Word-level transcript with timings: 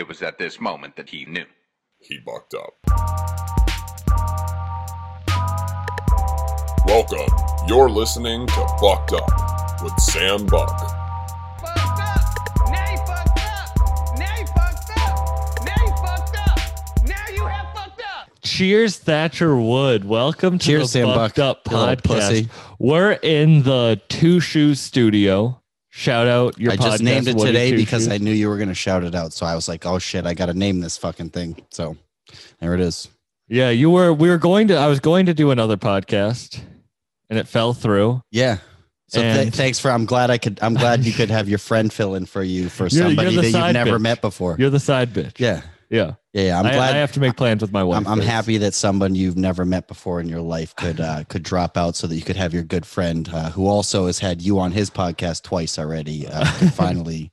It 0.00 0.08
was 0.08 0.22
at 0.22 0.38
this 0.38 0.58
moment 0.62 0.96
that 0.96 1.10
he 1.10 1.26
knew. 1.26 1.44
He 1.98 2.16
bucked 2.24 2.54
up. 2.54 2.72
Welcome. 6.86 7.28
You're 7.68 7.90
listening 7.90 8.46
to 8.46 8.66
Bucked 8.80 9.12
Up 9.12 9.82
with 9.82 9.92
Sam 10.00 10.46
Buck. 10.46 10.70
fucked 11.60 12.00
up. 12.00 12.70
Now 12.70 12.90
you 12.90 12.96
fucked 12.96 13.40
up. 13.42 14.18
Now 14.18 14.36
you 14.38 14.46
fucked 14.46 14.90
up. 14.96 15.66
Now 15.66 15.84
you 15.84 15.92
fucked 16.02 16.38
up. 16.48 17.04
Now 17.04 17.28
you 17.34 17.44
have 17.46 17.66
fucked 17.74 18.00
up. 18.00 18.30
Cheers, 18.42 18.96
Thatcher 18.96 19.54
Wood. 19.54 20.06
Welcome 20.06 20.58
to 20.60 20.64
Cheers, 20.64 20.84
the 20.84 20.88
Sam 20.88 21.06
Bucked 21.08 21.36
Buck, 21.36 21.58
Up 21.58 21.64
podcast. 21.64 22.48
We're 22.78 23.18
in 23.22 23.64
the 23.64 24.00
Two 24.08 24.40
Shoes 24.40 24.80
Studio. 24.80 25.59
Shout 25.90 26.28
out 26.28 26.58
your 26.58 26.72
I 26.72 26.76
just 26.76 27.00
podcast, 27.00 27.04
named 27.04 27.28
it 27.28 27.36
Woody 27.36 27.52
today 27.52 27.70
Two 27.72 27.76
because 27.76 28.04
Shoes. 28.04 28.12
I 28.12 28.18
knew 28.18 28.32
you 28.32 28.48
were 28.48 28.56
going 28.56 28.68
to 28.68 28.74
shout 28.74 29.02
it 29.04 29.14
out. 29.14 29.32
So 29.32 29.44
I 29.44 29.54
was 29.56 29.68
like, 29.68 29.84
oh 29.86 29.98
shit, 29.98 30.24
I 30.24 30.34
got 30.34 30.46
to 30.46 30.54
name 30.54 30.80
this 30.80 30.96
fucking 30.96 31.30
thing. 31.30 31.56
So 31.70 31.96
there 32.60 32.74
it 32.74 32.80
is. 32.80 33.08
yeah, 33.48 33.70
you 33.70 33.90
were. 33.90 34.12
We 34.12 34.28
were 34.28 34.38
going 34.38 34.68
to. 34.68 34.76
I 34.76 34.86
was 34.86 35.00
going 35.00 35.26
to 35.26 35.34
do 35.34 35.50
another 35.50 35.76
podcast, 35.76 36.60
and 37.28 37.38
it 37.38 37.48
fell 37.48 37.74
through. 37.74 38.22
Yeah. 38.30 38.58
So 39.08 39.20
th- 39.20 39.46
And- 39.46 39.54
thanks 39.54 39.80
for. 39.80 39.90
I'm 39.90 40.04
glad 40.06 40.30
I 40.30 40.38
could. 40.38 40.60
I'm 40.62 40.74
glad 40.74 41.04
you 41.04 41.12
could 41.12 41.30
have 41.30 41.48
your 41.48 41.58
friend 41.58 41.92
fill 41.92 42.14
in 42.14 42.24
for 42.26 42.42
you 42.44 42.68
for 42.68 42.86
You're- 42.90 42.96
you're 43.08 43.08
somebody 43.08 43.34
the 43.36 43.42
that 43.50 43.66
you've 43.66 43.72
never 43.74 43.98
bitch. 43.98 44.02
met 44.02 44.20
before. 44.20 44.54
You're 44.60 44.70
the 44.70 44.78
side 44.78 45.12
bitch. 45.12 45.40
yeah. 45.40 45.62
Yeah. 45.90 46.14
Yeah. 46.32 46.42
Yeah. 46.42 46.58
I'm 46.58 46.66
I, 46.66 46.72
glad. 46.72 46.94
I 46.94 46.98
have 46.98 47.12
to 47.12 47.20
make 47.20 47.36
plans 47.36 47.62
with 47.62 47.72
my 47.72 47.82
wife. 47.82 47.98
I'm, 47.98 48.06
I'm 48.06 48.20
happy 48.20 48.56
that 48.58 48.74
someone 48.74 49.14
you've 49.14 49.36
never 49.36 49.64
met 49.64 49.88
before 49.88 50.20
in 50.20 50.28
your 50.28 50.40
life 50.40 50.74
could 50.76 51.00
uh, 51.00 51.24
could 51.24 51.42
drop 51.42 51.76
out 51.76 51.96
so 51.96 52.06
that 52.06 52.14
you 52.14 52.22
could 52.22 52.36
have 52.36 52.54
your 52.54 52.62
good 52.62 52.86
friend 52.86 53.28
uh, 53.32 53.50
who 53.50 53.66
also 53.66 54.06
has 54.06 54.20
had 54.20 54.40
you 54.40 54.58
on 54.58 54.72
his 54.72 54.88
podcast 54.88 55.42
twice 55.42 55.78
already 55.78 56.26
uh, 56.26 56.44
finally 56.74 57.32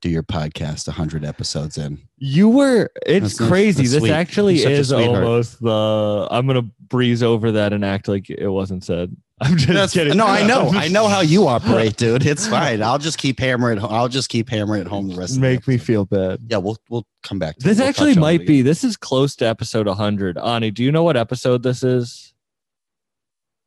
do 0.00 0.08
your 0.08 0.22
podcast 0.22 0.86
100 0.86 1.24
episodes 1.24 1.76
in. 1.76 2.00
You 2.18 2.48
were. 2.48 2.90
It's 3.04 3.36
That's 3.36 3.48
crazy. 3.48 3.82
That's 3.82 3.92
this 3.94 4.00
sweet. 4.00 4.12
actually 4.12 4.54
You're 4.54 4.62
such 4.62 4.72
a 4.72 4.78
is 4.78 4.92
almost 4.92 5.60
the. 5.60 6.28
I'm 6.30 6.46
gonna 6.46 6.62
breeze 6.88 7.22
over 7.22 7.52
that 7.52 7.72
and 7.72 7.84
act 7.84 8.08
like 8.08 8.30
it 8.30 8.48
wasn't 8.48 8.84
said. 8.84 9.16
I'm 9.40 9.56
just 9.56 9.68
That's- 9.68 9.92
kidding. 9.92 10.16
No, 10.16 10.26
I 10.26 10.46
know. 10.46 10.70
I 10.70 10.88
know 10.88 11.06
how 11.08 11.20
you 11.20 11.46
operate, 11.46 11.96
dude. 11.96 12.26
It's 12.26 12.46
fine. 12.56 12.82
I'll 12.82 12.98
just 12.98 13.18
keep 13.18 13.38
hammering. 13.38 13.78
I'll 13.82 14.08
just 14.08 14.28
keep 14.28 14.48
hammering 14.48 14.80
at 14.80 14.86
home 14.88 15.08
the 15.08 15.14
rest. 15.14 15.30
of 15.36 15.36
the 15.36 15.48
Make 15.48 15.68
me 15.68 15.76
feel 15.78 16.04
bad. 16.04 16.40
Yeah, 16.48 16.56
we'll 16.58 16.76
we'll 16.90 17.06
come 17.22 17.38
back. 17.38 17.56
To 17.58 17.64
This 17.64 17.78
it. 17.78 17.82
We'll 17.82 17.88
actually 17.88 18.14
touch 18.14 18.16
on 18.18 18.22
it 18.24 18.38
might 18.38 18.46
be. 18.46 18.62
This 18.62 18.82
is 18.84 18.96
close 18.96 19.36
to 19.36 19.46
episode 19.46 19.86
100. 19.86 20.38
Ani, 20.38 20.70
do 20.70 20.82
you 20.82 20.90
know 20.90 21.02
what 21.04 21.16
episode 21.16 21.62
this 21.62 21.82
is? 21.82 22.34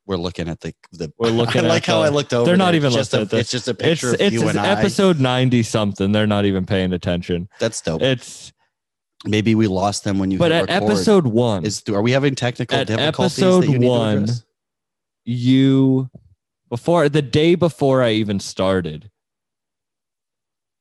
We're 0.05 0.17
looking 0.17 0.49
at 0.49 0.59
the 0.59 0.73
the. 0.91 1.13
We're 1.17 1.29
looking 1.31 1.63
I 1.65 1.67
like 1.69 1.85
how 1.85 1.99
the- 2.01 2.07
I 2.07 2.09
looked 2.09 2.33
over. 2.33 2.45
They're 2.45 2.57
not 2.57 2.75
even 2.75 2.87
It's 2.93 3.13
looking 3.13 3.19
a, 3.19 3.21
at 3.23 3.29
the- 3.29 3.37
It's 3.39 3.51
just 3.51 3.67
a 3.67 3.73
picture 3.73 4.13
it's, 4.13 4.21
of 4.23 4.33
you 4.33 4.47
and 4.49 4.59
I. 4.59 4.67
episode 4.67 5.19
90 5.19 5.63
something. 5.63 6.11
They're 6.11 6.27
not 6.27 6.45
even 6.45 6.65
paying 6.65 6.91
attention. 6.91 7.47
That's 7.59 7.79
dope. 7.81 8.01
It's 8.01 8.51
Maybe 9.23 9.53
we 9.53 9.67
lost 9.67 10.03
them 10.03 10.17
when 10.17 10.31
you. 10.31 10.39
but 10.39 10.51
at 10.51 10.67
record. 10.67 10.83
episode 10.83 11.27
one, 11.27 11.63
is 11.63 11.83
are 11.87 12.01
we 12.01 12.11
having 12.11 12.33
technical 12.33 12.75
At 12.79 12.87
difficulties? 12.87 13.37
episode 13.37 13.61
that 13.65 13.69
you 13.71 13.77
need 13.79 13.87
one? 13.87 14.27
You 15.25 16.09
before 16.69 17.09
the 17.09 17.21
day 17.21 17.55
before 17.55 18.01
I 18.01 18.11
even 18.11 18.39
started, 18.39 19.09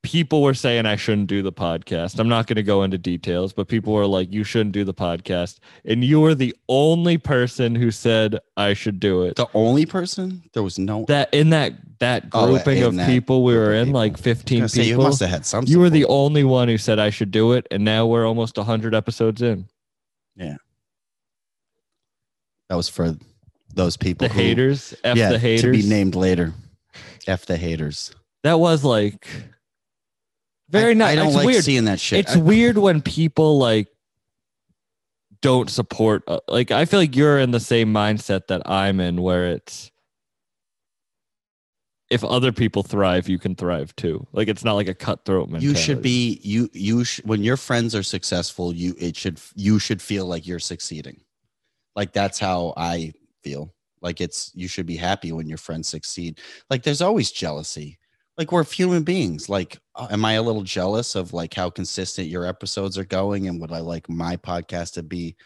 people 0.02 0.40
were 0.42 0.54
saying 0.54 0.86
I 0.86 0.96
shouldn't 0.96 1.26
do 1.26 1.42
the 1.42 1.52
podcast. 1.52 2.18
I'm 2.18 2.28
not 2.28 2.46
going 2.46 2.56
to 2.56 2.62
go 2.62 2.82
into 2.84 2.96
details, 2.96 3.52
but 3.52 3.68
people 3.68 3.92
were 3.92 4.06
like, 4.06 4.32
"You 4.32 4.44
shouldn't 4.44 4.72
do 4.72 4.84
the 4.84 4.94
podcast," 4.94 5.58
and 5.84 6.02
you 6.04 6.20
were 6.20 6.34
the 6.34 6.54
only 6.68 7.18
person 7.18 7.74
who 7.74 7.90
said 7.90 8.38
I 8.56 8.72
should 8.74 8.98
do 9.00 9.22
it. 9.24 9.36
The 9.36 9.48
only 9.52 9.84
person 9.86 10.42
there 10.54 10.62
was 10.62 10.78
no. 10.78 11.04
that 11.08 11.32
in 11.34 11.50
that 11.50 11.74
that 11.98 12.26
Oh, 12.32 12.46
grouping 12.46 12.78
in 12.78 12.84
of 12.84 12.94
that 12.96 13.08
people 13.08 13.44
we 13.44 13.54
were 13.54 13.74
in 13.74 13.86
people. 13.88 14.00
like 14.00 14.16
15 14.16 14.62
was 14.62 14.72
gonna 14.74 14.84
say, 14.84 14.88
you 14.88 14.94
people 14.94 15.04
must 15.04 15.20
have 15.20 15.28
had 15.28 15.44
some. 15.44 15.64
you 15.66 15.78
were 15.80 15.90
the 15.90 16.06
only 16.06 16.44
one 16.44 16.66
who 16.68 16.78
said 16.78 16.98
i 16.98 17.10
should 17.10 17.30
do 17.30 17.52
it 17.52 17.66
and 17.70 17.84
now 17.84 18.06
we're 18.06 18.26
almost 18.26 18.56
100 18.56 18.94
episodes 18.94 19.42
in 19.42 19.66
Yeah, 20.34 20.56
That 22.70 22.76
was 22.76 22.88
for 22.88 23.14
those 23.74 23.96
people. 23.96 24.28
the 24.28 24.34
who- 24.34 24.40
haters 24.40 24.94
f 25.04 25.16
yeah, 25.16 25.30
the 25.30 25.38
haters 25.38 25.62
to 25.62 25.82
be 25.82 25.88
named 25.88 26.14
later. 26.14 26.52
F 27.26 27.46
the 27.46 27.56
haters. 27.56 28.12
that 28.42 28.58
was 28.58 28.82
like 28.84 29.26
very 30.68 30.90
I, 30.92 30.94
nice 30.94 31.12
I 31.12 31.14
don't 31.16 31.26
it's 31.28 31.36
like 31.36 31.46
weird 31.46 31.64
seeing 31.64 31.84
that 31.84 32.00
shit. 32.00 32.20
it's 32.20 32.36
I- 32.36 32.40
weird 32.40 32.78
when 32.78 33.02
people 33.02 33.58
like 33.58 33.88
don't 35.42 35.70
support 35.70 36.22
uh, 36.28 36.38
like 36.48 36.70
i 36.70 36.84
feel 36.84 37.00
like 37.00 37.16
you're 37.16 37.38
in 37.38 37.50
the 37.50 37.60
same 37.60 37.90
mindset 37.94 38.48
that 38.48 38.60
i'm 38.68 39.00
in 39.00 39.22
where 39.22 39.46
it's 39.46 39.90
if 42.10 42.22
other 42.24 42.52
people 42.52 42.82
thrive 42.82 43.26
you 43.28 43.38
can 43.38 43.54
thrive 43.54 43.94
too 43.96 44.26
like 44.32 44.48
it's 44.48 44.64
not 44.64 44.74
like 44.74 44.88
a 44.88 44.94
cutthroat 44.94 45.48
mentality. 45.48 45.66
you 45.66 45.74
should 45.74 46.02
be 46.02 46.40
you 46.42 46.68
you 46.72 47.04
sh- 47.04 47.20
when 47.24 47.42
your 47.42 47.56
friends 47.56 47.94
are 47.94 48.02
successful 48.02 48.74
you 48.74 48.94
it 48.98 49.16
should 49.16 49.40
you 49.54 49.78
should 49.78 50.02
feel 50.02 50.26
like 50.26 50.46
you're 50.46 50.58
succeeding 50.58 51.20
like 51.96 52.12
that's 52.12 52.38
how 52.38 52.74
i 52.76 53.12
feel 53.42 53.74
like 54.02 54.20
it's 54.20 54.50
you 54.54 54.68
should 54.68 54.86
be 54.86 54.96
happy 54.96 55.32
when 55.32 55.48
your 55.48 55.58
friends 55.58 55.88
succeed. 55.88 56.40
Like 56.68 56.82
there's 56.82 57.02
always 57.02 57.30
jealousy. 57.30 57.98
Like 58.38 58.52
we're 58.52 58.64
human 58.64 59.02
beings. 59.02 59.48
Like 59.48 59.78
uh, 59.94 60.08
am 60.10 60.24
i 60.24 60.34
a 60.34 60.42
little 60.42 60.62
jealous 60.62 61.14
of 61.14 61.32
like 61.32 61.54
how 61.54 61.70
consistent 61.70 62.28
your 62.28 62.46
episodes 62.46 62.96
are 62.96 63.04
going 63.04 63.48
and 63.48 63.60
would 63.60 63.72
i 63.72 63.80
like 63.80 64.08
my 64.08 64.36
podcast 64.36 64.94
to 64.94 65.02
be 65.02 65.36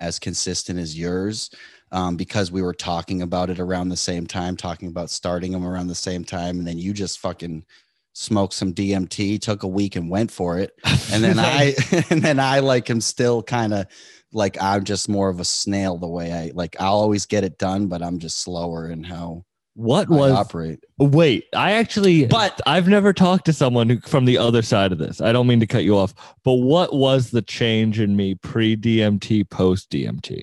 as 0.00 0.18
consistent 0.18 0.78
as 0.78 0.98
yours? 0.98 1.50
Um, 1.90 2.16
because 2.16 2.52
we 2.52 2.62
were 2.62 2.74
talking 2.74 3.22
about 3.22 3.50
it 3.50 3.58
around 3.58 3.88
the 3.88 3.96
same 3.96 4.26
time 4.26 4.56
talking 4.56 4.88
about 4.88 5.10
starting 5.10 5.52
them 5.52 5.66
around 5.66 5.88
the 5.88 5.94
same 5.94 6.24
time 6.24 6.58
and 6.58 6.66
then 6.66 6.78
you 6.78 6.92
just 6.92 7.18
fucking 7.18 7.64
smoked 8.12 8.52
some 8.52 8.74
dmt 8.74 9.40
took 9.40 9.62
a 9.62 9.68
week 9.68 9.94
and 9.94 10.10
went 10.10 10.30
for 10.30 10.58
it. 10.58 10.72
And 11.12 11.22
then 11.22 11.38
I 11.38 11.74
and 12.10 12.22
then 12.22 12.40
I 12.40 12.60
like 12.60 12.90
am 12.90 13.00
still 13.00 13.42
kind 13.42 13.72
of 13.72 13.86
like 14.32 14.60
I'm 14.60 14.84
just 14.84 15.08
more 15.08 15.28
of 15.28 15.40
a 15.40 15.44
snail 15.44 15.96
the 15.96 16.08
way 16.08 16.32
I 16.32 16.52
like 16.54 16.76
I'll 16.80 16.94
always 16.94 17.26
get 17.26 17.44
it 17.44 17.58
done, 17.58 17.86
but 17.86 18.02
I'm 18.02 18.18
just 18.18 18.40
slower 18.40 18.90
in 18.90 19.04
how 19.04 19.44
what 19.78 20.08
I 20.08 20.14
was 20.14 20.32
operate. 20.32 20.84
Wait, 20.98 21.44
I 21.54 21.72
actually, 21.72 22.26
But- 22.26 22.60
I've 22.66 22.88
never 22.88 23.12
talked 23.12 23.44
to 23.46 23.52
someone 23.52 23.88
who 23.88 24.00
from 24.00 24.24
the 24.24 24.36
other 24.36 24.60
side 24.60 24.90
of 24.90 24.98
this. 24.98 25.20
I 25.20 25.30
don't 25.30 25.46
mean 25.46 25.60
to 25.60 25.68
cut 25.68 25.84
you 25.84 25.96
off, 25.96 26.14
but 26.42 26.54
what 26.54 26.94
was 26.94 27.30
the 27.30 27.42
change 27.42 28.00
in 28.00 28.16
me 28.16 28.34
pre 28.34 28.76
DMT, 28.76 29.48
post 29.48 29.88
DMT? 29.90 30.42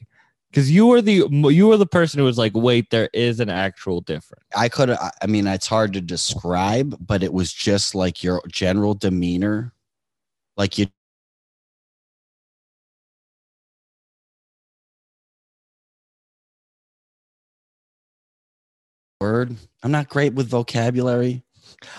Because 0.49 0.71
you 0.71 0.87
were 0.87 1.01
the 1.01 1.27
you 1.51 1.67
were 1.67 1.75
the 1.75 1.85
person 1.85 2.19
who 2.19 2.25
was 2.25 2.37
like, 2.37 2.53
wait, 2.55 2.89
there 2.91 3.09
is 3.13 3.41
an 3.41 3.49
actual 3.49 3.99
difference. 3.99 4.45
I 4.55 4.69
could 4.69 4.89
I 4.91 5.11
I 5.21 5.27
mean 5.27 5.47
it's 5.47 5.67
hard 5.67 5.91
to 5.93 6.01
describe, 6.01 6.95
but 7.05 7.21
it 7.21 7.33
was 7.33 7.51
just 7.51 7.93
like 7.93 8.23
your 8.23 8.41
general 8.49 8.93
demeanor. 8.93 9.73
Like 10.55 10.77
you 10.77 10.87
word. 19.25 19.55
I'm 19.83 19.91
not 19.91 20.07
great 20.09 20.33
with 20.33 20.47
vocabulary. 20.49 21.43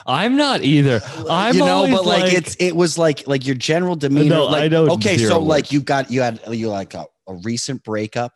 I'm 0.07 0.37
not 0.37 0.63
either. 0.63 1.01
I'm 1.29 1.55
you 1.55 1.61
know, 1.65 1.87
but 1.89 2.05
like, 2.07 2.23
like- 2.25 2.33
it's 2.33 2.57
it 2.57 2.75
was 2.75 2.97
like 2.99 3.27
like 3.27 3.47
your 3.47 3.57
general 3.57 3.97
demeanor. 3.97 4.37
No, 4.37 4.45
like, 4.47 4.63
I 4.65 4.69
know 4.69 4.89
Okay, 4.93 5.19
so 5.19 5.41
like 5.41 5.73
you 5.73 5.81
got 5.81 6.11
you 6.11 6.23
had 6.23 6.41
you 6.51 6.69
like 6.71 6.95
a, 6.95 7.07
a 7.29 7.35
recent 7.45 7.83
breakup, 7.85 8.33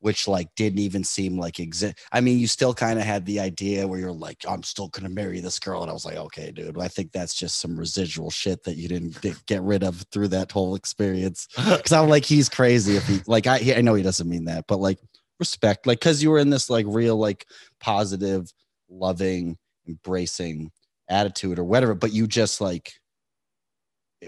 which 0.00 0.28
like 0.28 0.48
didn't 0.56 0.80
even 0.80 1.02
seem 1.04 1.38
like 1.38 1.58
exist. 1.58 1.98
I 2.12 2.20
mean, 2.20 2.38
you 2.38 2.46
still 2.46 2.74
kind 2.74 2.98
of 2.98 3.04
had 3.04 3.24
the 3.24 3.40
idea 3.40 3.86
where 3.88 3.98
you're 3.98 4.12
like, 4.12 4.44
I'm 4.48 4.62
still 4.62 4.88
gonna 4.88 5.08
marry 5.08 5.40
this 5.40 5.58
girl, 5.58 5.82
and 5.82 5.90
I 5.90 5.94
was 5.94 6.04
like, 6.04 6.16
okay, 6.16 6.50
dude, 6.52 6.78
I 6.78 6.88
think 6.88 7.12
that's 7.12 7.34
just 7.34 7.60
some 7.60 7.76
residual 7.76 8.30
shit 8.30 8.62
that 8.64 8.76
you 8.76 8.88
didn't 8.88 9.20
get- 9.20 9.46
get 9.46 9.62
rid 9.62 9.82
of 9.82 10.04
through 10.12 10.28
that 10.28 10.52
whole 10.52 10.74
experience. 10.74 11.48
Because 11.56 11.92
I'm 11.92 12.08
like, 12.08 12.24
he's 12.24 12.48
crazy 12.48 12.96
if 12.96 13.06
he 13.06 13.20
like 13.26 13.46
I 13.46 13.74
I 13.76 13.80
know 13.80 13.94
he 13.94 14.02
doesn't 14.02 14.28
mean 14.28 14.44
that, 14.44 14.66
but 14.68 14.78
like 14.80 14.98
respect, 15.38 15.86
like 15.86 16.00
because 16.00 16.22
you 16.22 16.30
were 16.30 16.38
in 16.38 16.50
this 16.50 16.68
like 16.70 16.86
real 16.88 17.16
like 17.16 17.46
positive, 17.80 18.52
loving, 18.88 19.56
embracing 19.86 20.70
attitude 21.08 21.58
or 21.58 21.64
whatever, 21.64 21.94
but 21.94 22.12
you 22.12 22.26
just 22.26 22.60
like 22.60 22.92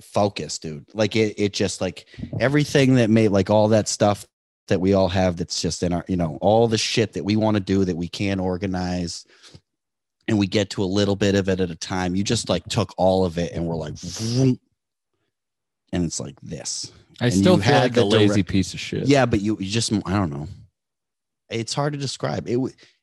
focus, 0.02 0.58
dude. 0.58 0.86
Like 0.94 1.16
it, 1.16 1.34
it 1.38 1.52
just 1.52 1.80
like 1.80 2.06
everything 2.38 2.94
that 2.96 3.10
made 3.10 3.28
like 3.28 3.50
all 3.50 3.68
that 3.68 3.88
stuff 3.88 4.26
that 4.68 4.80
we 4.80 4.94
all 4.94 5.08
have 5.08 5.36
that's 5.36 5.60
just 5.60 5.82
in 5.82 5.92
our, 5.92 6.04
you 6.08 6.16
know, 6.16 6.38
all 6.40 6.68
the 6.68 6.78
shit 6.78 7.14
that 7.14 7.24
we 7.24 7.36
want 7.36 7.56
to 7.56 7.60
do 7.60 7.84
that 7.84 7.96
we 7.96 8.08
can't 8.08 8.40
organize 8.40 9.26
and 10.28 10.38
we 10.38 10.46
get 10.46 10.70
to 10.70 10.84
a 10.84 10.86
little 10.86 11.16
bit 11.16 11.34
of 11.34 11.48
it 11.48 11.60
at 11.60 11.70
a 11.70 11.76
time. 11.76 12.14
You 12.14 12.22
just 12.22 12.48
like 12.48 12.64
took 12.66 12.94
all 12.96 13.24
of 13.24 13.36
it 13.36 13.52
and 13.52 13.66
we're 13.66 13.74
like, 13.74 13.94
vroom, 13.94 14.60
and 15.92 16.04
it's 16.04 16.20
like 16.20 16.40
this. 16.40 16.92
I 17.20 17.26
and 17.26 17.34
still 17.34 17.56
feel 17.56 17.64
had 17.64 17.82
like 17.82 17.94
the 17.94 18.02
a 18.02 18.04
lazy 18.04 18.34
direct- 18.34 18.48
piece 18.48 18.74
of 18.74 18.80
shit. 18.80 19.08
Yeah, 19.08 19.26
but 19.26 19.40
you, 19.40 19.56
you 19.58 19.68
just, 19.68 19.92
I 20.06 20.12
don't 20.12 20.30
know. 20.30 20.46
It's 21.50 21.74
hard 21.74 21.92
to 21.92 21.98
describe. 21.98 22.48
It, 22.48 22.58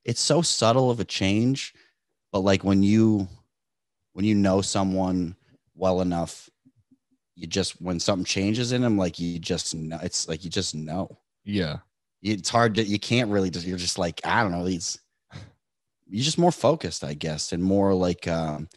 it's 0.06 0.22
so 0.22 0.42
subtle 0.42 0.90
of 0.90 1.00
a 1.00 1.06
change, 1.06 1.74
but 2.32 2.40
like 2.40 2.64
when 2.64 2.84
you, 2.84 3.28
when 4.14 4.26
you 4.26 4.36
know 4.36 4.62
someone 4.62 5.36
well 5.76 6.02
enough, 6.02 6.50
you 7.36 7.46
just 7.46 7.80
when 7.82 8.00
something 8.00 8.26
changes 8.26 8.72
in 8.72 8.82
them, 8.82 8.98
like 8.98 9.20
you 9.20 9.38
just 9.38 9.76
know. 9.76 10.00
It's 10.02 10.28
like 10.28 10.44
you 10.44 10.50
just 10.50 10.74
know. 10.74 11.20
yeah. 11.44 11.78
It's 12.24 12.50
hard 12.50 12.76
to. 12.76 12.84
You 12.84 12.98
can't 12.98 13.30
really. 13.30 13.52
Just, 13.52 13.68
you're 13.68 13.78
just 13.78 14.00
like 14.00 14.20
I 14.26 14.42
don't 14.42 14.52
know. 14.52 14.66
These. 14.66 15.00
You're 16.08 16.24
just 16.24 16.40
more 16.40 16.52
focused, 16.52 17.04
I 17.04 17.14
guess, 17.14 17.52
and 17.52 17.62
more 17.62 17.94
like 17.94 18.28
um, 18.28 18.70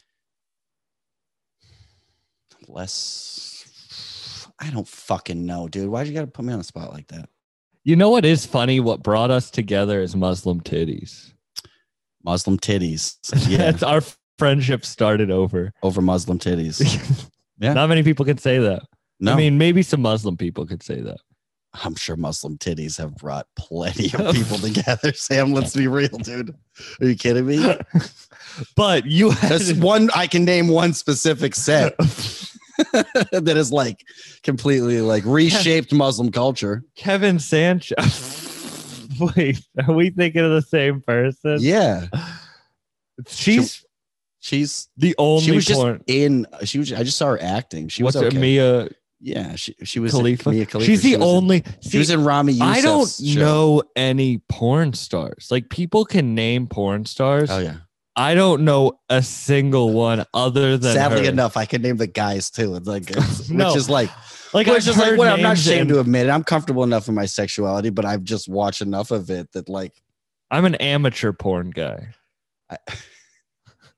less 2.68 3.50
I 4.60 4.70
don't 4.70 4.86
fucking 4.86 5.46
know, 5.46 5.68
dude. 5.68 5.88
Why'd 5.88 6.06
you 6.06 6.12
gotta 6.12 6.26
put 6.26 6.44
me 6.44 6.52
on 6.52 6.58
the 6.58 6.64
spot 6.64 6.92
like 6.92 7.08
that? 7.08 7.28
You 7.84 7.96
know 7.96 8.10
what 8.10 8.24
is 8.24 8.44
funny? 8.46 8.78
What 8.80 9.02
brought 9.02 9.30
us 9.30 9.50
together 9.50 10.00
is 10.00 10.14
Muslim 10.14 10.60
titties. 10.60 11.32
Muslim 12.24 12.58
titties. 12.58 13.16
Yeah, 13.48 13.58
That's 13.58 13.82
our 13.82 14.02
friendship 14.38 14.84
started 14.84 15.30
over. 15.30 15.72
over 15.82 16.00
Muslim 16.02 16.38
titties. 16.38 16.80
Yeah. 17.62 17.74
Not 17.74 17.90
many 17.90 18.02
people 18.02 18.24
can 18.24 18.38
say 18.38 18.58
that. 18.58 18.80
No, 19.20 19.34
I 19.34 19.36
mean, 19.36 19.58
maybe 19.58 19.82
some 19.82 20.00
Muslim 20.00 20.38
people 20.38 20.66
could 20.66 20.82
say 20.82 21.02
that. 21.02 21.18
I'm 21.84 21.94
sure 21.94 22.16
Muslim 22.16 22.56
titties 22.56 22.96
have 22.96 23.14
brought 23.16 23.46
plenty 23.54 24.06
of 24.14 24.34
people 24.34 24.56
together. 24.56 25.12
Sam, 25.12 25.52
let's 25.52 25.76
be 25.76 25.86
real, 25.86 26.08
dude. 26.08 26.54
Are 27.02 27.06
you 27.06 27.16
kidding 27.16 27.44
me? 27.44 27.76
But 28.76 29.04
you 29.04 29.28
had 29.28 29.50
That's 29.60 29.74
one. 29.74 30.08
I 30.14 30.26
can 30.26 30.46
name 30.46 30.68
one 30.68 30.94
specific 30.94 31.54
set 31.54 31.94
that 33.32 33.54
is 33.56 33.72
like 33.72 34.04
completely 34.42 35.00
like 35.00 35.24
reshaped 35.24 35.92
Muslim 35.92 36.30
culture. 36.30 36.82
Kevin 36.96 37.38
Sanchez. 37.38 38.36
Wait, 39.36 39.60
are 39.86 39.94
we 39.94 40.10
thinking 40.10 40.40
of 40.42 40.50
the 40.52 40.62
same 40.62 41.00
person? 41.02 41.58
Yeah, 41.60 42.06
She's 43.28 43.84
she's 44.40 44.88
the 44.96 45.14
only 45.18 45.42
she 45.44 45.52
was 45.52 45.64
just 45.66 45.84
in. 46.06 46.46
She 46.64 46.78
was. 46.78 46.92
I 46.92 47.02
just 47.02 47.18
saw 47.18 47.26
her 47.26 47.42
acting. 47.42 47.88
She 47.88 48.02
What's 48.02 48.16
was 48.16 48.24
okay. 48.26 48.38
Mia 48.38 48.88
Yeah, 49.20 49.56
she 49.56 49.74
she 49.84 50.00
was 50.00 50.12
Khalifa? 50.12 50.50
Mia 50.50 50.64
Khalifa. 50.64 50.90
She's 50.90 51.02
She 51.02 51.10
the 51.10 51.14
in- 51.16 51.22
only. 51.22 51.64
she 51.82 51.98
was 51.98 52.08
in 52.10 52.24
Ramy 52.24 52.54
Youssef's 52.54 52.78
I 52.78 52.80
don't 52.80 53.08
show. 53.10 53.40
know 53.40 53.82
any 53.94 54.38
porn 54.48 54.94
stars. 54.94 55.48
Like 55.50 55.68
people 55.68 56.04
can 56.06 56.34
name 56.34 56.66
porn 56.66 57.04
stars. 57.04 57.50
Oh 57.50 57.58
yeah. 57.58 57.76
I 58.16 58.34
don't 58.34 58.64
know 58.64 58.98
a 59.08 59.22
single 59.22 59.92
one 59.92 60.24
other 60.34 60.76
than 60.76 60.94
Sadly 60.94 61.24
her. 61.24 61.30
enough, 61.30 61.56
I 61.56 61.64
can 61.64 61.80
name 61.82 61.96
the 61.96 62.06
guys 62.06 62.50
too. 62.50 62.74
It's 62.76 62.86
like, 62.88 63.10
it's, 63.10 63.48
No. 63.50 63.68
which 63.68 63.76
is 63.76 63.88
like, 63.88 64.10
Like 64.52 64.66
which 64.66 64.76
I've 64.86 64.88
is 64.88 64.98
like, 64.98 65.16
what 65.18 65.28
I'm 65.28 65.40
not 65.42 65.56
ashamed 65.56 65.82
and 65.82 65.88
to 65.90 66.00
admit 66.00 66.26
it. 66.26 66.30
I'm 66.30 66.44
comfortable 66.44 66.82
enough 66.82 67.08
in 67.08 67.14
my 67.14 67.26
sexuality, 67.26 67.90
but 67.90 68.04
I've 68.04 68.24
just 68.24 68.48
watched 68.48 68.82
enough 68.82 69.10
of 69.10 69.30
it 69.30 69.50
that 69.52 69.68
like 69.68 69.92
I'm 70.50 70.64
an 70.64 70.74
amateur 70.76 71.32
porn 71.32 71.70
guy. 71.70 72.08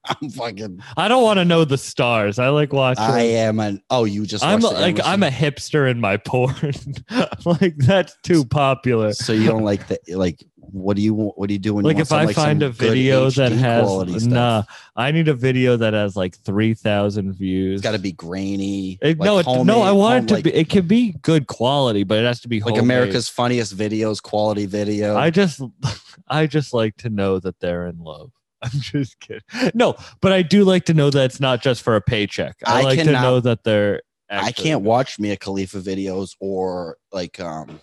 I'm 0.22 0.30
fucking. 0.30 0.82
I 0.96 1.08
don't 1.08 1.22
want 1.22 1.38
to 1.38 1.44
know 1.44 1.64
the 1.64 1.78
stars. 1.78 2.38
I 2.38 2.48
like 2.48 2.72
watching. 2.72 3.04
I 3.04 3.20
am 3.20 3.60
an. 3.60 3.82
Oh, 3.90 4.04
you 4.04 4.26
just. 4.26 4.44
I'm 4.44 4.60
like 4.60 4.98
I'm 5.04 5.22
a 5.22 5.28
hipster 5.28 5.90
in 5.90 6.00
my 6.00 6.16
porn. 6.16 6.72
like 7.44 7.76
that's 7.76 8.16
too 8.22 8.44
popular. 8.44 9.12
So 9.12 9.32
you 9.32 9.46
don't 9.46 9.64
like 9.64 9.86
the 9.86 9.98
like. 10.08 10.44
What 10.56 10.96
do 10.96 11.02
you 11.02 11.12
want? 11.12 11.36
What 11.36 11.48
do 11.48 11.54
you 11.54 11.58
do 11.58 11.74
when 11.74 11.84
Like 11.84 11.96
you 11.96 12.02
if 12.02 12.08
some, 12.08 12.20
I 12.20 12.24
like, 12.24 12.36
find 12.36 12.62
a 12.62 12.70
video 12.70 13.28
that 13.30 13.52
has 13.52 14.26
nah, 14.26 14.62
I 14.96 15.10
need 15.10 15.28
a 15.28 15.34
video 15.34 15.76
that 15.76 15.92
has 15.92 16.16
like 16.16 16.36
three 16.38 16.72
thousand 16.72 17.34
views. 17.34 17.80
It's 17.80 17.82
got 17.82 17.92
to 17.92 17.98
be 17.98 18.12
grainy. 18.12 18.98
It- 19.02 19.18
like 19.18 19.26
no, 19.26 19.38
it, 19.38 19.44
homemade- 19.44 19.66
no, 19.66 19.82
I 19.82 19.92
want 19.92 20.24
it 20.24 20.28
to 20.28 20.34
like, 20.34 20.44
be. 20.44 20.54
It 20.54 20.68
can 20.70 20.86
be 20.86 21.12
good 21.22 21.46
quality, 21.46 22.04
but 22.04 22.18
it 22.18 22.24
has 22.24 22.40
to 22.40 22.48
be 22.48 22.60
like 22.60 22.70
homemade. 22.70 22.84
America's 22.84 23.28
funniest 23.28 23.76
videos, 23.76 24.22
quality 24.22 24.66
video. 24.66 25.16
I 25.16 25.30
just, 25.30 25.60
I 26.28 26.46
just 26.46 26.72
like 26.72 26.96
to 26.98 27.10
know 27.10 27.38
that 27.38 27.60
they're 27.60 27.86
in 27.86 27.98
love. 27.98 28.32
I'm 28.74 28.80
just 28.80 29.18
kidding. 29.20 29.42
No, 29.74 29.96
but 30.20 30.32
I 30.32 30.42
do 30.42 30.64
like 30.64 30.84
to 30.86 30.94
know 30.94 31.10
that 31.10 31.24
it's 31.24 31.40
not 31.40 31.62
just 31.62 31.82
for 31.82 31.96
a 31.96 32.00
paycheck. 32.00 32.56
I, 32.64 32.80
I 32.80 32.82
like 32.82 32.98
to 33.00 33.12
know 33.12 33.40
that 33.40 33.64
they're. 33.64 34.02
I 34.30 34.50
can't 34.52 34.82
watch 34.82 35.18
Mia 35.18 35.36
Khalifa 35.36 35.78
videos 35.78 36.36
or 36.40 36.96
like 37.12 37.38
um 37.38 37.80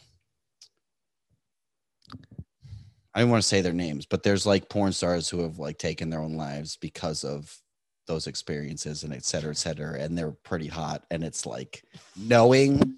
I 3.14 3.22
don't 3.22 3.30
want 3.30 3.42
to 3.42 3.48
say 3.48 3.62
their 3.62 3.74
names, 3.74 4.06
but 4.06 4.24
there's 4.24 4.46
like 4.46 4.70
porn 4.70 4.94
stars 4.94 5.30
who 5.30 5.42
have 5.42 5.60
like 5.60 5.78
taken 5.78 6.10
their 6.10 6.22
own 6.22 6.34
lives 6.34 6.78
because 6.78 7.24
of 7.24 7.56
those 8.08 8.28
experiences 8.28 9.04
and 9.04 9.14
et 9.14 9.26
cetera, 9.26 9.52
et 9.52 9.58
cetera. 9.58 10.00
And 10.00 10.18
they're 10.18 10.32
pretty 10.32 10.68
hot. 10.68 11.04
And 11.12 11.24
it's 11.24 11.46
like 11.46 11.84
knowing 12.16 12.96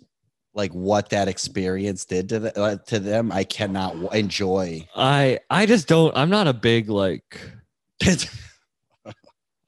like 0.54 0.72
what 0.74 1.10
that 1.10 1.28
experience 1.28 2.06
did 2.06 2.30
to, 2.30 2.40
the, 2.40 2.62
uh, 2.62 2.78
to 2.88 3.00
them, 3.00 3.32
I 3.32 3.44
cannot 3.44 3.94
w- 3.94 4.10
enjoy. 4.10 4.86
I 4.96 5.40
I 5.50 5.66
just 5.66 5.88
don't. 5.88 6.16
I'm 6.16 6.30
not 6.30 6.48
a 6.48 6.54
big 6.54 6.90
like. 6.90 7.40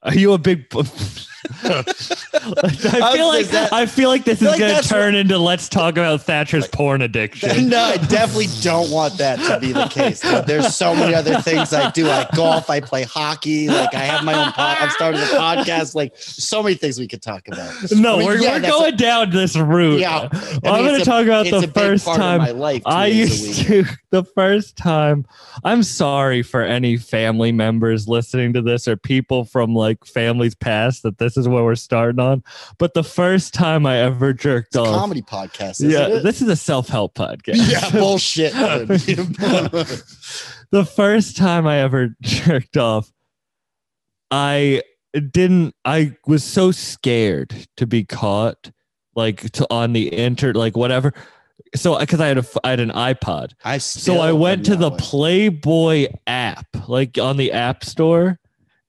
Are 0.02 0.14
you 0.14 0.32
a 0.32 0.38
big? 0.38 0.66
I 1.64 3.12
feel 3.14 3.28
like 3.28 3.46
that- 3.48 3.68
I 3.72 3.86
feel 3.86 4.08
like 4.08 4.24
this 4.24 4.38
feel 4.40 4.48
is 4.48 4.52
like 4.52 4.60
gonna 4.60 4.72
that's 4.74 4.88
turn 4.88 5.14
into 5.14 5.38
let's 5.38 5.68
talk 5.68 5.92
about 5.94 6.22
Thatcher's 6.22 6.66
porn 6.68 7.02
addiction. 7.02 7.68
no, 7.68 7.78
I 7.78 7.96
definitely 7.96 8.48
don't 8.62 8.90
want 8.90 9.18
that 9.18 9.36
to 9.40 9.60
be 9.60 9.72
the 9.72 9.86
case. 9.88 10.20
There's 10.46 10.74
so 10.74 10.94
many 10.94 11.14
other 11.14 11.40
things 11.40 11.72
I 11.72 11.90
do. 11.90 12.08
I 12.08 12.26
golf, 12.34 12.70
I 12.70 12.80
play 12.80 13.02
hockey, 13.04 13.68
like 13.68 13.94
I 13.94 14.00
have 14.00 14.24
my 14.24 14.34
own. 14.34 14.52
Pod, 14.52 14.76
I've 14.80 14.92
started 14.92 15.20
a 15.20 15.26
podcast. 15.26 15.94
Like 15.94 16.12
so 16.16 16.62
many 16.62 16.74
things 16.76 16.98
we 16.98 17.08
could 17.08 17.22
talk 17.22 17.48
about. 17.48 17.74
No, 17.92 18.14
I 18.14 18.18
mean, 18.18 18.26
we're, 18.26 18.36
yeah, 18.38 18.54
we're 18.56 18.60
going 18.68 18.96
down 18.96 19.30
this 19.30 19.56
route. 19.56 20.00
Yeah, 20.00 20.28
I 20.32 20.58
I'm 20.64 20.84
going 20.84 20.96
to 20.96 21.02
a- 21.02 21.04
talk 21.04 21.24
about 21.24 21.44
the 21.50 21.68
first 21.68 22.04
time 22.06 22.38
my 22.40 22.50
life. 22.50 22.82
I 22.86 23.06
used 23.06 23.66
to 23.66 23.84
the 24.10 24.24
first 24.24 24.76
time. 24.76 25.26
I'm 25.64 25.82
sorry 25.82 26.42
for 26.42 26.62
any 26.62 26.96
family 26.96 27.52
members 27.52 28.06
listening 28.08 28.52
to 28.54 28.62
this 28.62 28.86
or 28.88 28.96
people 28.96 29.44
from 29.44 29.74
like 29.74 30.04
families 30.04 30.54
past 30.54 31.02
that 31.04 31.18
this 31.18 31.33
is 31.36 31.48
where 31.48 31.64
we're 31.64 31.74
starting 31.74 32.20
on. 32.20 32.42
But 32.78 32.94
the 32.94 33.04
first 33.04 33.54
time 33.54 33.86
I 33.86 33.98
ever 33.98 34.32
jerked 34.32 34.68
It's 34.68 34.76
a 34.76 34.82
off, 34.82 34.96
comedy 34.96 35.22
podcast. 35.22 35.82
Isn't 35.82 35.90
yeah, 35.90 36.06
it? 36.06 36.22
this 36.22 36.42
is 36.42 36.48
a 36.48 36.56
self 36.56 36.88
help 36.88 37.14
podcast. 37.14 37.56
yeah, 37.70 37.90
bullshit. 37.90 38.52
the 40.70 40.84
first 40.84 41.36
time 41.36 41.66
I 41.66 41.78
ever 41.78 42.14
jerked 42.22 42.76
off, 42.76 43.10
I 44.30 44.82
didn't. 45.30 45.74
I 45.84 46.16
was 46.26 46.44
so 46.44 46.70
scared 46.70 47.54
to 47.76 47.86
be 47.86 48.04
caught, 48.04 48.70
like 49.14 49.50
to 49.52 49.66
on 49.70 49.92
the 49.92 50.12
inter, 50.12 50.52
like 50.52 50.76
whatever. 50.76 51.12
So 51.76 51.98
because 51.98 52.20
I 52.20 52.28
had 52.28 52.38
a 52.38 52.44
I 52.62 52.70
had 52.70 52.80
an 52.80 52.90
iPod, 52.90 53.52
I 53.64 53.78
so 53.78 54.18
I 54.18 54.32
went 54.32 54.66
to 54.66 54.76
the 54.76 54.90
Playboy 54.92 56.08
app, 56.26 56.66
like 56.88 57.18
on 57.18 57.36
the 57.36 57.52
App 57.52 57.84
Store, 57.84 58.38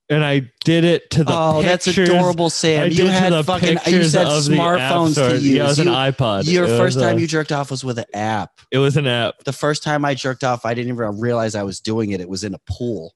and 0.09 0.23
I 0.23 0.51
did 0.63 0.83
it 0.83 1.09
to 1.11 1.23
the. 1.23 1.31
Oh, 1.33 1.61
that's 1.61 1.87
adorable, 1.87 2.49
Sam. 2.49 2.91
You 2.91 3.07
had 3.07 3.45
fucking. 3.45 3.69
You 3.69 3.79
pictures 3.79 4.11
said 4.11 4.27
smartphones 4.27 5.15
to 5.15 5.33
use. 5.33 5.47
Yeah, 5.47 5.63
it 5.63 5.67
was 5.67 5.79
an 5.79 5.87
iPod. 5.87 6.51
Your 6.51 6.65
It 6.65 6.77
first 6.77 6.99
time 6.99 7.17
a- 7.17 7.21
you 7.21 7.27
jerked 7.27 7.51
off 7.51 7.71
was 7.71 7.83
with 7.83 7.97
an 7.97 8.05
app. 8.13 8.51
It 8.71 8.77
was 8.77 8.97
an 8.97 9.07
app. 9.07 9.43
The 9.45 9.53
first 9.53 9.81
time 9.83 10.05
I 10.05 10.13
jerked 10.13 10.43
off, 10.43 10.65
I 10.65 10.73
didn't 10.73 10.93
even 10.93 11.19
realize 11.19 11.55
I 11.55 11.63
was 11.63 11.79
doing 11.79 12.11
it. 12.11 12.21
It 12.21 12.29
was 12.29 12.43
in 12.43 12.53
a 12.53 12.59
pool. 12.69 13.14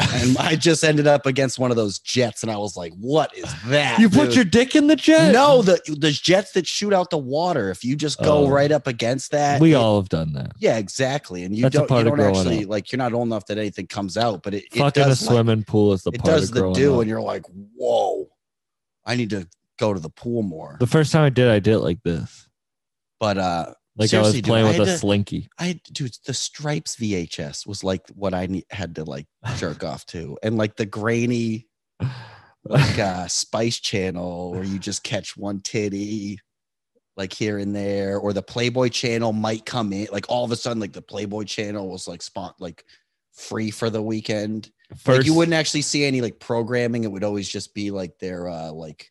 And 0.00 0.36
I 0.38 0.56
just 0.56 0.82
ended 0.84 1.06
up 1.06 1.26
against 1.26 1.58
one 1.58 1.70
of 1.70 1.76
those 1.76 1.98
jets, 1.98 2.42
and 2.42 2.50
I 2.50 2.56
was 2.56 2.76
like, 2.76 2.92
"What 2.94 3.36
is 3.36 3.52
that?" 3.66 3.98
You 3.98 4.08
put 4.08 4.26
dude?" 4.26 4.34
your 4.36 4.44
dick 4.44 4.74
in 4.74 4.86
the 4.86 4.96
jet? 4.96 5.32
no 5.32 5.62
the 5.62 5.80
the 5.98 6.10
jets 6.10 6.52
that 6.52 6.66
shoot 6.66 6.92
out 6.92 7.10
the 7.10 7.18
water. 7.18 7.70
If 7.70 7.84
you 7.84 7.96
just 7.96 8.18
go 8.22 8.46
Oh. 8.46 8.48
right 8.48 8.70
up 8.72 8.86
against 8.86 9.30
that, 9.32 9.60
We 9.60 9.72
it- 9.72 9.76
all 9.76 10.00
have 10.00 10.08
done 10.08 10.32
that. 10.34 10.52
yeah, 10.58 10.76
exactly. 10.78 11.44
And 11.44 11.54
you 11.54 11.62
That's 11.62 11.74
don't 11.74 11.90
you 11.90 12.04
don't 12.04 12.20
actually 12.20 12.64
up. 12.64 12.70
like 12.70 12.92
you're 12.92 12.98
not 12.98 13.12
old 13.12 13.26
enough 13.28 13.46
that 13.46 13.58
anything 13.58 13.86
comes 13.86 14.16
out, 14.16 14.42
but 14.42 14.54
it, 14.54 14.64
it 14.72 14.78
Fucking 14.78 15.02
a 15.02 15.06
does 15.06 15.22
like, 15.22 15.30
swimming 15.34 15.64
pool 15.64 15.92
is 15.92 16.02
the 16.02 16.10
it 16.12 16.20
part 16.22 16.36
does 16.36 16.48
of 16.50 16.54
the 16.54 16.72
do, 16.72 16.94
up. 16.94 17.00
and 17.00 17.08
you're 17.10 17.20
like, 17.20 17.44
"Whoa, 17.76 18.28
I 19.04 19.16
need 19.16 19.30
to 19.30 19.46
go 19.78 19.92
to 19.94 20.00
the 20.00 20.10
pool 20.10 20.42
more." 20.42 20.76
The 20.80 20.86
first 20.86 21.12
time 21.12 21.24
I 21.24 21.30
did, 21.30 21.48
I 21.48 21.58
did 21.58 21.74
it 21.74 21.80
like 21.80 22.02
this. 22.02 22.46
But 23.18 23.36
uh, 23.38 23.74
Like 23.96 24.14
I 24.14 24.18
was 24.18 24.28
Seriously, 24.28 24.40
dude, 24.42 24.48
playing 24.48 24.66
with 24.68 24.80
a 24.80 24.84
to- 24.92 24.98
slinky. 24.98 25.50
I 25.58 25.80
dude, 25.92 26.16
the 26.24 26.34
Stripes 26.34 26.96
VHS 26.96 27.66
was 27.66 27.82
like 27.82 28.08
what 28.14 28.34
I 28.34 28.46
need, 28.46 28.64
had 28.70 28.94
to 28.96 29.04
like 29.04 29.26
jerk 29.56 29.84
off 29.84 30.06
to, 30.06 30.38
and 30.42 30.56
like 30.56 30.76
the 30.76 30.86
grainy, 30.86 31.66
like 32.64 32.98
uh 32.98 33.26
Spice 33.26 33.80
Channel 33.80 34.52
where 34.52 34.64
you 34.64 34.78
just 34.78 35.02
catch 35.02 35.36
one 35.36 35.60
titty, 35.60 36.38
like 37.16 37.32
here 37.32 37.58
and 37.58 37.74
there, 37.74 38.18
or 38.18 38.32
the 38.32 38.42
Playboy 38.42 38.88
Channel 38.88 39.32
might 39.32 39.66
come 39.66 39.92
in, 39.92 40.06
like 40.12 40.26
all 40.28 40.44
of 40.44 40.52
a 40.52 40.56
sudden, 40.56 40.80
like 40.80 40.92
the 40.92 41.02
Playboy 41.02 41.44
Channel 41.44 41.88
was 41.88 42.06
like 42.06 42.22
spot 42.22 42.54
like 42.60 42.84
free 43.32 43.70
for 43.70 43.90
the 43.90 44.02
weekend. 44.02 44.70
First, 44.96 45.18
like 45.18 45.26
you 45.26 45.34
wouldn't 45.34 45.54
actually 45.54 45.82
see 45.82 46.04
any 46.04 46.20
like 46.20 46.38
programming; 46.38 47.04
it 47.04 47.12
would 47.12 47.24
always 47.24 47.48
just 47.48 47.74
be 47.74 47.90
like 47.90 48.18
their 48.18 48.48
uh 48.48 48.70
like. 48.70 49.10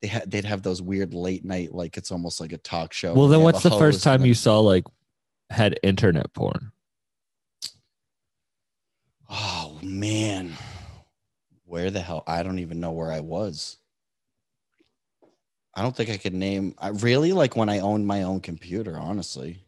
They 0.00 0.08
had 0.08 0.30
they'd 0.30 0.44
have 0.44 0.62
those 0.62 0.80
weird 0.80 1.12
late 1.12 1.44
night 1.44 1.74
like 1.74 1.96
it's 1.96 2.12
almost 2.12 2.40
like 2.40 2.52
a 2.52 2.58
talk 2.58 2.92
show. 2.92 3.14
well, 3.14 3.28
then 3.28 3.42
what's 3.42 3.62
the 3.62 3.70
first 3.70 4.02
time 4.04 4.24
you 4.24 4.34
saw 4.34 4.60
like 4.60 4.84
had 5.50 5.78
internet 5.82 6.32
porn? 6.32 6.72
Oh 9.28 9.78
man. 9.82 10.54
Where 11.64 11.90
the 11.90 12.00
hell? 12.00 12.22
I 12.26 12.42
don't 12.42 12.60
even 12.60 12.80
know 12.80 12.92
where 12.92 13.12
I 13.12 13.20
was. 13.20 13.76
I 15.74 15.82
don't 15.82 15.94
think 15.94 16.10
I 16.10 16.16
could 16.16 16.34
name 16.34 16.74
I 16.78 16.88
really 16.88 17.32
like 17.32 17.56
when 17.56 17.68
I 17.68 17.80
owned 17.80 18.06
my 18.06 18.22
own 18.22 18.40
computer, 18.40 18.98
honestly. 18.98 19.64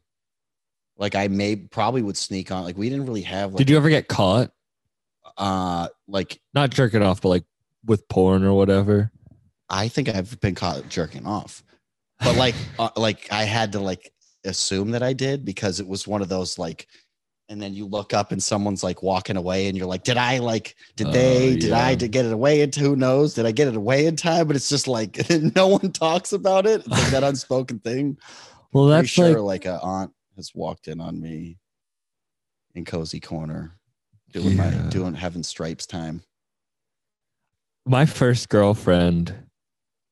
Like 0.96 1.14
I 1.14 1.28
may 1.28 1.56
probably 1.56 2.02
would 2.02 2.16
sneak 2.16 2.50
on 2.50 2.64
like 2.64 2.76
we 2.78 2.88
didn't 2.88 3.06
really 3.06 3.22
have 3.22 3.52
like 3.52 3.58
Did 3.58 3.70
you 3.70 3.76
ever 3.76 3.90
get 3.90 4.08
caught? 4.08 4.52
uh 5.36 5.88
like 6.08 6.40
Not 6.54 6.70
jerking 6.70 7.02
off, 7.02 7.20
but 7.20 7.28
like 7.30 7.44
with 7.84 8.08
porn 8.08 8.44
or 8.44 8.54
whatever. 8.54 9.10
I 9.70 9.88
think 9.88 10.08
I've 10.08 10.38
been 10.40 10.54
caught 10.54 10.88
jerking 10.88 11.26
off. 11.26 11.62
But 12.18 12.36
like 12.36 12.54
uh, 12.78 12.90
like 12.96 13.28
I 13.32 13.44
had 13.44 13.72
to 13.72 13.80
like 13.80 14.12
assume 14.44 14.90
that 14.90 15.02
I 15.02 15.12
did 15.12 15.44
because 15.44 15.80
it 15.80 15.86
was 15.86 16.06
one 16.06 16.22
of 16.22 16.28
those 16.28 16.58
like 16.58 16.86
and 17.48 17.60
then 17.60 17.74
you 17.74 17.84
look 17.84 18.14
up 18.14 18.30
and 18.30 18.42
someone's 18.42 18.84
like 18.84 19.02
walking 19.02 19.36
away 19.36 19.66
and 19.66 19.76
you're 19.76 19.86
like 19.86 20.04
did 20.04 20.16
i 20.16 20.38
like 20.38 20.76
did 20.94 21.08
Oh, 21.08 21.10
they 21.10 21.56
did 21.56 21.72
i 21.72 21.90
yeah. 21.90 21.96
to 21.96 22.08
get 22.08 22.24
it 22.24 22.32
away 22.32 22.60
into 22.60 22.80
who 22.80 22.96
knows? 22.96 23.34
Did 23.34 23.44
i 23.44 23.50
get 23.50 23.68
it 23.68 23.76
away 23.76 24.06
in 24.06 24.16
time? 24.16 24.46
But 24.46 24.56
it's 24.56 24.68
just 24.68 24.88
like 24.88 25.18
no 25.56 25.66
one 25.66 25.92
talks 25.92 26.32
about 26.32 26.66
it. 26.66 26.80
It's 26.80 26.88
like 26.88 27.10
that 27.10 27.24
unspoken 27.30 27.80
thing. 27.80 28.18
Well, 28.72 28.86
Pretty 28.86 29.00
that's 29.02 29.08
sure 29.10 29.40
like 29.40 29.64
like 29.64 29.66
a 29.66 29.80
aunt 29.82 30.12
has 30.36 30.52
walked 30.54 30.88
in 30.88 31.00
on 31.00 31.20
me 31.20 31.58
in 32.74 32.84
cozy 32.84 33.20
corner 33.20 33.76
doing 34.32 34.56
my 34.56 34.70
doing 34.88 35.14
having 35.14 35.42
stripes 35.42 35.86
time. 35.86 36.22
My 37.84 38.06
first 38.06 38.48
girlfriend 38.48 39.34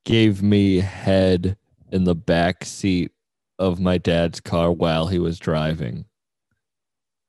gave 0.05 0.43
me 0.43 0.79
head 0.79 1.57
in 1.93 2.05
the 2.05 2.15
back 2.15 2.65
seat 2.65 3.13
of 3.59 3.81
my 3.81 3.99
dad's 3.99 4.41
car 4.41 4.71
while 4.71 5.07
he 5.09 5.19
was 5.19 5.39
driving. 5.39 6.05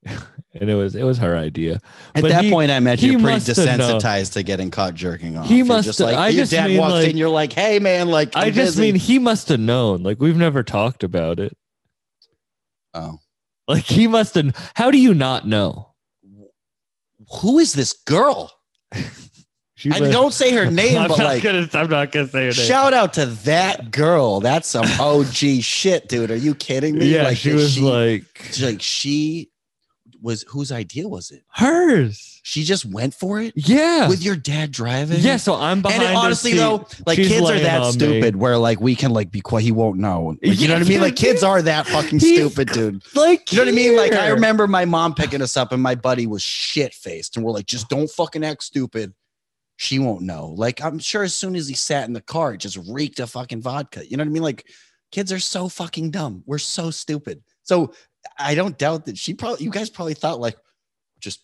and 0.05 0.69
it 0.69 0.75
was 0.75 0.95
it 0.95 1.03
was 1.03 1.17
her 1.17 1.35
idea. 1.35 1.79
At 2.15 2.21
But 2.21 2.29
that 2.29 2.45
he- 2.45 2.51
point, 2.51 2.71
I 2.71 2.75
imagine 2.77 3.11
you're 3.11 3.19
pretty 3.19 3.35
must 3.35 3.47
have 3.47 3.77
known. 3.77 3.99
desensitized 3.99 4.33
to 4.33 4.43
getting 4.43 4.71
caught 4.71 4.93
jerking 4.95 5.37
off. 5.37 5.45
He 5.47 5.61
must 5.63 5.85
just 5.87 5.99
have- 5.99 6.07
like 6.07 6.17
I 6.17 6.29
your 6.29 6.43
just 6.43 6.51
dad 6.51 6.77
walks 6.77 6.91
like- 6.93 7.09
in, 7.09 7.17
you're 7.17 7.29
like, 7.29 7.51
"Hey, 7.51 7.79
man!" 7.79 8.07
Like 8.09 8.35
I 8.35 8.45
I'm 8.47 8.53
just 8.53 8.77
busy." 8.77 8.81
mean 8.93 8.95
he 8.95 9.19
must 9.19 9.49
have 9.49 9.59
known. 9.59 10.03
Like 10.03 10.19
we've 10.21 10.37
never 10.37 10.63
talked 10.63 11.03
about 11.03 11.39
it. 11.39 11.55
oh, 12.93 13.19
Like 13.67 13.83
he 13.85 14.07
must 14.07 14.35
have 14.35 14.71
how 14.75 14.89
do 14.91 14.97
you 14.97 15.13
not 15.13 15.47
know? 15.47 15.87
who 17.41 17.59
is 17.59 17.73
this 17.73 17.93
girl? 17.93 18.51
She 19.79 19.89
I 19.91 19.99
was- 20.01 20.11
don't 20.11 20.33
say 20.33 20.51
her 20.53 20.69
name, 20.71 20.97
I'm 20.97 21.07
but 21.07 21.17
not 21.19 21.23
like, 21.25 21.41
gonna 21.43 21.69
I'm 21.73 21.89
not 21.89 22.11
gonna 22.11 22.27
say 22.27 22.39
her 22.39 22.43
name. 22.45 22.51
shout 22.51 22.93
out 22.93 23.13
to 23.13 23.25
that 23.25 23.91
girl. 23.91 24.41
That's 24.41 24.67
some 24.67 24.85
OG 24.99 25.61
shit, 25.61 26.09
dude. 26.09 26.31
Are 26.31 26.35
you 26.35 26.53
kidding 26.53 26.97
me? 26.97 27.05
yeah, 27.13 27.23
like, 27.23 27.37
she 27.37 27.53
was 27.53 27.79
like 27.79 28.23
she- 28.51 28.65
like 28.65 28.81
she 28.81 29.49
was 30.21 30.43
whose 30.49 30.69
idea 30.73 31.07
was 31.07 31.31
it? 31.31 31.43
hers. 31.53 32.41
She 32.43 32.63
just 32.63 32.83
went 32.83 33.13
for 33.13 33.39
it 33.39 33.53
Yeah. 33.55 34.09
with 34.09 34.21
your 34.23 34.35
dad 34.35 34.71
driving. 34.71 35.19
yeah, 35.21 35.37
so 35.37 35.53
I'm 35.55 35.81
behind 35.81 36.01
and 36.03 36.17
honestly 36.17 36.51
seat. 36.51 36.57
though, 36.57 36.85
like 37.05 37.15
She's 37.17 37.27
kids 37.29 37.49
are 37.49 37.59
that 37.59 37.81
on 37.81 37.87
me. 37.87 37.91
stupid 37.93 38.35
where 38.35 38.57
like 38.57 38.81
we 38.81 38.95
can 38.95 39.11
like 39.11 39.29
be 39.31 39.39
quiet. 39.39 39.63
He 39.63 39.71
won't 39.71 39.99
know. 39.99 40.35
Like, 40.43 40.59
you 40.59 40.67
know 40.67 40.73
what 40.73 40.83
I 40.85 40.89
mean? 40.89 40.99
Like 40.99 41.15
kids 41.15 41.41
are 41.43 41.61
that 41.61 41.85
fucking 41.87 42.19
stupid, 42.19 42.69
dude. 42.69 43.01
like 43.15 43.51
You 43.53 43.59
know 43.59 43.65
what 43.65 43.71
I 43.71 43.75
mean? 43.75 43.95
Like 43.95 44.11
I 44.13 44.27
remember 44.29 44.67
my 44.67 44.83
mom 44.83 45.13
picking 45.15 45.41
us 45.41 45.55
up 45.55 45.71
and 45.71 45.81
my 45.81 45.95
buddy 45.95 46.25
was 46.27 46.41
shit 46.41 46.93
faced 46.93 47.37
and 47.37 47.45
we're 47.45 47.51
like, 47.53 47.65
just 47.67 47.87
don't 47.87 48.09
fucking 48.09 48.43
act 48.43 48.63
stupid. 48.63 49.13
She 49.81 49.97
won't 49.97 50.23
know. 50.23 50.53
Like 50.57 50.83
I'm 50.83 50.99
sure 50.99 51.23
as 51.23 51.33
soon 51.33 51.55
as 51.55 51.65
he 51.69 51.73
sat 51.73 52.05
in 52.05 52.11
the 52.11 52.19
car, 52.19 52.53
it 52.53 52.57
just 52.57 52.77
reeked 52.89 53.21
of 53.21 53.29
fucking 53.29 53.61
vodka. 53.61 54.05
You 54.05 54.17
know 54.17 54.23
what 54.23 54.27
I 54.29 54.31
mean? 54.33 54.43
Like 54.43 54.67
kids 55.09 55.31
are 55.31 55.39
so 55.39 55.69
fucking 55.69 56.11
dumb. 56.11 56.43
We're 56.45 56.57
so 56.57 56.91
stupid. 56.91 57.41
So 57.63 57.93
I 58.37 58.55
don't 58.55 58.77
doubt 58.77 59.05
that 59.05 59.17
she 59.17 59.33
probably 59.33 59.63
you 59.63 59.71
guys 59.71 59.89
probably 59.89 60.15
thought 60.15 60.41
like 60.41 60.57
just, 61.21 61.39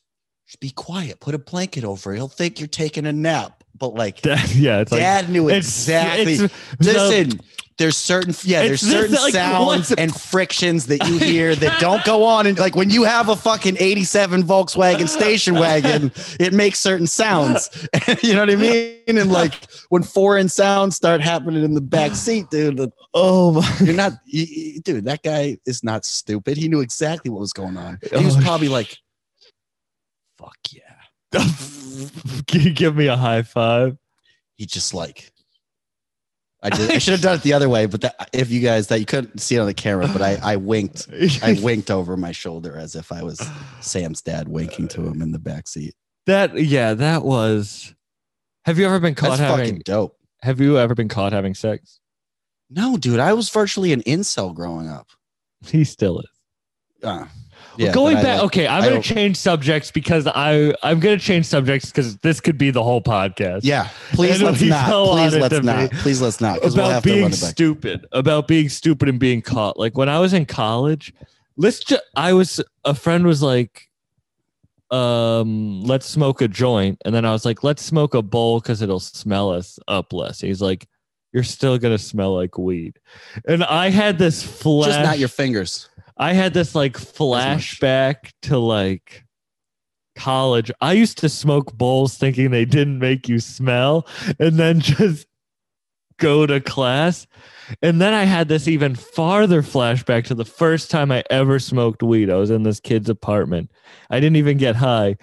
just 0.48 0.60
be 0.60 0.70
quiet, 0.72 1.22
put 1.22 1.34
a 1.34 1.38
blanket 1.40 1.86
over. 1.86 2.12
it. 2.12 2.18
He'll 2.18 2.28
think 2.28 2.60
you're 2.60 2.68
taking 2.68 3.06
a 3.06 3.14
nap. 3.14 3.64
But 3.74 3.94
like 3.94 4.26
yeah, 4.26 4.82
it's 4.82 4.92
like 4.92 5.00
dad 5.00 5.30
knew 5.30 5.48
exactly. 5.48 6.34
it's- 6.34 6.52
Listen, 6.82 7.40
there's 7.78 7.98
certain 7.98 8.34
yeah, 8.44 8.62
there's 8.64 8.82
It's 8.84 8.92
certain 8.92 9.16
like, 9.16 9.34
sounds 9.34 9.92
and 9.92 10.14
frictions 10.16 10.86
that 10.88 11.06
you 11.10 11.18
hear 11.18 11.56
that 11.56 11.82
don't 11.82 12.04
go 12.06 12.24
on. 12.24 12.48
And 12.48 12.58
like 12.58 12.74
when 12.76 12.90
you 12.90 13.04
have 13.04 13.28
a 13.28 13.36
fucking 13.36 13.76
87 13.78 14.44
Volkswagen 14.44 15.10
station 15.10 15.56
wagon, 15.56 16.12
it 16.40 16.54
makes 16.54 16.80
certain 16.80 17.06
sounds. 17.06 17.70
you 18.24 18.34
know 18.34 18.40
what 18.42 18.50
I 18.50 18.56
mean? 18.56 18.96
And 19.08 19.30
like 19.30 19.54
when 19.90 20.04
foreign 20.04 20.48
sounds 20.48 20.96
start 20.96 21.20
happening 21.20 21.66
in 21.66 21.74
the 21.74 21.82
back 21.82 22.16
seat, 22.16 22.50
dude, 22.50 22.78
the, 22.78 22.92
oh 23.14 23.62
you're 23.84 23.94
not 23.94 24.14
you- 24.26 24.46
you- 24.50 24.82
dude, 24.82 25.04
that 25.06 25.22
guy 25.22 25.58
is 25.66 25.84
not 25.84 26.06
stupid. 26.06 26.56
He 26.56 26.70
knew 26.70 26.80
exactly 26.80 27.30
what 27.30 27.42
was 27.42 27.52
going 27.54 27.76
on. 27.76 28.00
He 28.18 28.24
was 28.24 28.38
Oh, 28.38 28.42
probably 28.42 28.70
like, 28.70 28.98
fuck 30.38 30.56
yeah. 30.72 30.82
Give 32.46 32.96
me 32.96 33.08
a 33.08 33.18
high 33.18 33.42
five? 33.42 33.98
he 34.56 34.66
just 34.66 34.94
like 34.94 35.34
I 36.66 36.70
did 36.70 36.92
I 36.92 36.98
should 36.98 37.12
have 37.12 37.22
done 37.22 37.36
it 37.36 37.44
the 37.44 37.54
other 37.54 37.70
way, 37.70 37.86
but 37.86 38.02
that 38.02 38.30
if 38.34 38.50
you 38.50 38.60
guys 38.60 38.88
that 38.88 39.00
you 39.00 39.06
couldn't 39.06 39.40
see 39.40 39.56
it 39.56 39.60
on 39.60 39.68
the 39.68 39.74
camera, 39.74 40.08
but 40.08 40.22
I 40.22 40.40
I 40.42 40.56
winked 40.56 41.08
I 41.44 41.58
winked 41.62 41.92
over 41.92 42.18
my 42.18 42.32
shoulder 42.32 42.76
as 42.76 42.96
if 42.96 43.12
I 43.12 43.22
was 43.22 43.40
Sam's 43.82 44.22
dad 44.22 44.48
winking 44.48 44.88
to 44.90 45.02
him 45.06 45.22
in 45.22 45.32
the 45.32 45.40
back 45.40 45.68
seat. 45.68 45.94
that 46.26 46.56
yeah, 46.60 46.96
that 46.96 47.24
was. 47.24 47.94
Have 48.66 48.80
you 48.80 48.86
ever 48.88 49.00
been 49.00 49.14
caught 49.14 49.38
That's 49.38 49.42
having? 49.42 49.66
fucking 49.66 49.82
dope. 49.86 50.18
Have 50.42 50.60
you 50.60 50.80
ever 50.80 50.96
been 50.96 51.08
caught 51.08 51.34
having 51.34 51.54
sex? 51.54 52.00
No, 52.72 52.98
dude, 52.98 53.20
I 53.20 53.34
was 53.34 53.50
virtually 53.50 53.94
an 53.94 54.02
incel 54.04 54.54
growing 54.54 54.90
up. 54.90 55.08
He 55.68 55.84
still 55.84 56.20
is. 56.20 56.26
Uh, 57.04 57.26
yeah, 57.78 57.94
going 57.94 58.16
back, 58.16 58.42
okay, 58.44 58.68
I'm 58.68 58.84
gonna 58.84 59.02
change 59.02 59.38
subjects 59.38 59.92
because 59.92 60.28
I 60.28 60.74
I'm 60.84 61.00
gonna 61.00 61.18
change 61.18 61.46
subjects 61.46 61.92
because 61.92 62.18
this 62.18 62.40
could 62.40 62.58
be 62.58 62.72
the 62.72 62.84
whole 62.84 63.02
podcast. 63.02 63.62
Yeah, 63.64 63.90
please 64.14 64.42
And 64.42 64.44
let's 64.44 64.62
not. 64.62 64.90
Please 64.90 65.36
let's 65.36 65.64
not. 65.64 65.92
Please 65.92 66.22
let's 66.22 66.42
not. 66.42 66.62
We'll 66.62 66.74
about 66.74 66.92
have 66.92 67.04
being 67.04 67.24
run 67.24 67.32
stupid, 67.34 68.06
about 68.12 68.48
being 68.48 68.70
stupid 68.70 69.10
and 69.10 69.20
being 69.20 69.42
caught. 69.42 69.78
Like 69.78 69.98
when 69.98 70.10
I 70.10 70.20
was 70.20 70.34
in 70.34 70.46
college, 70.46 71.14
let's 71.58 71.80
just 71.80 72.04
I 72.16 72.34
was 72.34 72.62
a 72.84 72.94
friend 72.94 73.26
was 73.26 73.42
like, 73.42 73.90
um, 74.92 75.84
let's 75.84 76.06
smoke 76.06 76.42
a 76.42 76.48
joint, 76.48 77.02
and 77.06 77.14
then 77.14 77.26
I 77.26 77.32
was 77.32 77.46
like, 77.46 77.64
let's 77.64 77.84
smoke 77.84 78.14
a 78.14 78.22
bowl 78.22 78.60
because 78.60 78.82
it'll 78.82 79.00
smell 79.00 79.52
us 79.52 79.80
up 79.88 80.14
less. 80.14 80.42
He's 80.42 80.62
like, 80.62 80.88
you're 81.34 81.44
still 81.44 81.78
gonna 81.78 81.98
smell 81.98 82.36
like 82.36 82.58
weed, 82.58 83.00
and 83.48 83.64
I 83.64 83.90
had 83.90 84.18
this 84.18 84.44
flash. 84.44 84.88
Just 84.88 85.04
not 85.04 85.20
your 85.20 85.30
fingers. 85.30 85.90
I 86.18 86.34
had 86.34 86.54
this 86.54 86.76
like 86.76 86.94
flashback 86.94 88.32
to 88.44 88.58
like 88.58 89.26
college. 90.16 90.72
I 90.82 90.94
used 90.94 91.18
to 91.20 91.30
smoke 91.30 91.74
bowls 91.74 92.18
thinking 92.18 92.52
they 92.52 92.66
didn't 92.66 93.00
make 93.00 93.28
you 93.28 93.40
smell 93.40 94.08
and 94.40 94.58
then 94.58 94.80
just 94.80 95.28
go 96.18 96.46
to 96.46 96.62
class. 96.62 97.28
And 97.82 98.00
then 98.00 98.14
I 98.14 98.24
had 98.24 98.48
this 98.48 98.68
even 98.68 98.96
farther 98.96 99.62
flashback 99.62 100.26
to 100.26 100.36
the 100.36 100.46
first 100.46 100.90
time 100.90 101.12
I 101.12 101.24
ever 101.30 101.60
smoked 101.60 102.04
weed. 102.04 102.30
I 102.30 102.36
was 102.36 102.52
in 102.52 102.64
this 102.64 102.80
kid's 102.80 103.10
apartment. 103.10 103.72
I 104.10 104.20
didn't 104.20 104.38
even 104.38 104.58
get 104.58 104.76
high. 104.76 105.18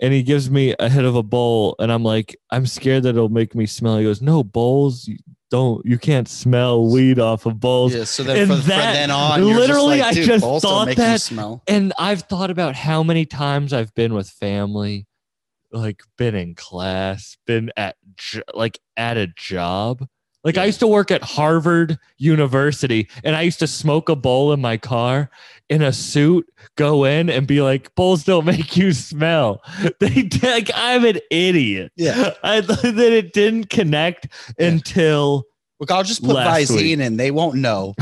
And 0.00 0.14
he 0.14 0.22
gives 0.22 0.50
me 0.50 0.74
a 0.78 0.88
hit 0.88 1.04
of 1.04 1.14
a 1.14 1.22
bowl, 1.22 1.76
and 1.78 1.92
I'm 1.92 2.02
like, 2.02 2.34
I'm 2.50 2.64
scared 2.64 3.02
that 3.02 3.10
it'll 3.10 3.28
make 3.28 3.54
me 3.54 3.66
smell. 3.66 3.98
He 3.98 4.04
goes, 4.04 4.22
No, 4.22 4.42
bowls 4.42 5.10
don't, 5.50 5.84
you 5.84 5.98
can't 5.98 6.28
smell 6.28 6.86
weed 6.90 7.18
off 7.18 7.44
of 7.46 7.58
bowls. 7.60 7.94
Yeah. 7.94 8.04
So 8.04 8.22
then 8.22 8.36
And 8.36 8.48
from, 8.48 8.60
from 8.60 8.68
that- 8.68 8.92
then 8.94 9.10
on, 9.10 9.44
literally, 9.44 9.98
just 9.98 10.16
like, 10.16 10.16
I 10.16 10.26
just 10.26 10.42
balls 10.44 10.62
thought 10.62 10.94
that- 10.96 11.20
smell. 11.20 11.62
And 11.66 11.92
I've 11.98 12.22
thought 12.22 12.50
about 12.50 12.76
how 12.76 13.02
many 13.02 13.26
times 13.26 13.72
I've 13.72 13.94
been 13.94 14.14
with 14.14 14.30
family, 14.30 15.06
like 15.72 16.02
been 16.16 16.34
in 16.34 16.54
class, 16.54 17.36
been 17.46 17.70
at 17.76 17.96
like 18.54 18.78
at 18.96 19.16
a 19.16 19.26
job. 19.26 20.06
Like 20.42 20.56
I 20.56 20.64
used 20.64 20.80
to 20.80 20.86
work 20.86 21.10
at 21.10 21.22
Harvard 21.22 21.98
University 22.16 23.08
and 23.24 23.36
I 23.36 23.42
used 23.42 23.58
to 23.58 23.66
smoke 23.66 24.08
a 24.08 24.16
bowl 24.16 24.52
in 24.52 24.60
my 24.60 24.76
car 24.78 25.30
in 25.68 25.82
a 25.82 25.92
suit, 25.92 26.46
go 26.76 27.04
in 27.04 27.28
and 27.28 27.46
be 27.46 27.60
like, 27.60 27.94
bowls 27.94 28.24
don't 28.24 28.44
make 28.46 28.76
you 28.76 28.92
smell. 28.92 29.62
They 30.00 30.28
like 30.42 30.70
I'm 30.74 31.04
an 31.04 31.18
idiot. 31.30 31.92
Yeah. 31.96 32.32
I 32.42 32.60
that 32.62 32.98
it 32.98 33.32
didn't 33.32 33.68
connect 33.70 34.28
Yeah. 34.58 34.68
until 34.68 35.44
Look, 35.78 35.90
I'll 35.90 36.02
just 36.04 36.22
put 36.22 36.36
Visine 36.36 36.76
week. 36.76 36.98
in. 37.00 37.16
They 37.16 37.30
won't 37.30 37.56
know. 37.56 37.94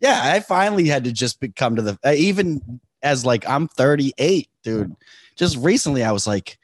yeah, 0.00 0.20
I 0.24 0.40
finally 0.40 0.86
had 0.88 1.04
to 1.04 1.12
just 1.12 1.38
come 1.56 1.76
to 1.76 1.82
the 1.82 1.98
even 2.14 2.80
as 3.02 3.24
like 3.24 3.48
I'm 3.48 3.68
38, 3.68 4.48
dude. 4.64 4.94
Just 5.36 5.56
recently, 5.58 6.02
I 6.02 6.10
was 6.12 6.26
like, 6.26 6.58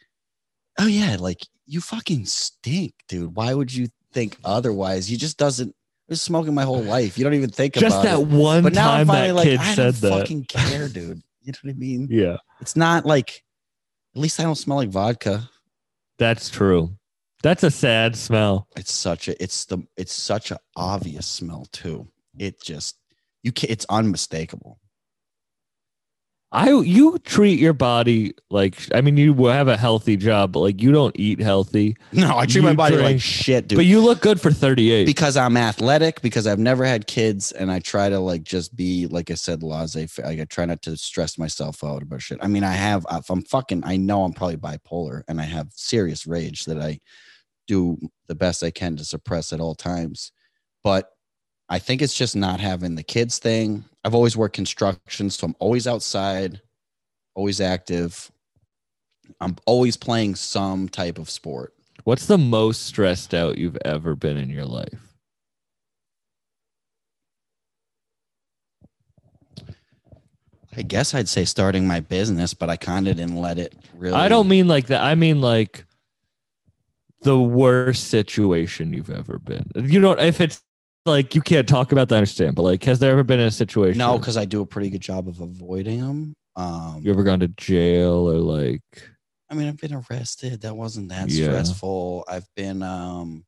oh 0.81 0.87
yeah, 0.87 1.17
like 1.21 1.41
you 1.67 1.81
fucking 1.81 2.27
stink, 2.27 2.95
dude. 3.09 3.37
Why 3.37 3.55
would 3.55 3.73
you 3.73 3.89
think 4.15 4.39
otherwise? 4.45 5.11
You 5.11 5.19
just 5.19 5.37
doesn't. 5.37 5.71
I 5.71 6.13
was 6.13 6.23
smoking 6.23 6.55
my 6.55 6.63
whole 6.65 6.83
life. 6.83 7.19
You 7.19 7.25
don't 7.25 7.35
even 7.35 7.51
think 7.51 7.75
just 7.75 7.97
about 8.01 8.05
that 8.05 8.21
it. 8.21 8.27
one 8.29 8.63
But 8.63 8.75
now 8.75 8.93
I'm 8.93 9.07
time 9.07 9.27
that 9.29 9.35
like, 9.35 9.45
kid 9.45 9.61
I 9.61 9.75
said 9.75 9.95
don't 9.95 10.01
that. 10.11 10.21
fucking 10.21 10.45
care, 10.45 10.89
dude. 10.89 11.23
You 11.43 11.53
know 11.53 11.59
what 11.63 11.71
I 11.71 11.75
mean? 11.75 12.09
Yeah, 12.11 12.37
It's 12.61 12.77
not 12.77 13.05
like. 13.05 13.43
At 14.15 14.21
least 14.21 14.39
I 14.39 14.45
don't 14.45 14.55
smell 14.55 14.77
like 14.79 14.91
vodka. 14.91 15.51
that's 16.19 16.49
true. 16.49 16.97
That's 17.43 17.63
a 17.65 17.71
sad 17.71 18.17
smell. 18.17 18.69
it's 18.77 18.93
such 18.93 19.29
a 19.29 19.43
it's 19.43 19.65
the 19.67 19.79
it's 19.97 20.13
such 20.15 20.51
an 20.51 20.57
obvious 20.77 21.27
smell 21.27 21.67
too 21.73 22.09
it 22.39 22.63
just 22.63 22.97
you 23.43 23.53
can't. 23.53 23.71
it's 23.71 23.85
unmistakable 23.91 24.79
I 26.55 26.71
you 26.71 27.19
treat 27.25 27.59
your 27.59 27.73
body 27.73 28.33
like 28.49 28.77
I 28.95 29.01
mean 29.01 29.17
you 29.17 29.33
will 29.35 29.51
have 29.51 29.67
a 29.67 29.77
healthy 29.77 30.17
job, 30.17 30.53
but 30.53 30.61
like 30.61 30.81
you 30.81 30.93
don't 30.93 31.15
eat 31.19 31.41
healthy. 31.41 31.97
no 32.13 32.39
i 32.39 32.47
treat 32.47 32.63
my 32.63 32.71
You 32.71 32.77
body 32.77 32.97
like 32.97 33.21
shit 33.21 33.67
dude 33.67 33.77
But 33.77 33.87
you 33.87 34.01
look 34.01 34.21
good 34.21 34.41
for 34.41 34.53
38. 34.53 35.05
because 35.05 35.37
i'm 35.37 35.57
athletic 35.57 36.23
because 36.23 36.47
i've 36.47 36.61
never 36.61 36.85
had 36.85 37.09
kids 37.09 37.51
and 37.51 37.73
i 37.73 37.81
try 37.81 38.09
to 38.09 38.21
like 38.21 38.45
just 38.45 38.77
be 38.77 39.09
like 39.09 39.33
i 39.33 39.35
said 39.35 39.65
laissez 39.65 40.07
like 40.19 40.39
i 40.39 40.45
try 40.45 40.65
not 40.65 40.81
to 40.83 40.97
stress 40.97 41.37
myself 41.39 41.83
out 41.83 42.03
about 42.03 42.23
shit 42.23 42.39
i 42.41 42.47
mean 42.47 42.63
i 42.63 42.73
have 42.73 43.05
if 43.11 43.29
i'm 43.31 43.43
fucking 43.43 43.83
i 43.85 43.97
know 43.97 44.23
i'm 44.23 44.33
probably 44.33 44.57
bipolar 44.57 45.23
and 45.27 45.41
i 45.41 45.45
have 45.45 45.69
serious 45.75 46.25
rage 46.25 46.67
that 46.67 46.79
i 46.81 47.01
do 47.67 47.99
the 48.29 48.35
best 48.37 48.63
i 48.63 48.71
can 48.71 48.95
to 48.97 49.05
suppress 49.05 49.53
at 49.53 49.61
all 49.61 49.75
times 49.75 50.31
but 50.85 51.11
I 51.69 51.79
think 51.79 52.03
it's 52.03 52.15
just 52.15 52.37
not 52.37 52.61
having 52.61 52.95
the 52.95 53.03
kids 53.03 53.39
thing. 53.39 53.85
I've 54.05 54.15
always 54.15 54.37
worked 54.37 54.55
construction, 54.55 55.31
so 55.31 55.47
I'm 55.47 55.57
always 55.59 55.87
outside. 55.87 56.61
always 57.35 57.61
active. 57.61 58.31
I'm 59.41 59.57
always 59.67 59.97
playing 59.97 60.35
some 60.37 60.89
type 60.89 61.19
of 61.19 61.31
sport. 61.31 61.75
What's 62.05 62.27
the 62.27 62.39
most 62.39 62.83
stressed 62.83 63.35
out 63.35 63.59
you've 63.59 63.79
ever 63.85 64.15
been 64.15 64.37
in 64.37 64.51
your 64.51 64.67
life? 64.67 65.15
I 70.77 70.83
guess 70.83 71.15
I'd 71.15 71.29
say 71.29 71.45
starting 71.45 71.87
my 71.87 72.01
business, 72.01 72.53
but 72.53 72.69
I 72.69 72.77
kind 72.77 73.07
of 73.07 73.17
didn't 73.17 73.37
let 73.37 73.59
it 73.59 73.75
really. 73.97 74.17
I 74.17 74.29
don't 74.29 74.49
mean 74.49 74.67
like 74.67 74.89
that. 74.89 75.03
I 75.03 75.15
mean 75.15 75.41
like 75.41 75.85
the 77.23 77.39
worst 77.39 78.09
situation 78.09 78.93
you've 78.93 79.11
ever 79.11 79.39
been. 79.39 79.71
You 79.77 80.01
know, 80.01 80.13
if 80.13 80.41
it's 80.41 80.64
like 81.07 81.35
you 81.35 81.41
can't 81.43 81.69
talk 81.69 81.93
about 81.93 82.09
that, 82.09 82.15
I 82.17 82.19
understand. 82.19 82.55
But 82.55 82.63
like, 82.63 82.85
has 82.85 82.99
there 82.99 83.13
ever 83.13 83.23
been 83.23 83.41
a 83.41 83.51
situation? 83.51 83.99
No, 83.99 84.19
because 84.19 84.37
I 84.37 84.45
do 84.45 84.61
a 84.63 84.67
pretty 84.67 84.91
good 84.91 85.01
job 85.03 85.29
of 85.29 85.41
avoiding 85.41 86.01
them. 86.01 86.35
Um, 86.57 87.01
you 87.03 87.11
ever 87.11 87.25
gone 87.25 87.41
to 87.41 87.49
jail 87.49 88.31
or 88.31 88.37
like 88.39 88.81
I 89.51 89.55
mean, 89.55 89.69
I've 89.69 89.77
been 89.77 90.03
arrested. 90.11 90.63
That 90.63 90.77
wasn't 90.77 91.09
that 91.11 91.29
Yeah. 91.29 91.47
stressful. 91.47 92.25
I've 92.29 92.47
been 92.57 92.83
um 92.83 93.45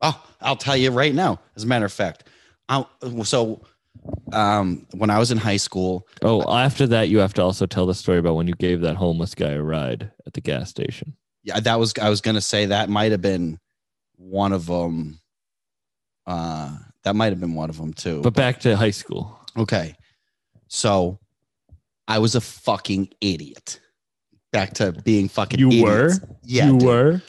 Oh, 0.00 0.24
I'll 0.40 0.56
tell 0.56 0.76
you 0.76 0.90
right 0.92 1.12
now. 1.14 1.40
As 1.56 1.64
a 1.64 1.66
matter 1.66 1.84
of 1.84 1.92
fact, 1.92 2.24
I 2.68 2.84
so 3.24 3.60
um 4.32 4.86
when 4.92 5.10
I 5.10 5.18
was 5.18 5.30
in 5.32 5.38
high 5.38 5.56
school, 5.56 6.06
oh 6.22 6.48
after 6.56 6.86
that 6.86 7.08
you 7.08 7.18
have 7.18 7.34
to 7.34 7.42
also 7.42 7.66
tell 7.66 7.84
the 7.86 7.94
story 7.94 8.18
about 8.18 8.36
when 8.36 8.46
you 8.46 8.54
gave 8.54 8.80
that 8.82 8.94
homeless 8.96 9.34
guy 9.34 9.50
a 9.50 9.62
ride 9.62 10.10
at 10.26 10.32
the 10.34 10.40
gas 10.40 10.70
station. 10.70 11.16
yeah, 11.42 11.58
that 11.60 11.78
was 11.80 11.92
I 12.00 12.08
was 12.08 12.20
gonna 12.20 12.40
say 12.40 12.66
that 12.66 12.88
might 12.88 13.10
have 13.10 13.20
been 13.22 13.58
one 14.18 14.52
of 14.52 14.66
them. 14.66 15.18
Uh 16.26 16.76
that 17.04 17.16
might 17.16 17.30
have 17.32 17.40
been 17.40 17.54
one 17.54 17.70
of 17.70 17.78
them 17.78 17.94
too. 17.94 18.20
But 18.20 18.34
back 18.34 18.60
to 18.60 18.76
high 18.76 18.90
school. 18.90 19.38
Okay. 19.56 19.94
So 20.68 21.18
I 22.06 22.18
was 22.18 22.34
a 22.34 22.40
fucking 22.40 23.08
idiot. 23.20 23.80
Back 24.52 24.74
to 24.74 24.92
being 24.92 25.28
fucking 25.28 25.58
You 25.58 25.68
idiots. 25.68 26.20
were? 26.20 26.28
Yeah. 26.44 26.66
you 26.66 26.78
dude. 26.78 26.82
were 26.86 27.22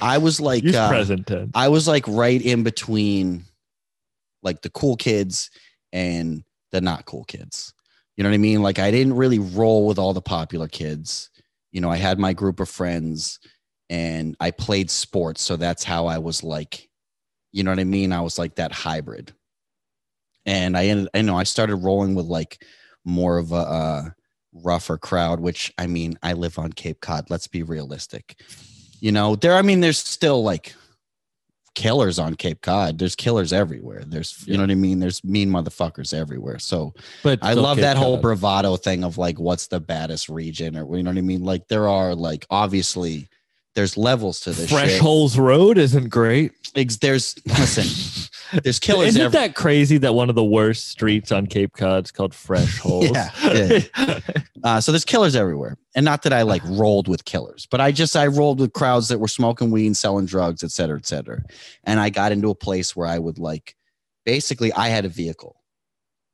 I 0.00 0.18
was 0.18 0.40
like 0.40 0.64
uh, 0.66 0.88
present 0.88 1.26
tense. 1.26 1.50
I 1.54 1.68
was 1.68 1.86
like 1.88 2.06
right 2.08 2.40
in 2.40 2.62
between 2.62 3.44
like 4.42 4.60
the 4.62 4.70
cool 4.70 4.96
kids 4.96 5.50
and 5.92 6.42
the 6.72 6.80
not 6.80 7.06
cool 7.06 7.24
kids. 7.24 7.72
You 8.16 8.24
know 8.24 8.30
what 8.30 8.34
I 8.34 8.38
mean? 8.38 8.62
Like 8.62 8.78
I 8.78 8.90
didn't 8.90 9.14
really 9.14 9.38
roll 9.38 9.86
with 9.86 9.98
all 9.98 10.12
the 10.12 10.20
popular 10.20 10.68
kids. 10.68 11.30
You 11.72 11.80
know, 11.80 11.90
I 11.90 11.96
had 11.96 12.18
my 12.18 12.32
group 12.32 12.60
of 12.60 12.68
friends 12.68 13.38
and 13.90 14.36
I 14.40 14.50
played 14.50 14.90
sports, 14.90 15.42
so 15.42 15.56
that's 15.56 15.84
how 15.84 16.06
I 16.06 16.18
was 16.18 16.42
like, 16.42 16.88
you 17.52 17.62
know 17.62 17.70
what 17.70 17.80
I 17.80 17.84
mean? 17.84 18.12
I 18.12 18.20
was 18.20 18.38
like 18.38 18.56
that 18.56 18.72
hybrid. 18.72 19.32
And 20.46 20.76
I 20.76 20.86
ended 20.86 21.08
I 21.14 21.22
know 21.22 21.38
I 21.38 21.44
started 21.44 21.76
rolling 21.76 22.14
with 22.14 22.26
like 22.26 22.64
more 23.04 23.38
of 23.38 23.52
a 23.52 23.56
uh 23.56 24.02
rougher 24.52 24.98
crowd, 24.98 25.40
which 25.40 25.72
I 25.78 25.86
mean, 25.86 26.18
I 26.22 26.32
live 26.32 26.58
on 26.58 26.72
Cape 26.72 27.00
Cod. 27.00 27.30
Let's 27.30 27.46
be 27.46 27.62
realistic. 27.62 28.40
You 29.00 29.12
know, 29.12 29.36
there 29.36 29.54
I 29.54 29.62
mean 29.62 29.80
there's 29.80 29.98
still 29.98 30.42
like 30.42 30.74
killers 31.74 32.18
on 32.18 32.34
Cape 32.34 32.60
Cod. 32.62 32.98
There's 32.98 33.16
killers 33.16 33.52
everywhere. 33.52 34.04
There's, 34.06 34.46
you 34.46 34.56
know 34.56 34.62
what 34.62 34.70
I 34.70 34.76
mean? 34.76 35.00
There's 35.00 35.24
mean 35.24 35.50
motherfuckers 35.50 36.14
everywhere. 36.14 36.58
So 36.58 36.94
but 37.22 37.40
I 37.42 37.54
love 37.54 37.78
Cape 37.78 37.82
that 37.82 37.96
whole 37.96 38.16
Cod. 38.16 38.22
bravado 38.22 38.76
thing 38.76 39.02
of 39.02 39.18
like, 39.18 39.38
what's 39.40 39.66
the 39.66 39.80
baddest 39.80 40.28
region 40.28 40.76
or, 40.76 40.96
you 40.96 41.02
know 41.02 41.10
what 41.10 41.18
I 41.18 41.22
mean? 41.22 41.44
Like 41.44 41.66
there 41.68 41.88
are 41.88 42.14
like, 42.14 42.46
obviously 42.50 43.28
there's 43.74 43.96
levels 43.96 44.40
to 44.40 44.52
this 44.52 44.70
Fresh 44.70 44.90
shit. 44.92 45.00
Holes 45.00 45.38
Road 45.38 45.78
isn't 45.78 46.08
great. 46.08 46.52
Ex- 46.76 46.96
There's, 46.96 47.36
listen, 47.46 47.84
there's 48.62 48.78
killers 48.80 49.08
Isn't 49.10 49.22
every- 49.22 49.32
that 49.38 49.54
crazy 49.54 49.96
that 49.98 50.14
one 50.14 50.28
of 50.28 50.34
the 50.34 50.44
worst 50.44 50.88
streets 50.88 51.30
on 51.30 51.46
Cape 51.46 51.72
Cod 51.74 52.04
is 52.04 52.10
called 52.10 52.34
Fresh 52.34 52.78
Holes? 52.78 53.10
Yeah, 53.12 53.30
yeah. 53.96 54.18
Uh, 54.64 54.80
so 54.80 54.90
there's 54.90 55.04
killers 55.04 55.36
everywhere. 55.36 55.76
And 55.94 56.06
not 56.06 56.22
that 56.22 56.32
I 56.32 56.40
like 56.40 56.62
rolled 56.64 57.06
with 57.06 57.26
killers, 57.26 57.66
but 57.70 57.82
I 57.82 57.92
just, 57.92 58.16
I 58.16 58.28
rolled 58.28 58.60
with 58.60 58.72
crowds 58.72 59.08
that 59.08 59.20
were 59.20 59.28
smoking 59.28 59.70
weed 59.70 59.84
and 59.84 59.94
selling 59.96 60.24
drugs, 60.24 60.64
et 60.64 60.70
cetera, 60.70 60.96
et 60.96 61.04
cetera. 61.04 61.42
And 61.84 62.00
I 62.00 62.08
got 62.08 62.32
into 62.32 62.48
a 62.48 62.54
place 62.54 62.96
where 62.96 63.06
I 63.06 63.18
would 63.18 63.38
like, 63.38 63.76
basically 64.24 64.72
I 64.72 64.88
had 64.88 65.04
a 65.04 65.10
vehicle 65.10 65.56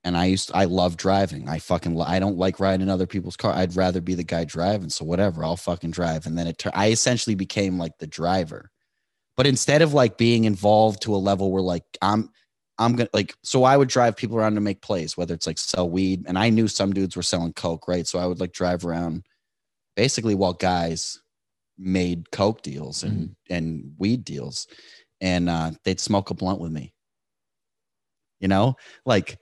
and 0.05 0.17
I 0.17 0.27
used, 0.27 0.51
I 0.55 0.65
love 0.65 0.97
driving. 0.97 1.49
I 1.49 1.59
fucking, 1.59 2.01
I 2.01 2.19
don't 2.19 2.39
like 2.39 2.61
riding 2.61 2.83
in 2.83 2.89
other 2.89 3.07
people's 3.07 3.37
car. 3.37 3.53
I'd 3.53 3.77
rather 3.77 4.01
be 4.01 4.15
the 4.15 4.25
guy 4.25 4.45
driving. 4.45 4.89
So 4.89 5.05
whatever, 5.05 5.45
I'll 5.45 5.57
fucking 5.57 5.91
drive. 5.91 6.27
And 6.27 6.39
then 6.39 6.47
it, 6.47 6.63
I 6.75 6.91
essentially 6.91 7.35
became 7.35 7.79
like 7.79 7.99
the 7.99 8.07
driver. 8.07 8.71
But 9.37 9.47
instead 9.47 9.83
of 9.83 9.95
like 9.95 10.19
being 10.19 10.45
involved 10.45 11.03
to 11.03 11.15
a 11.15 11.17
level 11.17 11.53
where 11.53 11.63
like 11.63 11.85
I'm, 12.03 12.31
I'm 12.79 12.97
gonna 12.97 13.11
like 13.13 13.35
so 13.43 13.65
I 13.65 13.77
would 13.77 13.89
drive 13.89 14.17
people 14.17 14.39
around 14.39 14.55
to 14.55 14.63
make 14.63 14.81
plays, 14.81 15.15
whether 15.15 15.35
it's 15.35 15.47
like 15.47 15.59
sell 15.59 15.89
weed, 15.89 16.25
and 16.27 16.39
I 16.39 16.49
knew 16.49 16.67
some 16.67 16.95
dudes 16.95 17.15
were 17.15 17.23
selling 17.23 17.53
coke, 17.53 17.87
right? 17.87 18.07
So 18.07 18.19
I 18.19 18.25
would 18.25 18.41
like 18.41 18.53
drive 18.53 18.87
around 18.87 19.25
basically 19.97 20.35
while 20.35 20.55
guys 20.55 21.21
made 21.79 22.31
coke 22.31 22.63
deals 22.63 23.03
and 23.03 23.37
and 23.51 23.93
weed 23.99 24.25
deals, 24.25 24.67
and 25.21 25.51
uh, 25.51 25.73
they'd 25.85 26.01
smoke 26.01 26.31
a 26.31 26.35
blunt 26.35 26.59
with 26.59 26.73
me. 26.73 26.95
You 28.41 28.49
know, 28.49 28.77
like, 29.05 29.37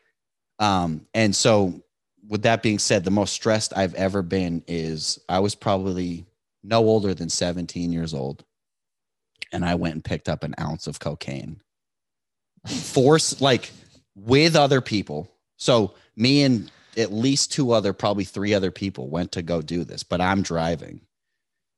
um, 0.59 1.07
and 1.14 1.35
so 1.35 1.83
with 2.29 2.42
that 2.42 2.62
being 2.62 2.79
said, 2.79 3.05
the 3.05 3.11
most 3.11 3.33
stressed 3.33 3.77
I've 3.77 3.94
ever 3.94 4.23
been 4.23 4.62
is 4.66 5.18
I 5.29 5.38
was 5.40 5.55
probably 5.55 6.27
no 6.62 6.81
older 6.81 7.14
than 7.14 7.29
17 7.31 7.92
years 7.92 8.12
old, 8.12 8.44
and 9.53 9.64
I 9.64 9.75
went 9.75 9.94
and 9.94 10.05
picked 10.05 10.29
up 10.29 10.44
an 10.44 10.55
ounce 10.61 10.87
of 10.87 11.01
cocaine 11.01 11.61
force 12.66 13.40
like 13.40 13.71
with 14.14 14.57
other 14.57 14.81
people. 14.81 15.31
So 15.57 15.94
me 16.16 16.42
and 16.42 16.71
at 16.97 17.12
least 17.12 17.53
two 17.53 17.73
other, 17.73 17.92
probably 17.92 18.25
three 18.25 18.55
other 18.55 18.71
people 18.71 19.09
went 19.09 19.33
to 19.33 19.42
go 19.42 19.62
do 19.62 19.85
this, 19.85 20.03
but 20.03 20.21
I'm 20.21 20.42
driving. 20.42 21.01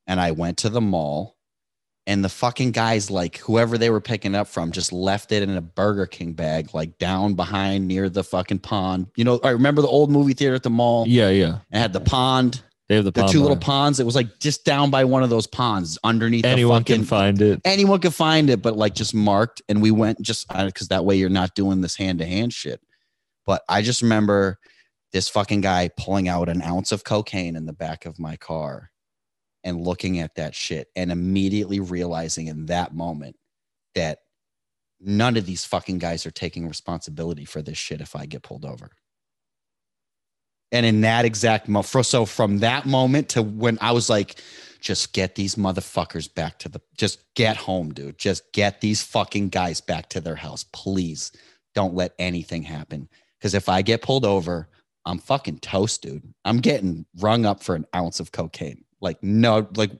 And 0.06 0.20
I 0.20 0.32
went 0.32 0.58
to 0.58 0.68
the 0.68 0.80
mall 0.80 1.36
and 2.10 2.24
the 2.24 2.28
fucking 2.28 2.72
guys, 2.72 3.08
like 3.08 3.36
whoever 3.36 3.78
they 3.78 3.88
were 3.88 4.00
picking 4.00 4.34
up 4.34 4.48
from, 4.48 4.72
just 4.72 4.92
left 4.92 5.30
it 5.30 5.44
in 5.44 5.56
a 5.56 5.60
Burger 5.60 6.06
King 6.06 6.32
bag, 6.32 6.74
like 6.74 6.98
down 6.98 7.34
behind 7.34 7.86
near 7.86 8.08
the 8.08 8.24
fucking 8.24 8.58
pond. 8.58 9.06
You 9.14 9.22
know, 9.22 9.38
I 9.44 9.50
remember 9.50 9.80
the 9.80 9.86
old 9.86 10.10
movie 10.10 10.32
theater 10.32 10.56
at 10.56 10.64
the 10.64 10.70
mall. 10.70 11.06
yeah, 11.06 11.28
yeah. 11.28 11.58
It 11.70 11.78
had 11.78 11.92
the 11.92 12.00
pond, 12.00 12.62
They 12.88 12.96
have 12.96 13.04
the, 13.04 13.12
the 13.12 13.26
two 13.26 13.40
little 13.40 13.56
ponds. 13.56 14.00
It 14.00 14.06
was 14.06 14.16
like 14.16 14.40
just 14.40 14.64
down 14.64 14.90
by 14.90 15.04
one 15.04 15.22
of 15.22 15.30
those 15.30 15.46
ponds 15.46 16.00
underneath 16.02 16.44
Anyone 16.44 16.80
the 16.80 16.80
fucking 16.80 16.96
can 16.96 17.04
find 17.04 17.40
it. 17.40 17.60
anyone 17.64 18.00
could 18.00 18.12
find 18.12 18.50
it, 18.50 18.60
but 18.60 18.76
like 18.76 18.96
just 18.96 19.14
marked. 19.14 19.62
And 19.68 19.80
we 19.80 19.92
went 19.92 20.20
just 20.20 20.46
uh, 20.52 20.66
because 20.66 20.88
that 20.88 21.04
way 21.04 21.14
you're 21.14 21.28
not 21.28 21.54
doing 21.54 21.80
this 21.80 21.94
hand 21.94 22.18
to 22.18 22.26
hand 22.26 22.52
shit. 22.52 22.80
But 23.46 23.62
I 23.68 23.82
just 23.82 24.02
remember 24.02 24.58
this 25.12 25.28
fucking 25.28 25.60
guy 25.60 25.90
pulling 25.96 26.26
out 26.26 26.48
an 26.48 26.60
ounce 26.62 26.90
of 26.90 27.04
cocaine 27.04 27.54
in 27.54 27.66
the 27.66 27.72
back 27.72 28.04
of 28.04 28.18
my 28.18 28.34
car 28.36 28.90
and 29.64 29.84
looking 29.84 30.18
at 30.20 30.34
that 30.36 30.54
shit 30.54 30.88
and 30.96 31.12
immediately 31.12 31.80
realizing 31.80 32.46
in 32.46 32.66
that 32.66 32.94
moment 32.94 33.36
that 33.94 34.20
none 35.00 35.36
of 35.36 35.46
these 35.46 35.64
fucking 35.64 35.98
guys 35.98 36.26
are 36.26 36.30
taking 36.30 36.68
responsibility 36.68 37.44
for 37.44 37.62
this 37.62 37.78
shit 37.78 38.00
if 38.00 38.14
I 38.14 38.26
get 38.26 38.42
pulled 38.42 38.64
over. 38.64 38.90
And 40.72 40.86
in 40.86 41.00
that 41.00 41.24
exact 41.24 41.68
moment, 41.68 42.06
so 42.06 42.24
from 42.24 42.58
that 42.58 42.86
moment 42.86 43.30
to 43.30 43.42
when 43.42 43.76
I 43.80 43.92
was 43.92 44.08
like, 44.08 44.40
just 44.80 45.12
get 45.12 45.34
these 45.34 45.56
motherfuckers 45.56 46.32
back 46.32 46.58
to 46.60 46.68
the, 46.68 46.80
just 46.96 47.34
get 47.34 47.56
home, 47.56 47.92
dude. 47.92 48.18
Just 48.18 48.52
get 48.52 48.80
these 48.80 49.02
fucking 49.02 49.48
guys 49.48 49.80
back 49.80 50.08
to 50.10 50.20
their 50.20 50.36
house. 50.36 50.64
Please 50.72 51.32
don't 51.74 51.94
let 51.94 52.14
anything 52.18 52.62
happen. 52.62 53.08
Because 53.38 53.54
if 53.54 53.68
I 53.68 53.82
get 53.82 54.02
pulled 54.02 54.24
over, 54.24 54.68
I'm 55.04 55.18
fucking 55.18 55.58
toast, 55.58 56.02
dude. 56.02 56.34
I'm 56.44 56.58
getting 56.58 57.06
rung 57.18 57.46
up 57.46 57.62
for 57.62 57.74
an 57.74 57.86
ounce 57.94 58.20
of 58.20 58.32
cocaine. 58.32 58.84
Like, 59.00 59.22
no, 59.22 59.66
like, 59.76 59.92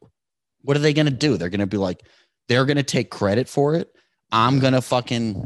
what 0.63 0.77
are 0.77 0.81
they 0.81 0.93
going 0.93 1.07
to 1.07 1.13
do? 1.13 1.37
They're 1.37 1.49
going 1.49 1.61
to 1.61 1.67
be 1.67 1.77
like, 1.77 2.03
they're 2.49 2.67
going 2.67 2.77
to 2.77 2.83
take 2.83 3.11
credit 3.11 3.49
for 3.49 3.75
it. 3.75 3.91
I'm 4.33 4.59
going 4.59 4.75
to 4.75 4.83
fucking, 4.83 5.43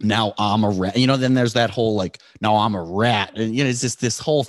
now 0.00 0.32
I'm 0.38 0.64
a 0.64 0.70
rat. 0.70 0.96
You 0.96 1.06
know, 1.06 1.16
then 1.16 1.34
there's 1.34 1.54
that 1.54 1.70
whole 1.70 1.94
like, 1.96 2.18
no, 2.40 2.56
I'm 2.56 2.74
a 2.74 2.82
rat. 2.82 3.32
And, 3.36 3.54
you 3.54 3.64
know, 3.64 3.70
it's 3.70 3.80
just 3.80 4.00
this 4.00 4.18
whole, 4.18 4.46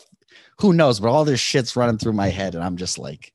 who 0.60 0.74
knows, 0.74 1.00
but 1.00 1.10
all 1.10 1.26
this 1.26 1.39
shit's 1.39 1.76
running 1.76 1.98
through 1.98 2.13
my 2.13 2.28
head. 2.30 2.54
And 2.56 2.63
I'm 2.63 2.78
just 2.78 2.98
like, 3.00 3.34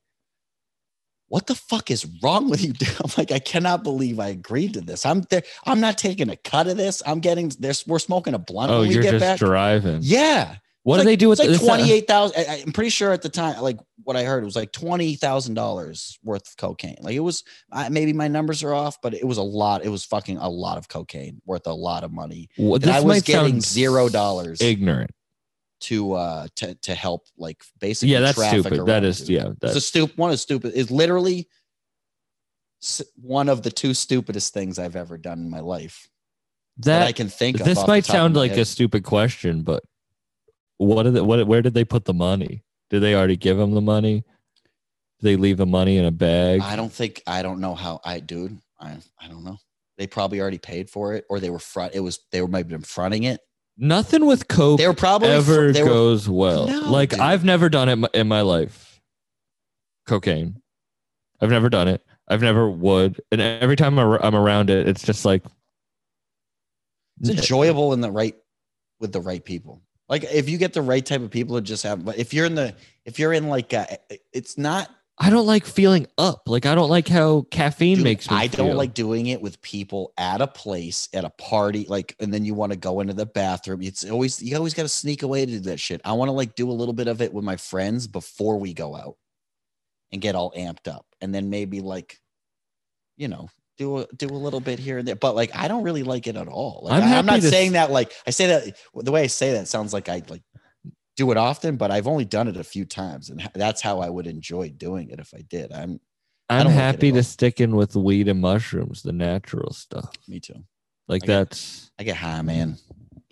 what 1.27 1.47
the 1.47 1.55
fuck 1.55 1.89
is 1.91 2.07
wrong 2.21 2.49
with 2.49 2.63
you? 2.63 2.73
I'm 3.03 3.11
like, 3.17 3.31
I 3.31 3.39
cannot 3.39 3.83
believe 3.83 4.19
I 4.19 4.29
agreed 4.29 4.75
to 4.75 4.81
this. 4.81 5.05
I'm 5.05 5.21
there. 5.29 5.41
I'm 5.65 5.79
not 5.81 5.97
taking 5.97 6.29
a 6.29 6.35
cut 6.37 6.67
of 6.67 6.77
this. 6.77 7.01
I'm 7.05 7.19
getting 7.19 7.49
this. 7.59 7.85
We're 7.85 7.99
smoking 7.99 8.33
a 8.35 8.39
blunt 8.39 8.71
Oh, 8.71 8.79
when 8.79 8.89
we 8.89 8.93
you're 8.93 9.03
get 9.03 9.11
just 9.13 9.21
back. 9.23 9.39
driving. 9.39 9.99
Yeah. 10.01 10.55
What 10.83 10.97
do 10.97 10.99
like- 10.99 11.05
they 11.07 11.15
do 11.15 11.29
with 11.29 11.39
like 11.39 11.49
this? 11.49 11.61
uh, 11.63 11.65
twenty 11.65 11.91
eight 11.91 12.07
thousand? 12.07 12.45
I'm 12.47 12.71
pretty 12.71 12.91
sure 12.91 13.11
at 13.11 13.23
the 13.23 13.29
time, 13.29 13.59
like 13.61 13.79
what 14.05 14.15
I 14.15 14.23
heard, 14.23 14.43
it 14.43 14.45
was 14.45 14.55
like 14.55 14.71
twenty 14.71 15.15
thousand 15.15 15.55
dollars 15.55 16.17
worth 16.23 16.47
of 16.47 16.57
cocaine. 16.57 16.97
Like 17.01 17.15
it 17.15 17.19
was, 17.19 17.43
I, 17.71 17.89
maybe 17.89 18.13
my 18.13 18.27
numbers 18.27 18.63
are 18.63 18.73
off, 18.73 19.01
but 19.01 19.13
it 19.13 19.25
was 19.25 19.37
a 19.37 19.43
lot. 19.43 19.83
It 19.83 19.89
was 19.89 20.05
fucking 20.05 20.37
a 20.37 20.49
lot 20.49 20.77
of 20.77 20.87
cocaine, 20.87 21.41
worth 21.45 21.67
a 21.67 21.73
lot 21.73 22.03
of 22.03 22.13
money. 22.13 22.49
Well, 22.57 22.79
I 22.89 23.01
was 23.01 23.23
getting 23.23 23.59
zero 23.61 24.07
dollars 24.07 24.61
ignorant. 24.61 25.11
to 25.81 26.13
uh 26.13 26.47
to 26.57 26.75
to 26.75 26.95
help 26.95 27.25
like 27.37 27.63
basically. 27.79 28.13
Yeah, 28.13 28.21
that's 28.21 28.41
stupid. 28.47 28.85
That 28.85 29.03
is 29.03 29.19
dude. 29.19 29.29
yeah. 29.29 29.47
It's 29.49 29.59
That's 29.59 29.75
a 29.75 29.81
stupid 29.81 30.17
one. 30.17 30.31
Is 30.31 30.41
stupid. 30.41 30.73
Is 30.73 30.91
literally 30.91 31.49
one 33.15 33.49
of 33.49 33.63
the 33.63 33.71
two 33.71 33.93
stupidest 33.93 34.53
things 34.53 34.77
I've 34.77 34.95
ever 34.95 35.17
done 35.17 35.39
in 35.39 35.49
my 35.49 35.61
life 35.61 36.07
that, 36.79 37.01
I 37.01 37.11
can 37.13 37.29
think 37.29 37.59
of. 37.59 37.65
This 37.65 37.87
might 37.87 38.05
sound 38.05 38.35
like 38.35 38.51
head. 38.51 38.59
a 38.59 38.65
stupid 38.65 39.03
question, 39.03 39.63
but 39.63 39.83
what 40.77 41.03
did 41.03 41.13
they, 41.13 41.21
what 41.21 41.47
where 41.47 41.61
did 41.61 41.73
they 41.73 41.85
put 41.85 42.05
the 42.05 42.13
money? 42.13 42.64
Did 42.89 43.01
they 43.01 43.15
already 43.15 43.37
give 43.37 43.59
him 43.59 43.73
the 43.73 43.81
money? 43.81 44.23
Did 45.19 45.25
they 45.27 45.35
leave 45.35 45.57
the 45.57 45.65
money 45.65 45.97
in 45.97 46.05
a 46.05 46.11
bag? 46.11 46.61
I 46.61 46.75
don't 46.75 46.91
think 46.91 47.21
I 47.25 47.41
don't 47.41 47.59
know 47.59 47.75
how 47.75 47.99
I 48.03 48.19
dude. 48.19 48.57
I 48.79 48.97
I 49.19 49.27
don't 49.27 49.43
know. 49.43 49.57
They 49.97 50.07
probably 50.07 50.41
already 50.41 50.57
paid 50.57 50.89
for 50.89 51.13
it, 51.13 51.25
or 51.29 51.39
they 51.39 51.49
were 51.49 51.59
front. 51.59 51.95
It 51.95 52.01
was 52.01 52.19
they 52.31 52.41
were 52.41 52.47
maybe 52.47 52.69
been 52.69 52.81
fronting 52.81 53.23
it. 53.23 53.39
Nothing 53.77 54.25
with 54.25 54.47
coke 54.47 54.77
They 54.77 54.87
were 54.87 54.93
probably 54.93 55.29
ever 55.29 55.71
they 55.73 55.83
were, 55.83 55.89
goes 55.89 56.29
well. 56.29 56.67
No, 56.67 56.91
like 56.91 57.09
dude. 57.09 57.19
I've 57.19 57.43
never 57.43 57.69
done 57.69 57.89
it 57.89 58.09
in 58.13 58.27
my- 58.27 58.41
life. 58.41 59.01
Cocaine. 60.07 60.61
I've 61.41 61.49
never 61.49 61.69
done 61.69 61.87
it. 61.87 62.05
I've 62.27 62.41
never 62.41 62.69
would. 62.69 63.19
And 63.31 63.41
every 63.41 63.75
time 63.75 63.97
I'm 63.99 64.19
I'm 64.21 64.35
around 64.35 64.69
it, 64.69 64.87
it's 64.87 65.03
just 65.03 65.25
like 65.25 65.43
it's 67.19 67.29
enjoyable 67.29 67.93
in 67.93 68.01
the 68.01 68.11
right 68.11 68.35
with 68.99 69.11
the 69.11 69.21
right 69.21 69.43
people. 69.43 69.81
Like 70.07 70.23
if 70.23 70.49
you 70.49 70.57
get 70.57 70.73
the 70.73 70.81
right 70.81 71.05
type 71.05 71.21
of 71.21 71.31
people 71.31 71.55
to 71.55 71.61
just 71.61 71.83
have. 71.83 72.05
But 72.05 72.17
if 72.17 72.33
you're 72.33 72.45
in 72.45 72.55
the 72.55 72.75
if 73.05 73.19
you're 73.19 73.33
in 73.33 73.47
like 73.47 73.73
uh 73.73 73.85
it's 74.33 74.57
not. 74.57 74.89
I 75.17 75.29
don't 75.29 75.45
like 75.47 75.65
feeling 75.65 76.07
up. 76.17 76.43
Like 76.47 76.65
I 76.65 76.75
don't 76.75 76.89
like 76.89 77.07
how 77.07 77.43
caffeine 77.49 77.97
dude, 77.97 78.03
makes 78.03 78.29
me 78.29 78.35
I 78.35 78.47
don't 78.47 78.75
like 78.75 78.93
doing 78.93 79.27
it 79.27 79.41
with 79.41 79.61
people 79.61 80.11
at 80.17 80.41
a 80.41 80.47
place 80.47 81.07
at 81.13 81.23
a 81.23 81.29
party. 81.29 81.85
Like 81.87 82.15
and 82.19 82.33
then 82.33 82.43
you 82.43 82.53
want 82.53 82.73
to 82.73 82.77
go 82.77 82.99
into 82.99 83.13
the 83.13 83.25
bathroom. 83.25 83.81
It's 83.81 84.03
always 84.09 84.41
you 84.43 84.55
always 84.57 84.73
got 84.73 84.83
to 84.83 84.89
sneak 84.89 85.23
away 85.23 85.45
to 85.45 85.51
do 85.51 85.59
that 85.61 85.79
shit. 85.79 86.01
I 86.03 86.13
want 86.13 86.27
to 86.27 86.33
like 86.33 86.55
do 86.55 86.69
a 86.69 86.73
little 86.73 86.93
bit 86.93 87.07
of 87.07 87.21
it 87.21 87.33
with 87.33 87.45
my 87.45 87.55
friends 87.55 88.07
before 88.07 88.59
we 88.59 88.73
go 88.73 88.95
out 88.95 89.15
and 90.11 90.21
get 90.21 90.35
all 90.35 90.51
amped 90.51 90.87
up, 90.87 91.05
and 91.21 91.33
then 91.33 91.49
maybe 91.49 91.79
like, 91.81 92.19
you 93.17 93.27
know. 93.27 93.49
Do 93.77 93.99
a, 93.99 94.07
do 94.15 94.27
a 94.27 94.29
little 94.29 94.61
bit 94.61 94.79
here 94.79 94.97
and 94.97 95.07
there, 95.07 95.15
but 95.15 95.35
like 95.35 95.55
I 95.55 95.67
don't 95.67 95.83
really 95.83 96.03
like 96.03 96.27
it 96.27 96.37
at 96.37 96.47
all. 96.47 96.81
Like, 96.83 97.03
I'm 97.03 97.09
I, 97.09 97.15
am 97.17 97.25
not 97.25 97.41
saying 97.41 97.69
s- 97.69 97.73
that 97.73 97.91
like 97.91 98.13
I 98.25 98.29
say 98.29 98.47
that 98.47 98.77
the 98.93 99.11
way 99.11 99.23
I 99.23 99.27
say 99.27 99.51
that 99.53 99.67
sounds 99.67 99.91
like 99.91 100.07
I 100.07 100.21
like 100.29 100.43
do 101.17 101.31
it 101.31 101.37
often, 101.37 101.75
but 101.75 101.91
I've 101.91 102.07
only 102.07 102.25
done 102.25 102.47
it 102.47 102.57
a 102.57 102.63
few 102.63 102.85
times, 102.85 103.29
and 103.29 103.49
that's 103.53 103.81
how 103.81 103.99
I 103.99 104.09
would 104.09 104.27
enjoy 104.27 104.69
doing 104.69 105.09
it 105.09 105.19
if 105.19 105.33
I 105.33 105.41
did. 105.41 105.73
I'm 105.73 105.99
I'm 106.49 106.65
don't 106.65 106.67
like 106.67 106.75
happy 106.75 107.11
to 107.11 107.23
stick 107.23 107.59
in 107.59 107.75
with 107.75 107.95
weed 107.95 108.27
and 108.27 108.39
mushrooms, 108.39 109.01
the 109.01 109.11
natural 109.11 109.73
stuff. 109.73 110.13
me 110.27 110.39
too. 110.39 110.63
Like 111.07 111.23
I 111.23 111.25
get- 111.25 111.49
that's 111.49 111.91
I 111.99 112.03
get 112.03 112.15
high, 112.15 112.41
man. 112.41 112.77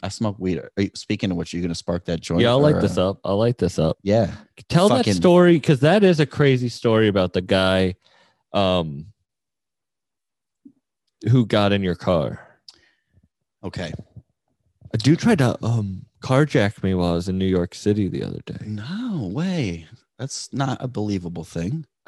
I 0.01 0.09
smoke 0.09 0.35
weed. 0.37 0.59
Are 0.59 0.69
you, 0.77 0.91
speaking 0.95 1.31
of 1.31 1.37
which, 1.37 1.53
you're 1.53 1.61
gonna 1.61 1.73
spark 1.73 2.05
that 2.05 2.19
joint? 2.19 2.41
yeah. 2.41 2.49
I'll 2.49 2.59
or, 2.59 2.71
light 2.71 2.81
this 2.81 2.97
uh, 2.97 3.11
up. 3.11 3.19
I'll 3.23 3.37
light 3.37 3.57
this 3.57 3.79
up. 3.79 3.97
Yeah, 4.03 4.31
Tell 4.67 4.89
that 4.89 5.05
story 5.07 5.53
because 5.53 5.79
that 5.79 6.03
is 6.03 6.19
a 6.19 6.25
crazy 6.25 6.67
story 6.67 7.07
about 7.07 7.31
the 7.31 7.41
guy, 7.41 7.95
um, 8.51 9.12
who 11.29 11.45
got 11.45 11.71
in 11.71 11.83
your 11.83 11.95
car. 11.95 12.59
okay. 13.63 13.93
A 14.93 14.97
dude 14.97 15.19
tried 15.19 15.39
to 15.39 15.57
um 15.65 16.05
carjack 16.23 16.83
me 16.83 16.93
while 16.93 17.11
I 17.11 17.15
was 17.15 17.27
in 17.27 17.37
New 17.37 17.47
York 17.47 17.73
City 17.73 18.07
the 18.07 18.23
other 18.23 18.41
day. 18.45 18.65
No 18.65 19.27
way. 19.33 19.87
That's 20.19 20.53
not 20.53 20.77
a 20.79 20.87
believable 20.87 21.43
thing. 21.43 21.85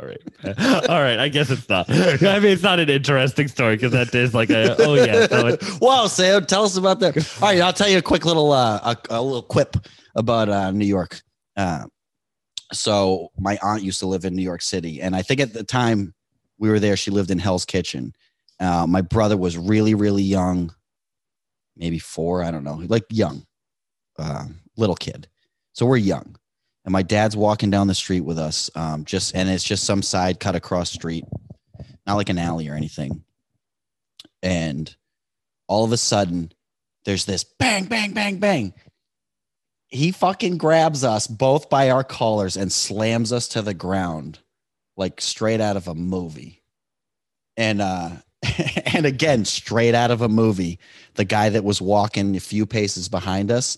All 0.00 0.06
right. 0.06 0.20
All 0.88 1.00
right. 1.00 1.18
I 1.18 1.28
guess 1.28 1.50
it's 1.50 1.68
not. 1.68 1.90
I 1.90 2.38
mean, 2.38 2.52
it's 2.52 2.62
not 2.62 2.80
an 2.80 2.88
interesting 2.88 3.48
story 3.48 3.76
because 3.76 3.92
that 3.92 4.14
is 4.14 4.34
like 4.34 4.50
a, 4.50 4.76
oh, 4.82 4.94
yeah. 4.94 5.26
So 5.26 5.46
it, 5.48 5.62
wow, 5.80 6.06
Sam, 6.06 6.46
tell 6.46 6.64
us 6.64 6.76
about 6.76 7.00
that. 7.00 7.16
All 7.42 7.48
right, 7.48 7.60
I'll 7.60 7.72
tell 7.72 7.88
you 7.88 7.98
a 7.98 8.02
quick 8.02 8.24
little 8.24 8.52
uh, 8.52 8.94
a, 8.94 8.96
a 9.10 9.22
little 9.22 9.42
quip 9.42 9.76
about 10.14 10.48
uh, 10.48 10.70
New 10.70 10.86
York. 10.86 11.20
Uh, 11.56 11.84
so 12.72 13.30
my 13.38 13.58
aunt 13.62 13.82
used 13.82 14.00
to 14.00 14.06
live 14.06 14.24
in 14.24 14.34
New 14.34 14.42
York 14.42 14.62
City, 14.62 15.00
and 15.00 15.14
I 15.16 15.22
think 15.22 15.40
at 15.40 15.52
the 15.52 15.64
time 15.64 16.14
we 16.58 16.68
were 16.68 16.78
there, 16.78 16.96
she 16.96 17.10
lived 17.10 17.30
in 17.30 17.38
Hell's 17.38 17.64
Kitchen. 17.64 18.14
Uh, 18.58 18.86
my 18.86 19.00
brother 19.00 19.36
was 19.36 19.56
really, 19.56 19.94
really 19.94 20.22
young, 20.22 20.74
maybe 21.76 21.98
four, 21.98 22.44
I 22.44 22.50
don't 22.50 22.64
know, 22.64 22.82
like 22.86 23.04
young, 23.10 23.46
uh, 24.18 24.44
little 24.76 24.94
kid. 24.94 25.28
So 25.72 25.86
we're 25.86 25.96
young, 25.96 26.36
and 26.84 26.92
my 26.92 27.02
dad's 27.02 27.36
walking 27.36 27.70
down 27.70 27.86
the 27.86 27.94
street 27.94 28.20
with 28.20 28.38
us, 28.38 28.70
um, 28.74 29.04
just 29.04 29.34
and 29.34 29.48
it's 29.48 29.64
just 29.64 29.84
some 29.84 30.02
side 30.02 30.40
cut 30.40 30.54
across 30.54 30.90
street, 30.90 31.24
not 32.06 32.16
like 32.16 32.28
an 32.28 32.38
alley 32.38 32.68
or 32.68 32.74
anything. 32.74 33.24
And 34.42 34.94
all 35.68 35.84
of 35.84 35.92
a 35.92 35.96
sudden, 35.96 36.52
there's 37.04 37.24
this 37.24 37.44
bang, 37.44 37.84
bang, 37.86 38.12
bang, 38.12 38.38
bang. 38.38 38.74
He 39.90 40.12
fucking 40.12 40.58
grabs 40.58 41.02
us 41.02 41.26
both 41.26 41.68
by 41.68 41.90
our 41.90 42.04
collars 42.04 42.56
and 42.56 42.72
slams 42.72 43.32
us 43.32 43.48
to 43.48 43.62
the 43.62 43.74
ground, 43.74 44.38
like 44.96 45.20
straight 45.20 45.60
out 45.60 45.76
of 45.76 45.88
a 45.88 45.94
movie. 45.94 46.62
And 47.56 47.80
uh 47.80 48.10
and 48.94 49.04
again, 49.04 49.44
straight 49.44 49.94
out 49.94 50.10
of 50.10 50.22
a 50.22 50.28
movie, 50.28 50.78
the 51.14 51.24
guy 51.24 51.48
that 51.50 51.64
was 51.64 51.82
walking 51.82 52.36
a 52.36 52.40
few 52.40 52.64
paces 52.66 53.08
behind 53.08 53.50
us 53.50 53.76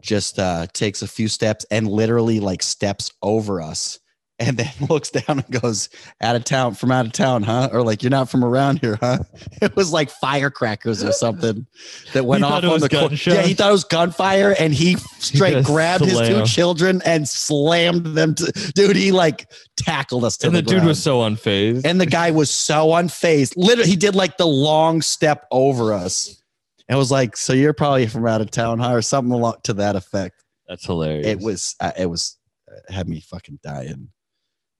just 0.00 0.38
uh 0.38 0.66
takes 0.72 1.02
a 1.02 1.08
few 1.08 1.28
steps 1.28 1.64
and 1.70 1.88
literally 1.88 2.38
like 2.38 2.62
steps 2.62 3.10
over 3.22 3.62
us 3.62 3.98
and 4.38 4.56
then 4.56 4.70
looks 4.88 5.10
down 5.10 5.42
and 5.46 5.60
goes, 5.60 5.88
out 6.20 6.36
of 6.36 6.44
town 6.44 6.74
from 6.74 6.90
out 6.90 7.06
of 7.06 7.12
town, 7.12 7.42
huh? 7.42 7.70
Or 7.72 7.82
like 7.82 8.02
you're 8.02 8.10
not 8.10 8.28
from 8.28 8.44
around 8.44 8.80
here, 8.80 8.98
huh? 9.00 9.18
It 9.62 9.74
was 9.74 9.92
like 9.92 10.10
firecrackers 10.10 11.02
or 11.02 11.12
something 11.12 11.66
that 12.12 12.24
went 12.26 12.44
off 12.44 12.62
on 12.64 12.80
the 12.80 12.88
gunshots? 12.88 13.26
Yeah, 13.26 13.42
he 13.42 13.54
thought 13.54 13.70
it 13.70 13.72
was 13.72 13.84
gunfire, 13.84 14.54
and 14.58 14.74
he 14.74 14.96
straight 15.18 15.54
just 15.54 15.66
grabbed 15.66 16.04
his 16.04 16.18
two 16.18 16.44
children 16.44 17.00
and 17.04 17.28
slammed 17.28 18.06
them. 18.06 18.34
To, 18.34 18.72
dude, 18.74 18.96
he 18.96 19.12
like 19.12 19.50
tackled 19.76 20.24
us 20.24 20.36
to 20.38 20.48
and 20.48 20.56
the, 20.56 20.62
the 20.62 20.70
dude 20.70 20.84
was 20.84 21.02
so 21.02 21.20
unfazed. 21.20 21.84
and 21.84 22.00
the 22.00 22.06
guy 22.06 22.30
was 22.30 22.50
so 22.50 22.88
unfazed. 22.88 23.54
Literally, 23.56 23.88
he 23.90 23.96
did 23.96 24.14
like 24.14 24.36
the 24.36 24.46
long 24.46 25.02
step 25.02 25.46
over 25.50 25.92
us. 25.92 26.42
And 26.88 26.96
was 26.96 27.10
like, 27.10 27.36
"So 27.36 27.52
you're 27.52 27.72
probably 27.72 28.06
from 28.06 28.26
out 28.26 28.40
of 28.40 28.50
town, 28.52 28.78
huh?" 28.78 28.92
Or 28.92 29.02
something 29.02 29.32
along 29.32 29.56
to 29.64 29.72
that 29.74 29.96
effect. 29.96 30.44
That's 30.68 30.84
hilarious. 30.84 31.26
It 31.26 31.40
was, 31.40 31.74
uh, 31.80 31.92
it 31.98 32.06
was, 32.06 32.36
uh, 32.70 32.92
had 32.92 33.08
me 33.08 33.20
fucking 33.20 33.58
dying. 33.62 34.08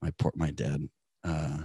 My 0.02 0.10
poor, 0.18 0.32
my 0.34 0.50
dad. 0.50 0.88
Uh, 1.24 1.58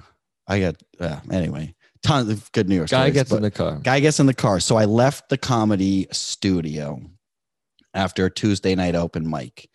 I 0.48 0.60
got 0.60 0.76
uh, 1.00 1.20
anyway. 1.32 1.76
Tons 2.04 2.30
of 2.30 2.52
good 2.52 2.68
New 2.68 2.76
York. 2.76 2.90
Guy 2.90 3.10
stories, 3.10 3.14
gets 3.14 3.32
in 3.32 3.42
the 3.44 3.52
car. 3.52 3.80
Guy 3.84 4.00
gets 4.00 4.20
in 4.20 4.26
the 4.26 4.34
car. 4.34 4.60
So 4.60 4.76
I 4.76 4.86
left 4.86 5.30
the 5.30 5.38
comedy 5.38 6.08
studio 6.12 7.00
after 7.94 8.26
a 8.26 8.32
Tuesday 8.32 8.76
night 8.76 8.96
open 8.96 9.30
mic. 9.30 9.70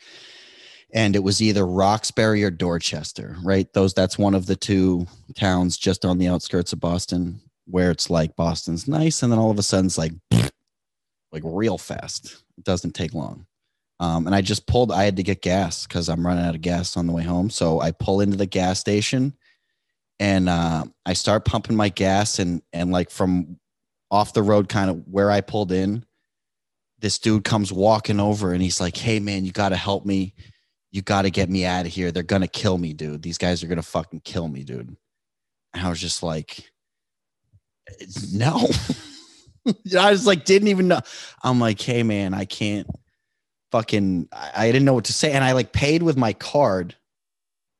And 0.92 1.14
it 1.14 1.22
was 1.22 1.42
either 1.42 1.66
Roxbury 1.66 2.42
or 2.42 2.50
Dorchester, 2.50 3.36
right? 3.42 3.72
Those 3.74 3.94
that's 3.94 4.18
one 4.18 4.34
of 4.34 4.46
the 4.46 4.56
two 4.56 5.06
towns 5.34 5.76
just 5.76 6.04
on 6.04 6.18
the 6.18 6.28
outskirts 6.28 6.72
of 6.72 6.80
Boston 6.80 7.40
where 7.66 7.90
it's 7.90 8.08
like 8.08 8.36
Boston's 8.36 8.86
nice 8.86 9.22
and 9.22 9.32
then 9.32 9.38
all 9.38 9.50
of 9.50 9.58
a 9.58 9.62
sudden 9.62 9.86
it's 9.86 9.98
like 9.98 10.12
like 11.32 11.42
real 11.44 11.78
fast. 11.78 12.42
It 12.56 12.64
doesn't 12.64 12.94
take 12.94 13.14
long. 13.14 13.46
Um, 13.98 14.26
and 14.26 14.34
I 14.34 14.42
just 14.42 14.66
pulled, 14.66 14.92
I 14.92 15.04
had 15.04 15.16
to 15.16 15.22
get 15.22 15.40
gas 15.40 15.86
because 15.86 16.08
I'm 16.08 16.26
running 16.26 16.44
out 16.44 16.54
of 16.54 16.60
gas 16.60 16.96
on 16.96 17.06
the 17.06 17.12
way 17.12 17.22
home. 17.22 17.48
So 17.48 17.80
I 17.80 17.92
pull 17.92 18.20
into 18.20 18.36
the 18.36 18.46
gas 18.46 18.78
station 18.78 19.32
and 20.18 20.48
uh, 20.48 20.84
I 21.04 21.12
start 21.12 21.44
pumping 21.44 21.76
my 21.76 21.88
gas 21.88 22.38
and 22.38 22.62
and 22.72 22.90
like 22.90 23.10
from 23.10 23.58
off 24.10 24.32
the 24.32 24.42
road, 24.42 24.68
kind 24.68 24.90
of 24.90 25.06
where 25.08 25.30
I 25.30 25.40
pulled 25.40 25.72
in, 25.72 26.04
this 27.00 27.18
dude 27.18 27.44
comes 27.44 27.72
walking 27.72 28.20
over 28.20 28.52
and 28.52 28.62
he's 28.62 28.80
like, 28.80 28.96
"Hey 28.96 29.20
man, 29.20 29.44
you 29.44 29.52
got 29.52 29.70
to 29.70 29.76
help 29.76 30.06
me. 30.06 30.34
You 30.90 31.02
got 31.02 31.22
to 31.22 31.30
get 31.30 31.50
me 31.50 31.64
out 31.64 31.86
of 31.86 31.92
here. 31.92 32.10
They're 32.12 32.22
gonna 32.22 32.48
kill 32.48 32.78
me, 32.78 32.92
dude. 32.92 33.22
These 33.22 33.38
guys 33.38 33.62
are 33.62 33.66
gonna 33.66 33.82
fucking 33.82 34.20
kill 34.20 34.48
me, 34.48 34.62
dude." 34.64 34.96
And 35.74 35.86
I 35.86 35.88
was 35.88 36.00
just 36.00 36.22
like, 36.22 36.70
"No." 38.32 38.68
I 39.98 40.12
was 40.12 40.26
like, 40.26 40.44
didn't 40.44 40.68
even 40.68 40.88
know. 40.88 41.00
I'm 41.42 41.60
like, 41.60 41.80
"Hey 41.80 42.02
man, 42.02 42.32
I 42.32 42.44
can't." 42.44 42.86
Fucking, 43.72 44.28
I, 44.32 44.50
I 44.54 44.66
didn't 44.66 44.84
know 44.84 44.94
what 44.94 45.06
to 45.06 45.12
say, 45.12 45.32
and 45.32 45.44
I 45.44 45.52
like 45.52 45.72
paid 45.72 46.02
with 46.02 46.16
my 46.16 46.32
card. 46.32 46.94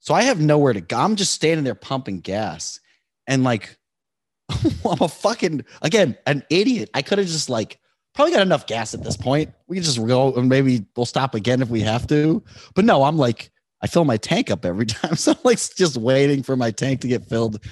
So 0.01 0.15
I 0.15 0.23
have 0.23 0.41
nowhere 0.41 0.73
to 0.73 0.81
go. 0.81 0.97
I'm 0.97 1.17
just 1.17 1.33
standing 1.33 1.65
there 1.65 1.75
pumping 1.75 2.21
gas. 2.21 2.81
And 3.27 3.43
like, 3.43 3.77
I'm 4.51 5.01
a 5.01 5.09
fucking, 5.09 5.65
again, 5.83 6.17
an 6.27 6.45
idiot. 6.49 6.91
I 6.95 7.03
could 7.03 7.19
have 7.19 7.27
just 7.27 7.49
like, 7.51 7.81
probably 8.15 8.33
got 8.33 8.43
enough 8.43 8.67
gas 8.67 8.95
at 8.95 9.05
this 9.05 9.17
point. 9.17 9.53
We 9.69 9.77
can 9.77 9.85
just 9.85 10.05
go 10.05 10.33
and 10.35 10.49
maybe 10.49 10.87
we'll 10.97 11.07
stop 11.07 11.35
again 11.35 11.61
if 11.61 11.69
we 11.69 11.83
have 11.83 12.07
to. 12.09 12.43
But 12.75 12.85
no, 12.85 13.03
I'm 13.03 13.19
like, 13.19 13.51
I 13.83 13.87
fill 13.87 14.05
my 14.05 14.17
tank 14.17 14.51
up 14.51 14.65
every 14.65 14.87
time. 14.87 15.17
So 15.17 15.33
I'm 15.33 15.39
like 15.45 15.59
just 15.77 15.97
waiting 15.97 16.43
for 16.43 16.57
my 16.57 16.71
tank 16.71 17.03
to 17.03 17.09
get 17.09 17.29
filled. 17.29 17.65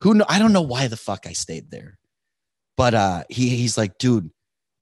Who 0.00 0.14
know? 0.14 0.24
I 0.28 0.38
don't 0.38 0.52
know 0.52 0.62
why 0.62 0.88
the 0.88 0.96
fuck 0.96 1.26
I 1.26 1.32
stayed 1.32 1.70
there. 1.70 1.98
But 2.76 2.94
uh 2.94 3.24
he 3.28 3.50
he's 3.50 3.78
like, 3.78 3.98
dude, 3.98 4.30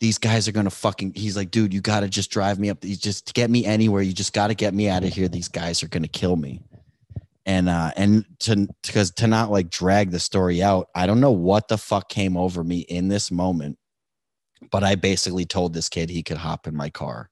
these 0.03 0.19
guys 0.19 0.49
are 0.49 0.53
gonna 0.53 0.69
fucking 0.69 1.12
he's 1.15 1.37
like, 1.37 1.51
dude, 1.51 1.73
you 1.73 1.81
gotta 1.81 2.09
just 2.09 2.31
drive 2.31 2.59
me 2.59 2.69
up. 2.69 2.85
You 2.85 2.97
just 2.97 3.33
get 3.35 3.49
me 3.49 3.65
anywhere. 3.65 4.03
You 4.03 4.12
just 4.12 4.33
gotta 4.33 4.55
get 4.55 4.75
me 4.75 4.88
out 4.88 5.05
of 5.05 5.12
here. 5.12 5.29
These 5.29 5.49
guys 5.49 5.83
are 5.83 5.88
gonna 5.88 6.09
kill 6.09 6.37
me 6.37 6.61
and 7.47 7.69
uh 7.69 7.91
and 7.97 8.25
to 8.38 8.69
because 8.85 9.11
to 9.11 9.27
not 9.27 9.51
like 9.51 9.69
drag 9.69 10.11
the 10.11 10.21
story 10.21 10.62
out 10.62 10.88
i 10.95 11.07
don't 11.07 11.21
know 11.21 11.33
what 11.33 11.69
the 11.69 11.79
fuck 11.79 12.09
came 12.09 12.37
over 12.37 12.62
me 12.62 12.81
in 12.81 13.09
this 13.09 13.31
moment 13.31 13.79
but 14.71 14.85
i 14.85 14.95
basically 14.95 15.45
told 15.45 15.75
this 15.75 15.88
kid 15.88 16.09
he 16.09 16.23
could 16.23 16.37
hop 16.37 16.67
in 16.67 16.77
my 16.77 16.88
car 16.88 17.31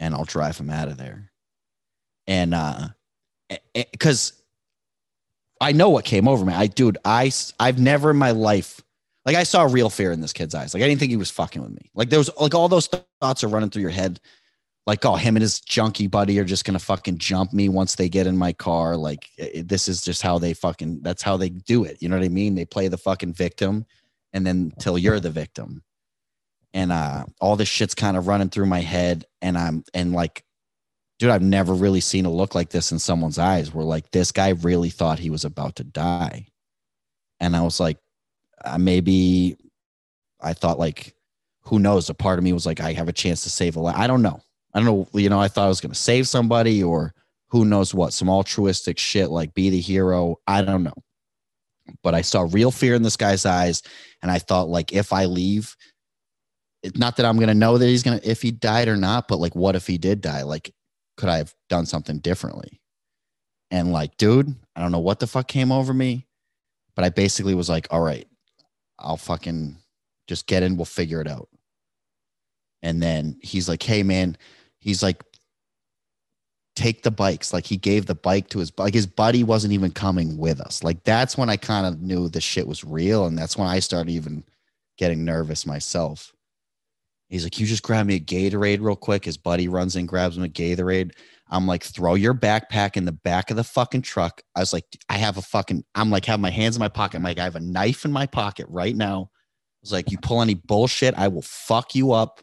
and 0.00 0.14
i'll 0.14 0.24
drive 0.24 0.58
him 0.58 0.70
out 0.70 0.88
of 0.88 0.96
there 0.96 1.30
and 2.26 2.52
uh 2.52 2.88
because 3.92 4.42
i 5.60 5.70
know 5.70 5.88
what 5.88 6.04
came 6.04 6.26
over 6.26 6.44
me 6.44 6.52
i 6.52 6.66
dude 6.66 6.98
I, 7.04 7.30
I've 7.60 7.78
never 7.78 8.10
in 8.10 8.16
my 8.16 8.32
life 8.32 8.80
Like 9.26 9.34
I 9.34 9.42
saw 9.42 9.64
real 9.64 9.90
fear 9.90 10.12
in 10.12 10.20
this 10.20 10.32
kid's 10.32 10.54
eyes. 10.54 10.72
Like 10.72 10.84
I 10.84 10.86
didn't 10.86 11.00
think 11.00 11.10
he 11.10 11.16
was 11.16 11.32
fucking 11.32 11.60
with 11.60 11.72
me. 11.72 11.90
Like 11.94 12.10
there 12.10 12.20
was 12.20 12.30
like 12.40 12.54
all 12.54 12.68
those 12.68 12.88
thoughts 13.20 13.42
are 13.42 13.48
running 13.48 13.70
through 13.70 13.82
your 13.82 13.90
head. 13.90 14.20
Like, 14.86 15.04
oh, 15.04 15.16
him 15.16 15.34
and 15.34 15.42
his 15.42 15.60
junkie 15.60 16.06
buddy 16.06 16.38
are 16.38 16.44
just 16.44 16.64
gonna 16.64 16.78
fucking 16.78 17.18
jump 17.18 17.52
me 17.52 17.68
once 17.68 17.96
they 17.96 18.08
get 18.08 18.28
in 18.28 18.36
my 18.36 18.52
car. 18.52 18.96
Like 18.96 19.28
it, 19.36 19.66
this 19.66 19.88
is 19.88 20.00
just 20.00 20.22
how 20.22 20.38
they 20.38 20.54
fucking 20.54 21.00
that's 21.02 21.22
how 21.22 21.36
they 21.36 21.48
do 21.48 21.82
it. 21.82 22.00
You 22.00 22.08
know 22.08 22.16
what 22.16 22.24
I 22.24 22.28
mean? 22.28 22.54
They 22.54 22.64
play 22.64 22.86
the 22.86 22.96
fucking 22.96 23.32
victim 23.32 23.84
and 24.32 24.46
then 24.46 24.72
till 24.78 24.96
you're 24.96 25.18
the 25.18 25.30
victim. 25.30 25.82
And 26.72 26.92
uh 26.92 27.24
all 27.40 27.56
this 27.56 27.68
shit's 27.68 27.96
kind 27.96 28.16
of 28.16 28.28
running 28.28 28.48
through 28.48 28.66
my 28.66 28.80
head. 28.80 29.24
And 29.42 29.58
I'm 29.58 29.82
and 29.92 30.12
like, 30.12 30.44
dude, 31.18 31.30
I've 31.30 31.42
never 31.42 31.74
really 31.74 32.00
seen 32.00 32.26
a 32.26 32.30
look 32.30 32.54
like 32.54 32.70
this 32.70 32.92
in 32.92 33.00
someone's 33.00 33.38
eyes 33.40 33.74
where 33.74 33.84
like 33.84 34.12
this 34.12 34.30
guy 34.30 34.50
really 34.50 34.90
thought 34.90 35.18
he 35.18 35.30
was 35.30 35.44
about 35.44 35.74
to 35.76 35.84
die. 35.84 36.46
And 37.40 37.56
I 37.56 37.62
was 37.62 37.80
like, 37.80 37.98
uh, 38.66 38.78
maybe 38.78 39.56
I 40.40 40.52
thought 40.52 40.78
like, 40.78 41.14
who 41.60 41.78
knows? 41.78 42.10
A 42.10 42.14
part 42.14 42.38
of 42.38 42.44
me 42.44 42.52
was 42.52 42.66
like, 42.66 42.80
I 42.80 42.92
have 42.92 43.08
a 43.08 43.12
chance 43.12 43.42
to 43.42 43.50
save 43.50 43.76
a 43.76 43.80
life. 43.80 43.96
I 43.96 44.06
don't 44.06 44.22
know. 44.22 44.40
I 44.74 44.80
don't 44.80 44.86
know. 44.86 45.08
You 45.18 45.28
know, 45.28 45.40
I 45.40 45.48
thought 45.48 45.66
I 45.66 45.68
was 45.68 45.80
going 45.80 45.92
to 45.92 45.98
save 45.98 46.28
somebody 46.28 46.82
or 46.82 47.14
who 47.48 47.64
knows 47.64 47.94
what, 47.94 48.12
some 48.12 48.28
altruistic 48.28 48.98
shit 48.98 49.30
like 49.30 49.54
be 49.54 49.70
the 49.70 49.80
hero. 49.80 50.36
I 50.46 50.62
don't 50.62 50.82
know. 50.82 50.94
But 52.02 52.14
I 52.14 52.22
saw 52.22 52.46
real 52.50 52.70
fear 52.70 52.94
in 52.94 53.02
this 53.02 53.16
guy's 53.16 53.46
eyes. 53.46 53.82
And 54.22 54.30
I 54.30 54.38
thought, 54.38 54.68
like, 54.68 54.92
if 54.92 55.12
I 55.12 55.26
leave, 55.26 55.76
it's 56.82 56.98
not 56.98 57.16
that 57.16 57.26
I'm 57.26 57.36
going 57.36 57.48
to 57.48 57.54
know 57.54 57.78
that 57.78 57.86
he's 57.86 58.02
going 58.02 58.20
to, 58.20 58.28
if 58.28 58.42
he 58.42 58.50
died 58.50 58.88
or 58.88 58.96
not, 58.96 59.28
but 59.28 59.38
like, 59.38 59.54
what 59.54 59.76
if 59.76 59.86
he 59.86 59.98
did 59.98 60.20
die? 60.20 60.42
Like, 60.42 60.72
could 61.16 61.28
I 61.28 61.38
have 61.38 61.54
done 61.68 61.86
something 61.86 62.18
differently? 62.18 62.80
And 63.70 63.92
like, 63.92 64.16
dude, 64.16 64.54
I 64.74 64.80
don't 64.80 64.92
know 64.92 65.00
what 65.00 65.20
the 65.20 65.26
fuck 65.26 65.48
came 65.48 65.72
over 65.72 65.92
me, 65.92 66.26
but 66.94 67.04
I 67.04 67.08
basically 67.08 67.54
was 67.54 67.68
like, 67.68 67.88
all 67.90 68.00
right, 68.00 68.26
I'll 68.98 69.16
fucking 69.16 69.76
just 70.26 70.46
get 70.46 70.62
in. 70.62 70.76
We'll 70.76 70.84
figure 70.84 71.20
it 71.20 71.28
out. 71.28 71.48
And 72.82 73.02
then 73.02 73.38
he's 73.42 73.68
like, 73.68 73.82
hey, 73.82 74.02
man, 74.02 74.36
he's 74.78 75.02
like, 75.02 75.22
take 76.76 77.02
the 77.02 77.10
bikes. 77.10 77.52
Like 77.52 77.66
he 77.66 77.76
gave 77.76 78.06
the 78.06 78.14
bike 78.14 78.48
to 78.50 78.58
his, 78.58 78.70
like 78.78 78.94
his 78.94 79.06
buddy 79.06 79.42
wasn't 79.42 79.72
even 79.72 79.90
coming 79.90 80.36
with 80.36 80.60
us. 80.60 80.84
Like 80.84 81.02
that's 81.04 81.36
when 81.36 81.48
I 81.48 81.56
kind 81.56 81.86
of 81.86 82.00
knew 82.00 82.28
the 82.28 82.40
shit 82.40 82.66
was 82.66 82.84
real. 82.84 83.26
And 83.26 83.36
that's 83.36 83.56
when 83.56 83.66
I 83.66 83.80
started 83.80 84.10
even 84.10 84.44
getting 84.98 85.24
nervous 85.24 85.66
myself. 85.66 86.32
He's 87.28 87.44
like, 87.44 87.58
you 87.58 87.66
just 87.66 87.82
grab 87.82 88.06
me 88.06 88.16
a 88.16 88.20
Gatorade 88.20 88.80
real 88.80 88.94
quick. 88.94 89.24
His 89.24 89.36
buddy 89.36 89.68
runs 89.68 89.96
in, 89.96 90.06
grabs 90.06 90.36
him 90.36 90.44
a 90.44 90.48
Gatorade. 90.48 91.12
I'm 91.48 91.66
like, 91.66 91.82
throw 91.82 92.14
your 92.14 92.34
backpack 92.34 92.96
in 92.96 93.04
the 93.04 93.12
back 93.12 93.50
of 93.50 93.56
the 93.56 93.64
fucking 93.64 94.02
truck. 94.02 94.42
I 94.54 94.60
was 94.60 94.72
like, 94.72 94.84
I 95.08 95.16
have 95.18 95.36
a 95.36 95.42
fucking, 95.42 95.84
I'm 95.94 96.10
like, 96.10 96.24
have 96.24 96.40
my 96.40 96.50
hands 96.50 96.76
in 96.76 96.80
my 96.80 96.88
pocket. 96.88 97.18
I'm 97.18 97.22
like, 97.22 97.38
I 97.38 97.44
have 97.44 97.56
a 97.56 97.60
knife 97.60 98.04
in 98.04 98.12
my 98.12 98.26
pocket 98.26 98.66
right 98.68 98.96
now. 98.96 99.30
I 99.30 99.78
was 99.82 99.92
like, 99.92 100.10
you 100.10 100.18
pull 100.18 100.42
any 100.42 100.54
bullshit, 100.54 101.14
I 101.16 101.28
will 101.28 101.42
fuck 101.42 101.94
you 101.94 102.12
up. 102.12 102.40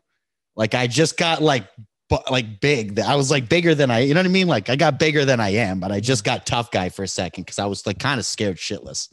Like, 0.55 0.73
I 0.73 0.87
just 0.87 1.17
got 1.17 1.41
like, 1.41 1.67
bu- 2.09 2.31
like 2.31 2.61
big. 2.61 2.97
I 2.99 3.15
was 3.15 3.29
like 3.29 3.49
bigger 3.49 3.75
than 3.75 3.91
I, 3.91 3.99
you 3.99 4.13
know 4.13 4.21
what 4.21 4.27
I 4.27 4.29
mean? 4.29 4.47
Like, 4.47 4.69
I 4.69 4.75
got 4.77 4.99
bigger 4.99 5.25
than 5.25 5.39
I 5.39 5.49
am, 5.49 5.79
but 5.79 5.91
I 5.91 5.99
just 5.99 6.23
got 6.23 6.45
tough 6.45 6.71
guy 6.71 6.89
for 6.89 7.03
a 7.03 7.07
second 7.07 7.43
because 7.43 7.59
I 7.59 7.65
was 7.65 7.85
like 7.85 7.99
kind 7.99 8.19
of 8.19 8.25
scared 8.25 8.57
shitless. 8.57 9.09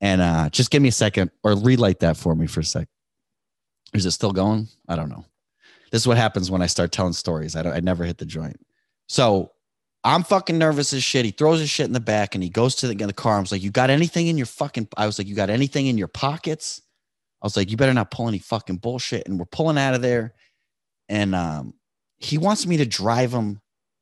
And 0.00 0.20
uh 0.20 0.48
just 0.50 0.70
give 0.70 0.80
me 0.80 0.90
a 0.90 0.92
second 0.92 1.32
or 1.42 1.56
relight 1.56 2.00
that 2.00 2.16
for 2.16 2.34
me 2.34 2.46
for 2.46 2.60
a 2.60 2.64
sec. 2.64 2.86
Is 3.94 4.06
it 4.06 4.12
still 4.12 4.32
going? 4.32 4.68
I 4.88 4.94
don't 4.94 5.08
know. 5.08 5.24
This 5.90 6.02
is 6.02 6.06
what 6.06 6.16
happens 6.16 6.50
when 6.50 6.62
I 6.62 6.66
start 6.66 6.92
telling 6.92 7.12
stories. 7.12 7.56
I 7.56 7.62
don't 7.62 7.72
I 7.72 7.80
never 7.80 8.04
hit 8.04 8.18
the 8.18 8.26
joint. 8.26 8.60
So 9.08 9.52
I'm 10.04 10.22
fucking 10.22 10.58
nervous 10.58 10.92
as 10.92 11.02
shit. 11.02 11.24
He 11.24 11.30
throws 11.30 11.60
his 11.60 11.70
shit 11.70 11.86
in 11.86 11.92
the 11.92 12.00
back 12.00 12.34
and 12.34 12.44
he 12.44 12.50
goes 12.50 12.74
to 12.76 12.88
the, 12.88 12.94
the 12.94 13.12
car. 13.12 13.36
I 13.36 13.40
was 13.40 13.52
like, 13.52 13.62
You 13.62 13.70
got 13.70 13.90
anything 13.90 14.28
in 14.28 14.36
your 14.36 14.46
fucking 14.46 14.88
I 14.96 15.06
was 15.06 15.18
like, 15.18 15.28
You 15.28 15.34
got 15.34 15.50
anything 15.50 15.86
in 15.86 15.98
your 15.98 16.08
pockets? 16.08 16.82
I 17.42 17.46
was 17.46 17.56
like, 17.56 17.70
You 17.70 17.76
better 17.76 17.94
not 17.94 18.10
pull 18.10 18.28
any 18.28 18.38
fucking 18.38 18.76
bullshit. 18.76 19.26
And 19.26 19.38
we're 19.38 19.46
pulling 19.46 19.78
out 19.78 19.94
of 19.94 20.02
there. 20.02 20.34
And 21.08 21.34
um 21.34 21.74
he 22.18 22.38
wants 22.38 22.66
me 22.66 22.76
to 22.78 22.86
drive 22.86 23.32
him 23.32 23.60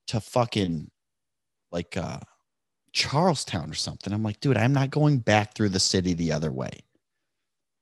to 0.08 0.20
fucking 0.20 0.90
like 1.70 1.96
uh 1.96 2.20
Charlestown 2.92 3.70
or 3.70 3.74
something. 3.74 4.12
I'm 4.12 4.22
like, 4.22 4.40
dude, 4.40 4.56
I'm 4.56 4.72
not 4.72 4.90
going 4.90 5.18
back 5.18 5.54
through 5.54 5.68
the 5.68 5.80
city 5.80 6.14
the 6.14 6.32
other 6.32 6.50
way. 6.50 6.80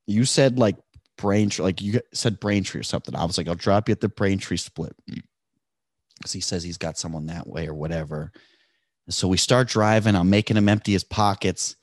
You 0.06 0.24
said 0.24 0.58
like 0.58 0.76
Braintree, 1.16 1.62
like 1.62 1.80
you 1.80 2.00
said 2.12 2.40
Braintree 2.40 2.80
or 2.80 2.84
something. 2.84 3.14
I 3.14 3.24
was 3.24 3.38
like, 3.38 3.48
I'll 3.48 3.54
drop 3.54 3.88
you 3.88 3.92
at 3.92 4.00
the 4.00 4.08
Braintree 4.08 4.56
split. 4.56 4.94
Because 5.06 6.32
he 6.32 6.40
says 6.40 6.62
he's 6.62 6.78
got 6.78 6.98
someone 6.98 7.26
that 7.26 7.46
way 7.46 7.66
or 7.66 7.74
whatever. 7.74 8.32
And 9.06 9.14
so 9.14 9.28
we 9.28 9.36
start 9.36 9.68
driving. 9.68 10.14
I'm 10.14 10.30
making 10.30 10.56
him 10.56 10.68
empty 10.68 10.92
his 10.92 11.04
pockets. 11.04 11.76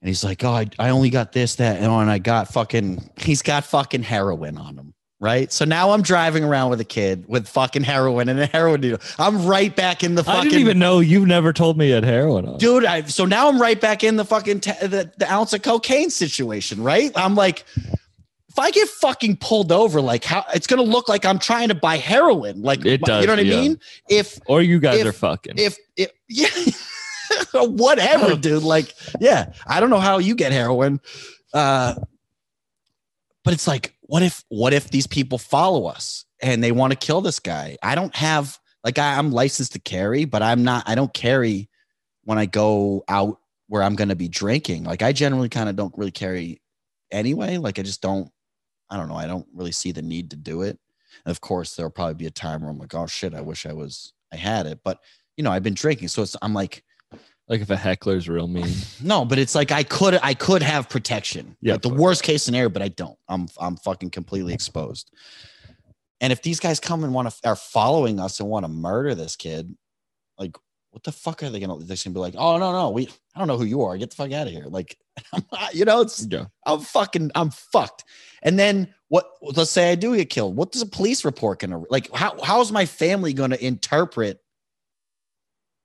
And 0.00 0.08
he's 0.08 0.24
like, 0.24 0.44
Oh, 0.44 0.52
I, 0.52 0.68
I 0.78 0.90
only 0.90 1.10
got 1.10 1.32
this, 1.32 1.56
that, 1.56 1.76
and, 1.76 1.86
and 1.86 2.10
I 2.10 2.18
got 2.18 2.52
fucking, 2.52 3.10
he's 3.20 3.42
got 3.42 3.64
fucking 3.64 4.02
heroin 4.02 4.58
on 4.58 4.76
him. 4.76 4.94
Right. 5.20 5.50
So 5.52 5.64
now 5.64 5.90
I'm 5.90 6.02
driving 6.02 6.44
around 6.44 6.70
with 6.70 6.80
a 6.80 6.84
kid 6.84 7.24
with 7.26 7.48
fucking 7.48 7.82
heroin 7.82 8.28
and 8.28 8.38
a 8.38 8.46
heroin 8.46 8.80
needle. 8.80 9.00
I'm 9.18 9.46
right 9.46 9.74
back 9.74 10.04
in 10.04 10.14
the 10.14 10.22
fucking 10.22 10.40
I 10.40 10.44
didn't 10.44 10.60
even 10.60 10.78
know 10.78 11.00
you've 11.00 11.26
never 11.26 11.52
told 11.52 11.76
me 11.76 11.88
you 11.88 11.94
had 11.94 12.04
heroin 12.04 12.46
on. 12.46 12.58
dude 12.58 12.84
I, 12.84 13.02
so 13.02 13.24
now 13.24 13.48
i'm 13.48 13.60
right 13.60 13.80
back 13.80 14.04
in 14.04 14.14
the 14.14 14.24
fucking 14.24 14.60
t- 14.60 14.70
the, 14.80 15.10
the 15.18 15.28
ounce 15.32 15.52
of 15.54 15.62
cocaine 15.62 16.10
situation 16.10 16.82
right 16.84 17.10
i'm 17.16 17.34
like 17.34 17.64
if 18.48 18.58
i 18.58 18.70
get 18.70 18.86
fucking 18.88 19.38
pulled 19.38 19.72
over 19.72 20.00
like 20.00 20.22
how 20.22 20.44
it's 20.54 20.68
gonna 20.68 20.82
look 20.82 21.08
like 21.08 21.24
i'm 21.26 21.40
trying 21.40 21.66
to 21.68 21.74
buy 21.74 21.96
heroin 21.96 22.62
like 22.62 22.86
It 22.86 23.00
does, 23.00 23.22
you 23.22 23.26
know 23.26 23.34
what 23.34 23.44
yeah. 23.44 23.56
i 23.56 23.60
mean 23.60 23.80
if 24.08 24.38
Or 24.46 24.62
you 24.62 24.78
guys 24.78 25.00
If- 25.00 25.06
are 25.08 25.12
fucking. 25.12 25.54
if 25.58 25.76
if 25.96 26.12
yeah 26.28 26.48
whatever 27.66 28.36
dude 28.40 28.62
like 28.62 28.94
yeah 29.20 29.52
i 29.66 29.80
don't 29.80 29.90
know 29.90 29.98
how 30.00 30.18
you 30.18 30.34
get 30.36 30.52
heroin 30.52 31.00
uh 31.54 31.94
but 33.48 33.54
it's 33.54 33.66
like 33.66 33.94
what 34.02 34.22
if 34.22 34.44
what 34.50 34.74
if 34.74 34.90
these 34.90 35.06
people 35.06 35.38
follow 35.38 35.86
us 35.86 36.26
and 36.42 36.62
they 36.62 36.70
want 36.70 36.90
to 36.90 36.98
kill 36.98 37.22
this 37.22 37.40
guy? 37.40 37.78
I 37.82 37.94
don't 37.94 38.14
have 38.14 38.58
like 38.84 38.98
I, 38.98 39.16
i'm 39.16 39.32
licensed 39.32 39.72
to 39.72 39.78
carry 39.78 40.26
but 40.26 40.42
i'm 40.42 40.64
not 40.64 40.86
i 40.86 40.94
don't 40.94 41.14
carry 41.14 41.70
when 42.24 42.36
i 42.36 42.44
go 42.44 43.04
out 43.08 43.40
where 43.68 43.82
i'm 43.82 43.96
going 43.96 44.10
to 44.10 44.16
be 44.16 44.28
drinking. 44.28 44.84
Like 44.84 45.00
i 45.00 45.12
generally 45.12 45.48
kind 45.48 45.70
of 45.70 45.76
don't 45.76 45.96
really 45.96 46.10
carry 46.10 46.60
anyway. 47.10 47.56
Like 47.56 47.78
i 47.78 47.82
just 47.82 48.02
don't 48.02 48.30
i 48.90 48.98
don't 48.98 49.08
know 49.08 49.16
i 49.16 49.26
don't 49.26 49.46
really 49.54 49.72
see 49.72 49.92
the 49.92 50.02
need 50.02 50.28
to 50.32 50.36
do 50.36 50.60
it. 50.60 50.78
And 51.24 51.30
of 51.30 51.40
course 51.40 51.74
there'll 51.74 51.90
probably 51.90 52.16
be 52.16 52.26
a 52.26 52.30
time 52.30 52.60
where 52.60 52.70
i'm 52.70 52.78
like 52.78 52.94
oh 52.94 53.06
shit 53.06 53.32
i 53.32 53.40
wish 53.40 53.64
i 53.64 53.72
was 53.72 54.12
i 54.30 54.36
had 54.36 54.66
it. 54.66 54.80
But 54.84 54.98
you 55.38 55.42
know 55.42 55.52
i've 55.52 55.62
been 55.62 55.72
drinking 55.72 56.08
so 56.08 56.20
it's 56.20 56.36
i'm 56.42 56.52
like 56.52 56.84
like 57.48 57.60
if 57.60 57.70
a 57.70 57.76
heckler's 57.76 58.28
real 58.28 58.46
mean. 58.46 58.68
no, 59.02 59.24
but 59.24 59.38
it's 59.38 59.54
like 59.54 59.72
I 59.72 59.82
could 59.82 60.18
I 60.22 60.34
could 60.34 60.62
have 60.62 60.88
protection. 60.88 61.56
Yeah, 61.60 61.74
Like 61.74 61.82
the 61.82 61.88
worst 61.88 62.22
case 62.22 62.42
scenario, 62.42 62.68
but 62.68 62.82
I 62.82 62.88
don't. 62.88 63.18
I'm 63.28 63.48
I'm 63.58 63.76
fucking 63.76 64.10
completely 64.10 64.54
exposed. 64.54 65.10
And 66.20 66.32
if 66.32 66.42
these 66.42 66.60
guys 66.60 66.80
come 66.80 67.04
and 67.04 67.14
want 67.14 67.30
to 67.30 67.48
are 67.48 67.56
following 67.56 68.20
us 68.20 68.40
and 68.40 68.48
want 68.48 68.64
to 68.64 68.68
murder 68.68 69.14
this 69.14 69.36
kid, 69.36 69.74
like 70.38 70.56
what 70.90 71.04
the 71.04 71.12
fuck 71.12 71.42
are 71.42 71.50
they 71.50 71.60
gonna? 71.60 71.78
They're 71.78 71.96
gonna 71.96 72.14
be 72.14 72.20
like, 72.20 72.34
oh 72.36 72.58
no 72.58 72.72
no 72.72 72.90
we 72.90 73.08
I 73.34 73.38
don't 73.38 73.48
know 73.48 73.56
who 73.56 73.64
you 73.64 73.82
are. 73.82 73.96
Get 73.96 74.10
the 74.10 74.16
fuck 74.16 74.32
out 74.32 74.46
of 74.46 74.52
here. 74.52 74.66
Like 74.66 74.98
you 75.72 75.84
know 75.84 76.02
it's 76.02 76.26
Yeah. 76.28 76.46
I'm 76.66 76.80
fucking 76.80 77.30
I'm 77.34 77.50
fucked. 77.50 78.04
And 78.42 78.58
then 78.58 78.94
what? 79.08 79.26
Let's 79.40 79.70
say 79.70 79.90
I 79.90 79.94
do 79.94 80.14
get 80.16 80.28
killed. 80.28 80.54
What 80.54 80.72
does 80.72 80.82
a 80.82 80.86
police 80.86 81.24
report 81.24 81.60
gonna 81.60 81.82
like? 81.88 82.12
How 82.14 82.38
how 82.42 82.60
is 82.60 82.72
my 82.72 82.84
family 82.84 83.32
gonna 83.32 83.56
interpret 83.56 84.40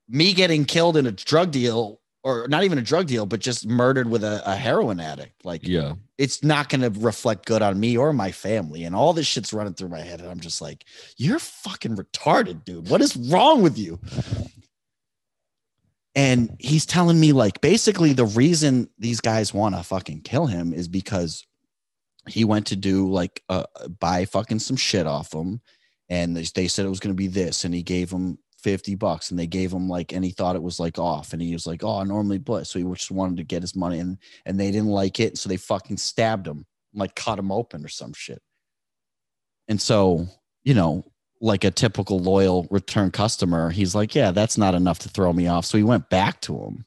me 0.08 0.32
getting 0.32 0.64
killed 0.64 0.96
in 0.96 1.06
a 1.06 1.12
drug 1.12 1.50
deal, 1.50 2.00
or 2.22 2.48
not 2.48 2.64
even 2.64 2.78
a 2.78 2.82
drug 2.82 3.06
deal, 3.06 3.26
but 3.26 3.40
just 3.40 3.66
murdered 3.66 4.08
with 4.08 4.24
a, 4.24 4.42
a 4.46 4.56
heroin 4.56 5.00
addict? 5.00 5.44
Like 5.44 5.66
Yeah. 5.66 5.94
it's 6.18 6.42
not 6.42 6.68
gonna 6.68 6.90
reflect 6.90 7.46
good 7.46 7.62
on 7.62 7.78
me 7.78 7.96
or 7.96 8.12
my 8.12 8.32
family. 8.32 8.84
And 8.84 8.94
all 8.94 9.12
this 9.12 9.26
shit's 9.26 9.52
running 9.52 9.74
through 9.74 9.88
my 9.88 10.00
head, 10.00 10.20
and 10.20 10.30
I'm 10.30 10.40
just 10.40 10.60
like, 10.62 10.84
you're 11.16 11.38
fucking 11.38 11.96
retarded, 11.96 12.64
dude. 12.64 12.88
What 12.88 13.00
is 13.02 13.16
wrong 13.16 13.62
with 13.62 13.78
you? 13.78 13.98
And 16.16 16.54
he's 16.60 16.86
telling 16.86 17.18
me 17.18 17.32
like 17.32 17.60
basically 17.60 18.12
the 18.12 18.24
reason 18.26 18.88
these 18.98 19.20
guys 19.20 19.52
want 19.52 19.74
to 19.74 19.82
fucking 19.82 20.20
kill 20.20 20.46
him 20.46 20.72
is 20.72 20.86
because 20.86 21.44
he 22.28 22.44
went 22.44 22.66
to 22.68 22.76
do 22.76 23.10
like 23.10 23.42
uh 23.48 23.64
buy 23.98 24.24
fucking 24.24 24.60
some 24.60 24.76
shit 24.76 25.06
off 25.06 25.34
him 25.34 25.60
and 26.08 26.36
they, 26.36 26.44
they 26.54 26.68
said 26.68 26.86
it 26.86 26.90
was 26.90 27.00
going 27.00 27.12
to 27.14 27.16
be 27.18 27.26
this 27.26 27.64
and 27.64 27.74
he 27.74 27.82
gave 27.82 28.10
him 28.10 28.38
50 28.64 28.94
bucks 28.94 29.30
and 29.30 29.38
they 29.38 29.46
gave 29.46 29.70
him 29.70 29.90
like 29.90 30.12
and 30.14 30.24
he 30.24 30.30
thought 30.30 30.56
it 30.56 30.62
was 30.62 30.80
like 30.80 30.98
off 30.98 31.34
and 31.34 31.42
he 31.42 31.52
was 31.52 31.66
like 31.66 31.84
oh 31.84 31.98
I 31.98 32.04
normally 32.04 32.38
but 32.38 32.66
so 32.66 32.78
he 32.78 32.84
just 32.94 33.10
wanted 33.10 33.36
to 33.36 33.44
get 33.44 33.60
his 33.62 33.76
money 33.76 33.98
and 33.98 34.16
and 34.46 34.58
they 34.58 34.70
didn't 34.70 34.88
like 34.88 35.20
it 35.20 35.36
so 35.36 35.50
they 35.50 35.58
fucking 35.58 35.98
stabbed 35.98 36.46
him 36.46 36.64
like 36.94 37.14
cut 37.14 37.38
him 37.38 37.52
open 37.52 37.84
or 37.84 37.88
some 37.88 38.14
shit 38.14 38.40
and 39.68 39.78
so 39.78 40.26
you 40.64 40.72
know 40.72 41.04
like 41.42 41.64
a 41.64 41.70
typical 41.70 42.18
loyal 42.20 42.66
return 42.70 43.10
customer 43.10 43.68
he's 43.68 43.94
like 43.94 44.14
yeah 44.14 44.30
that's 44.30 44.56
not 44.56 44.74
enough 44.74 44.98
to 45.00 45.10
throw 45.10 45.30
me 45.30 45.46
off 45.46 45.66
so 45.66 45.76
he 45.76 45.84
went 45.84 46.08
back 46.08 46.40
to 46.40 46.56
him 46.56 46.86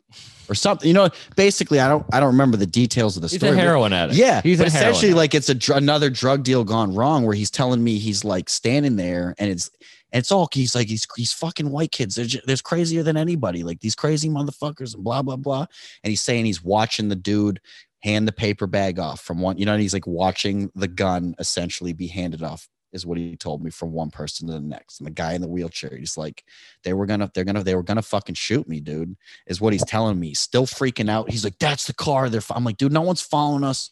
or 0.49 0.55
something 0.55 0.87
you 0.87 0.95
know 0.95 1.09
basically 1.35 1.79
i 1.79 1.87
don't 1.87 2.05
i 2.11 2.19
don't 2.19 2.29
remember 2.31 2.57
the 2.57 2.65
details 2.65 3.15
of 3.17 3.21
the 3.21 3.27
He's 3.27 3.37
story 3.39 3.51
a 3.55 3.61
heroin 3.61 3.93
addict. 3.93 4.17
yeah, 4.17 4.41
He's 4.41 4.57
but 4.57 4.67
essentially 4.67 5.09
addict. 5.11 5.17
like 5.17 5.35
it's 5.35 5.49
a 5.69 5.73
another 5.75 6.09
drug 6.09 6.41
deal 6.43 6.63
gone 6.63 6.95
wrong 6.95 7.23
where 7.23 7.35
he's 7.35 7.51
telling 7.51 7.83
me 7.83 7.99
he's 7.99 8.23
like 8.25 8.49
standing 8.49 8.95
there 8.95 9.35
and 9.37 9.51
it's 9.51 9.69
and 10.11 10.19
it's 10.19 10.31
all 10.31 10.47
he's 10.51 10.75
like 10.75 10.87
he's 10.87 11.05
he's 11.15 11.33
fucking 11.33 11.69
white 11.69 11.91
kids. 11.91 12.15
They're 12.15 12.25
just, 12.25 12.47
there's 12.47 12.61
crazier 12.61 13.03
than 13.03 13.17
anybody. 13.17 13.63
Like 13.63 13.81
these 13.81 13.95
crazy 13.95 14.29
motherfuckers 14.29 14.95
and 14.95 15.03
blah 15.03 15.21
blah 15.21 15.35
blah. 15.35 15.65
And 16.03 16.09
he's 16.09 16.21
saying 16.21 16.45
he's 16.45 16.63
watching 16.63 17.09
the 17.09 17.15
dude 17.15 17.59
hand 18.01 18.27
the 18.27 18.31
paper 18.31 18.67
bag 18.67 18.99
off 18.99 19.21
from 19.21 19.39
one, 19.39 19.57
you 19.57 19.65
know, 19.65 19.73
and 19.73 19.81
he's 19.81 19.93
like 19.93 20.07
watching 20.07 20.71
the 20.75 20.87
gun 20.87 21.35
essentially 21.39 21.93
be 21.93 22.07
handed 22.07 22.43
off, 22.43 22.69
is 22.93 23.05
what 23.05 23.17
he 23.17 23.35
told 23.35 23.63
me 23.63 23.71
from 23.71 23.91
one 23.91 24.11
person 24.11 24.47
to 24.47 24.53
the 24.53 24.59
next. 24.59 24.99
And 24.99 25.07
the 25.07 25.11
guy 25.11 25.33
in 25.33 25.41
the 25.41 25.47
wheelchair, 25.47 25.95
he's 25.97 26.15
like, 26.15 26.43
they 26.83 26.93
were 26.93 27.05
gonna, 27.05 27.29
they're 27.33 27.43
gonna, 27.43 27.63
they 27.63 27.75
were 27.75 27.83
gonna 27.83 28.01
fucking 28.01 28.35
shoot 28.35 28.67
me, 28.67 28.79
dude, 28.79 29.17
is 29.47 29.59
what 29.59 29.73
he's 29.73 29.83
telling 29.85 30.19
me. 30.19 30.33
Still 30.33 30.67
freaking 30.67 31.09
out. 31.09 31.31
He's 31.31 31.43
like, 31.43 31.57
that's 31.59 31.87
the 31.87 31.93
car. 31.93 32.29
They're, 32.29 32.39
fo-" 32.39 32.53
I'm 32.53 32.63
like, 32.63 32.77
dude, 32.77 32.93
no 32.93 33.01
one's 33.01 33.21
following 33.21 33.63
us. 33.63 33.91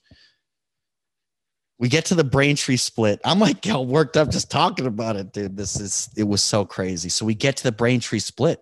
We 1.77 1.89
get 1.89 2.05
to 2.05 2.15
the 2.15 2.23
Braintree 2.23 2.77
split. 2.77 3.19
I'm 3.25 3.39
like, 3.39 3.67
all 3.67 3.85
worked 3.85 4.15
up 4.15 4.29
just 4.29 4.49
talking 4.49 4.85
about 4.85 5.17
it, 5.17 5.33
dude. 5.33 5.57
This 5.57 5.79
is, 5.79 6.09
it 6.15 6.23
was 6.23 6.41
so 6.41 6.63
crazy. 6.63 7.09
So 7.09 7.25
we 7.25 7.35
get 7.35 7.57
to 7.57 7.63
the 7.63 7.71
Braintree 7.71 8.19
split 8.19 8.61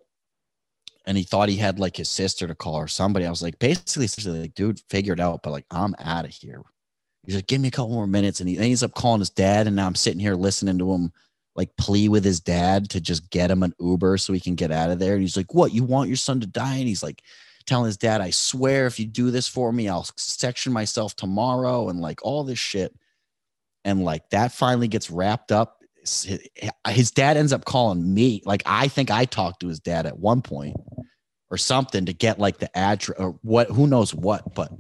and 1.06 1.16
he 1.16 1.24
thought 1.24 1.50
he 1.50 1.58
had 1.58 1.80
like 1.80 1.96
his 1.96 2.10
sister 2.10 2.48
to 2.48 2.56
call 2.56 2.76
or 2.76 2.88
somebody. 2.88 3.26
I 3.26 3.30
was 3.30 3.44
like, 3.44 3.60
basically, 3.60 4.08
like, 4.40 4.56
dude, 4.56 4.82
figure 4.90 5.14
it 5.14 5.20
out. 5.20 5.44
But 5.44 5.52
like, 5.52 5.66
I'm 5.70 5.96
out 6.00 6.26
of 6.26 6.32
here. 6.32 6.64
He's 7.26 7.36
like, 7.36 7.48
give 7.48 7.62
me 7.62 7.68
a 7.68 7.72
couple 7.72 7.94
more 7.94 8.08
minutes. 8.08 8.40
And 8.40 8.50
he 8.50 8.58
ends 8.58 8.84
up 8.84 8.96
calling 8.96 9.20
his 9.20 9.30
dad. 9.30 9.68
And 9.68 9.76
now 9.76 9.86
I'm 9.86 9.96
sitting 9.96 10.20
here 10.20 10.36
listening 10.36 10.80
to 10.80 10.92
him 10.92 11.12
like 11.56 11.76
plea 11.78 12.10
with 12.10 12.26
his 12.26 12.40
dad 12.40 12.90
to 12.90 13.00
just 13.00 13.30
get 13.30 13.52
him 13.52 13.62
an 13.62 13.76
Uber 13.80 14.18
so 14.18 14.34
he 14.34 14.40
can 14.40 14.56
get 14.56 14.72
out 14.72 14.90
of 14.90 14.98
there. 14.98 15.14
And 15.14 15.22
he's 15.22 15.38
like, 15.38 15.54
what? 15.54 15.72
You 15.72 15.84
want 15.84 16.10
your 16.10 16.18
son 16.18 16.40
to 16.40 16.48
die? 16.48 16.78
And 16.78 16.88
he's 16.88 17.04
like, 17.04 17.22
telling 17.66 17.86
his 17.86 17.98
dad, 17.98 18.22
I 18.22 18.30
swear, 18.30 18.88
if 18.88 19.00
you 19.00 19.06
do 19.06 19.32
this 19.32 19.48
for 19.48 19.72
me, 19.72 19.88
I'll 19.88 20.08
section 20.18 20.74
myself 20.74 21.16
tomorrow 21.16 21.90
and 21.90 22.02
like 22.02 22.20
all 22.24 22.44
this 22.44 22.60
shit. 22.60 22.94
And 23.86 24.04
like 24.04 24.30
that 24.30 24.52
finally 24.52 24.88
gets 24.88 25.10
wrapped 25.12 25.52
up. 25.52 25.80
His 26.88 27.12
dad 27.12 27.38
ends 27.38 27.54
up 27.54 27.66
calling 27.66 28.14
me. 28.14 28.42
Like 28.46 28.64
I 28.66 28.88
think 28.88 29.12
I 29.12 29.26
talked 29.26 29.62
to 29.62 29.68
his 29.68 29.80
dad 29.80 30.06
at 30.06 30.18
one 30.18 30.42
point 30.42 30.76
or 31.50 31.58
something 31.58 32.06
to 32.06 32.14
get 32.14 32.40
like 32.40 32.58
the 32.60 32.76
address 32.78 33.18
or 33.20 33.38
what, 33.42 33.70
who 33.70 33.88
knows 33.88 34.14
what, 34.14 34.54
but 34.56 34.72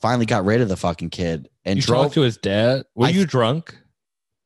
finally 0.00 0.26
got 0.26 0.44
rid 0.44 0.60
of 0.60 0.68
the 0.68 0.76
fucking 0.76 1.10
kid 1.10 1.48
and 1.64 1.76
you 1.76 1.82
drove. 1.82 2.04
talked 2.04 2.14
to 2.14 2.20
his 2.22 2.36
dad. 2.38 2.84
Were 2.94 3.06
I- 3.06 3.10
you 3.10 3.26
drunk? 3.26 3.76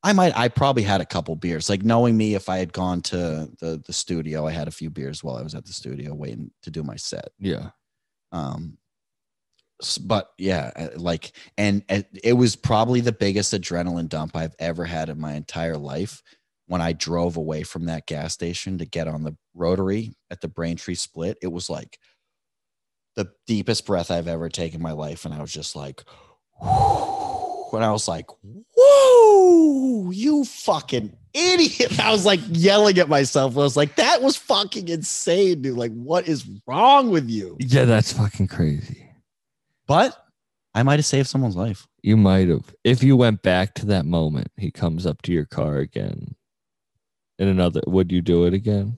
I 0.05 0.13
might, 0.13 0.37
I 0.37 0.49
probably 0.49 0.83
had 0.83 1.01
a 1.01 1.07
couple 1.07 1.37
beers. 1.37 1.71
Like 1.71 1.85
knowing 1.85 2.17
me, 2.17 2.35
if 2.35 2.49
I 2.49 2.59
had 2.59 2.73
gone 2.73 3.03
to 3.03 3.49
the 3.61 3.81
the 3.87 3.93
studio, 3.93 4.49
I 4.49 4.51
had 4.51 4.67
a 4.67 4.73
few 4.73 4.91
beers 4.91 5.23
while 5.23 5.37
I 5.37 5.43
was 5.43 5.55
at 5.55 5.65
the 5.65 5.73
studio 5.73 6.13
waiting 6.13 6.51
to 6.63 6.73
do 6.73 6.83
my 6.83 6.97
set. 6.97 7.29
Yeah. 7.39 7.71
Um, 8.33 8.79
but 9.99 10.31
yeah, 10.39 10.71
uh, 10.77 10.89
like, 10.97 11.33
and 11.59 11.83
and 11.89 12.05
it 12.23 12.35
was 12.35 12.57
probably 12.57 13.01
the 13.01 13.13
biggest 13.13 13.53
adrenaline 13.53 14.09
dump 14.09 14.37
I've 14.37 14.55
ever 14.59 14.85
had 14.85 15.09
in 15.09 15.21
my 15.21 15.35
entire 15.35 15.77
life 15.77 16.23
when 16.67 16.81
I 16.81 16.93
drove 16.93 17.37
away 17.37 17.63
from 17.65 17.87
that 17.87 18.07
gas 18.07 18.33
station 18.33 18.79
to 18.79 18.87
get 18.87 19.09
on 19.09 19.25
the 19.25 19.37
rotary 19.55 20.15
at 20.31 20.41
the 20.41 20.49
Braintree 20.49 20.95
split. 20.95 21.37
It 21.43 21.53
was 21.53 21.69
like 21.69 21.99
the 23.15 23.31
deepest 23.47 23.87
breath 23.87 24.11
I've 24.11 24.29
ever 24.29 24.49
taken 24.49 24.77
in 24.77 24.83
my 24.83 24.93
life. 24.93 25.25
And 25.25 25.35
I 25.35 25.41
was 25.41 25.53
just 25.53 25.77
like, 25.77 26.03
when 26.61 27.83
I 27.83 27.91
was 27.93 28.09
like, 28.09 28.27
whoa, 28.75 30.11
you 30.11 30.45
fucking 30.45 31.13
idiot. 31.35 31.99
I 32.01 32.11
was 32.11 32.25
like 32.25 32.41
yelling 32.49 32.99
at 32.99 33.09
myself. 33.09 33.57
I 33.57 33.61
was 33.61 33.77
like, 33.77 33.97
that 33.97 34.23
was 34.23 34.37
fucking 34.37 34.89
insane, 34.89 35.63
dude. 35.63 35.77
Like, 35.77 35.93
what 35.93 36.29
is 36.29 36.47
wrong 36.67 37.11
with 37.11 37.29
you? 37.29 37.57
Yeah, 37.61 37.85
that's 37.85 38.13
fucking 38.13 38.49
crazy. 38.49 39.12
But 39.87 40.17
I 40.75 40.83
might 40.83 40.99
have 40.99 41.07
saved 41.07 41.29
someone's 41.29 41.57
life. 41.57 41.87
You 42.03 42.17
might 42.17 42.49
have. 42.49 42.75
If 42.85 43.03
you 43.03 43.17
went 43.17 43.43
back 43.43 43.75
to 43.75 43.87
that 43.87 44.07
moment, 44.07 44.51
he 44.57 44.71
comes 44.71 45.07
up 45.07 45.23
to 45.23 45.33
your 45.33 45.45
car 45.45 45.77
again. 45.77 46.35
In 47.39 47.49
another, 47.49 47.81
would 47.87 48.13
you 48.13 48.23
do 48.23 48.45
it 48.45 48.55
again? 48.55 48.97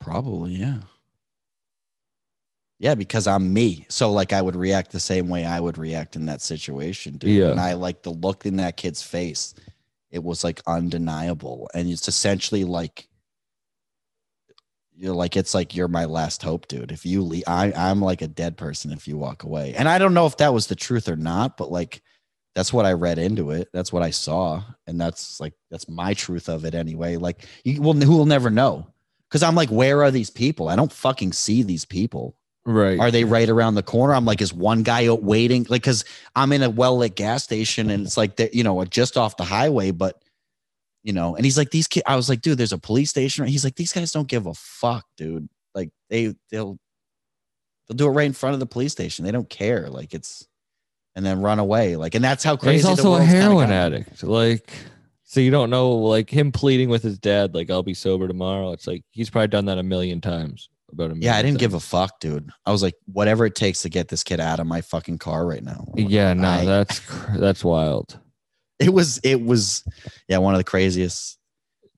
Probably, 0.00 0.52
yeah. 0.52 0.80
Yeah, 2.78 2.94
because 2.94 3.26
I'm 3.26 3.52
me. 3.52 3.86
So 3.88 4.12
like 4.12 4.32
I 4.32 4.42
would 4.42 4.56
react 4.56 4.92
the 4.92 5.00
same 5.00 5.28
way 5.28 5.44
I 5.44 5.60
would 5.60 5.78
react 5.78 6.14
in 6.14 6.26
that 6.26 6.42
situation, 6.42 7.16
dude. 7.16 7.30
Yeah. 7.30 7.50
And 7.50 7.60
I 7.60 7.72
like 7.72 8.02
the 8.02 8.10
look 8.10 8.44
in 8.44 8.56
that 8.56 8.76
kid's 8.76 9.02
face. 9.02 9.54
It 10.10 10.22
was 10.22 10.44
like 10.44 10.60
undeniable. 10.66 11.70
And 11.74 11.88
it's 11.88 12.08
essentially 12.08 12.64
like 12.64 13.08
you're 14.96 15.14
like 15.14 15.36
it's 15.36 15.54
like 15.54 15.74
you're 15.74 15.88
my 15.88 16.04
last 16.04 16.42
hope, 16.42 16.68
dude. 16.68 16.92
If 16.92 17.04
you 17.04 17.22
leave, 17.22 17.44
I, 17.46 17.72
I'm 17.72 18.00
like 18.00 18.22
a 18.22 18.28
dead 18.28 18.56
person 18.56 18.92
if 18.92 19.06
you 19.06 19.16
walk 19.16 19.42
away. 19.42 19.74
And 19.76 19.88
I 19.88 19.98
don't 19.98 20.14
know 20.14 20.26
if 20.26 20.38
that 20.38 20.54
was 20.54 20.66
the 20.66 20.74
truth 20.74 21.08
or 21.08 21.16
not, 21.16 21.56
but 21.56 21.70
like 21.70 22.02
that's 22.54 22.72
what 22.72 22.86
I 22.86 22.92
read 22.92 23.18
into 23.18 23.50
it. 23.50 23.68
That's 23.72 23.92
what 23.92 24.02
I 24.02 24.10
saw, 24.10 24.62
and 24.86 25.00
that's 25.00 25.38
like 25.40 25.54
that's 25.70 25.88
my 25.88 26.14
truth 26.14 26.48
of 26.48 26.64
it 26.64 26.74
anyway. 26.74 27.16
Like 27.16 27.46
you 27.64 27.82
will, 27.82 27.94
who 27.94 28.16
will 28.16 28.26
never 28.26 28.50
know? 28.50 28.86
Because 29.28 29.42
I'm 29.42 29.54
like, 29.54 29.68
where 29.68 30.02
are 30.02 30.10
these 30.10 30.30
people? 30.30 30.68
I 30.68 30.76
don't 30.76 30.92
fucking 30.92 31.32
see 31.32 31.62
these 31.62 31.84
people. 31.84 32.36
Right. 32.64 32.98
Are 32.98 33.12
they 33.12 33.24
right 33.24 33.48
around 33.48 33.76
the 33.76 33.82
corner? 33.82 34.14
I'm 34.14 34.24
like, 34.24 34.40
is 34.40 34.52
one 34.52 34.82
guy 34.82 35.06
out 35.06 35.22
waiting? 35.22 35.66
Like, 35.68 35.84
cause 35.84 36.04
I'm 36.34 36.52
in 36.52 36.62
a 36.62 36.70
well 36.70 36.98
lit 36.98 37.14
gas 37.14 37.44
station 37.44 37.90
and 37.90 38.04
it's 38.04 38.16
like, 38.16 38.36
that, 38.36 38.54
you 38.54 38.64
know, 38.64 38.84
just 38.84 39.16
off 39.16 39.36
the 39.36 39.44
highway, 39.44 39.92
but 39.92 40.20
you 41.06 41.12
know, 41.12 41.36
and 41.36 41.44
he's 41.44 41.56
like, 41.56 41.70
these 41.70 41.86
kids, 41.86 42.02
I 42.04 42.16
was 42.16 42.28
like, 42.28 42.40
dude, 42.40 42.58
there's 42.58 42.72
a 42.72 42.78
police 42.78 43.10
station. 43.10 43.42
right-" 43.44 43.50
He's 43.50 43.62
like, 43.62 43.76
these 43.76 43.92
guys 43.92 44.10
don't 44.10 44.26
give 44.26 44.46
a 44.46 44.54
fuck, 44.54 45.04
dude. 45.16 45.48
Like 45.72 45.90
they, 46.10 46.34
they'll, 46.50 46.78
they'll 47.86 47.96
do 47.96 48.06
it 48.08 48.10
right 48.10 48.26
in 48.26 48.32
front 48.32 48.54
of 48.54 48.60
the 48.60 48.66
police 48.66 48.90
station. 48.90 49.24
They 49.24 49.30
don't 49.30 49.48
care. 49.48 49.88
Like 49.88 50.14
it's, 50.14 50.46
and 51.14 51.24
then 51.24 51.40
run 51.40 51.60
away. 51.60 51.94
Like, 51.94 52.16
and 52.16 52.24
that's 52.24 52.42
how 52.42 52.52
And 52.52 52.60
crazy. 52.60 52.76
he's 52.88 52.98
also 52.98 53.14
a 53.14 53.22
heroin 53.22 53.70
addict. 53.70 54.24
Like, 54.24 54.70
so 55.22 55.38
you 55.38 55.50
don't 55.52 55.70
know, 55.70 55.92
like 55.92 56.28
him 56.28 56.50
pleading 56.50 56.88
with 56.88 57.02
his 57.04 57.18
dad, 57.20 57.54
like 57.54 57.70
I'll 57.70 57.82
be 57.84 57.94
sober 57.94 58.26
tomorrow. 58.26 58.72
It's 58.72 58.86
like 58.88 59.04
he's 59.12 59.30
probably 59.30 59.48
done 59.48 59.66
that 59.66 59.78
a 59.78 59.82
million 59.84 60.20
times. 60.20 60.68
About 60.92 61.04
a 61.04 61.08
million 61.14 61.22
Yeah, 61.22 61.36
I 61.36 61.42
didn't 61.42 61.58
give 61.58 61.74
a 61.74 61.80
fuck, 61.80 62.18
dude. 62.20 62.50
I 62.66 62.72
was 62.72 62.82
like, 62.82 62.94
whatever 63.12 63.46
it 63.46 63.54
takes 63.54 63.82
to 63.82 63.88
get 63.88 64.08
this 64.08 64.24
kid 64.24 64.40
out 64.40 64.58
of 64.60 64.66
my 64.66 64.80
fucking 64.80 65.18
car 65.18 65.46
right 65.46 65.62
now. 65.62 65.84
Yeah, 65.94 66.32
no, 66.34 66.48
I- 66.48 66.64
that's 66.64 67.00
that's 67.38 67.62
wild. 67.64 68.18
It 68.78 68.92
was 68.92 69.18
it 69.18 69.42
was 69.42 69.84
yeah 70.28 70.38
one 70.38 70.54
of 70.54 70.58
the 70.58 70.64
craziest 70.64 71.38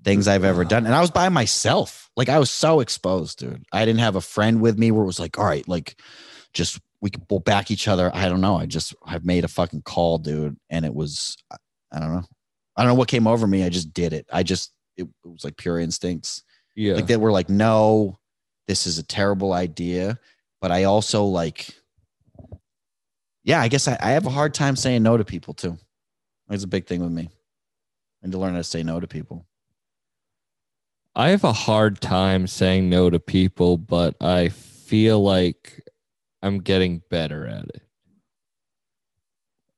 things 0.04 0.28
i've 0.28 0.44
ever 0.44 0.64
done. 0.64 0.86
And 0.86 0.94
i 0.94 1.00
was 1.00 1.10
by 1.10 1.28
myself. 1.28 2.10
Like 2.16 2.28
i 2.28 2.38
was 2.38 2.50
so 2.50 2.80
exposed 2.80 3.38
dude. 3.38 3.64
I 3.72 3.84
didn't 3.84 4.00
have 4.00 4.16
a 4.16 4.20
friend 4.20 4.60
with 4.60 4.78
me 4.78 4.90
where 4.90 5.02
it 5.02 5.06
was 5.06 5.20
like 5.20 5.38
all 5.38 5.44
right 5.44 5.66
like 5.68 6.00
just 6.52 6.80
we 7.00 7.10
could 7.10 7.24
we'll 7.30 7.40
back 7.40 7.70
each 7.70 7.88
other. 7.88 8.10
I 8.14 8.28
don't 8.28 8.40
know. 8.40 8.56
I 8.56 8.66
just 8.66 8.94
i've 9.04 9.24
made 9.24 9.44
a 9.44 9.48
fucking 9.48 9.82
call 9.82 10.18
dude. 10.18 10.56
And 10.70 10.84
it 10.84 10.94
was 10.94 11.36
i 11.50 11.56
I 11.90 12.00
don't 12.00 12.12
know. 12.12 12.24
I 12.76 12.82
don't 12.82 12.88
know 12.88 12.96
what 12.96 13.08
came 13.08 13.26
over 13.26 13.46
me. 13.46 13.64
I 13.64 13.70
just 13.70 13.94
did 13.94 14.12
it. 14.12 14.26
I 14.30 14.42
just 14.42 14.72
it, 14.96 15.04
it 15.24 15.28
was 15.28 15.42
like 15.42 15.56
pure 15.56 15.78
instincts. 15.78 16.42
Yeah. 16.76 16.94
like 16.94 17.06
they 17.06 17.16
were 17.16 17.32
like 17.32 17.48
no 17.48 18.18
this 18.68 18.86
is 18.86 18.98
a 18.98 19.02
terrible 19.02 19.52
idea. 19.52 20.18
But 20.60 20.72
i 20.72 20.84
also 20.84 21.24
like 21.24 21.68
yeah 23.44 23.60
i 23.60 23.68
guess 23.68 23.88
I, 23.88 23.96
I 24.00 24.10
have 24.10 24.26
a 24.26 24.30
hard 24.30 24.54
time 24.54 24.76
saying 24.76 25.02
no 25.02 25.16
to 25.16 25.24
people 25.24 25.54
too 25.54 25.78
it's 26.50 26.64
a 26.64 26.68
big 26.68 26.86
thing 26.86 27.00
with 27.00 27.12
me. 27.12 27.28
And 28.22 28.32
to 28.32 28.38
learn 28.38 28.52
how 28.52 28.58
to 28.58 28.64
say 28.64 28.82
no 28.82 29.00
to 29.00 29.06
people. 29.06 29.46
I 31.14 31.30
have 31.30 31.44
a 31.44 31.52
hard 31.52 32.00
time 32.00 32.46
saying 32.46 32.88
no 32.88 33.10
to 33.10 33.18
people, 33.18 33.76
but 33.76 34.14
I 34.20 34.48
feel 34.48 35.22
like 35.22 35.84
I'm 36.42 36.60
getting 36.60 37.02
better 37.10 37.46
at 37.46 37.64
it. 37.64 37.82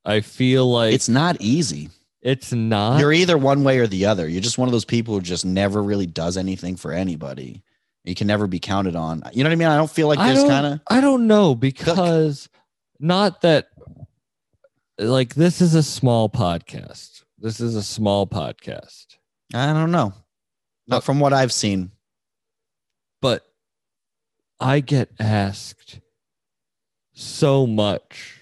I 0.04 0.20
feel 0.20 0.70
like 0.70 0.94
it's 0.94 1.08
not 1.08 1.36
easy. 1.40 1.90
It's 2.22 2.52
not. 2.52 3.00
you're 3.00 3.12
either 3.12 3.38
one 3.38 3.64
way 3.64 3.78
or 3.78 3.86
the 3.86 4.06
other. 4.06 4.28
You're 4.28 4.42
just 4.42 4.58
one 4.58 4.68
of 4.68 4.72
those 4.72 4.84
people 4.84 5.14
who 5.14 5.20
just 5.20 5.44
never 5.44 5.82
really 5.82 6.06
does 6.06 6.36
anything 6.36 6.76
for 6.76 6.92
anybody. 6.92 7.62
You 8.04 8.14
can 8.14 8.26
never 8.26 8.46
be 8.46 8.58
counted 8.58 8.96
on. 8.96 9.22
You 9.32 9.42
know 9.42 9.50
what 9.50 9.54
i 9.54 9.56
mean? 9.56 9.68
I 9.68 9.76
don't 9.76 9.90
feel 9.90 10.08
like 10.08 10.18
I 10.18 10.32
there's 10.32 10.48
kind 10.48 10.66
of 10.66 10.80
I 10.88 11.00
don't 11.00 11.26
know 11.26 11.54
because 11.54 12.48
not 12.98 13.42
that 13.42 13.68
like 15.00 15.34
this 15.34 15.60
is 15.60 15.74
a 15.74 15.82
small 15.82 16.28
podcast. 16.28 17.24
This 17.38 17.60
is 17.60 17.74
a 17.74 17.82
small 17.82 18.26
podcast. 18.26 19.06
i 19.54 19.72
don't 19.72 19.90
know 19.90 20.12
not 20.86 20.98
But- 20.98 21.04
from 21.04 21.20
what 21.20 21.32
i've 21.32 21.52
seen 21.52 21.90
but 23.22 23.44
I 24.62 24.80
get 24.80 25.10
asked 25.18 26.00
so 27.14 27.66
much, 27.66 28.40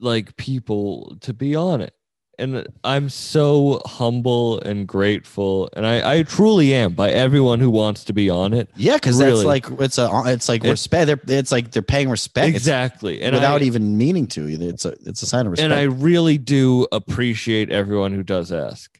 like 0.00 0.36
people 0.36 1.16
to 1.20 1.32
be 1.32 1.54
on 1.54 1.80
it. 1.80 1.94
And 2.42 2.66
I'm 2.84 3.08
so 3.08 3.80
humble 3.86 4.60
and 4.60 4.86
grateful. 4.88 5.68
And 5.74 5.86
I, 5.86 6.18
I 6.18 6.22
truly 6.24 6.74
am 6.74 6.94
by 6.94 7.10
everyone 7.10 7.60
who 7.60 7.70
wants 7.70 8.04
to 8.04 8.12
be 8.12 8.28
on 8.28 8.52
it. 8.52 8.68
yeah 8.76 8.94
because 8.94 9.18
Really. 9.18 9.32
that's 9.36 9.44
like 9.46 9.80
it's 9.80 9.98
a 9.98 10.10
it's 10.26 10.48
like 10.48 10.64
It- 10.64 10.70
respect 10.70 11.06
they're, 11.06 11.38
it's 11.38 11.52
like 11.52 11.70
they're 11.70 11.82
paying 11.82 12.10
respect 12.10 12.48
It's 12.48 12.56
exactly. 12.56 13.22
And 13.22 13.34
without 13.34 13.62
I, 13.62 13.64
even 13.64 13.96
meaning 13.96 14.26
to 14.28 14.48
it's 14.48 14.84
a 14.84 14.94
it's 15.06 15.22
a 15.22 15.26
sign 15.26 15.46
of 15.46 15.52
respect 15.52 15.64
and 15.70 15.74
I 15.74 15.84
really 15.84 16.36
do 16.38 16.86
appreciate 16.92 17.70
everyone 17.70 18.12
who 18.12 18.22
does 18.22 18.50
ask. 18.52 18.98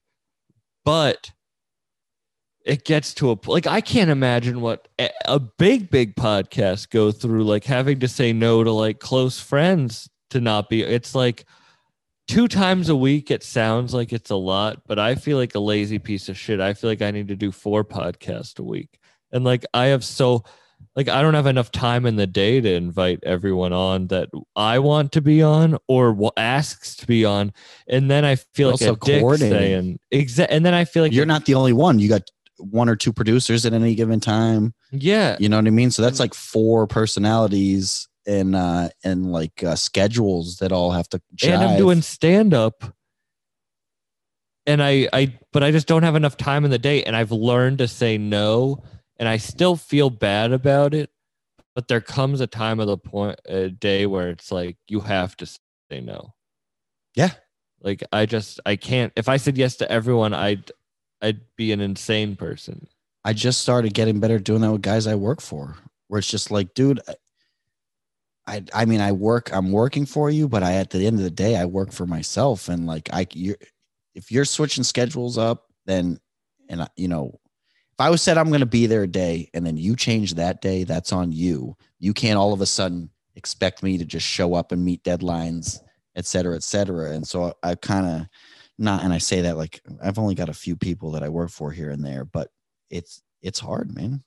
But 0.84 1.32
it 2.64 2.84
gets 2.84 3.12
to 3.14 3.32
a 3.32 3.36
like 3.47 3.66
I 3.66 3.80
can't 3.80 4.11
imagine 4.11 4.61
what 4.61 4.86
a, 5.01 5.11
a 5.26 5.40
big 5.40 5.90
big 5.90 6.14
podcast 6.14 6.90
go 6.90 7.11
through 7.11 7.43
like 7.45 7.64
having 7.64 7.99
to 8.01 8.09
say 8.09 8.32
no 8.32 8.62
to 8.62 8.70
like 8.70 9.01
close 9.01 9.40
friends 9.40 10.09
to 10.30 10.40
not 10.40 10.68
be 10.68 10.82
it's 10.82 11.14
like 11.14 11.45
two 12.29 12.49
times 12.49 12.89
a 12.89 12.97
week 12.97 13.31
it 13.31 13.43
sounds 13.43 13.93
like 13.93 14.12
it's 14.12 14.31
a 14.31 14.37
lot 14.37 14.83
but 14.87 14.99
I 14.99 15.14
feel 15.14 15.37
like 15.39 15.55
a 15.55 15.61
lazy 15.61 15.99
piece 15.99 16.29
of 16.29 16.39
shit. 16.39 16.61
I 16.61 16.75
feel 16.75 16.91
like 16.91 17.03
I 17.03 17.11
need 17.11 17.29
to 17.29 17.37
do 17.37 17.53
four 17.53 17.85
podcasts 17.85 18.59
a 18.59 18.62
week. 18.62 18.99
And 19.33 19.45
like 19.45 19.64
I 19.75 19.87
have 19.87 20.05
so 20.05 20.45
like 20.97 21.09
I 21.09 21.23
don't 21.23 21.35
have 21.35 21.47
enough 21.47 21.70
time 21.70 22.07
in 22.07 22.16
the 22.16 22.27
day 22.27 22.61
to 22.61 22.73
invite 22.73 23.20
everyone 23.23 23.73
on 23.73 24.09
that 24.09 24.29
I 24.57 24.79
want 24.79 25.12
to 25.12 25.20
be 25.20 25.43
on 25.43 25.79
or 25.89 26.33
asks 26.37 26.97
to 26.97 27.07
be 27.07 27.25
on, 27.25 27.53
and 27.89 28.11
then 28.11 28.25
I 28.25 28.37
feel 28.37 28.68
You're 28.68 28.91
like 28.93 29.03
also 29.03 29.25
a 29.29 29.37
dick 29.39 29.51
saying 29.51 29.99
and 30.11 30.66
then 30.66 30.75
I 30.75 30.85
feel 30.85 31.03
like 31.03 31.12
You're 31.12 31.27
not 31.27 31.47
the 31.47 31.55
only 31.55 31.73
one. 31.73 31.99
You 31.99 32.09
got 32.09 32.31
one 32.59 32.89
or 32.89 32.97
two 32.97 33.12
producers 33.12 33.66
at 33.66 33.73
any 33.73 33.95
given 33.95 34.20
time. 34.20 34.75
yeah, 34.91 35.37
You 35.41 35.49
know 35.49 35.57
what 35.57 35.66
I 35.66 35.70
mean? 35.70 35.91
So 35.91 36.03
that's 36.03 36.20
like 36.20 36.35
four 36.35 36.87
personalities 36.87 38.09
and 38.27 38.55
uh 38.55 38.89
and 39.03 39.33
like 39.33 39.62
uh, 39.64 39.75
schedules 39.75 40.59
that 40.59 40.73
all 40.73 40.93
have 40.93 41.09
to 41.11 41.20
jive. 41.35 41.55
and 41.55 41.62
I'm 41.62 41.79
doing 41.79 42.03
stand 42.03 42.55
up. 42.55 42.85
And 44.64 44.81
I, 44.81 45.09
I, 45.12 45.37
but 45.53 45.64
I 45.64 45.73
just 45.73 45.89
don't 45.89 46.05
have 46.05 46.14
enough 46.14 46.37
time 46.37 46.64
in 46.64 46.70
the 46.70 46.79
day, 46.79 47.03
and 47.03 47.16
I've 47.16 47.33
learned 47.33 47.79
to 47.79 47.89
say 47.89 48.16
no, 48.16 48.85
and 49.16 49.29
I 49.29 49.39
still 49.39 49.75
feel 49.75 50.09
bad 50.09 50.53
about 50.53 50.95
it. 50.95 51.11
But 51.75 51.89
there 51.89 52.01
comes 52.01 52.41
a 52.41 52.47
time 52.47 52.79
of 52.79 52.87
the 52.87 52.97
point, 52.97 53.41
a 53.45 53.70
day 53.70 54.07
where 54.07 54.29
it's 54.29 54.53
like 54.53 54.77
you 54.87 55.01
have 55.01 55.37
to 55.39 55.47
say 55.47 56.01
no. 56.01 56.35
Yeah. 57.16 57.31
Like 57.81 58.05
I 58.12 58.25
just, 58.27 58.61
I 58.64 58.77
can't. 58.77 59.12
If 59.16 59.29
I 59.29 59.37
said 59.37 59.59
yes 59.59 59.77
to 59.79 59.91
everyone, 59.91 60.33
I'd, 60.33 60.70
I'd 61.20 61.41
be 61.57 61.73
an 61.73 61.81
insane 61.81 62.37
person. 62.37 62.87
I 63.25 63.33
just 63.33 63.61
started 63.61 63.95
getting 63.95 64.20
better 64.20 64.39
doing 64.39 64.61
that 64.61 64.70
with 64.70 64.83
guys 64.83 65.09
I 65.09 65.16
work 65.16 65.41
for, 65.41 65.77
where 66.07 66.18
it's 66.18 66.31
just 66.31 66.53
like, 66.53 66.75
dude, 66.75 67.01
I- 68.47 68.64
I, 68.74 68.84
mean, 68.84 69.01
I 69.01 69.12
work, 69.12 69.53
I'm 69.53 69.72
working 69.72 70.07
for 70.07 70.30
you, 70.30 70.49
but 70.49 70.62
I, 70.62 70.74
at 70.74 70.90
the 70.90 71.07
end 71.07 71.18
of 71.18 71.24
the 71.24 71.30
day, 71.30 71.57
I 71.57 71.64
work 71.64 71.93
for 71.93 72.07
myself. 72.07 72.68
And 72.68 72.86
like, 72.86 73.09
I, 73.12 73.26
you're, 73.32 73.57
if 74.14 74.32
you're 74.32 74.45
switching 74.45 74.84
schedules 74.84 75.38
up, 75.38 75.66
then, 75.86 76.18
and 76.68 76.82
I, 76.82 76.88
you 76.97 77.09
know, 77.09 77.38
if 77.93 78.01
I 78.01 78.11
was 78.11 78.22
said 78.22 78.38
I'm 78.38 78.49
going 78.49 78.61
to 78.61 78.66
be 78.66 78.86
there 78.86 79.03
a 79.03 79.09
day 79.09 79.51
and 79.55 79.66
then 79.66 79.76
you 79.76 79.97
change 79.97 80.34
that 80.34 80.61
day, 80.61 80.84
that's 80.84 81.12
on 81.12 81.30
you. 81.30 81.76
You 81.99 82.14
can't 82.14 82.38
all 82.38 82.53
of 82.53 82.61
a 82.61 82.66
sudden 82.66 83.11
expect 83.36 83.82
me 83.82 83.99
to 83.99 84.05
just 84.05 84.26
show 84.26 84.55
up 84.55 84.72
and 84.72 84.84
meet 84.84 85.05
deadlines, 85.05 85.78
et 86.16 86.26
cetera, 86.26 86.57
et 86.57 86.62
cetera. 86.62 87.12
And 87.12 87.26
so 87.26 87.55
I, 87.62 87.70
I 87.70 87.74
kind 87.74 88.07
of 88.07 88.26
not, 88.78 89.05
and 89.05 89.12
I 89.12 89.18
say 89.18 89.43
that 89.43 89.57
like 89.57 89.80
I've 90.03 90.18
only 90.18 90.34
got 90.34 90.49
a 90.49 90.55
few 90.55 90.76
people 90.76 91.12
that 91.12 91.22
I 91.22 91.28
work 91.28 91.51
for 91.51 91.70
here 91.70 91.90
and 91.90 92.05
there, 92.05 92.24
but 92.24 92.49
it's 92.90 93.22
it's 93.43 93.61
hard, 93.61 93.95
man. 93.95 94.22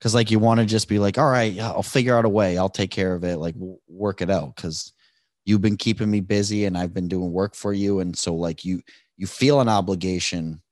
Because 0.00 0.14
like 0.14 0.30
you 0.30 0.38
want 0.38 0.60
to 0.60 0.66
just 0.66 0.88
be 0.88 0.98
like, 0.98 1.18
all 1.18 1.30
right, 1.30 1.58
I'll 1.58 1.82
figure 1.82 2.16
out 2.16 2.24
a 2.24 2.28
way. 2.28 2.56
I'll 2.56 2.70
take 2.70 2.90
care 2.90 3.14
of 3.14 3.22
it. 3.22 3.36
Like 3.36 3.54
work 3.86 4.22
it 4.22 4.30
out. 4.30 4.56
Because 4.56 4.94
you've 5.44 5.60
been 5.60 5.76
keeping 5.76 6.10
me 6.10 6.20
busy 6.20 6.64
and 6.64 6.78
I've 6.78 6.94
been 6.94 7.08
doing 7.08 7.32
work 7.32 7.54
for 7.54 7.72
you, 7.72 8.00
and 8.00 8.16
so 8.16 8.34
like 8.34 8.64
you 8.64 8.80
you 9.16 9.26
feel 9.26 9.60
an 9.60 9.68
obligation 9.68 10.62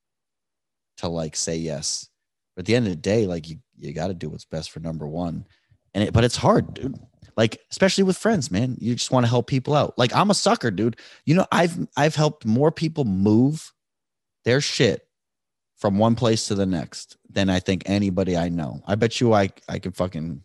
to 0.97 1.07
like 1.07 1.35
say 1.35 1.55
yes. 1.57 2.07
But 2.55 2.61
at 2.61 2.65
the 2.65 2.75
end 2.75 2.87
of 2.87 2.91
the 2.91 2.97
day, 2.97 3.27
like 3.27 3.47
you 3.47 3.57
you 3.77 3.93
got 3.93 4.07
to 4.07 4.13
do 4.13 4.29
what's 4.29 4.45
best 4.45 4.71
for 4.71 4.79
number 4.79 5.07
one. 5.07 5.45
And 5.93 6.03
it, 6.03 6.13
but 6.13 6.23
it's 6.23 6.35
hard, 6.35 6.73
dude. 6.73 6.99
Like 7.37 7.59
especially 7.71 8.03
with 8.03 8.17
friends, 8.17 8.49
man. 8.49 8.77
You 8.79 8.95
just 8.95 9.11
want 9.11 9.25
to 9.25 9.29
help 9.29 9.47
people 9.47 9.75
out. 9.75 9.97
Like 9.97 10.13
I'm 10.15 10.31
a 10.31 10.35
sucker, 10.35 10.71
dude. 10.71 10.97
You 11.25 11.35
know, 11.35 11.45
I've 11.51 11.77
I've 11.95 12.15
helped 12.15 12.45
more 12.45 12.71
people 12.71 13.05
move 13.05 13.71
their 14.43 14.59
shit 14.59 15.07
from 15.79 15.97
one 15.97 16.15
place 16.15 16.47
to 16.47 16.55
the 16.55 16.65
next 16.65 17.17
than 17.29 17.49
I 17.49 17.59
think 17.59 17.83
anybody 17.85 18.35
I 18.37 18.49
know. 18.49 18.81
I 18.85 18.95
bet 18.95 19.19
you 19.21 19.33
I 19.33 19.49
I 19.67 19.79
could 19.79 19.95
fucking 19.95 20.43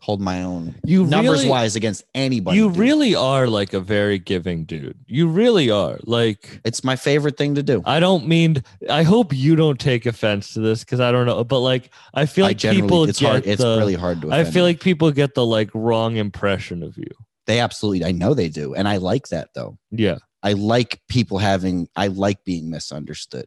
hold 0.00 0.20
my 0.20 0.42
own 0.42 0.74
You 0.84 1.06
numbers 1.06 1.38
really- 1.38 1.48
wise 1.48 1.76
against 1.76 2.04
anybody. 2.14 2.58
you 2.58 2.68
dude. 2.68 2.76
really 2.76 3.14
are 3.14 3.46
like 3.46 3.72
a 3.72 3.80
very 3.80 4.18
giving 4.18 4.64
dude. 4.66 4.98
You 5.06 5.28
really 5.28 5.70
are. 5.70 5.98
Like 6.04 6.60
it's 6.64 6.84
my 6.84 6.94
favorite 6.96 7.36
thing 7.38 7.54
to 7.54 7.62
do. 7.62 7.82
I 7.86 8.00
don't 8.00 8.26
mean. 8.28 8.62
I 8.90 9.02
hope 9.02 9.32
you 9.32 9.56
don't 9.56 9.80
take 9.80 10.04
offense 10.06 10.52
to 10.54 10.60
this 10.60 10.84
because 10.84 11.00
I 11.00 11.10
don't 11.10 11.24
know. 11.26 11.42
But 11.44 11.60
like, 11.60 11.90
I 12.12 12.26
feel 12.26 12.44
like 12.44 12.58
generally 12.58 12.82
people 12.82 13.04
it's 13.04 13.18
get 13.20 13.30
hard. 13.30 13.46
It's 13.46 13.62
the, 13.62 13.78
really 13.78 13.94
hard 13.94 14.20
to. 14.22 14.30
I 14.32 14.44
feel 14.44 14.64
like 14.64 14.80
people 14.80 15.10
get 15.10 15.34
the 15.34 15.46
like 15.46 15.70
wrong 15.74 16.16
impression 16.16 16.82
of 16.82 16.96
you. 16.98 17.10
they 17.46 17.60
absolutely. 17.60 18.04
I 18.04 18.12
know 18.12 18.34
they 18.34 18.48
do, 18.50 18.74
and 18.74 18.86
I 18.86 18.98
like 18.98 19.28
that 19.28 19.48
though. 19.54 19.78
Yeah. 19.90 20.18
I 20.42 20.52
like 20.52 21.00
people 21.08 21.38
having. 21.38 21.88
I 21.96 22.08
like 22.08 22.44
being 22.44 22.68
misunderstood 22.70 23.46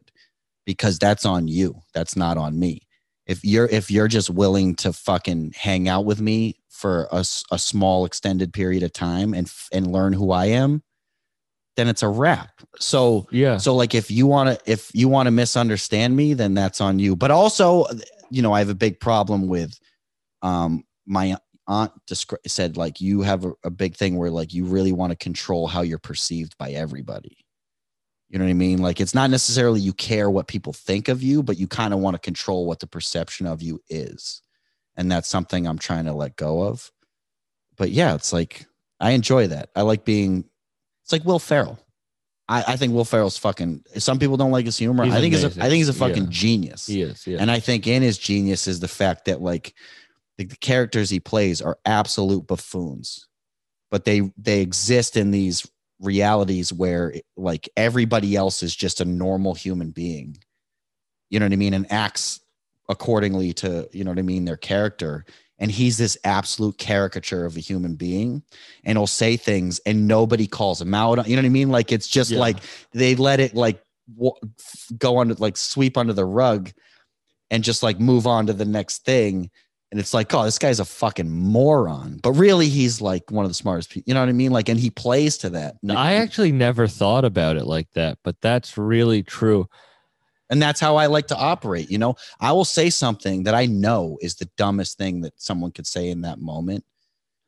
because 0.68 0.98
that's 0.98 1.24
on 1.24 1.48
you. 1.48 1.80
That's 1.94 2.14
not 2.14 2.36
on 2.36 2.58
me. 2.58 2.82
If 3.26 3.42
you're 3.42 3.64
if 3.68 3.90
you're 3.90 4.06
just 4.06 4.28
willing 4.28 4.74
to 4.76 4.92
fucking 4.92 5.54
hang 5.56 5.88
out 5.88 6.04
with 6.04 6.20
me 6.20 6.60
for 6.68 7.08
a, 7.10 7.24
a 7.50 7.58
small 7.58 8.04
extended 8.04 8.52
period 8.52 8.82
of 8.82 8.92
time 8.92 9.32
and 9.32 9.50
and 9.72 9.90
learn 9.90 10.12
who 10.12 10.30
I 10.30 10.46
am, 10.46 10.82
then 11.76 11.88
it's 11.88 12.02
a 12.02 12.08
wrap. 12.08 12.50
So 12.78 13.28
Yeah. 13.30 13.56
So 13.56 13.74
like 13.74 13.94
if 13.94 14.10
you 14.10 14.26
want 14.26 14.58
to 14.58 14.70
if 14.70 14.90
you 14.92 15.08
want 15.08 15.26
to 15.26 15.30
misunderstand 15.30 16.14
me, 16.14 16.34
then 16.34 16.52
that's 16.52 16.82
on 16.82 16.98
you. 16.98 17.16
But 17.16 17.30
also, 17.30 17.86
you 18.30 18.42
know, 18.42 18.52
I 18.52 18.58
have 18.58 18.68
a 18.68 18.74
big 18.74 19.00
problem 19.00 19.48
with 19.48 19.72
um 20.42 20.84
my 21.06 21.38
aunt 21.66 21.92
descri- 22.06 22.46
said 22.46 22.76
like 22.76 23.00
you 23.00 23.22
have 23.22 23.46
a, 23.46 23.52
a 23.64 23.70
big 23.70 23.96
thing 23.96 24.18
where 24.18 24.30
like 24.30 24.52
you 24.52 24.66
really 24.66 24.92
want 24.92 25.12
to 25.12 25.16
control 25.16 25.66
how 25.66 25.80
you're 25.80 25.96
perceived 25.96 26.58
by 26.58 26.72
everybody. 26.72 27.38
You 28.30 28.38
know 28.38 28.44
what 28.44 28.50
I 28.50 28.54
mean? 28.54 28.78
Like 28.78 29.00
it's 29.00 29.14
not 29.14 29.30
necessarily 29.30 29.80
you 29.80 29.92
care 29.92 30.28
what 30.28 30.48
people 30.48 30.72
think 30.72 31.08
of 31.08 31.22
you, 31.22 31.42
but 31.42 31.58
you 31.58 31.66
kind 31.66 31.94
of 31.94 32.00
want 32.00 32.14
to 32.14 32.18
control 32.20 32.66
what 32.66 32.80
the 32.80 32.86
perception 32.86 33.46
of 33.46 33.62
you 33.62 33.80
is. 33.88 34.42
And 34.96 35.10
that's 35.10 35.28
something 35.28 35.66
I'm 35.66 35.78
trying 35.78 36.04
to 36.06 36.12
let 36.12 36.36
go 36.36 36.62
of. 36.62 36.90
But 37.76 37.90
yeah, 37.90 38.14
it's 38.14 38.32
like 38.32 38.66
I 39.00 39.12
enjoy 39.12 39.46
that. 39.46 39.70
I 39.74 39.82
like 39.82 40.04
being 40.04 40.44
it's 41.04 41.12
like 41.12 41.24
Will 41.24 41.38
Ferrell. 41.38 41.78
I, 42.50 42.64
I 42.68 42.76
think 42.76 42.92
Will 42.92 43.04
Ferrell's 43.04 43.38
fucking 43.38 43.84
some 43.98 44.18
people 44.18 44.36
don't 44.36 44.50
like 44.50 44.66
his 44.66 44.76
humor. 44.76 45.04
He's 45.04 45.14
I 45.14 45.20
think 45.20 45.34
he's 45.34 45.44
a. 45.44 45.48
I 45.48 45.68
think 45.68 45.74
he's 45.74 45.88
a 45.88 45.94
fucking 45.94 46.24
Yeah. 46.24 46.30
genius. 46.30 46.86
he 46.86 47.02
is. 47.02 47.26
Yeah. 47.26 47.38
And 47.40 47.50
I 47.50 47.60
think 47.60 47.86
in 47.86 48.02
his 48.02 48.18
genius 48.18 48.66
is 48.66 48.80
the 48.80 48.88
fact 48.88 49.24
that 49.26 49.40
like 49.40 49.74
the, 50.36 50.44
the 50.44 50.56
characters 50.56 51.08
he 51.08 51.20
plays 51.20 51.62
are 51.62 51.78
absolute 51.86 52.46
buffoons, 52.46 53.26
but 53.90 54.04
they 54.04 54.32
they 54.36 54.60
exist 54.60 55.16
in 55.16 55.30
these 55.30 55.66
realities 56.00 56.72
where 56.72 57.14
like 57.36 57.68
everybody 57.76 58.36
else 58.36 58.62
is 58.62 58.74
just 58.74 59.00
a 59.00 59.04
normal 59.04 59.54
human 59.54 59.90
being. 59.90 60.36
You 61.30 61.38
know 61.40 61.46
what 61.46 61.52
I 61.52 61.56
mean? 61.56 61.74
And 61.74 61.90
acts 61.90 62.40
accordingly 62.88 63.52
to, 63.54 63.88
you 63.92 64.04
know 64.04 64.10
what 64.10 64.18
I 64.18 64.22
mean, 64.22 64.44
their 64.44 64.56
character. 64.56 65.24
And 65.58 65.70
he's 65.70 65.98
this 65.98 66.16
absolute 66.24 66.78
caricature 66.78 67.44
of 67.44 67.56
a 67.56 67.60
human 67.60 67.96
being 67.96 68.42
and 68.84 68.96
he'll 68.96 69.06
say 69.08 69.36
things 69.36 69.80
and 69.80 70.06
nobody 70.06 70.46
calls 70.46 70.80
him 70.80 70.94
out. 70.94 71.26
You 71.28 71.34
know 71.36 71.42
what 71.42 71.46
I 71.46 71.50
mean? 71.50 71.70
Like 71.70 71.90
it's 71.90 72.06
just 72.06 72.30
Yeah. 72.30 72.38
like 72.38 72.58
they 72.92 73.16
let 73.16 73.40
it 73.40 73.54
like 73.54 73.82
go 74.96 75.18
under, 75.18 75.34
like 75.34 75.56
sweep 75.56 75.96
under 75.96 76.12
the 76.12 76.24
rug 76.24 76.70
and 77.50 77.64
just 77.64 77.82
like 77.82 77.98
move 77.98 78.26
on 78.26 78.46
to 78.46 78.52
the 78.52 78.64
next 78.64 79.04
thing. 79.04 79.50
And 79.90 79.98
it's 79.98 80.12
like, 80.12 80.34
oh, 80.34 80.44
this 80.44 80.58
guy's 80.58 80.80
a 80.80 80.84
fucking 80.84 81.30
moron. 81.30 82.20
But 82.22 82.32
really, 82.32 82.68
he's 82.68 83.00
like 83.00 83.30
one 83.30 83.46
of 83.46 83.50
the 83.50 83.54
smartest 83.54 83.90
people. 83.90 84.04
You 84.06 84.14
know 84.14 84.20
what 84.20 84.28
I 84.28 84.32
mean? 84.32 84.52
Like, 84.52 84.68
and 84.68 84.78
he 84.78 84.90
plays 84.90 85.38
to 85.38 85.50
that. 85.50 85.76
I 85.88 86.14
actually 86.14 86.52
never 86.52 86.86
thought 86.86 87.24
about 87.24 87.56
it 87.56 87.64
like 87.64 87.90
that, 87.92 88.18
but 88.22 88.40
that's 88.42 88.76
really 88.76 89.22
true. 89.22 89.66
And 90.50 90.60
that's 90.60 90.80
how 90.80 90.96
I 90.96 91.06
like 91.06 91.26
to 91.28 91.36
operate. 91.36 91.90
You 91.90 91.98
know, 91.98 92.16
I 92.40 92.52
will 92.52 92.64
say 92.66 92.90
something 92.90 93.44
that 93.44 93.54
I 93.54 93.66
know 93.66 94.18
is 94.20 94.36
the 94.36 94.48
dumbest 94.56 94.98
thing 94.98 95.22
that 95.22 95.40
someone 95.40 95.72
could 95.72 95.86
say 95.86 96.08
in 96.08 96.22
that 96.22 96.38
moment, 96.38 96.84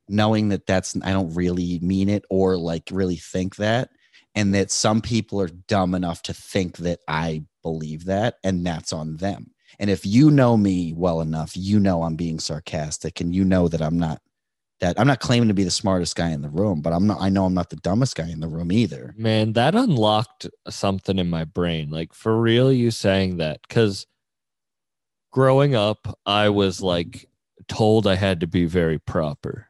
knowing 0.09 0.49
that 0.49 0.67
that's, 0.67 0.97
I 1.03 1.13
don't 1.13 1.35
really 1.35 1.79
mean 1.81 2.09
it 2.09 2.25
or 2.31 2.57
like 2.57 2.89
really 2.91 3.17
think 3.17 3.57
that. 3.57 3.91
And 4.35 4.55
that 4.55 4.71
some 4.71 5.01
people 5.01 5.41
are 5.41 5.49
dumb 5.49 5.95
enough 5.95 6.23
to 6.23 6.33
think 6.33 6.77
that 6.79 7.01
I 7.09 7.43
believe 7.63 8.05
that. 8.05 8.37
And 8.45 8.65
that's 8.65 8.93
on 8.93 9.17
them. 9.17 9.51
And 9.79 9.91
if 9.91 10.05
you 10.05 10.31
know 10.31 10.57
me 10.57 10.93
well 10.95 11.21
enough, 11.21 11.57
you 11.57 11.79
know 11.79 12.03
I'm 12.03 12.17
being 12.17 12.39
sarcastic 12.39 13.21
and 13.21 13.35
you 13.35 13.45
know 13.45 13.69
that 13.69 13.83
I'm 13.83 13.99
not. 13.99 14.21
That 14.81 14.99
I'm 14.99 15.07
not 15.07 15.21
claiming 15.21 15.49
to 15.49 15.55
be 15.55 15.65
the 15.65 15.71
smartest 15.71 16.17
guy 16.17 16.31
in 16.31 16.41
the 16.41 16.49
room, 16.49 16.81
but 16.81 16.95
I'm 16.95 17.07
not. 17.07 17.21
I 17.21 17.29
know 17.29 17.45
I'm 17.45 17.53
not 17.53 17.69
the 17.69 17.77
dumbest 17.77 18.17
guy 18.17 18.31
in 18.31 18.41
the 18.41 18.49
room 18.49 18.73
either. 18.73 19.15
Man, 19.15 19.53
that 19.53 19.75
unlocked 19.75 20.49
something 20.71 21.19
in 21.19 21.29
my 21.29 21.45
brain. 21.45 21.91
Like 21.91 22.15
for 22.15 22.41
real, 22.41 22.73
you 22.73 22.91
saying 22.91 23.37
that 23.37 23.61
because 23.69 24.07
growing 25.33 25.75
up, 25.75 26.19
I 26.25 26.49
was 26.49 26.81
like 26.81 27.29
told 27.69 28.07
I 28.07 28.15
had 28.15 28.41
to 28.41 28.47
be 28.47 28.65
very 28.65 28.99
proper. 28.99 29.69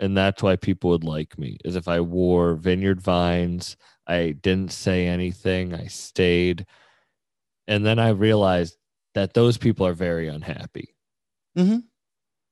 And 0.00 0.16
that's 0.16 0.42
why 0.42 0.56
people 0.56 0.90
would 0.90 1.04
like 1.04 1.38
me, 1.38 1.58
is 1.64 1.76
if 1.76 1.88
I 1.88 2.00
wore 2.00 2.54
vineyard 2.54 3.00
vines, 3.00 3.76
I 4.06 4.36
didn't 4.40 4.72
say 4.72 5.06
anything, 5.06 5.74
I 5.74 5.86
stayed. 5.86 6.66
And 7.66 7.84
then 7.84 7.98
I 7.98 8.10
realized 8.10 8.77
that 9.18 9.34
those 9.34 9.58
people 9.58 9.84
are 9.84 9.94
very 9.94 10.28
unhappy. 10.28 10.94
Mhm. 11.58 11.82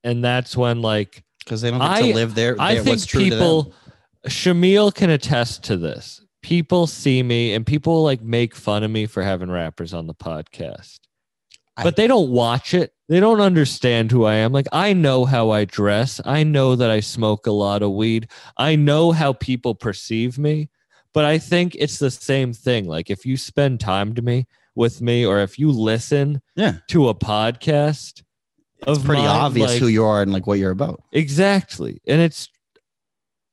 And 0.03 0.25
that's 0.25 0.57
when 0.57 0.83
like 0.83 1.23
Because 1.45 1.61
they 1.61 1.71
don't 1.71 1.79
get 1.79 1.89
I- 1.91 2.03
to 2.03 2.15
live 2.15 2.35
there. 2.35 2.57
I 2.59 2.75
think 2.75 2.89
what's 2.89 3.07
true 3.07 3.21
people, 3.23 3.73
Shamil 4.27 4.93
can 4.93 5.11
attest 5.11 5.63
to 5.65 5.77
this. 5.77 6.23
People 6.43 6.89
see 6.89 7.23
me 7.23 7.55
and 7.55 7.65
people 7.65 8.03
like 8.03 8.21
make 8.21 8.55
fun 8.55 8.83
of 8.83 8.91
me 8.91 9.07
for 9.07 9.23
having 9.23 9.49
rappers 9.51 9.95
on 9.95 10.09
the 10.09 10.15
podcast, 10.15 10.99
I- 11.77 11.85
but 11.85 11.95
they 11.95 12.09
don't 12.09 12.31
watch 12.31 12.75
it. 12.75 12.93
They 13.09 13.21
don't 13.21 13.41
understand 13.41 14.11
who 14.11 14.25
I 14.25 14.35
am. 14.35 14.51
Like, 14.53 14.67
I 14.73 14.93
know 14.93 15.25
how 15.25 15.51
I 15.51 15.65
dress. 15.65 16.21
I 16.25 16.43
know 16.43 16.75
that 16.75 16.91
I 16.91 16.99
smoke 16.99 17.47
a 17.47 17.53
lot 17.53 17.81
of 17.83 17.93
weed. 17.93 18.27
I 18.57 18.75
know 18.75 19.13
how 19.13 19.33
people 19.35 19.77
perceive 19.77 20.37
me, 20.39 20.71
but 21.13 21.25
I 21.25 21.39
think 21.39 21.77
it's 21.79 22.01
the 22.01 22.11
same 22.11 22.53
thing. 22.53 22.89
Like, 22.89 23.09
if 23.09 23.25
you 23.25 23.37
spend 23.37 23.79
time 23.79 24.13
to 24.17 24.23
me 24.23 24.47
with 24.77 25.01
me 25.01 25.27
or 25.27 25.41
if 25.41 25.59
you 25.59 25.73
listen 25.73 26.41
Yeah. 26.55 26.75
to 26.91 27.09
a 27.09 27.15
podcast, 27.15 28.23
It's 28.87 29.03
pretty 29.03 29.23
mine, 29.23 29.31
obvious 29.31 29.73
like- 29.73 29.81
who 29.81 29.89
you 29.89 30.05
are 30.05 30.23
and 30.23 30.33
like 30.33 30.47
what 30.47 30.59
you're 30.61 30.71
about. 30.71 31.03
Exactly. 31.13 32.01
And 32.07 32.21
it's 32.21 32.49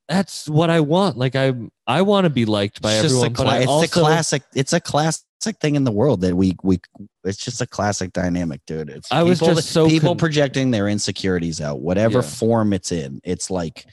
that's 0.08 0.48
what 0.48 0.68
I 0.68 0.80
want. 0.80 1.16
Like 1.16 1.34
I 1.34 1.54
I 1.86 2.02
want 2.02 2.24
to 2.24 2.30
be 2.30 2.44
liked 2.44 2.82
by 2.82 2.92
It's 2.94 3.06
everyone. 3.06 3.26
a 3.26 3.30
but 3.30 3.42
cla- 3.44 3.58
it's 3.60 3.66
also, 3.66 4.00
a 4.00 4.02
classic. 4.04 4.42
It's 4.54 4.72
a 4.74 4.80
classic 4.80 5.24
thing 5.60 5.76
in 5.76 5.84
the 5.84 5.90
world 5.92 6.20
that 6.20 6.36
we 6.36 6.56
we. 6.62 6.78
It's 7.24 7.38
just 7.38 7.62
a 7.62 7.66
classic 7.66 8.12
dynamic, 8.12 8.60
dude. 8.66 8.90
It's 8.90 9.10
I 9.10 9.22
was 9.22 9.40
just 9.40 9.70
so 9.70 9.88
people 9.88 10.10
con- 10.10 10.18
projecting 10.18 10.70
their 10.72 10.88
insecurities 10.88 11.60
out, 11.62 11.80
whatever 11.80 12.18
Yeah. 12.18 12.22
form 12.28 12.74
it's 12.74 12.92
in. 12.92 13.20
It's 13.24 13.50
like 13.50 13.86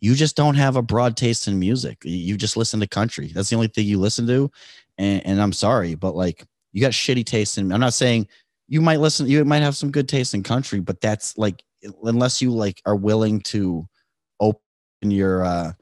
you 0.00 0.14
just 0.14 0.36
don't 0.36 0.54
have 0.54 0.76
a 0.76 0.82
broad 0.82 1.16
taste 1.18 1.46
in 1.48 1.58
music. 1.58 1.98
You- 2.02 2.16
You 2.16 2.36
just 2.38 2.56
listen 2.56 2.80
to 2.80 2.86
country. 2.86 3.30
That's 3.34 3.50
the 3.50 3.56
only 3.56 3.68
thing 3.68 3.86
you 3.86 3.98
listen 4.00 4.26
to. 4.28 4.50
And, 4.96 5.24
and 5.26 5.42
I'm 5.42 5.52
sorry, 5.52 5.94
but 5.96 6.16
like 6.16 6.46
you 6.78 6.84
got 6.84 6.92
shitty 6.92 7.26
taste 7.26 7.58
in. 7.58 7.72
I'm 7.72 7.80
not 7.80 7.92
saying 7.92 8.28
you 8.68 8.80
might 8.80 9.00
listen. 9.00 9.26
You 9.26 9.44
might 9.44 9.62
have 9.62 9.74
some 9.76 9.90
good 9.90 10.08
taste 10.08 10.32
in 10.32 10.44
country, 10.44 10.78
but 10.78 11.00
that's 11.00 11.36
like 11.36 11.64
unless 12.04 12.40
you 12.40 12.52
like 12.52 12.80
are 12.86 12.94
willing 12.94 13.40
to 13.40 13.84
open 14.38 14.60
your 15.02 15.44
uh 15.44 15.72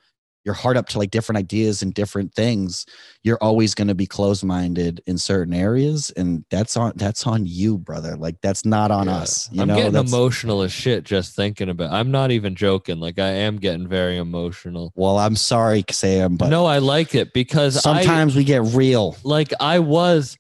your 0.47 0.55
heart 0.55 0.76
up 0.76 0.86
to 0.88 0.99
like 0.99 1.11
different 1.11 1.38
ideas 1.38 1.82
and 1.82 1.92
different 1.92 2.32
things 2.32 2.86
you're 3.24 3.38
always 3.42 3.74
going 3.74 3.88
to 3.88 3.94
be 3.97 4.07
closed-minded 4.07 5.01
in 5.07 5.18
certain 5.18 5.53
areas 5.53 6.11
and 6.16 6.44
that's 6.51 6.76
on 6.76 6.92
that's 6.97 7.26
on 7.26 7.44
you 7.47 7.76
brother 7.76 8.16
like 8.16 8.36
that's 8.42 8.64
not 8.64 8.90
on 8.92 9.07
Yeah. 9.07 9.16
us 9.16 9.49
you 9.53 9.62
I'm 9.62 9.68
know 9.68 9.74
getting 9.76 9.92
that's, 9.92 10.12
emotional 10.12 10.62
as 10.62 10.70
shit 10.72 11.03
just 11.05 11.34
thinking 11.34 11.68
about. 11.68 11.92
I'm 11.92 12.11
not 12.12 12.30
even 12.30 12.55
joking. 12.55 13.01
Like 13.01 13.18
I 13.18 13.28
am 13.30 13.57
getting 13.57 13.88
very 13.88 14.18
emotional. 14.18 14.92
well 14.94 15.18
i'm 15.18 15.34
sorry 15.36 15.82
sam 15.90 16.36
but 16.36 16.49
no, 16.49 16.64
I 16.66 16.78
like 16.78 17.14
it 17.14 17.32
because 17.32 17.78
I, 17.78 17.80
sometimes 17.80 18.36
we 18.36 18.44
get 18.44 18.62
real 18.62 19.16
like 19.24 19.53
I 19.61 19.78
was 19.80 20.38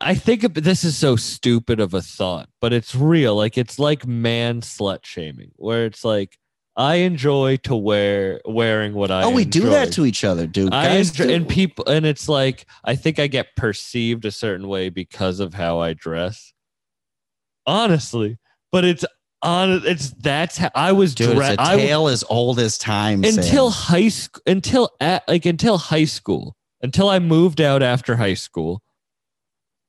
I 0.00 0.14
think 0.14 0.54
this 0.54 0.84
is 0.84 0.96
so 0.96 1.16
stupid 1.16 1.80
of 1.80 1.92
a 1.92 2.00
thought, 2.00 2.48
but 2.60 2.72
it's 2.72 2.94
real. 2.94 3.34
Like 3.34 3.58
it's 3.58 3.78
like 3.78 4.06
man 4.06 4.60
slut 4.60 5.04
shaming, 5.04 5.50
where 5.56 5.86
it's 5.86 6.04
like 6.04 6.38
I 6.76 6.96
enjoy 6.96 7.56
to 7.64 7.74
wear 7.74 8.40
wearing 8.44 8.94
what 8.94 9.10
I. 9.10 9.24
oh 9.24 9.30
we 9.30 9.44
do 9.44 9.70
that 9.70 9.92
to 9.94 10.06
each 10.06 10.22
other 10.22 10.46
dude 10.46 10.72
I 10.72 10.84
Guys 10.84 11.10
enjoy, 11.10 11.26
do. 11.26 11.34
and 11.34 11.48
people, 11.48 11.84
and 11.86 12.06
it's 12.06 12.28
like 12.28 12.66
I 12.84 12.94
think 12.94 13.18
I 13.18 13.26
get 13.26 13.56
perceived 13.56 14.24
a 14.24 14.30
certain 14.30 14.68
way 14.68 14.88
because 14.88 15.40
of 15.40 15.54
how 15.54 15.80
I 15.80 15.94
dress. 15.94 16.52
Honestly, 17.66 18.38
but 18.70 18.84
it's 18.84 19.04
on. 19.42 19.82
It's 19.84 20.10
that's 20.12 20.56
how 20.56 20.70
I 20.74 20.92
was 20.92 21.14
dude 21.14 21.34
dressed. 21.34 21.58
it's 21.60 21.68
a 21.68 21.76
tale 21.76 22.08
as 22.08 22.24
old 22.30 22.60
as 22.60 22.78
time 22.78 23.24
until 23.24 23.70
Sam. 23.72 23.82
high 23.94 24.08
school 24.08 24.42
until 24.46 24.90
at, 25.00 25.26
like 25.28 25.44
until 25.44 25.76
high 25.78 26.04
school 26.04 26.54
until 26.80 27.08
i 27.08 27.18
moved 27.18 27.60
out 27.60 27.82
after 27.82 28.14
high 28.14 28.34
school 28.34 28.80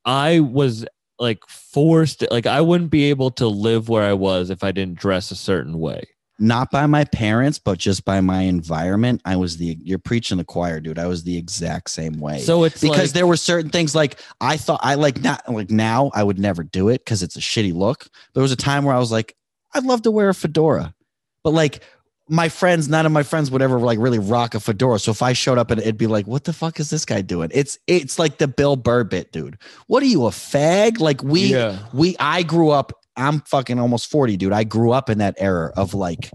i 0.10 0.40
was 0.40 0.86
like 1.20 1.40
forced 1.48 2.24
like 2.32 2.46
i 2.46 2.60
wouldn't 2.60 2.90
be 2.90 3.06
able 3.06 3.30
to 3.30 3.48
live 3.48 3.90
where 3.90 4.04
i 4.04 4.14
was 4.14 4.50
if 4.50 4.64
i 4.64 4.72
didn't 4.72 4.98
dress 4.98 5.32
a 5.32 5.36
certain 5.36 5.80
way. 5.80 6.04
Not 6.42 6.72
by 6.72 6.86
my 6.86 7.04
parents 7.04 7.60
but 7.60 7.78
just 7.78 8.06
by 8.06 8.22
my 8.22 8.44
environment. 8.44 9.22
I 9.26 9.36
was 9.36 9.58
the 9.58 9.78
you're 9.84 10.00
preaching 10.00 10.38
the 10.38 10.46
choir 10.46 10.80
dude. 10.80 10.98
I 10.98 11.06
was 11.06 11.24
the 11.24 11.38
exact 11.38 11.90
same 11.90 12.18
way. 12.22 12.40
So 12.40 12.64
it's 12.64 12.80
because 12.80 12.98
like, 12.98 13.12
there 13.12 13.28
were 13.28 13.36
certain 13.36 13.70
things 13.70 13.94
like 13.94 14.18
I 14.40 14.56
thought 14.56 14.80
I 14.82 14.96
like 14.96 15.22
not 15.22 15.48
like 15.52 15.70
now 15.70 16.12
I 16.14 16.24
would 16.24 16.40
never 16.40 16.64
do 16.64 16.88
it 16.88 17.04
because 17.04 17.24
it's 17.24 17.36
a 17.36 17.42
shitty 17.42 17.74
look. 17.74 18.08
There 18.34 18.42
was 18.42 18.54
a 18.54 18.56
time 18.56 18.86
where 18.86 18.96
I 18.96 19.00
was 19.00 19.12
like, 19.12 19.36
I'd 19.74 19.84
love 19.84 20.04
to 20.04 20.12
wear 20.12 20.30
a 20.30 20.34
fedora, 20.34 20.96
but 21.44 21.52
like 21.52 21.84
my 22.30 22.48
friends, 22.48 22.88
none 22.88 23.06
of 23.06 23.12
my 23.12 23.24
friends 23.24 23.50
would 23.50 23.62
ever 23.62 23.80
like 23.80 23.98
really 24.00 24.20
rock 24.20 24.54
a 24.54 24.60
fedora. 24.60 25.00
So 25.00 25.12
if 25.12 25.22
I 25.22 25.34
showed 25.34 25.58
up 25.58 25.72
and 25.72 25.82
it'd 25.82 25.98
be 25.98 26.08
like, 26.08 26.28
what 26.28 26.44
the 26.44 26.54
fuck 26.54 26.80
is 26.80 26.90
this 26.90 27.04
guy 27.04 27.22
doing? 27.22 27.50
It's 27.54 27.78
it's 27.88 28.20
like 28.20 28.38
the 28.38 28.48
Bill 28.48 28.76
Burr 28.76 29.04
bit, 29.04 29.32
dude. 29.32 29.58
What 29.88 30.04
are 30.04 30.08
you 30.08 30.26
a 30.26 30.30
fag? 30.30 31.00
Like 31.00 31.24
we 31.24 31.42
yeah 31.42 31.80
we 31.94 32.16
I 32.20 32.44
grew 32.44 32.70
up. 32.70 32.94
I'm 33.18 33.42
fucking 33.42 33.80
almost 33.80 34.10
40, 34.10 34.38
dude. 34.38 34.54
I 34.54 34.64
grew 34.64 34.92
up 34.92 35.10
in 35.10 35.18
that 35.18 35.36
era 35.40 35.74
of 35.76 35.94
like, 35.94 36.32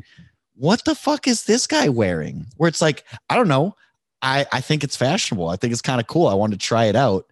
what 0.55 0.85
the 0.85 0.95
fuck 0.95 1.27
is 1.27 1.45
this 1.45 1.67
guy 1.67 1.89
wearing? 1.89 2.47
Where 2.59 2.69
it's 2.69 2.83
like, 2.83 3.05
I 3.31 3.37
don't 3.37 3.49
know. 3.49 3.75
I, 4.21 4.45
I 4.53 4.61
think 4.61 4.85
it's 4.85 4.97
fashionable. 4.97 5.49
I 5.49 5.57
think 5.57 5.73
it's 5.73 5.81
kind 5.81 6.01
of 6.01 6.07
cool. 6.09 6.27
I 6.27 6.35
wanted 6.35 6.61
to 6.61 6.67
try 6.67 6.85
it 6.85 6.97
out. 6.97 7.27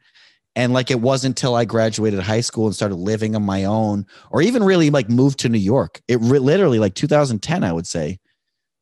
And 0.55 0.73
like 0.73 0.91
it 0.91 1.01
wasn't 1.01 1.39
until 1.39 1.55
I 1.55 1.65
graduated 1.65 2.21
high 2.21 2.41
school 2.43 2.67
and 2.67 2.75
started 2.75 2.97
living 2.97 3.35
on 3.35 3.43
my 3.43 3.65
own, 3.65 4.07
or 4.31 4.43
even 4.43 4.63
really 4.63 4.91
like 4.91 5.09
moved 5.09 5.39
to 5.41 5.49
New 5.49 5.59
York. 5.59 6.03
It 6.09 6.19
re- 6.21 6.39
literally 6.39 6.79
like 6.79 6.95
2010, 6.95 7.65
I 7.65 7.73
would 7.73 7.87
say. 7.87 8.19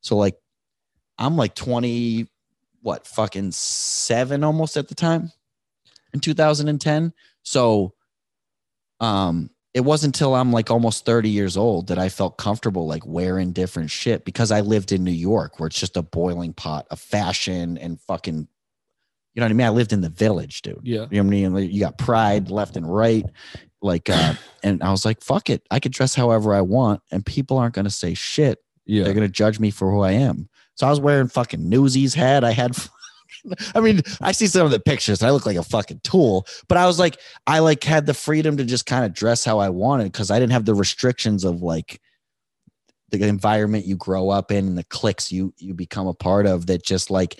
So 0.01 0.17
like 0.17 0.35
I'm 1.17 1.37
like 1.37 1.55
20, 1.55 2.27
what 2.81 3.05
fucking 3.05 3.51
seven 3.51 4.43
almost 4.43 4.75
at 4.75 4.87
the 4.87 4.95
time 4.95 5.31
in 6.13 6.19
2010. 6.19 7.13
So 7.43 7.93
um 8.99 9.49
it 9.73 9.81
wasn't 9.81 10.15
until 10.15 10.35
I'm 10.35 10.51
like 10.51 10.69
almost 10.69 11.05
30 11.05 11.29
years 11.29 11.55
old 11.55 11.87
that 11.87 11.97
I 11.97 12.09
felt 12.09 12.37
comfortable 12.37 12.87
like 12.87 13.05
wearing 13.05 13.53
different 13.53 13.89
shit 13.89 14.25
because 14.25 14.51
I 14.51 14.61
lived 14.61 14.91
in 14.91 15.03
New 15.03 15.11
York 15.11 15.59
where 15.59 15.67
it's 15.67 15.79
just 15.79 15.95
a 15.95 16.01
boiling 16.01 16.53
pot 16.53 16.87
of 16.91 16.99
fashion 16.99 17.77
and 17.77 17.99
fucking, 18.01 18.47
you 19.33 19.39
know 19.39 19.45
what 19.45 19.51
I 19.51 19.53
mean? 19.53 19.67
I 19.67 19.69
lived 19.69 19.93
in 19.93 20.01
the 20.01 20.09
village, 20.09 20.61
dude. 20.61 20.81
yeah 20.83 21.05
You 21.09 21.23
know 21.23 21.23
what 21.23 21.27
I 21.27 21.29
mean? 21.29 21.53
Like, 21.53 21.71
you 21.71 21.79
got 21.79 21.97
pride 21.97 22.51
left 22.51 22.75
and 22.75 22.93
right. 22.93 23.25
Like, 23.81 24.09
uh, 24.09 24.33
and 24.61 24.83
I 24.83 24.91
was 24.91 25.05
like, 25.05 25.21
fuck 25.21 25.49
it. 25.49 25.65
I 25.71 25.79
could 25.79 25.93
dress 25.93 26.15
however 26.15 26.53
I 26.53 26.61
want 26.61 27.01
and 27.09 27.25
people 27.25 27.57
aren't 27.57 27.73
going 27.73 27.85
to 27.85 27.91
say 27.91 28.13
shit. 28.13 28.59
Yeah 28.85 29.03
They're 29.03 29.13
going 29.13 29.27
to 29.27 29.31
judge 29.31 29.59
me 29.59 29.71
for 29.71 29.91
who 29.91 30.01
I 30.01 30.11
am. 30.11 30.49
So 30.75 30.87
I 30.87 30.89
was 30.89 30.99
wearing 30.99 31.27
fucking 31.27 31.67
Newsies 31.67 32.13
hat. 32.13 32.43
I 32.43 32.51
had, 32.51 32.75
I 33.75 33.79
mean, 33.79 34.01
I 34.21 34.31
see 34.31 34.47
some 34.47 34.65
of 34.65 34.71
the 34.71 34.79
pictures. 34.79 35.21
I 35.21 35.31
look 35.31 35.45
like 35.45 35.57
a 35.57 35.63
fucking 35.63 36.01
tool, 36.03 36.45
but 36.67 36.77
I 36.77 36.85
was 36.87 36.99
like, 36.99 37.17
I 37.47 37.59
like 37.59 37.83
had 37.83 38.05
the 38.05 38.13
freedom 38.13 38.57
to 38.57 38.65
just 38.65 38.85
kind 38.85 39.05
of 39.05 39.13
dress 39.13 39.43
how 39.43 39.59
I 39.59 39.69
wanted 39.69 40.11
because 40.11 40.31
I 40.31 40.39
didn't 40.39 40.53
have 40.53 40.65
the 40.65 40.75
restrictions 40.75 41.43
of 41.43 41.61
like 41.61 42.01
the 43.09 43.27
environment 43.27 43.85
you 43.85 43.97
grow 43.97 44.29
up 44.29 44.51
in 44.51 44.65
and 44.65 44.77
the 44.77 44.85
cliques 44.85 45.31
you 45.31 45.53
you 45.57 45.73
become 45.73 46.07
a 46.07 46.13
part 46.13 46.45
of. 46.45 46.67
That 46.67 46.83
just 46.83 47.11
like 47.11 47.39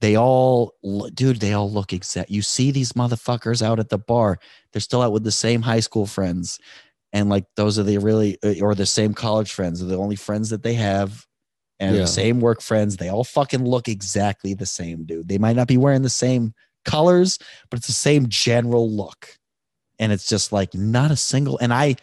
they 0.00 0.16
all, 0.16 0.74
dude, 1.14 1.40
they 1.40 1.52
all 1.52 1.70
look 1.70 1.92
exact. 1.92 2.30
You 2.30 2.42
see 2.42 2.70
these 2.70 2.92
motherfuckers 2.92 3.62
out 3.62 3.78
at 3.78 3.88
the 3.88 3.98
bar. 3.98 4.38
They're 4.72 4.80
still 4.80 5.00
out 5.02 5.12
with 5.12 5.24
the 5.24 5.32
same 5.32 5.62
high 5.62 5.80
school 5.80 6.06
friends. 6.06 6.58
And 7.14 7.30
like 7.30 7.46
those 7.56 7.78
are 7.78 7.82
the 7.84 7.96
really, 7.96 8.36
uh, 8.44 8.56
or 8.60 8.74
the 8.74 8.84
same 8.84 9.14
college 9.14 9.52
friends 9.52 9.80
are 9.82 9.86
the 9.86 9.96
only 9.96 10.16
friends 10.16 10.50
that 10.50 10.62
they 10.62 10.74
have 10.74 11.24
and 11.80 11.94
Yeah. 11.94 12.02
the 12.02 12.08
same 12.08 12.40
work 12.40 12.60
friends. 12.60 12.96
They 12.98 13.08
all 13.08 13.24
fucking 13.24 13.64
look 13.64 13.88
exactly 13.88 14.52
the 14.52 14.66
same, 14.66 15.04
dude. 15.04 15.28
They 15.28 15.38
might 15.38 15.56
not 15.56 15.68
be 15.68 15.78
wearing 15.78 16.02
the 16.02 16.10
same 16.10 16.52
colors, 16.84 17.38
but 17.70 17.78
it's 17.78 17.86
the 17.86 17.92
same 17.94 18.28
general 18.28 18.90
look. 18.90 19.38
And 19.98 20.12
it's 20.12 20.28
just 20.28 20.52
like 20.52 20.74
not 20.74 21.10
a 21.10 21.16
single. 21.16 21.56
And 21.58 21.72
I, 21.72 21.94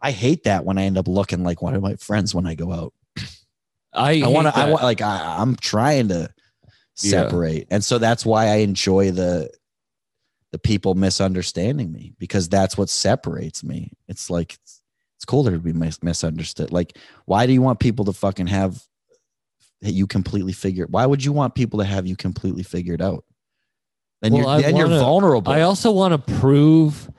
I 0.00 0.10
hate 0.10 0.44
that 0.44 0.64
when 0.64 0.78
I 0.78 0.82
end 0.82 0.98
up 0.98 1.06
looking 1.08 1.44
like 1.44 1.62
one 1.62 1.74
of 1.74 1.82
my 1.82 1.94
friends 1.94 2.34
when 2.34 2.46
I 2.46 2.54
go 2.54 2.72
out. 2.72 2.92
i 3.92 4.20
I 4.22 4.26
want 4.28 4.48
to. 4.48 4.56
I 4.56 4.68
want 4.68 4.82
like 4.82 5.00
I, 5.00 5.36
I'm 5.38 5.56
trying 5.56 6.08
to 6.08 6.28
Yeah. 7.02 7.22
separate, 7.22 7.68
and 7.70 7.84
so 7.84 7.98
that's 7.98 8.26
why 8.26 8.46
I 8.46 8.56
enjoy 8.56 9.10
the 9.10 9.50
the 10.52 10.58
people 10.58 10.94
misunderstanding 10.94 11.92
me 11.92 12.12
because 12.18 12.48
that's 12.48 12.76
what 12.76 12.88
separates 12.88 13.62
me. 13.62 13.92
It's 14.08 14.30
like 14.30 14.54
it's, 14.54 14.82
it's 15.16 15.24
cooler 15.24 15.52
to 15.52 15.58
be 15.58 15.72
mis- 15.72 16.02
misunderstood. 16.02 16.72
Like, 16.72 16.96
why 17.26 17.46
do 17.46 17.52
you 17.52 17.62
want 17.62 17.78
people 17.78 18.04
to 18.06 18.12
fucking 18.12 18.48
have 18.48 18.82
you 19.82 20.06
completely 20.06 20.52
figured? 20.52 20.92
Why 20.92 21.06
would 21.06 21.24
you 21.24 21.32
want 21.32 21.54
people 21.54 21.78
to 21.80 21.84
have 21.84 22.06
you 22.06 22.16
completely 22.16 22.62
figured 22.62 23.02
out? 23.02 23.24
Then 24.22 24.32
Well, 24.32 24.60
you're 24.60 24.62
then 24.62 24.76
you're 24.76 24.88
vulnerable. 24.88 25.52
I 25.52 25.62
also 25.62 25.90
want 25.92 26.12
to 26.12 26.34
prove 26.34 27.10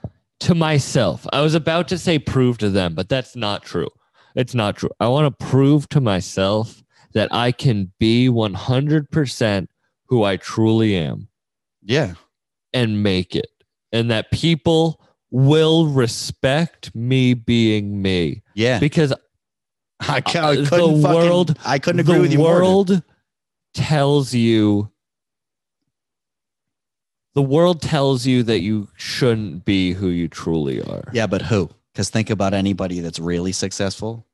to 0.42 0.56
myself. 0.56 1.26
I 1.32 1.42
was 1.42 1.56
about 1.56 1.88
to 1.90 1.98
say 1.98 2.20
prove 2.20 2.58
to 2.60 2.70
them, 2.70 2.96
but 2.96 3.10
that's 3.10 3.36
not 3.36 3.64
true. 3.64 3.90
It's 4.36 4.56
not 4.56 4.78
true. 4.78 4.92
I 5.00 5.08
want 5.08 5.38
to 5.38 5.46
prove 5.46 5.90
to 5.90 6.02
myself 6.02 6.84
that 7.14 7.34
I 7.34 7.52
can 7.52 7.92
be 8.00 8.30
100% 8.30 9.68
who 10.08 10.24
I 10.24 10.38
truly 10.38 10.96
am 10.96 11.28
yeah, 11.84 12.14
and 12.74 13.04
make 13.04 13.36
it. 13.36 13.50
And 13.92 14.10
that 14.12 14.32
people 14.32 15.02
will 15.32 15.88
respect 15.88 16.94
me 16.96 17.34
being 17.34 18.02
me 18.02 18.42
yeah. 18.54 18.80
because 18.80 19.14
I, 20.00 20.22
ca- 20.22 20.40
uh, 20.40 20.48
I 20.52 20.56
the 20.58 20.66
couldn't 20.70 21.02
fucking- 21.02 21.16
world- 21.16 21.58
I 21.66 21.80
couldn't 21.80 22.00
agree 22.02 22.16
the 22.16 22.22
with 22.22 22.32
you 22.32 22.38
more. 22.40 22.54
dude. 22.56 22.62
world 22.64 23.04
tells 23.74 24.34
you 24.34 24.90
the 27.34 27.42
world 27.42 27.82
tells 27.82 28.26
you 28.26 28.44
that 28.44 28.60
you 28.60 28.90
shouldn't 28.98 29.64
be 29.64 29.94
who 29.94 30.08
you 30.10 30.28
truly 30.28 30.82
are. 30.82 31.04
Yeah, 31.14 31.28
but 31.28 31.42
who? 31.42 31.70
Because 31.94 32.10
think 32.10 32.30
about 32.30 32.54
anybody 32.54 33.00
that's 33.00 33.20
really 33.20 33.54
successful. 33.54 34.26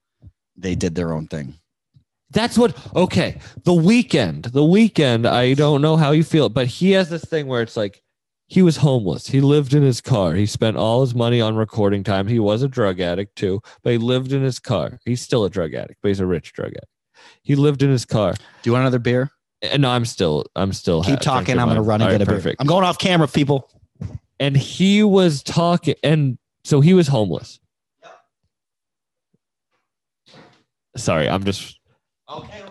They 0.56 0.74
did 0.74 0.96
their 0.96 1.14
own 1.14 1.28
thing. 1.28 1.54
That's 2.32 2.58
what 2.58 2.76
okay. 2.96 3.40
The 3.64 3.72
Weeknd. 3.72 4.52
The 4.52 4.62
Weeknd, 4.62 5.28
I 5.28 5.54
don't 5.54 5.82
know 5.84 5.96
how 5.96 6.12
you 6.12 6.24
feel, 6.24 6.50
but 6.50 6.66
he 6.68 6.92
has 6.92 7.10
this 7.10 7.24
thing 7.24 7.46
where 7.48 7.62
it's 7.62 7.78
like 7.78 8.02
he 8.48 8.62
was 8.62 8.78
homeless. 8.78 9.28
He 9.28 9.42
lived 9.42 9.74
in 9.74 9.84
his 9.84 10.00
car. 10.02 10.34
He 10.34 10.46
spent 10.46 10.78
all 10.78 11.02
his 11.02 11.14
money 11.14 11.42
on 11.42 11.56
recording 11.56 12.04
time. 12.04 12.28
He 12.28 12.40
was 12.40 12.64
a 12.64 12.68
drug 12.68 13.00
addict 13.00 13.36
too, 13.36 13.62
but 13.84 13.92
he 13.92 13.98
lived 13.98 14.32
in 14.32 14.42
his 14.42 14.58
car. 14.60 15.00
He's 15.06 15.22
still 15.22 15.44
a 15.46 15.50
drug 15.50 15.74
addict, 15.74 16.00
but 16.02 16.08
he's 16.10 16.20
a 16.20 16.26
rich 16.26 16.54
drug 16.54 16.70
addict. 16.72 16.86
He 17.42 17.56
lived 17.56 17.84
in 17.84 17.90
his 17.90 18.06
car. 18.06 18.34
Do 18.34 18.40
you 18.64 18.72
want 18.72 18.82
another 18.84 19.00
beer? 19.00 19.32
And 19.62 19.82
no, 19.82 19.90
I'm 19.90 20.06
still 20.06 20.46
I'm 20.56 20.72
still 20.72 21.04
Keep 21.04 21.20
talking. 21.20 21.58
I'm 21.60 21.66
going 21.68 21.76
to 21.76 21.82
run 21.82 22.02
and 22.02 22.12
All 22.12 22.18
get 22.18 22.28
right, 22.28 22.40
a 22.40 22.42
beer. 22.42 22.56
I'm 22.60 22.68
going 22.68 22.84
off 22.86 22.98
camera, 23.00 23.28
people. 23.28 23.70
and 24.40 24.56
he 24.56 25.04
was 25.04 25.42
talking 25.44 25.96
and 26.04 26.38
so 26.64 26.80
he 26.82 26.94
was 26.94 27.08
homeless 27.08 27.60
sorry, 30.96 31.30
I'm 31.30 31.44
just 31.44 31.80
okay. 32.30 32.64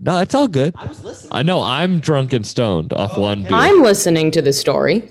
No, 0.00 0.18
it's 0.18 0.34
all 0.34 0.48
good. 0.48 0.74
I 0.76 0.86
was 0.86 1.02
listening. 1.04 1.32
I 1.32 1.42
know 1.42 1.62
I'm 1.62 2.00
drunk 2.00 2.32
and 2.32 2.46
stoned 2.46 2.92
off 2.92 3.12
oh, 3.16 3.22
one 3.22 3.42
beer. 3.42 3.52
I'm 3.52 3.82
listening 3.82 4.30
to 4.32 4.42
the 4.42 4.52
story. 4.52 5.08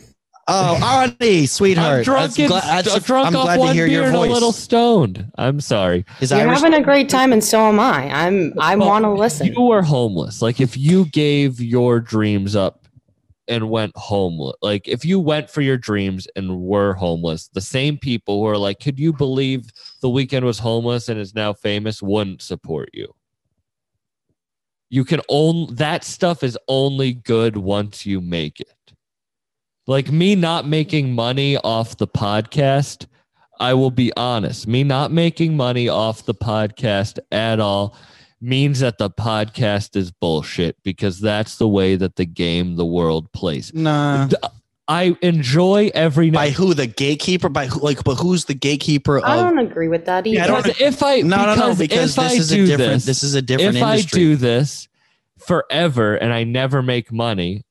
Oh, 0.49 0.79
Arnie, 0.81 1.47
sweetheart. 1.47 1.97
I'm 1.99 2.03
drunk, 2.05 2.39
I'm 2.39 2.43
and, 2.43 2.49
glad, 2.49 2.63
I'm 2.63 2.83
st- 2.85 3.03
drunk 3.03 3.27
I'm 3.27 3.35
off 3.35 3.53
to 3.53 3.59
one 3.59 3.75
hear 3.75 3.85
beer 3.85 3.97
your 3.97 4.05
and 4.05 4.15
a 4.15 4.19
little 4.21 4.53
stoned. 4.53 5.29
I'm 5.37 5.59
sorry. 5.59 6.05
His 6.19 6.31
You're 6.31 6.39
Irish- 6.39 6.61
having 6.61 6.73
a 6.73 6.81
great 6.81 7.09
time, 7.09 7.33
and 7.33 7.43
so 7.43 7.59
am 7.67 7.81
I. 7.81 8.09
I'm 8.09 8.53
I 8.57 8.77
Well, 8.77 8.87
want 8.87 9.03
to 9.03 9.11
if 9.11 9.19
listen. 9.19 9.47
You 9.47 9.61
were 9.61 9.81
homeless. 9.81 10.41
Like 10.41 10.61
if 10.61 10.77
you 10.77 11.05
gave 11.07 11.59
your 11.59 11.99
dreams 11.99 12.55
up 12.55 12.87
and 13.49 13.69
went 13.69 13.91
homeless, 13.97 14.55
like 14.61 14.87
if 14.87 15.03
you 15.03 15.19
went 15.19 15.49
for 15.49 15.59
your 15.59 15.77
dreams 15.77 16.29
and 16.37 16.61
were 16.61 16.93
homeless, 16.93 17.49
the 17.49 17.59
same 17.59 17.97
people 17.97 18.39
who 18.39 18.47
are 18.47 18.57
like, 18.57 18.79
could 18.79 18.97
you 18.97 19.11
believe 19.11 19.69
the 20.01 20.07
Weeknd 20.07 20.43
was 20.43 20.59
homeless 20.59 21.09
and 21.09 21.19
is 21.19 21.35
now 21.35 21.51
famous 21.51 22.01
wouldn't 22.01 22.41
support 22.41 22.89
you. 22.93 23.13
You 24.89 25.03
can 25.03 25.21
only 25.29 25.73
that 25.75 26.03
stuff 26.03 26.43
is 26.43 26.57
only 26.67 27.13
good 27.13 27.57
once 27.57 28.05
you 28.05 28.21
make 28.21 28.59
it. 28.59 28.73
Like 29.85 30.11
me 30.11 30.35
not 30.35 30.67
making 30.67 31.13
money 31.13 31.57
off 31.57 31.97
the 31.97 32.07
podcast, 32.07 33.05
I 33.59 33.73
will 33.73 33.91
be 33.91 34.11
honest. 34.17 34.67
Me 34.67 34.83
not 34.83 35.11
making 35.11 35.55
money 35.55 35.87
off 35.87 36.25
the 36.25 36.33
podcast 36.33 37.19
at 37.31 37.59
all 37.59 37.95
means 38.39 38.79
that 38.81 38.97
the 38.97 39.09
podcast 39.09 39.95
is 39.95 40.11
bullshit 40.11 40.75
because 40.83 41.19
that's 41.19 41.57
the 41.57 41.67
way 41.67 41.95
that 41.95 42.17
the 42.17 42.25
game 42.25 42.75
the 42.75 42.85
world 42.85 43.31
plays. 43.31 43.73
Nah. 43.73 44.27
I 44.89 45.17
enjoy 45.21 45.91
every 45.93 46.29
By 46.29 46.49
who? 46.49 46.73
The 46.73 46.87
gatekeeper? 46.87 47.49
By 47.49 47.67
who? 47.67 47.81
Like, 47.81 48.03
but 48.05 48.15
who's 48.15 48.45
the 48.45 48.53
gatekeeper 48.53 49.25
I 49.25 49.35
don't 49.35 49.59
agree 49.59 49.89
with 49.89 50.05
that 50.05 50.25
either. 50.25 50.37
Yeah, 50.37 50.43
I 50.45 50.47
don't- 50.47 50.63
Because 50.63 50.81
if 50.81 51.03
I 51.03 51.19
no, 51.21 51.45
no, 51.45 51.55
no. 51.55 51.75
because 51.75 51.77
Because 51.79 52.17
if 52.17 52.23
this 52.23 52.31
I 52.31 52.35
is 52.35 52.51
a 52.51 52.55
do 52.55 52.65
different. 52.67 52.93
this, 52.93 53.05
This, 53.05 53.23
is 53.23 53.33
a 53.35 53.41
different 53.41 53.75
if 53.75 53.83
industry. 53.83 54.21
I 54.21 54.23
do 54.23 54.35
this 54.37 54.87
forever 55.39 56.15
and 56.15 56.33
I 56.33 56.43
never 56.45 56.81
make 56.81 57.11
money, 57.11 57.63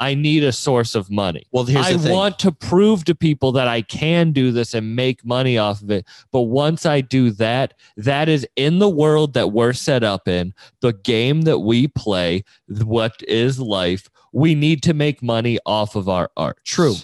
I 0.00 0.14
need 0.14 0.42
a 0.42 0.52
source 0.52 0.94
of 0.94 1.10
money. 1.10 1.46
well, 1.52 1.64
here's 1.64 1.86
I 1.86 1.92
the 1.92 1.98
thing. 2.00 2.12
want 2.12 2.38
to 2.40 2.52
prove 2.52 3.04
to 3.04 3.14
people 3.14 3.52
that 3.52 3.68
I 3.68 3.82
can 3.82 4.32
do 4.32 4.50
this 4.50 4.74
and 4.74 4.96
make 4.96 5.24
money 5.24 5.56
off 5.56 5.82
of 5.82 5.90
it. 5.90 6.06
But 6.32 6.42
once 6.42 6.84
I 6.84 7.00
do 7.00 7.30
that, 7.32 7.74
that 7.96 8.28
is 8.28 8.46
in 8.56 8.80
the 8.80 8.88
world 8.90 9.34
that 9.34 9.52
we're 9.52 9.72
set 9.72 10.02
up 10.02 10.26
in, 10.26 10.52
the 10.80 10.92
game 10.92 11.42
that 11.42 11.60
we 11.60 11.86
play, 11.88 12.42
what 12.66 13.22
is 13.28 13.60
life. 13.60 14.08
We 14.32 14.54
need 14.54 14.82
to 14.82 14.94
make 14.94 15.22
money 15.22 15.58
off 15.64 15.94
of 15.94 16.08
our 16.08 16.30
art. 16.36 16.58
True. 16.64 16.96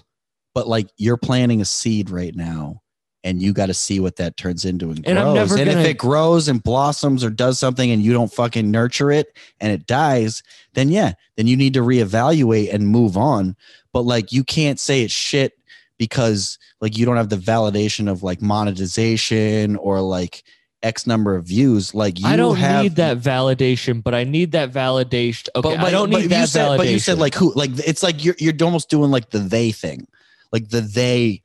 but 0.53 0.66
like 0.66 0.88
you're 0.97 1.16
planting 1.16 1.61
a 1.61 1.64
seed 1.64 2.11
right 2.11 2.34
now 2.34 2.82
and 3.23 3.43
you 3.43 3.53
got 3.53 3.66
to 3.66 3.75
see 3.75 4.01
what 4.01 4.16
that 4.16 4.37
turns 4.37 4.64
into 4.64 4.91
and, 4.91 5.07
And 5.07 5.18
grows. 5.18 5.53
and 5.53 5.66
gonna- 5.68 5.81
if 5.81 5.87
it 5.87 5.99
grows 5.99 6.49
and 6.49 6.62
blossoms 6.62 7.23
or 7.23 7.31
does 7.31 7.59
something 7.59 7.91
and 7.91 8.03
you 8.03 8.12
don't 8.12 8.33
fucking 8.33 8.71
nurture 8.71 9.11
it 9.12 9.37
and 9.61 9.73
it 9.73 9.87
dies 9.87 10.43
then 10.75 10.89
yeah 10.89 11.12
then 11.37 11.47
you 11.47 11.57
need 11.57 11.75
to 11.75 11.81
reevaluate 11.81 12.73
and 12.73 12.89
move 12.89 13.16
on 13.16 13.57
but 13.93 14.03
like 14.03 14.33
you 14.33 14.43
can't 14.45 14.81
say 14.81 15.03
it's 15.03 15.12
shit 15.12 15.59
because 15.99 16.59
like 16.81 16.97
you 16.97 17.05
don't 17.05 17.16
have 17.16 17.29
the 17.29 17.37
validation 17.37 18.11
of 18.11 18.23
like 18.23 18.41
monetization 18.41 19.77
or 19.77 20.01
like 20.01 20.43
x 20.83 21.07
number 21.07 21.35
of 21.37 21.45
views 21.45 21.95
like 21.95 22.18
you 22.18 22.27
I 22.27 22.37
don't 22.37 22.57
have 22.57 22.83
need 22.85 22.97
that 22.97 23.18
validation, 23.18 24.03
but 24.03 24.14
I 24.14 24.25
need 24.25 24.53
that 24.53 24.73
validation. 24.73 25.49
Okay, 25.55 25.77
but 25.77 25.85
I 25.85 25.91
don't 25.91 26.09
need 26.09 26.29
that 26.31 26.49
said, 26.49 26.71
validation. 26.71 26.77
But 26.79 26.89
you 26.89 26.99
said 26.99 27.18
like 27.18 27.35
who? 27.35 27.53
Like 27.53 27.71
it's 27.87 28.03
like 28.03 28.25
you're 28.25 28.37
you're 28.39 28.55
almost 28.62 28.89
doing 28.89 29.11
like 29.11 29.29
the 29.29 29.41
they 29.41 29.73
thing, 29.73 30.07
like 30.53 30.71
the 30.71 30.81
they 30.81 31.43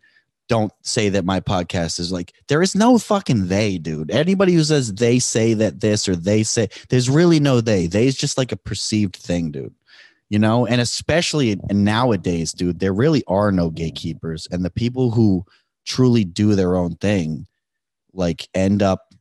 don't 0.48 0.72
say 0.84 1.10
that 1.10 1.26
my 1.26 1.39
podcast 1.39 2.00
is 2.00 2.12
like 2.12 2.34
there 2.48 2.62
is 2.62 2.76
no 2.76 2.98
fucking 2.98 3.48
they, 3.48 3.78
dude. 3.78 4.12
Anybody 4.12 4.54
who 4.54 4.64
says 4.64 4.93
they 4.93 5.20
say 5.20 5.54
that 5.56 5.82
this 5.82 6.08
or 6.08 6.16
they 6.16 6.43
say 6.43 6.70
there's 6.89 7.10
really 7.10 7.39
no 7.39 7.62
they. 7.62 7.88
They 7.88 8.08
is 8.08 8.16
just 8.16 8.38
like 8.38 8.52
a 8.52 8.58
perceived 8.58 9.16
thing, 9.16 9.52
dude. 9.52 9.74
You 10.30 10.39
know, 10.39 10.66
and 10.66 10.82
especially 10.82 11.60
nowadays, 11.72 12.52
dude, 12.52 12.80
there 12.80 12.93
really 12.93 13.24
are 13.28 13.52
no 13.52 13.70
gatekeepers, 13.70 14.48
and 14.52 14.66
the 14.66 14.72
people 14.72 15.12
who 15.12 15.46
truly 15.86 16.24
do 16.24 16.56
their 16.56 16.76
own 16.76 16.96
thing, 16.96 17.46
like 18.14 18.48
end 18.54 18.82
up 18.82 19.14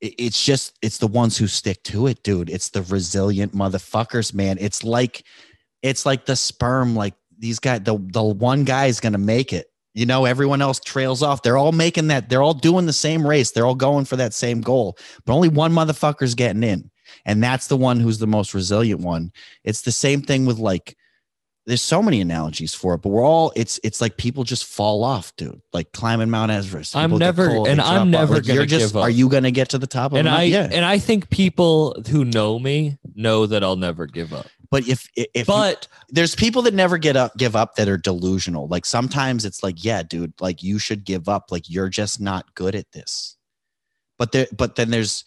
it- 0.00 0.14
it's 0.18 0.44
just 0.44 0.76
it's 0.82 0.98
the 0.98 1.06
ones 1.06 1.38
who 1.38 1.46
stick 1.46 1.82
to 1.84 2.06
it 2.08 2.22
dude 2.22 2.50
it's 2.50 2.70
the 2.70 2.82
resilient 2.82 3.54
motherfuckers 3.54 4.34
man 4.34 4.58
it's 4.60 4.84
like 4.84 5.24
it's 5.82 6.04
like 6.04 6.26
the 6.26 6.36
sperm 6.36 6.94
like 6.94 7.14
these 7.38 7.58
guys 7.58 7.80
the, 7.84 7.96
the 8.12 8.22
one 8.22 8.64
guy 8.64 8.86
is 8.86 9.00
gonna 9.00 9.16
make 9.18 9.52
it 9.52 9.68
you 9.94 10.06
know 10.06 10.24
everyone 10.24 10.62
else 10.62 10.80
trails 10.80 11.22
off. 11.22 11.42
They're 11.42 11.58
all 11.58 11.72
making 11.72 12.08
that 12.08 12.28
they're 12.28 12.42
all 12.42 12.54
doing 12.54 12.86
the 12.86 12.92
same 12.92 13.26
race. 13.26 13.50
They're 13.50 13.66
all 13.66 13.74
going 13.74 14.04
for 14.06 14.16
that 14.16 14.34
same 14.34 14.60
goal 14.60 14.96
but 15.24 15.34
only 15.34 15.48
one 15.48 15.72
motherfucker's 15.72 16.34
getting 16.34 16.62
in 16.62 16.90
and 17.24 17.42
that's 17.42 17.66
the 17.66 17.76
one 17.76 18.00
who's 18.00 18.18
the 18.18 18.26
most 18.26 18.54
resilient 18.54 19.00
one. 19.00 19.32
It's 19.64 19.82
the 19.82 19.92
same 19.92 20.22
thing 20.22 20.46
with 20.46 20.58
like 20.58 20.96
there's 21.64 21.82
so 21.82 22.02
many 22.02 22.20
analogies 22.20 22.74
for 22.74 22.94
it 22.94 23.02
but 23.02 23.10
we're 23.10 23.24
all 23.24 23.52
it's 23.54 23.78
it's 23.84 24.00
like 24.00 24.16
people 24.16 24.42
just 24.42 24.64
fall 24.64 25.04
off 25.04 25.34
dude. 25.36 25.60
Like 25.72 25.92
climbing 25.92 26.30
mount 26.30 26.50
everest. 26.50 26.96
I'm 26.96 27.16
never- 27.18 27.48
cold, 27.48 27.68
and 27.68 27.80
I'm 27.80 28.10
never 28.10 28.34
Like, 28.34 28.46
you're 28.46 28.66
just 28.66 28.92
give 28.92 28.96
up. 28.96 29.04
are 29.04 29.10
you 29.10 29.28
gonna 29.28 29.50
get 29.50 29.68
to 29.70 29.78
the 29.78 29.86
top 29.86 30.12
of 30.12 30.18
and 30.18 30.28
I 30.28 30.44
yeah. 30.44 30.68
and 30.72 30.84
I 30.84 30.98
think 30.98 31.30
people 31.30 32.02
who 32.10 32.24
know 32.24 32.58
me 32.58 32.98
know 33.14 33.46
that 33.46 33.62
I'll 33.62 33.76
never 33.76 34.06
give 34.06 34.32
up. 34.32 34.46
But 34.72 34.88
if 34.88 35.06
if 35.14 35.46
you- 35.46 35.54
But 35.54 35.86
there's 36.08 36.34
people 36.34 36.62
that 36.62 36.72
never 36.74 36.96
get 36.96 37.14
up, 37.14 37.36
give 37.36 37.54
up 37.54 37.76
that 37.76 37.88
are 37.88 37.98
delusional. 37.98 38.66
Like 38.68 38.86
sometimes 38.86 39.44
it's 39.44 39.62
like, 39.62 39.84
yeah, 39.84 40.02
dude, 40.02 40.32
like 40.40 40.62
you 40.62 40.78
should 40.80 41.04
give 41.04 41.28
up. 41.28 41.52
Like 41.52 41.68
you're 41.68 41.90
just 41.90 42.20
not 42.20 42.54
good 42.54 42.74
at 42.74 42.90
this. 42.92 43.36
But 44.18 44.32
there, 44.32 44.46
but 44.56 44.76
then 44.76 44.90
there's 44.90 45.24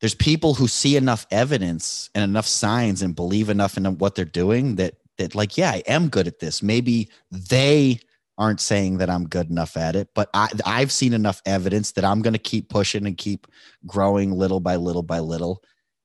there's 0.00 0.16
people 0.16 0.54
who 0.54 0.66
see 0.66 0.96
enough 0.96 1.28
evidence 1.30 2.10
and 2.12 2.24
enough 2.24 2.46
signs 2.48 3.02
and 3.02 3.14
believe 3.14 3.48
enough 3.48 3.76
in 3.76 3.84
what 3.98 4.16
they're 4.16 4.24
doing 4.24 4.74
that 4.76 4.94
that 5.16 5.36
like, 5.36 5.56
yeah, 5.56 5.70
I 5.70 5.84
am 5.86 6.08
good 6.08 6.26
at 6.26 6.40
this. 6.40 6.60
Maybe 6.60 7.08
they 7.30 8.00
aren't 8.36 8.60
saying 8.60 8.98
that 8.98 9.10
I'm 9.10 9.28
good 9.28 9.48
enough 9.48 9.76
at 9.76 9.94
it, 9.94 10.08
but 10.12 10.28
I 10.34 10.48
I've 10.66 10.90
seen 10.90 11.12
enough 11.12 11.40
evidence 11.46 11.92
that 11.92 12.04
I'm 12.04 12.20
gonna 12.20 12.38
keep 12.38 12.68
pushing 12.68 13.06
and 13.06 13.16
keep 13.16 13.46
growing 13.86 14.32
little 14.32 14.58
by 14.58 14.74
little 14.74 15.04
by 15.04 15.20
little 15.20 15.62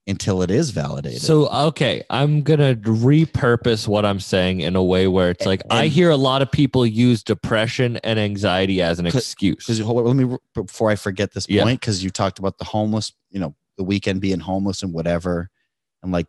until 0.08 0.42
it 0.42 0.50
is 0.50 0.70
validated. 0.70 1.22
So 1.22 1.48
okay, 1.50 2.04
I'm 2.10 2.42
gonna 2.42 2.76
repurpose 2.76 3.88
what 3.88 4.06
I'm 4.06 4.20
saying 4.20 4.62
in 4.62 4.76
a 4.76 4.84
way 4.84 5.08
where 5.08 5.30
it's 5.32 5.46
like 5.46 5.62
I 5.70 5.88
hear 5.88 6.10
a 6.10 6.16
lot 6.16 6.42
of 6.42 6.52
people 6.52 6.86
use 6.86 7.24
depression 7.24 7.98
and 7.98 8.18
anxiety 8.18 8.82
as 8.82 9.00
an 9.00 9.06
excuse. 9.06 9.66
because 9.66 9.82
let 9.82 10.16
me 10.16 10.38
before 10.54 10.90
I 10.90 10.96
forget 10.96 11.34
this 11.34 11.48
Yeah. 11.50 11.64
point 11.64 11.82
because 11.82 12.04
you 12.04 12.10
talked 12.10 12.40
about 12.40 12.58
the 12.58 12.66
homeless, 12.66 13.12
you 13.30 13.40
know, 13.40 13.56
the 13.78 13.84
Weeknd 13.84 14.20
being 14.20 14.40
homeless 14.40 14.82
and 14.82 14.94
whatever, 14.94 15.50
and 16.02 16.12
like 16.12 16.28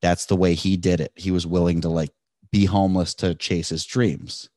that's 0.00 0.26
the 0.26 0.36
way 0.36 0.54
he 0.54 0.76
did 0.76 1.00
it. 1.00 1.12
He 1.16 1.30
was 1.30 1.46
willing 1.46 1.80
to 1.80 1.88
like 1.88 2.10
be 2.52 2.64
homeless 2.64 3.14
to 3.14 3.34
chase 3.34 3.70
his 3.70 3.84
dreams, 3.84 4.48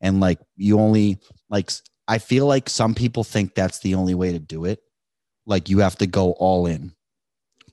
and 0.00 0.18
like 0.18 0.40
you 0.56 0.80
only 0.80 1.18
like 1.48 1.70
I 2.08 2.18
feel 2.18 2.46
like 2.46 2.68
some 2.68 2.94
people 2.94 3.22
think 3.22 3.54
that's 3.54 3.78
the 3.78 3.94
only 3.94 4.14
way 4.14 4.32
to 4.32 4.38
do 4.40 4.64
it. 4.64 4.80
Like 5.46 5.68
you 5.68 5.78
have 5.78 5.96
to 5.98 6.06
go 6.06 6.32
all 6.32 6.66
in 6.66 6.92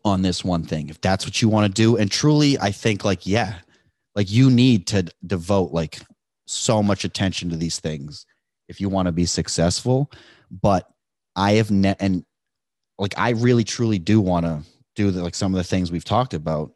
on 0.05 0.21
this 0.21 0.43
one 0.45 0.63
thing 0.63 0.87
if 0.87 1.01
that's 1.01 1.25
what 1.25 1.41
you 1.41 1.49
want 1.49 1.67
to 1.67 1.81
do, 1.81 1.97
and 1.97 2.09
truly, 2.09 2.57
I 2.59 2.71
think 2.71 3.03
like 3.03 3.25
yeah, 3.25 3.55
like 4.15 4.31
you 4.31 4.49
need 4.49 4.87
to 4.87 5.11
devote 5.25 5.73
like 5.73 5.99
so 6.47 6.81
much 6.81 7.03
attention 7.03 7.49
to 7.49 7.57
these 7.57 7.79
things 7.79 8.25
if 8.69 8.79
you 8.79 8.87
want 8.87 9.07
to 9.07 9.11
be 9.11 9.25
successful. 9.25 10.11
But 10.49 10.87
I 11.35 11.53
have 11.53 11.71
net 11.71 11.97
and 11.99 12.23
like 12.97 13.17
I 13.17 13.31
really 13.31 13.63
truly 13.63 13.99
do 13.99 14.21
want 14.21 14.45
to 14.45 14.61
do 14.95 15.11
the, 15.11 15.21
like 15.21 15.35
some 15.35 15.53
of 15.53 15.57
the 15.57 15.63
things 15.63 15.91
we've 15.91 16.05
talked 16.05 16.33
about, 16.33 16.71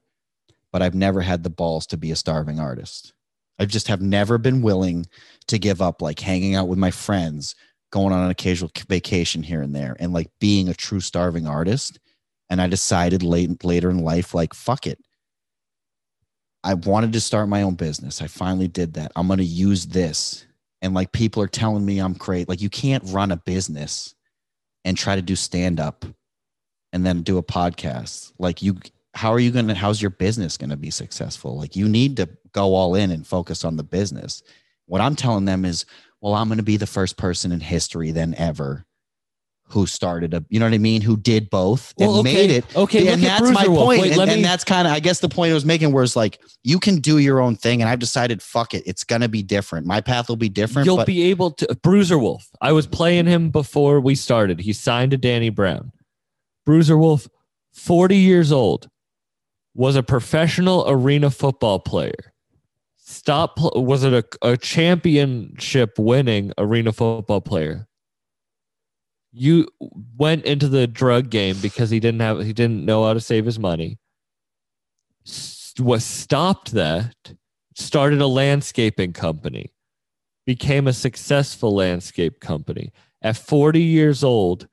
but 0.74 0.82
I've 0.82 0.96
never 0.96 1.22
had 1.22 1.44
the 1.44 1.50
balls 1.50 1.88
to 1.88 1.98
be 1.98 2.12
a 2.12 2.16
starving 2.16 2.60
artist. 2.60 3.14
I 3.60 3.66
just 3.66 3.88
have 3.88 4.02
never 4.02 4.38
been 4.38 4.62
willing 4.62 5.06
to 5.48 5.60
give 5.60 5.82
up 5.82 6.02
like 6.02 6.20
hanging 6.20 6.56
out 6.56 6.68
with 6.68 6.80
my 6.80 6.92
friends, 6.92 7.56
going 7.92 8.14
on 8.14 8.24
an 8.24 8.32
occasional 8.32 8.72
vacation 8.88 9.44
here 9.44 9.62
and 9.62 9.76
there, 9.76 9.96
and 10.00 10.14
like 10.14 10.30
being 10.40 10.68
a 10.68 10.74
true 10.74 11.00
starving 11.00 11.48
artist. 11.48 12.00
And 12.50 12.62
I 12.62 12.68
decided 12.68 13.24
late 13.24 13.64
later 13.64 13.90
in 13.90 14.00
life, 14.00 14.34
like 14.34 14.54
fuck 14.54 14.88
it. 14.88 15.00
I 16.64 16.74
wanted 16.74 17.14
to 17.14 17.22
start 17.22 17.48
my 17.48 17.62
own 17.62 17.76
business. 17.76 18.22
I 18.22 18.28
finally 18.28 18.68
did 18.68 18.94
that. 18.96 19.12
I'm 19.16 19.28
going 19.28 19.40
to 19.40 19.46
use 19.46 19.86
this 19.86 20.46
and 20.82 20.94
like 20.94 21.12
people 21.12 21.42
are 21.44 21.48
telling 21.48 21.86
me 21.86 22.00
I'm 22.00 22.14
great. 22.14 22.50
Like 22.50 22.62
you 22.62 22.70
can't 22.70 23.04
run 23.08 23.32
a 23.32 23.38
business 23.38 24.16
and 24.86 24.98
try 24.98 25.16
to 25.16 25.22
do 25.22 25.36
stand 25.36 25.80
up 25.80 26.06
and 26.94 27.06
then 27.06 27.22
do 27.22 27.38
a 27.38 27.44
podcast. 27.44 28.34
Like 28.40 28.62
you 28.62 28.78
how 29.16 29.32
are 29.32 29.40
you 29.40 29.52
going 29.52 29.68
to 29.68 29.76
how's 29.76 30.02
your 30.02 30.12
business 30.12 30.58
going 30.58 30.70
to 30.70 30.78
be 30.78 30.92
successful? 30.92 31.58
Like 31.58 31.76
you 31.76 31.88
need 31.88 32.18
to 32.18 32.30
go 32.54 32.76
all 32.76 32.96
in 32.96 33.12
and 33.12 33.26
focus 33.26 33.64
on 33.64 33.76
the 33.76 33.84
business. 33.84 34.44
What 34.86 35.02
I'm 35.02 35.16
telling 35.16 35.46
them 35.46 35.66
is, 35.66 35.86
well, 36.22 36.34
I'm 36.34 36.48
going 36.48 36.58
to 36.58 36.64
be 36.64 36.78
the 36.78 36.88
first 36.88 37.18
person 37.18 37.52
in 37.52 37.60
history 37.60 38.12
then 38.12 38.34
ever 38.38 38.86
who 39.70 39.86
started 39.86 40.34
a, 40.34 40.44
you 40.50 40.60
know 40.60 40.66
what 40.66 40.74
I 40.74 40.80
mean, 40.80 41.02
who 41.02 41.16
did 41.16 41.50
both 41.50 41.94
and 42.00 42.10
Well, 42.10 42.20
okay, 42.20 42.34
made 42.34 42.52
it 42.52 42.76
okay, 42.76 43.08
and 43.08 43.22
that's 43.22 43.52
my 43.52 43.68
Wolf. 43.68 43.86
point. 43.86 44.02
Wait, 44.02 44.10
and, 44.10 44.18
let 44.18 44.30
and 44.30 44.44
that's 44.44 44.64
kind 44.64 44.88
of, 44.88 44.94
I 44.94 45.00
guess, 45.00 45.20
the 45.20 45.30
point 45.30 45.52
I 45.52 45.54
was 45.54 45.66
making 45.66 45.92
was 45.92 46.16
like, 46.16 46.42
you 46.64 46.80
can 46.80 46.98
do 46.98 47.20
your 47.20 47.40
own 47.40 47.56
thing, 47.56 47.82
and 47.82 47.90
I've 47.90 48.00
decided, 48.00 48.42
fuck 48.42 48.74
it, 48.74 48.84
it's 48.86 49.04
gonna 49.04 49.30
be 49.30 49.44
different. 49.44 49.86
My 49.86 50.02
path 50.02 50.28
will 50.28 50.36
be 50.38 50.50
different. 50.50 50.86
You'll 50.86 50.98
but 50.98 51.08
be 51.08 51.24
able 51.30 51.52
to 51.52 51.76
Bruiser 51.84 52.18
Wolf. 52.18 52.50
I 52.62 52.72
was 52.72 52.88
playing 52.88 53.28
him 53.28 53.52
before 53.52 54.00
we 54.00 54.16
started. 54.16 54.60
He 54.60 54.74
signed 54.74 55.12
to 55.12 55.18
Danny 55.18 55.50
Brown. 55.50 55.92
Bruiser 56.66 56.98
Wolf, 56.98 57.28
40 57.74 58.18
years 58.18 58.52
old, 58.52 58.90
was 59.76 59.96
a 59.96 60.04
professional 60.04 60.86
arena 60.88 61.30
football 61.30 61.80
player. 61.80 62.34
Stop. 62.98 63.58
Was 63.76 64.04
it 64.04 64.14
a, 64.14 64.24
a 64.48 64.56
championship 64.56 65.98
winning 65.98 66.54
arena 66.58 66.92
football 66.92 67.42
player? 67.42 67.88
You 69.32 69.68
went 70.18 70.46
into 70.46 70.68
the 70.68 70.88
drug 70.88 71.30
game 71.30 71.58
because 71.62 71.90
he 71.90 72.00
didn't 72.00 72.22
have 72.22 72.44
he 72.44 72.54
didn't 72.54 72.86
know 72.86 73.06
how 73.06 73.14
to 73.14 73.20
save 73.20 73.46
his 73.46 73.60
money. 73.60 74.00
Was 75.80 76.04
stopped 76.04 76.72
that. 76.72 77.34
Started 77.76 78.22
a 78.22 78.28
landscaping 78.28 79.14
company. 79.14 79.72
Became 80.46 80.88
a 80.88 80.94
successful 80.94 81.74
landscape 81.76 82.40
company. 82.40 82.92
At 83.22 83.38
40 83.38 83.82
years 83.82 84.24
old, 84.24 84.68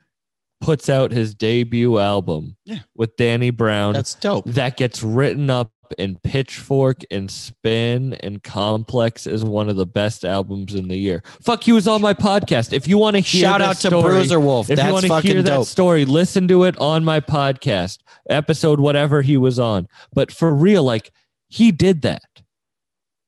puts 0.61 0.89
out 0.89 1.11
his 1.13 1.35
debut 1.35 1.99
album 1.99 2.57
Yeah. 2.65 2.79
with 2.95 3.17
Danny 3.17 3.51
Brown 3.51 3.93
That's 3.95 4.15
dope. 4.15 4.47
that 4.47 4.77
gets 4.77 5.03
written 5.03 5.51
up 5.51 5.71
in 5.99 6.17
Pitchfork 6.25 7.03
and 7.13 7.31
Spin 7.31 8.15
and 8.15 8.43
Complex 8.43 9.27
as 9.27 9.45
one 9.45 9.69
of 9.69 9.77
the 9.77 9.87
best 9.87 10.25
albums 10.25 10.75
in 10.75 10.89
the 10.89 10.97
year. 10.97 11.23
Fuck, 11.43 11.63
he 11.63 11.71
was 11.71 11.87
on 11.87 12.01
my 12.01 12.13
podcast. 12.15 12.73
If 12.73 12.89
you 12.89 12.99
want 12.99 13.15
to 13.15 13.21
hear 13.21 13.43
Shout 13.43 13.61
out 13.63 13.77
to 13.77 13.91
Bruiser 13.91 14.41
Wolf. 14.41 14.69
if 14.69 14.83
you 14.83 14.93
want 14.93 15.03
to 15.07 15.13
hear 15.13 15.17
fucking 15.23 15.37
that 15.45 15.51
dope. 15.51 15.67
story, 15.69 16.05
listen 16.05 16.49
to 16.49 16.65
it 16.65 16.77
on 16.79 17.05
my 17.05 17.21
podcast, 17.21 17.99
episode 18.29 18.81
whatever 18.81 19.23
he 19.23 19.37
was 19.37 19.61
on. 19.61 19.87
But 20.13 20.33
for 20.33 20.53
real, 20.53 20.83
like 20.83 21.13
he 21.49 21.71
did 21.71 22.03
that. 22.03 22.23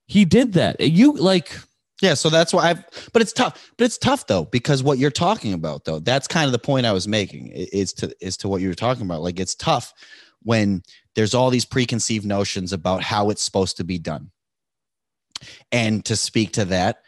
He 0.09 0.25
did 0.25 0.55
that. 0.55 0.81
You 0.81 1.13
like 1.13 1.53
Yeah, 2.01 2.15
so 2.15 2.31
that's 2.31 2.53
why 2.53 2.71
I've 2.71 2.85
but 3.13 3.23
it's 3.23 3.33
tough. 3.33 3.73
But 3.77 3.85
it's 3.85 3.99
tough 3.99 4.27
though, 4.27 4.45
because 4.45 4.83
what 4.83 4.99
you're 4.99 5.11
talking 5.11 5.53
about 5.53 5.85
though, 5.85 5.99
that's 5.99 6.29
kind 6.29 6.47
of 6.47 6.53
the 6.53 6.59
point 6.59 6.87
I 6.87 6.93
was 6.93 7.09
making 7.09 7.49
is 7.49 7.93
to 7.95 8.15
is 8.21 8.37
to 8.39 8.49
what 8.49 8.61
you 8.61 8.69
were 8.69 8.75
talking 8.75 9.05
about. 9.05 9.23
Like 9.23 9.41
it's 9.41 9.55
tough 9.55 9.93
when 10.43 10.83
there's 11.17 11.35
all 11.35 11.51
these 11.51 11.65
preconceived 11.65 12.25
notions 12.25 12.73
about 12.73 13.03
how 13.03 13.31
it's 13.31 13.43
supposed 13.43 13.77
to 13.79 13.85
be 13.85 13.99
done. 13.99 14.31
And 15.73 16.05
to 16.05 16.15
speak 16.15 16.53
to 16.53 16.65
that, 16.67 17.03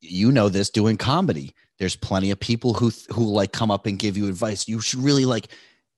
you 0.00 0.32
know 0.32 0.48
this 0.48 0.70
doing 0.70 0.96
comedy. 0.96 1.54
There's 1.78 1.96
plenty 1.96 2.30
of 2.30 2.40
people 2.40 2.72
who 2.72 2.90
who 3.12 3.24
like 3.24 3.52
come 3.52 3.70
up 3.70 3.84
and 3.86 3.98
give 3.98 4.16
you 4.16 4.28
advice. 4.28 4.66
You 4.66 4.80
should 4.80 5.00
really 5.00 5.26
like 5.26 5.48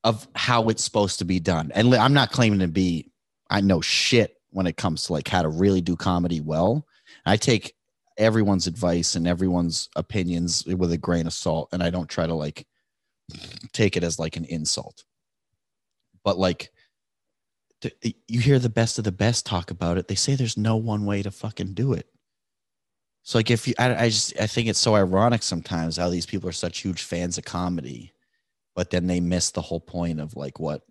of 0.02 0.26
how 0.34 0.68
it's 0.68 0.82
supposed 0.82 1.20
to 1.20 1.24
be 1.24 1.38
done. 1.38 1.70
And 1.74 1.94
I'm 1.94 2.14
not 2.14 2.32
claiming 2.32 2.58
to 2.60 2.68
be 2.68 3.12
I 3.48 3.60
know 3.60 3.80
shit 3.80 4.36
when 4.50 4.66
it 4.66 4.76
comes 4.76 5.04
to 5.04 5.12
like 5.12 5.28
how 5.28 5.42
to 5.42 5.48
really 5.48 5.80
do 5.80 5.94
comedy 5.94 6.40
well. 6.40 6.86
I 7.26 7.36
take 7.36 7.74
everyone's 8.16 8.66
advice 8.66 9.16
and 9.16 9.26
everyone's 9.26 9.88
opinions 9.96 10.64
with 10.66 10.92
a 10.92 10.98
grain 10.98 11.26
of 11.26 11.32
salt 11.32 11.68
and 11.72 11.82
I 11.82 11.90
don't 11.90 12.08
try 12.08 12.26
to 12.26 12.34
like 12.34 12.66
take 13.72 13.96
it 13.96 14.04
as 14.04 14.18
like 14.18 14.36
an 14.36 14.44
insult. 14.44 15.04
But 16.22 16.38
like 16.38 16.70
th- 17.80 18.16
you 18.28 18.40
hear 18.40 18.58
the 18.58 18.68
best 18.68 18.98
of 18.98 19.04
the 19.04 19.12
best 19.12 19.46
talk 19.46 19.70
about 19.70 19.98
it. 19.98 20.08
They 20.08 20.14
say 20.14 20.34
there's 20.34 20.56
no 20.56 20.76
one 20.76 21.04
way 21.04 21.22
to 21.22 21.30
fucking 21.30 21.74
do 21.74 21.92
it. 21.92 22.06
So 23.22 23.38
like 23.38 23.50
if 23.50 23.66
you 23.66 23.74
I, 23.78 23.94
I 23.94 24.08
just 24.08 24.38
I 24.38 24.46
think 24.46 24.68
it's 24.68 24.78
so 24.78 24.94
ironic 24.94 25.42
sometimes 25.42 25.96
how 25.96 26.10
these 26.10 26.26
people 26.26 26.48
are 26.48 26.52
such 26.52 26.80
huge 26.80 27.02
fans 27.02 27.38
of 27.38 27.44
comedy, 27.44 28.12
but 28.76 28.90
then 28.90 29.06
they 29.06 29.20
miss 29.20 29.50
the 29.50 29.62
whole 29.62 29.80
point 29.80 30.20
of 30.20 30.36
like 30.36 30.60
what 30.60 30.82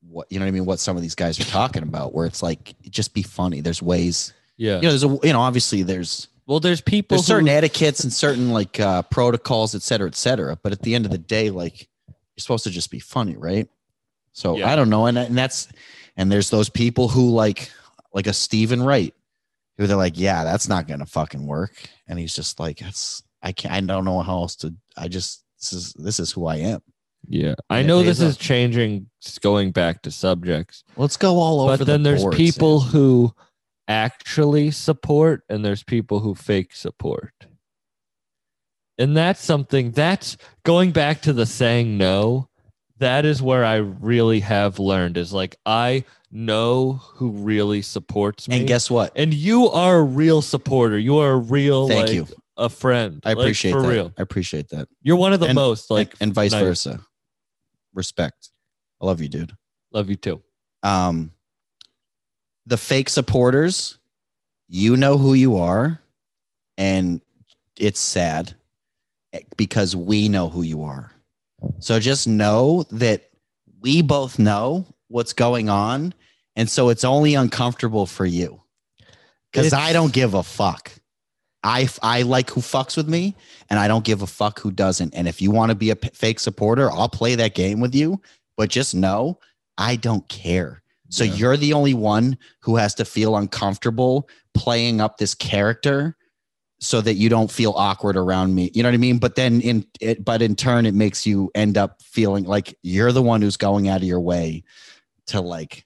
what 0.00 0.26
you 0.30 0.38
know 0.38 0.46
what 0.46 0.48
I 0.48 0.52
mean 0.52 0.64
what 0.64 0.80
some 0.80 0.96
of 0.96 1.02
these 1.02 1.14
guys 1.14 1.38
are 1.38 1.44
talking 1.44 1.82
about 1.82 2.14
where 2.14 2.26
it's 2.26 2.42
like 2.42 2.74
just 2.88 3.12
be 3.12 3.22
funny. 3.22 3.60
There's 3.60 3.82
ways 3.82 4.32
yeah. 4.62 4.76
you 4.76 4.82
know 4.82 4.88
there's 4.90 5.04
a 5.04 5.18
you 5.26 5.32
know 5.32 5.40
obviously 5.40 5.82
there's 5.82 6.28
well, 6.46 6.60
there's 6.60 6.80
people 6.80 7.16
there's 7.16 7.26
certain 7.26 7.46
who, 7.48 7.52
etiquettes 7.52 8.04
and 8.04 8.12
certain 8.12 8.50
like 8.50 8.78
uh 8.78 9.02
protocols 9.02 9.74
et 9.74 9.82
cetera 9.82 10.06
et 10.06 10.14
cetera. 10.14 10.56
But 10.62 10.72
at 10.72 10.82
the 10.82 10.94
end 10.94 11.04
of 11.04 11.10
the 11.10 11.18
day 11.18 11.50
like 11.50 11.88
you're 12.06 12.38
supposed 12.42 12.64
to 12.64 12.70
just 12.70 12.90
be 12.90 13.00
funny 13.00 13.36
right? 13.36 13.68
So 14.32 14.56
Yeah. 14.56 14.70
i 14.70 14.76
don't 14.76 14.88
know. 14.88 15.06
And, 15.06 15.18
and 15.18 15.36
that's 15.36 15.68
and 16.16 16.30
there's 16.30 16.50
those 16.50 16.68
people 16.68 17.08
who 17.08 17.30
like 17.30 17.70
like 18.14 18.26
a 18.26 18.32
Steven 18.32 18.82
Wright 18.82 19.14
who 19.78 19.86
they're 19.86 19.96
like 19.96 20.18
yeah 20.18 20.44
that's 20.44 20.68
not 20.68 20.86
gonna 20.86 21.06
fucking 21.06 21.44
work. 21.46 21.74
And 22.06 22.18
he's 22.18 22.34
just 22.34 22.60
like 22.60 22.78
that's 22.78 23.22
i 23.42 23.50
can't 23.50 23.74
i 23.74 23.80
don't 23.80 24.04
know 24.04 24.20
how 24.22 24.38
else 24.42 24.54
to 24.56 24.72
i 24.96 25.08
just 25.08 25.42
this 25.58 25.72
is 25.72 25.92
this 25.94 26.20
is 26.20 26.30
who 26.30 26.46
i 26.46 26.56
am. 26.56 26.80
Yeah, 27.28 27.54
I 27.70 27.82
know 27.82 28.02
this 28.02 28.20
is 28.20 28.36
changing, 28.36 29.08
going 29.42 29.70
back 29.70 30.02
to 30.02 30.10
subjects, 30.10 30.82
let's 30.96 31.16
go 31.16 31.36
all 31.38 31.60
over 31.60 31.78
but 31.78 31.86
then 31.86 32.02
the 32.02 32.10
there's 32.10 32.26
people 32.34 32.80
who 32.80 33.32
actually 33.88 34.70
support, 34.70 35.42
and 35.48 35.64
there's 35.64 35.82
people 35.82 36.20
who 36.20 36.34
fake 36.34 36.74
support, 36.74 37.32
and 38.98 39.16
that's 39.16 39.42
something 39.42 39.90
that's 39.92 40.36
going 40.64 40.92
back 40.92 41.22
to 41.22 41.32
the 41.32 41.46
saying 41.46 41.96
no. 41.98 42.48
That 42.98 43.24
is 43.24 43.42
where 43.42 43.64
I 43.64 43.76
really 43.76 44.40
have 44.40 44.78
learned 44.78 45.16
is 45.16 45.32
like 45.32 45.56
I 45.66 46.04
know 46.30 46.92
who 47.14 47.30
really 47.30 47.82
supports 47.82 48.48
me, 48.48 48.58
and 48.60 48.68
guess 48.68 48.88
what 48.90 49.12
and 49.16 49.34
you 49.34 49.68
are 49.70 49.98
a 49.98 50.02
real 50.04 50.40
supporter. 50.40 50.98
You 50.98 51.18
are 51.18 51.32
a 51.32 51.36
real, 51.36 51.88
Thank 51.88 52.06
like, 52.08 52.14
you. 52.14 52.26
a 52.56 52.68
friend. 52.68 53.20
i 53.24 53.30
Like, 53.30 53.38
appreciate 53.38 53.72
for 53.72 53.82
that 53.82 53.88
real. 53.88 54.12
i 54.16 54.22
appreciate 54.22 54.68
that 54.68 54.86
You're 55.02 55.16
one 55.16 55.32
of 55.32 55.40
the 55.40 55.46
And- 55.46 55.54
most 55.56 55.90
like, 55.90 56.12
and, 56.12 56.28
and 56.28 56.34
vice 56.34 56.52
nice. 56.52 56.62
versa 56.62 57.00
respect 57.94 58.50
i 59.02 59.06
love 59.06 59.20
you 59.20 59.28
dude 59.28 59.52
love 59.92 60.08
you 60.08 60.16
too. 60.16 60.40
um 60.84 61.32
the 62.66 62.76
fake 62.76 63.08
supporters 63.08 63.98
you 64.68 64.96
know 64.96 65.18
who 65.18 65.34
you 65.34 65.58
are 65.58 66.00
and 66.78 67.20
it's 67.78 68.00
sad 68.00 68.54
because 69.56 69.94
we 69.96 70.28
know 70.28 70.48
who 70.48 70.62
you 70.62 70.82
are. 70.82 71.12
So 71.78 72.00
just 72.00 72.26
know 72.26 72.84
that 72.90 73.30
we 73.80 74.02
both 74.02 74.38
know 74.38 74.86
what's 75.08 75.32
going 75.32 75.68
on 75.68 76.14
and 76.56 76.68
so 76.68 76.90
it's 76.90 77.04
only 77.04 77.34
uncomfortable 77.34 78.06
for 78.06 78.26
you. 78.26 78.60
Because 79.50 79.72
i 79.72 79.92
don't 79.92 80.12
give 80.12 80.34
a 80.34 80.42
fuck. 80.42 80.92
I, 81.64 81.88
I 82.02 82.22
like 82.22 82.50
who 82.50 82.60
fucks 82.60 82.96
with 82.96 83.08
me 83.08 83.36
and 83.70 83.78
i 83.78 83.86
don't 83.86 84.04
give 84.04 84.22
a 84.22 84.26
fuck 84.26 84.58
who 84.60 84.70
doesn't. 84.70 85.14
And 85.14 85.28
if 85.28 85.40
you 85.42 85.50
want 85.50 85.70
to 85.70 85.76
be 85.76 85.90
a 85.90 85.96
p- 85.96 86.10
fake 86.14 86.40
supporter 86.40 86.90
i'll 86.90 87.08
play 87.08 87.34
that 87.34 87.54
game 87.54 87.80
with 87.80 87.94
you 87.94 88.20
but 88.56 88.70
just 88.70 88.94
know 88.94 89.38
i 89.78 89.96
don't 89.96 90.26
care 90.28 90.81
so 91.12 91.24
Yeah. 91.24 91.34
you're 91.34 91.56
the 91.58 91.72
only 91.74 91.92
one 91.94 92.38
who 92.60 92.76
has 92.76 92.94
to 92.96 93.04
feel 93.04 93.36
uncomfortable 93.36 94.28
playing 94.54 95.00
up 95.00 95.18
this 95.18 95.34
character 95.34 96.16
so 96.80 97.00
that 97.02 97.14
you 97.14 97.28
don't 97.28 97.50
feel 97.50 97.72
awkward 97.76 98.16
around 98.16 98.54
me. 98.54 98.70
You 98.74 98.82
know 98.82 98.88
what 98.88 98.94
I 98.94 98.98
mean? 98.98 99.18
But 99.18 99.34
then 99.36 99.60
in 99.60 99.86
it, 100.00 100.24
but 100.24 100.42
in 100.42 100.56
turn, 100.56 100.84
it 100.86 100.94
makes 100.94 101.26
you 101.26 101.50
end 101.54 101.76
up 101.78 102.00
feeling 102.02 102.44
like 102.44 102.76
you're 102.82 103.12
the 103.12 103.22
one 103.22 103.40
who's 103.42 103.56
going 103.56 103.88
out 103.88 103.98
of 103.98 104.04
your 104.08 104.20
way 104.20 104.64
to 105.26 105.40
like. 105.40 105.84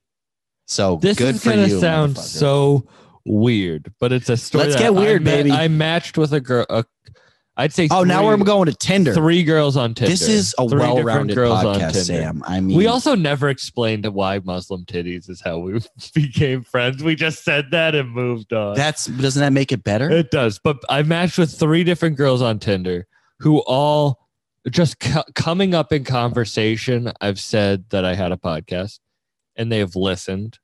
So 0.66 0.96
This 1.02 1.18
good 1.18 1.34
is 1.34 1.42
for 1.44 1.50
gonna 1.50 1.66
you. 1.66 1.80
sound 1.80 2.16
so 2.18 2.86
weird, 3.26 3.92
but 4.00 4.12
it's 4.12 4.28
a 4.30 4.36
story. 4.36 4.64
Let's 4.64 4.76
get 4.76 4.94
weird, 4.94 5.22
I 5.22 5.24
baby. 5.24 5.50
I 5.52 5.68
matched 5.68 6.16
with 6.16 6.32
a 6.32 6.40
girl. 6.40 6.64
A, 6.70 6.84
I'd 7.58 7.72
say. 7.72 7.88
Oh, 7.90 8.04
now 8.04 8.24
we're 8.26 8.36
going 8.36 8.66
to 8.66 8.74
Tinder. 8.74 9.14
Three 9.14 9.42
girls 9.42 9.76
on 9.76 9.94
Tinder. 9.94 10.10
This 10.10 10.28
is 10.28 10.54
a 10.58 10.68
Three 10.68 10.78
well-rounded 10.78 11.34
girls 11.34 11.64
on 11.64 11.76
podcast. 11.76 12.04
Sam. 12.04 12.42
I 12.46 12.60
mean, 12.60 12.76
We 12.76 12.86
also 12.86 13.14
never 13.14 13.48
explained 13.48 14.04
why 14.06 14.40
Muslim 14.40 14.84
titties 14.84 15.30
is 15.30 15.40
how 15.40 15.58
we 15.58 15.80
became 16.14 16.62
friends. 16.62 17.02
We 17.02 17.14
just 17.14 17.44
said 17.44 17.70
that 17.70 17.94
and 17.94 18.10
moved 18.10 18.52
on. 18.52 18.74
that's 18.76 19.06
doesn't 19.06 19.40
that 19.40 19.52
make 19.54 19.72
it 19.72 19.84
better? 19.84 20.10
It 20.10 20.30
does. 20.30 20.58
But 20.58 20.78
I 20.90 21.02
matched 21.02 21.38
with 21.38 21.50
three 21.58 21.82
different 21.84 22.16
girls 22.16 22.42
on 22.42 22.58
Tinder 22.58 23.06
who 23.40 23.60
all 23.66 24.28
just 24.70 24.98
co- 25.00 25.24
coming 25.34 25.74
up 25.74 25.92
in 25.92 26.04
conversation. 26.04 27.12
I've 27.20 27.40
said 27.40 27.84
that 27.90 28.04
I 28.04 28.14
had 28.14 28.32
a 28.32 28.36
podcast 28.36 28.98
and 29.56 29.72
they 29.72 29.78
have 29.78 29.96
listened 29.96 30.58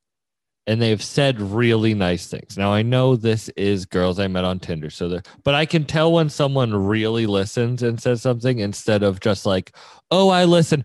and 0.66 0.80
they 0.80 0.90
have 0.90 1.02
said 1.02 1.40
really 1.40 1.94
nice 1.94 2.26
things. 2.28 2.56
Now 2.56 2.72
I 2.72 2.82
know 2.82 3.16
this 3.16 3.48
is 3.50 3.84
girls 3.84 4.18
I 4.18 4.28
met 4.28 4.44
on 4.44 4.60
Tinder. 4.60 4.90
So 4.90 5.08
they're, 5.08 5.22
but 5.42 5.54
I 5.54 5.66
can 5.66 5.84
tell 5.84 6.12
when 6.12 6.28
someone 6.28 6.74
really 6.74 7.26
listens 7.26 7.82
and 7.82 8.00
says 8.00 8.22
something 8.22 8.58
instead 8.58 9.02
of 9.02 9.20
just 9.20 9.44
like, 9.44 9.74
oh, 10.10 10.28
I 10.28 10.44
listen. 10.44 10.84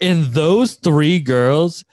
And 0.00 0.26
those 0.26 0.74
three 0.74 1.18
girls 1.18 1.84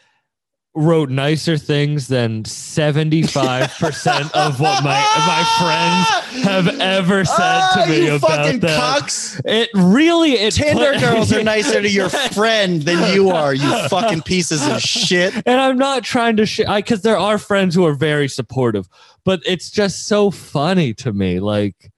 wrote 0.75 1.09
nicer 1.11 1.55
things 1.57 2.07
than 2.07 2.43
75% 2.43 4.31
of 4.31 4.59
what 4.59 4.83
my 4.83 4.99
my 5.27 5.43
friends 5.59 6.43
have 6.43 6.67
ever 6.79 7.23
said 7.25 7.35
Ah, 7.39 7.83
to 7.85 7.89
me 7.91 8.05
you 8.05 8.15
about 8.15 8.29
fucking 8.45 8.59
that. 8.61 8.79
cucks. 9.01 9.39
It 9.45 9.69
really 9.75 10.31
it 10.33 10.53
Tinder 10.55 10.93
put- 10.93 10.99
girls 11.01 11.31
are 11.31 11.43
nicer 11.43 11.81
to 11.81 11.89
your 11.89 12.09
friend 12.33 12.81
than 12.81 13.13
you 13.13 13.29
are, 13.29 13.53
you 13.53 13.87
fucking 13.87 14.21
pieces 14.23 14.65
of 14.67 14.81
shit. 14.81 15.33
and 15.45 15.61
I'm 15.61 15.77
not 15.77 16.03
trying 16.03 16.37
to 16.37 16.45
shit 16.45 16.67
I 16.67 16.81
because 16.81 17.03
there 17.03 17.17
are 17.17 17.37
friends 17.37 17.75
who 17.75 17.85
are 17.85 17.93
very 17.93 18.27
supportive, 18.27 18.87
but 19.23 19.41
it's 19.45 19.69
just 19.69 20.07
so 20.07 20.31
funny 20.31 20.93
to 20.95 21.13
me. 21.13 21.39
Like, 21.39 21.91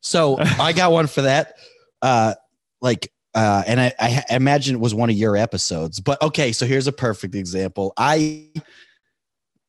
So 0.00 0.38
I 0.38 0.72
got 0.74 0.92
one 0.92 1.06
for 1.06 1.22
that. 1.22 1.54
Uh, 2.02 2.34
like, 2.82 3.10
uh, 3.34 3.62
and 3.66 3.80
I, 3.80 3.92
I 3.98 4.24
imagine 4.30 4.76
it 4.76 4.80
was 4.80 4.94
one 4.94 5.10
of 5.10 5.16
your 5.16 5.36
episodes. 5.36 6.00
But 6.00 6.20
okay, 6.22 6.52
so 6.52 6.66
here's 6.66 6.86
a 6.86 6.92
perfect 6.92 7.34
example. 7.34 7.92
I 7.96 8.48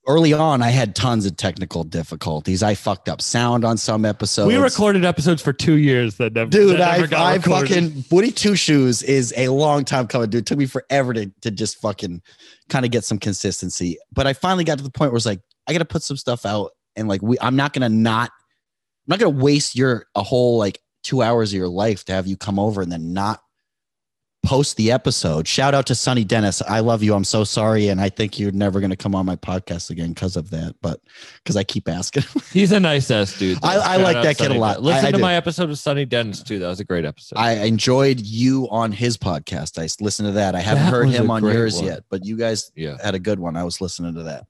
early 0.07 0.34
on, 0.34 0.61
I 0.61 0.70
had 0.70 0.95
tons 0.95 1.26
of 1.26 1.38
technical 1.38 1.84
difficulties. 1.84 2.61
I 2.61 2.76
fucked 2.76 3.07
up 3.07 3.22
sound 3.22 3.64
on 3.64 3.78
some 3.78 4.03
episodes. 4.03 4.47
we 4.47 4.57
recorded 4.57 5.05
episodes 5.05 5.41
for 5.41 5.53
two 5.53 5.78
years 5.78 6.16
that 6.18 6.34
never, 6.34 6.49
Dude, 6.49 6.78
that 6.78 6.99
never 6.99 7.05
I, 7.05 7.07
got 7.07 7.22
I 7.22 7.39
fucking 7.39 8.05
Woody 8.11 8.32
Two 8.32 8.55
Shoes 8.55 9.01
is 9.01 9.34
a 9.38 9.47
long 9.47 9.86
time 9.86 10.07
coming, 10.07 10.30
dude. 10.30 10.41
It 10.41 10.45
took 10.45 10.57
me 10.57 10.66
forever 10.66 11.14
to, 11.14 11.32
to 11.41 11.51
just 11.51 11.80
fucking 11.80 12.22
kind 12.70 12.86
of 12.86 12.91
get 12.91 13.05
some 13.05 13.18
consistency. 13.18 13.97
But 14.11 14.28
I 14.28 14.34
finally 14.34 14.64
got 14.64 14.78
to 14.78 14.84
the 14.84 14.91
point 14.91 15.11
where 15.11 15.18
it's 15.18 15.26
like, 15.26 15.41
I 15.68 15.74
gotta 15.74 15.86
put 15.86 16.03
some 16.03 16.18
stuff 16.18 16.45
out 16.45 16.72
and 16.95 17.07
like 17.07 17.22
we 17.22 17.38
I'm 17.39 17.55
not 17.55 17.74
gonna 17.74 17.89
not 17.89 18.30
I'm 18.30 19.07
not 19.07 19.20
gonna 19.20 19.38
waste 19.38 19.76
your 19.76 20.07
a 20.16 20.24
whole 20.24 20.57
like 20.57 20.80
two 21.03 21.22
hours 21.22 21.53
of 21.53 21.57
your 21.57 21.68
life 21.68 22.05
to 22.05 22.14
have 22.14 22.28
you 22.28 22.38
come 22.38 22.59
over 22.59 22.82
and 22.82 22.91
then 22.91 23.14
not 23.14 23.41
post 24.44 24.76
the 24.76 24.91
episode. 24.91 25.48
Shout 25.48 25.74
out 25.74 25.86
to 25.88 25.96
Sonny 25.96 26.26
Dennis. 26.26 26.62
I 26.62 26.82
love 26.82 27.02
you. 27.02 27.14
I'm 27.14 27.24
so 27.24 27.46
sorry. 27.46 27.88
And 27.88 28.02
I 28.02 28.10
think 28.10 28.38
you're 28.38 28.52
never 28.52 28.82
gonna 28.82 28.96
come 28.98 29.16
on 29.16 29.26
my 29.26 29.38
podcast 29.38 29.89
again 29.89 30.10
because 30.14 30.36
of 30.36 30.50
that, 30.50 30.76
but 30.82 31.00
because 31.38 31.56
I 31.56 31.64
keep 31.64 31.88
asking. 31.88 32.24
He's 32.52 32.72
a 32.74 32.80
nice 32.80 33.10
ass 33.10 33.38
dude. 33.39 33.58
though. 33.62 33.68
I- 33.70 33.94
I 33.94 33.98
like 33.98 34.22
that 34.22 34.38
kid 34.38 34.52
a 34.52 34.56
lot. 34.56 34.76
Dennis. 34.76 34.86
Listen 34.86 35.06
I- 35.06 35.08
I 35.08 35.12
to 35.12 35.18
do. 35.18 35.22
my 35.22 35.36
episode 35.36 35.70
of 35.70 35.80
Sunny 35.80 36.06
Dennis 36.06 36.44
too. 36.44 36.60
That 36.60 36.68
was 36.68 36.80
a 36.82 36.84
great 36.84 37.06
episode. 37.06 37.38
I 37.38 37.54
enjoyed 37.66 38.20
you 38.20 38.68
on 38.70 38.91
his 38.91 39.18
podcast. 39.18 39.80
I 39.80 39.88
listened 40.04 40.28
to 40.28 40.34
that. 40.34 40.56
I 40.56 40.60
haven't 40.60 40.84
That 40.86 40.91
heard 40.91 41.10
him 41.10 41.32
on 41.32 41.41
yours 41.44 41.78
one. 41.78 41.86
yet, 41.86 42.04
but 42.10 42.26
you 42.26 42.36
guys 42.38 42.72
yeah. 42.76 42.98
had 43.02 43.16
a 43.16 43.20
good 43.20 43.39
one. 43.39 43.56
I 43.56 43.64
was 43.64 43.80
listening 43.80 44.14
to 44.16 44.24
that. 44.24 44.46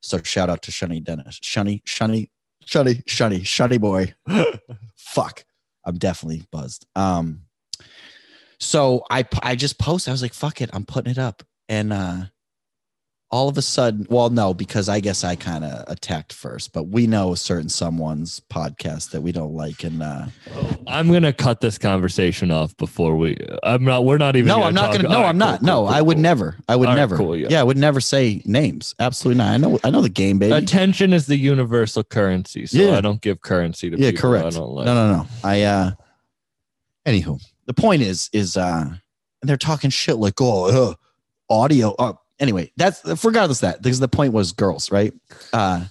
So 0.00 0.18
shout 0.22 0.50
out 0.50 0.62
to 0.62 0.70
Shunny 0.72 1.04
Dennis. 1.04 1.38
Shunny, 1.40 1.82
Shunny, 1.84 2.30
Shunny, 2.66 3.04
Shunny, 3.04 3.42
Shunny 3.42 3.80
boy. 3.80 4.12
Fuck. 4.96 5.44
I'm 5.84 5.98
definitely 5.98 6.42
buzzed. 6.50 6.86
Um 6.96 7.42
so 8.60 9.02
I 9.10 9.26
I 9.42 9.56
just 9.56 9.78
posted, 9.78 10.10
I 10.10 10.12
was 10.12 10.22
like, 10.22 10.34
fuck 10.34 10.60
it, 10.60 10.70
I'm 10.72 10.84
putting 10.86 11.10
it 11.10 11.18
up. 11.18 11.42
And 11.68 11.92
uh 11.92 12.22
all 13.32 13.48
of 13.48 13.56
a 13.56 13.62
sudden, 13.62 14.08
well, 14.10 14.28
no, 14.28 14.52
because 14.52 14.88
I 14.88 14.98
guess 14.98 15.22
I 15.22 15.36
kind 15.36 15.64
of 15.64 15.84
attacked 15.86 16.32
first, 16.32 16.72
but 16.72 16.88
we 16.88 17.06
know 17.06 17.32
a 17.32 17.36
certain 17.36 17.68
someone's 17.68 18.40
podcast 18.50 19.12
that 19.12 19.20
we 19.20 19.30
don't 19.30 19.54
like. 19.54 19.84
And 19.84 20.02
uh 20.02 20.26
I'm 20.88 21.12
gonna 21.12 21.32
cut 21.32 21.60
this 21.60 21.78
conversation 21.78 22.50
off 22.50 22.76
before 22.76 23.16
we. 23.16 23.36
I'm 23.62 23.84
not. 23.84 24.04
We're 24.04 24.18
not 24.18 24.34
even. 24.34 24.48
no, 24.48 24.64
I'm 24.64 24.74
not 24.74 24.92
gonna. 24.92 25.08
No, 25.08 25.20
right, 25.20 25.26
I'm 25.28 25.34
cool, 25.34 25.38
not. 25.38 25.60
cool, 25.60 25.66
no, 25.66 25.74
cool, 25.82 25.88
I 25.88 26.02
would 26.02 26.18
never. 26.18 26.56
I 26.68 26.74
would 26.74 26.88
All 26.88 26.94
right, 26.94 27.00
never. 27.00 27.16
cool, 27.16 27.36
yeah. 27.36 27.46
yeah. 27.50 27.60
I 27.60 27.62
would 27.62 27.78
never 27.78 28.00
say 28.00 28.42
names. 28.44 28.96
Absolutely 28.98 29.38
not. 29.38 29.52
I 29.52 29.56
know. 29.58 29.78
I 29.84 29.90
know 29.90 30.02
the 30.02 30.08
game, 30.08 30.40
baby. 30.40 30.52
Attention 30.52 31.12
is 31.12 31.26
the 31.26 31.36
universal 31.36 32.02
currency, 32.02 32.66
so 32.66 32.78
Yeah. 32.78 32.98
I 32.98 33.00
don't 33.00 33.20
give 33.20 33.40
currency 33.42 33.90
to 33.90 33.96
yeah, 33.96 34.10
people 34.10 34.22
correct. 34.32 34.46
I 34.46 34.50
don't 34.50 34.70
like. 34.70 34.86
No, 34.86 34.94
no, 34.94 35.12
no. 35.18 35.26
I. 35.44 35.62
uh 35.62 35.90
Anywho, 37.06 37.40
the 37.70 37.80
point 37.80 38.02
is, 38.02 38.28
is 38.32 38.56
uh, 38.56 38.84
and 38.88 39.48
they're 39.48 39.56
talking 39.56 39.90
shit 39.90 40.16
like, 40.16 40.40
oh, 40.40 40.90
uh, 40.90 40.94
audio. 41.48 41.94
Uh, 42.00 42.14
anyway, 42.40 42.72
that's 42.76 43.00
regardless 43.24 43.60
that 43.60 43.80
because 43.80 44.00
the 44.00 44.08
point 44.08 44.32
was 44.32 44.50
girls, 44.50 44.90
right? 44.90 45.14
Uh, 45.52 45.84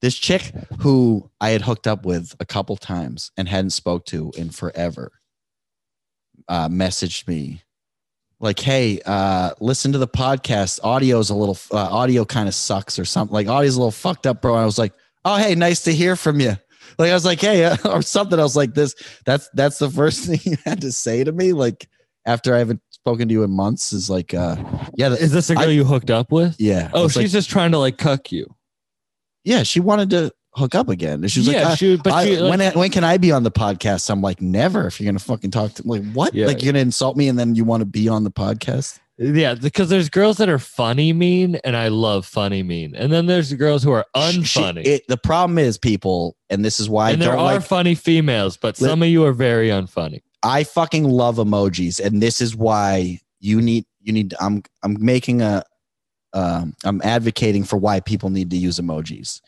this 0.00 0.14
chick 0.14 0.52
who 0.78 1.28
I 1.40 1.50
had 1.50 1.62
hooked 1.62 1.88
up 1.88 2.06
with 2.06 2.36
a 2.38 2.44
couple 2.44 2.76
times 2.76 3.32
and 3.36 3.48
hadn't 3.48 3.70
spoke 3.70 4.06
to 4.06 4.30
in 4.36 4.50
forever, 4.50 5.10
uh, 6.46 6.68
messaged 6.68 7.26
me 7.26 7.62
like, 8.38 8.60
"Hey, 8.60 9.00
uh, 9.04 9.54
listen 9.58 9.90
to 9.90 9.98
the 9.98 10.06
podcast. 10.06 10.78
Audio's 10.84 11.30
a 11.30 11.34
little, 11.34 11.58
uh, 11.72 11.78
audio 11.78 12.24
kind 12.24 12.46
of 12.46 12.54
sucks 12.54 12.96
or 12.96 13.04
something. 13.04 13.34
Like 13.34 13.48
audio's 13.48 13.74
a 13.74 13.80
little 13.80 13.90
fucked 13.90 14.28
up, 14.28 14.40
bro." 14.40 14.54
And 14.54 14.62
I 14.62 14.66
was 14.66 14.78
like, 14.78 14.92
"Oh, 15.24 15.34
hey, 15.34 15.56
nice 15.56 15.82
to 15.82 15.92
hear 15.92 16.14
from 16.14 16.38
you." 16.38 16.58
Like 16.98 17.10
I 17.10 17.14
was 17.14 17.24
like, 17.24 17.40
"Hey," 17.40 17.64
uh, 17.64 17.76
or 17.84 18.02
something. 18.02 18.38
I 18.38 18.42
was 18.42 18.56
like, 18.56 18.74
"This, 18.74 18.94
that's 19.26 19.48
that's 19.54 19.78
the 19.78 19.90
first 19.90 20.24
thing 20.26 20.40
you 20.44 20.56
had 20.64 20.80
to 20.82 20.92
say 20.92 21.24
to 21.24 21.32
me." 21.32 21.52
Like 21.52 21.88
after 22.26 22.54
I 22.54 22.58
haven't 22.58 22.80
spoken 22.90 23.28
to 23.28 23.32
you 23.34 23.42
in 23.42 23.50
months, 23.50 23.92
is 23.92 24.08
like, 24.08 24.32
uh, 24.32 24.56
yeah, 24.96 25.10
Is 25.10 25.30
this 25.32 25.50
a 25.50 25.54
girl 25.54 25.64
I- 25.64 25.72
you 25.72 25.84
hooked 25.84 26.10
up 26.10 26.32
with? 26.32 26.56
yeah. 26.58 26.90
Oh, 26.94 27.06
she's 27.08 27.16
like, 27.16 27.28
just 27.28 27.50
trying 27.50 27.72
to 27.72 27.78
like 27.78 27.98
cuck 27.98 28.32
you. 28.32 28.46
yeah. 29.44 29.62
She 29.62 29.78
wanted 29.80 30.08
to 30.10 30.32
hook 30.54 30.74
up 30.74 30.88
again. 30.88 31.14
And 31.22 31.30
she 31.30 31.40
was 31.40 31.48
yeah, 31.48 31.68
like, 31.70 31.78
she, 31.78 31.96
but 31.96 32.12
I, 32.12 32.24
she, 32.24 32.36
like, 32.38 32.58
when 32.58 32.72
when 32.74 32.90
can 32.90 33.04
I 33.04 33.18
be 33.18 33.30
on 33.32 33.42
the 33.42 33.50
podcast? 33.50 34.08
I'm 34.08 34.22
like, 34.22 34.40
never. 34.40 34.86
If 34.86 35.00
you're 35.00 35.06
gonna 35.06 35.18
fucking 35.18 35.50
talk 35.50 35.74
to 35.74 35.82
like 35.86 36.02
what? 36.12 36.32
Yeah. 36.32 36.46
Like 36.46 36.62
you're 36.62 36.72
gonna 36.72 36.82
insult 36.82 37.16
me 37.16 37.28
and 37.28 37.38
then 37.38 37.54
you 37.56 37.64
want 37.64 37.80
to 37.82 37.86
be 37.86 38.08
on 38.08 38.24
the 38.24 38.30
podcast? 38.30 39.00
Yeah, 39.18 39.54
because 39.54 39.88
there's 39.90 40.08
girls 40.08 40.38
that 40.38 40.48
are 40.48 40.58
funny 40.58 41.12
mean, 41.12 41.56
and 41.64 41.76
I 41.76 41.88
love 41.88 42.26
funny 42.26 42.62
mean, 42.62 42.94
and 42.96 43.12
then 43.12 43.26
there's 43.26 43.52
girls 43.54 43.82
who 43.82 43.92
are 43.92 44.04
She- 44.16 44.20
unfunny, 44.40 44.84
it, 44.86 45.02
the 45.08 45.16
problem 45.16 45.58
is 45.58 45.78
people, 45.78 46.36
and 46.50 46.64
this 46.64 46.80
is 46.80 46.88
why 46.88 47.10
I 47.10 47.16
there 47.16 47.30
don't 47.32 47.38
are 47.38 47.54
like. 47.54 47.62
funny 47.62 47.94
females, 47.94 48.56
but 48.56 48.76
some 48.76 49.02
of 49.02 49.08
you 49.08 49.24
are 49.24 49.32
very 49.32 49.68
unfunny. 49.68 50.20
I 50.42 50.64
fucking 50.64 51.04
love 51.04 51.36
emojis, 51.36 51.98
and 52.04 52.20
this 52.22 52.40
is 52.40 52.54
why 52.56 53.20
you 53.40 53.60
need 53.62 53.84
you 54.00 54.12
need. 54.12 54.34
I'm 54.40 54.62
I'm 54.82 54.96
making 55.04 55.42
a. 55.42 55.64
Um, 56.32 56.74
I'm 56.84 57.00
advocating 57.04 57.62
for 57.62 57.76
why 57.76 58.00
people 58.00 58.28
need 58.28 58.50
to 58.50 58.56
use 58.56 58.80
emojis, 58.80 59.40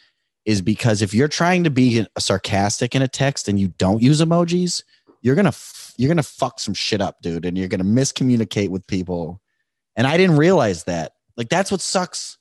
is 0.44 0.62
because 0.62 1.02
if 1.02 1.12
you're 1.12 1.26
trying 1.26 1.64
to 1.64 1.70
be 1.70 2.06
sarcastic 2.16 2.94
in 2.94 3.02
a 3.02 3.08
text 3.08 3.48
and 3.48 3.58
you 3.58 3.68
don't 3.78 4.00
use 4.00 4.20
emojis, 4.20 4.84
you're 5.20 5.34
gonna 5.34 5.48
f- 5.48 5.92
you're 5.98 6.08
gonna 6.08 6.22
fuck 6.22 6.60
some 6.60 6.74
shit 6.74 7.00
up, 7.00 7.20
dude, 7.22 7.44
and 7.44 7.58
you're 7.58 7.66
gonna 7.68 7.82
miscommunicate 7.84 8.68
with 8.68 8.86
people. 8.86 9.40
And 9.96 10.06
I 10.06 10.16
didn't 10.16 10.36
realize 10.36 10.84
that. 10.84 11.12
Like 11.36 11.48
that's 11.48 11.70
what 11.70 11.80
sucks. 11.80 12.38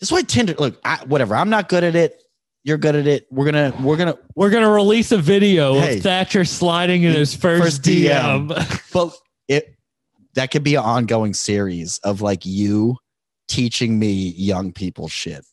That's 0.00 0.10
why 0.12 0.22
Tinder. 0.22 0.54
Look, 0.58 0.80
I, 0.84 0.98
whatever. 1.06 1.34
I'm 1.36 1.50
not 1.50 1.68
good 1.68 1.84
at 1.84 1.94
it. 1.94 2.22
You're 2.64 2.78
good 2.78 2.94
at 2.94 3.06
it. 3.06 3.26
We're 3.30 3.44
gonna 3.46 3.74
we're 3.80 3.96
gonna 3.96 4.16
We're 4.36 4.50
gonna 4.50 4.70
release 4.70 5.10
a 5.12 5.18
video 5.18 5.74
Hey. 5.74 5.96
of 5.96 6.02
Thatcher 6.02 6.44
sliding 6.44 7.02
in 7.02 7.12
his 7.12 7.34
first, 7.34 7.62
First 7.62 7.82
DM. 7.82 8.48
but 8.92 9.14
it 9.48 9.74
that 10.34 10.50
could 10.50 10.62
be 10.62 10.76
an 10.76 10.84
ongoing 10.84 11.34
series 11.34 11.98
of 12.04 12.20
like 12.22 12.46
you 12.46 12.96
teaching 13.48 13.98
me 13.98 14.12
young 14.12 14.72
people 14.72 15.08
shit 15.08 15.44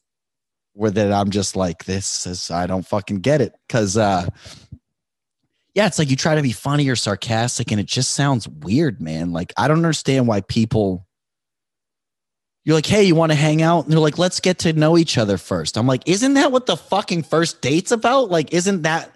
where 0.73 0.91
that 0.91 1.11
i'm 1.11 1.29
just 1.31 1.55
like 1.57 1.83
this 1.83 2.25
is 2.25 2.49
i 2.49 2.65
don't 2.65 2.85
fucking 2.85 3.17
get 3.17 3.41
it 3.41 3.53
because 3.67 3.97
uh 3.97 4.25
yeah 5.79 5.87
it's 5.87 5.97
like 5.97 6.09
you 6.09 6.17
try 6.17 6.35
to 6.35 6.41
be 6.41 6.51
funny 6.51 6.89
or 6.89 6.95
sarcastic 6.97 7.71
and 7.71 7.79
it 7.79 7.85
just 7.85 8.11
sounds 8.11 8.49
weird 8.49 9.01
man 9.01 9.31
like 9.31 9.53
i 9.55 9.65
don't 9.65 9.77
understand 9.77 10.27
why 10.27 10.41
people 10.41 11.07
you're 12.65 12.75
like 12.75 12.85
hey 12.85 13.03
you 13.03 13.15
want 13.15 13.31
to 13.31 13.37
hang 13.37 13.61
out 13.61 13.85
and 13.85 13.93
they're 13.93 13.99
like 13.99 14.17
let's 14.17 14.41
get 14.41 14.59
to 14.59 14.73
know 14.73 14.97
each 14.97 15.17
other 15.17 15.37
first 15.37 15.77
i'm 15.77 15.87
like 15.87 16.05
isn't 16.05 16.33
that 16.33 16.51
what 16.51 16.65
the 16.65 16.75
fucking 16.75 17.23
first 17.23 17.61
date's 17.61 17.93
about 17.93 18.29
like 18.29 18.53
isn't 18.53 18.81
that 18.81 19.09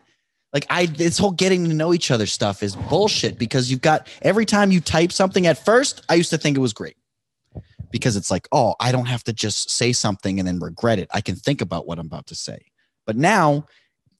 like 0.53 0.66
I 0.70 0.86
this 0.86 1.18
whole 1.18 1.32
getting 1.32 1.66
to 1.66 1.74
know 1.74 1.93
each 1.93 2.11
other 2.11 2.28
stuff 2.28 2.64
is 2.64 2.76
bullshit 2.76 3.38
because 3.38 3.70
you've 3.70 3.82
got 3.82 4.07
every 4.22 4.45
time 4.45 4.72
you 4.72 4.80
type 4.80 5.11
something 5.11 5.47
at 5.47 5.66
first, 5.66 6.05
I 6.07 6.14
used 6.14 6.30
to 6.30 6.38
think 6.38 6.55
it 6.55 6.61
was 6.61 6.74
great. 6.74 6.95
Because 7.89 8.16
it's 8.16 8.30
like, 8.32 8.47
oh, 8.51 8.76
I 8.80 8.91
don't 8.91 9.07
have 9.07 9.24
to 9.24 9.34
just 9.34 9.70
say 9.70 9.93
something 9.93 10.39
and 10.39 10.47
then 10.47 10.59
regret 10.59 10.99
it. 10.99 11.09
I 11.11 11.22
can 11.22 11.36
think 11.36 11.59
about 11.59 11.88
what 11.88 11.97
I'm 11.97 12.05
about 12.05 12.28
to 12.28 12.36
say. 12.36 12.59
But 13.05 13.18
now 13.18 13.66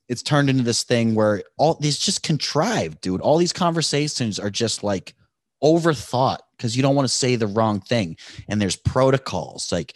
it's 0.10 0.24
turned 0.24 0.50
into 0.50 0.64
this 0.64 0.84
thing 0.84 1.16
where 1.16 1.44
all 1.58 1.76
these 1.76 1.98
just 1.98 2.24
contrived, 2.24 3.02
dude. 3.02 3.22
All 3.22 3.38
these 3.38 3.54
conversations 3.54 4.40
are 4.40 4.50
just 4.50 4.84
like 4.84 5.14
overthought 5.64 6.40
because 6.58 6.76
you 6.76 6.84
don't 6.84 6.96
want 6.96 7.08
to 7.08 7.14
say 7.14 7.36
the 7.36 7.48
wrong 7.48 7.80
thing. 7.80 8.18
And 8.50 8.62
there's 8.62 8.76
protocols. 8.76 9.72
Like 9.72 9.96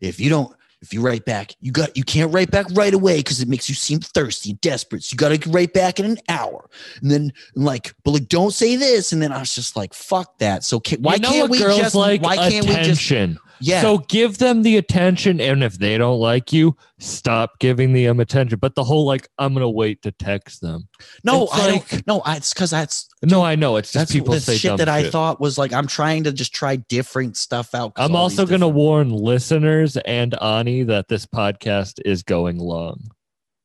if 0.00 0.20
you 0.20 0.30
don't 0.30 0.54
if 0.84 0.92
you 0.92 1.00
write 1.00 1.24
back, 1.24 1.54
you 1.60 1.72
got 1.72 1.96
you 1.96 2.04
can't 2.04 2.32
write 2.32 2.50
back 2.50 2.66
right 2.72 2.92
away 2.92 3.16
because 3.16 3.40
it 3.40 3.48
makes 3.48 3.70
you 3.70 3.74
seem 3.74 4.00
thirsty 4.00 4.50
and 4.50 4.60
desperate. 4.60 5.02
So 5.02 5.14
you 5.14 5.16
got 5.16 5.30
to 5.30 5.50
write 5.50 5.72
back 5.72 5.98
in 5.98 6.04
an 6.04 6.18
hour, 6.28 6.68
and 7.00 7.10
then 7.10 7.32
like, 7.54 7.94
but 8.04 8.10
like, 8.10 8.28
don't 8.28 8.52
say 8.52 8.76
this. 8.76 9.10
And 9.10 9.22
then 9.22 9.32
I 9.32 9.40
was 9.40 9.54
just 9.54 9.76
like, 9.76 9.94
fuck 9.94 10.38
that. 10.38 10.62
So 10.62 10.80
can, 10.80 11.00
why 11.00 11.14
you 11.14 11.20
know 11.20 11.30
can't 11.30 11.50
we 11.50 11.58
girls 11.58 11.78
just 11.78 11.94
like 11.94 12.20
why 12.20 12.36
can't 12.36 12.66
we 12.66 12.74
just 12.74 13.10
attention? 13.10 13.38
Yeah? 13.66 13.80
So 13.80 13.98
give 13.98 14.38
them 14.38 14.62
the 14.62 14.76
attention, 14.76 15.40
and 15.40 15.64
if 15.64 15.78
they 15.78 15.96
don't 15.96 16.18
like 16.20 16.52
you, 16.52 16.76
stop 16.98 17.58
giving 17.58 17.92
them 17.92 18.20
attention. 18.20 18.58
But 18.58 18.74
the 18.74 18.84
whole 18.84 19.06
like, 19.06 19.28
I'm 19.38 19.54
gonna 19.54 19.70
wait 19.70 20.02
to 20.02 20.12
text 20.12 20.60
them. 20.60 20.88
no, 21.24 21.44
it's 21.44 21.54
I 21.54 21.70
like- 21.72 21.88
don't. 21.88 22.06
No, 22.06 22.20
I, 22.20 22.36
it's 22.36 22.52
because 22.52 22.70
that's 22.70 23.08
No, 23.22 23.42
I 23.42 23.54
know 23.54 23.76
it's 23.76 23.92
just 23.92 24.12
people 24.12 24.38
say 24.38 24.56
shit 24.56 24.76
that 24.78 24.88
I 24.88 25.04
shit. 25.04 25.12
thought 25.12 25.40
was 25.40 25.56
like 25.56 25.72
I'm 25.72 25.86
trying 25.86 26.24
to 26.24 26.32
just 26.32 26.54
try 26.54 26.76
different 26.76 27.36
stuff 27.36 27.74
out. 27.74 27.92
I'm 27.96 28.14
also 28.14 28.44
gonna 28.44 28.58
different- 28.58 28.74
warn 28.74 29.10
listeners 29.10 29.96
and 29.96 30.34
Ani 30.42 30.82
that 30.84 31.08
this 31.08 31.24
podcast 31.26 32.00
is 32.04 32.22
going 32.22 32.58
long. 32.58 33.08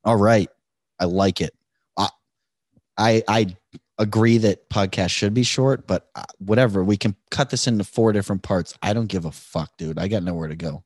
All 0.06 0.16
right, 0.16 0.50
I 1.00 1.06
like 1.06 1.42
it. 1.42 1.54
I 1.98 2.08
I, 2.98 3.24
I 3.28 3.56
agree 4.00 4.38
that 4.40 4.70
podcasts 4.70 5.12
should 5.12 5.34
be 5.34 5.44
short, 5.44 5.86
but 5.86 6.10
uh, 6.16 6.24
whatever. 6.40 6.84
We 6.84 6.98
can 6.98 7.16
cut 7.30 7.50
this 7.50 7.68
into 7.68 7.84
four 7.84 8.14
different 8.14 8.42
parts. 8.42 8.74
I 8.82 8.94
don't 8.94 9.08
give 9.08 9.26
a 9.26 9.32
fuck, 9.32 9.78
dude. 9.78 10.00
I 10.00 10.08
got 10.08 10.24
nowhere 10.24 10.48
to 10.48 10.56
go. 10.56 10.84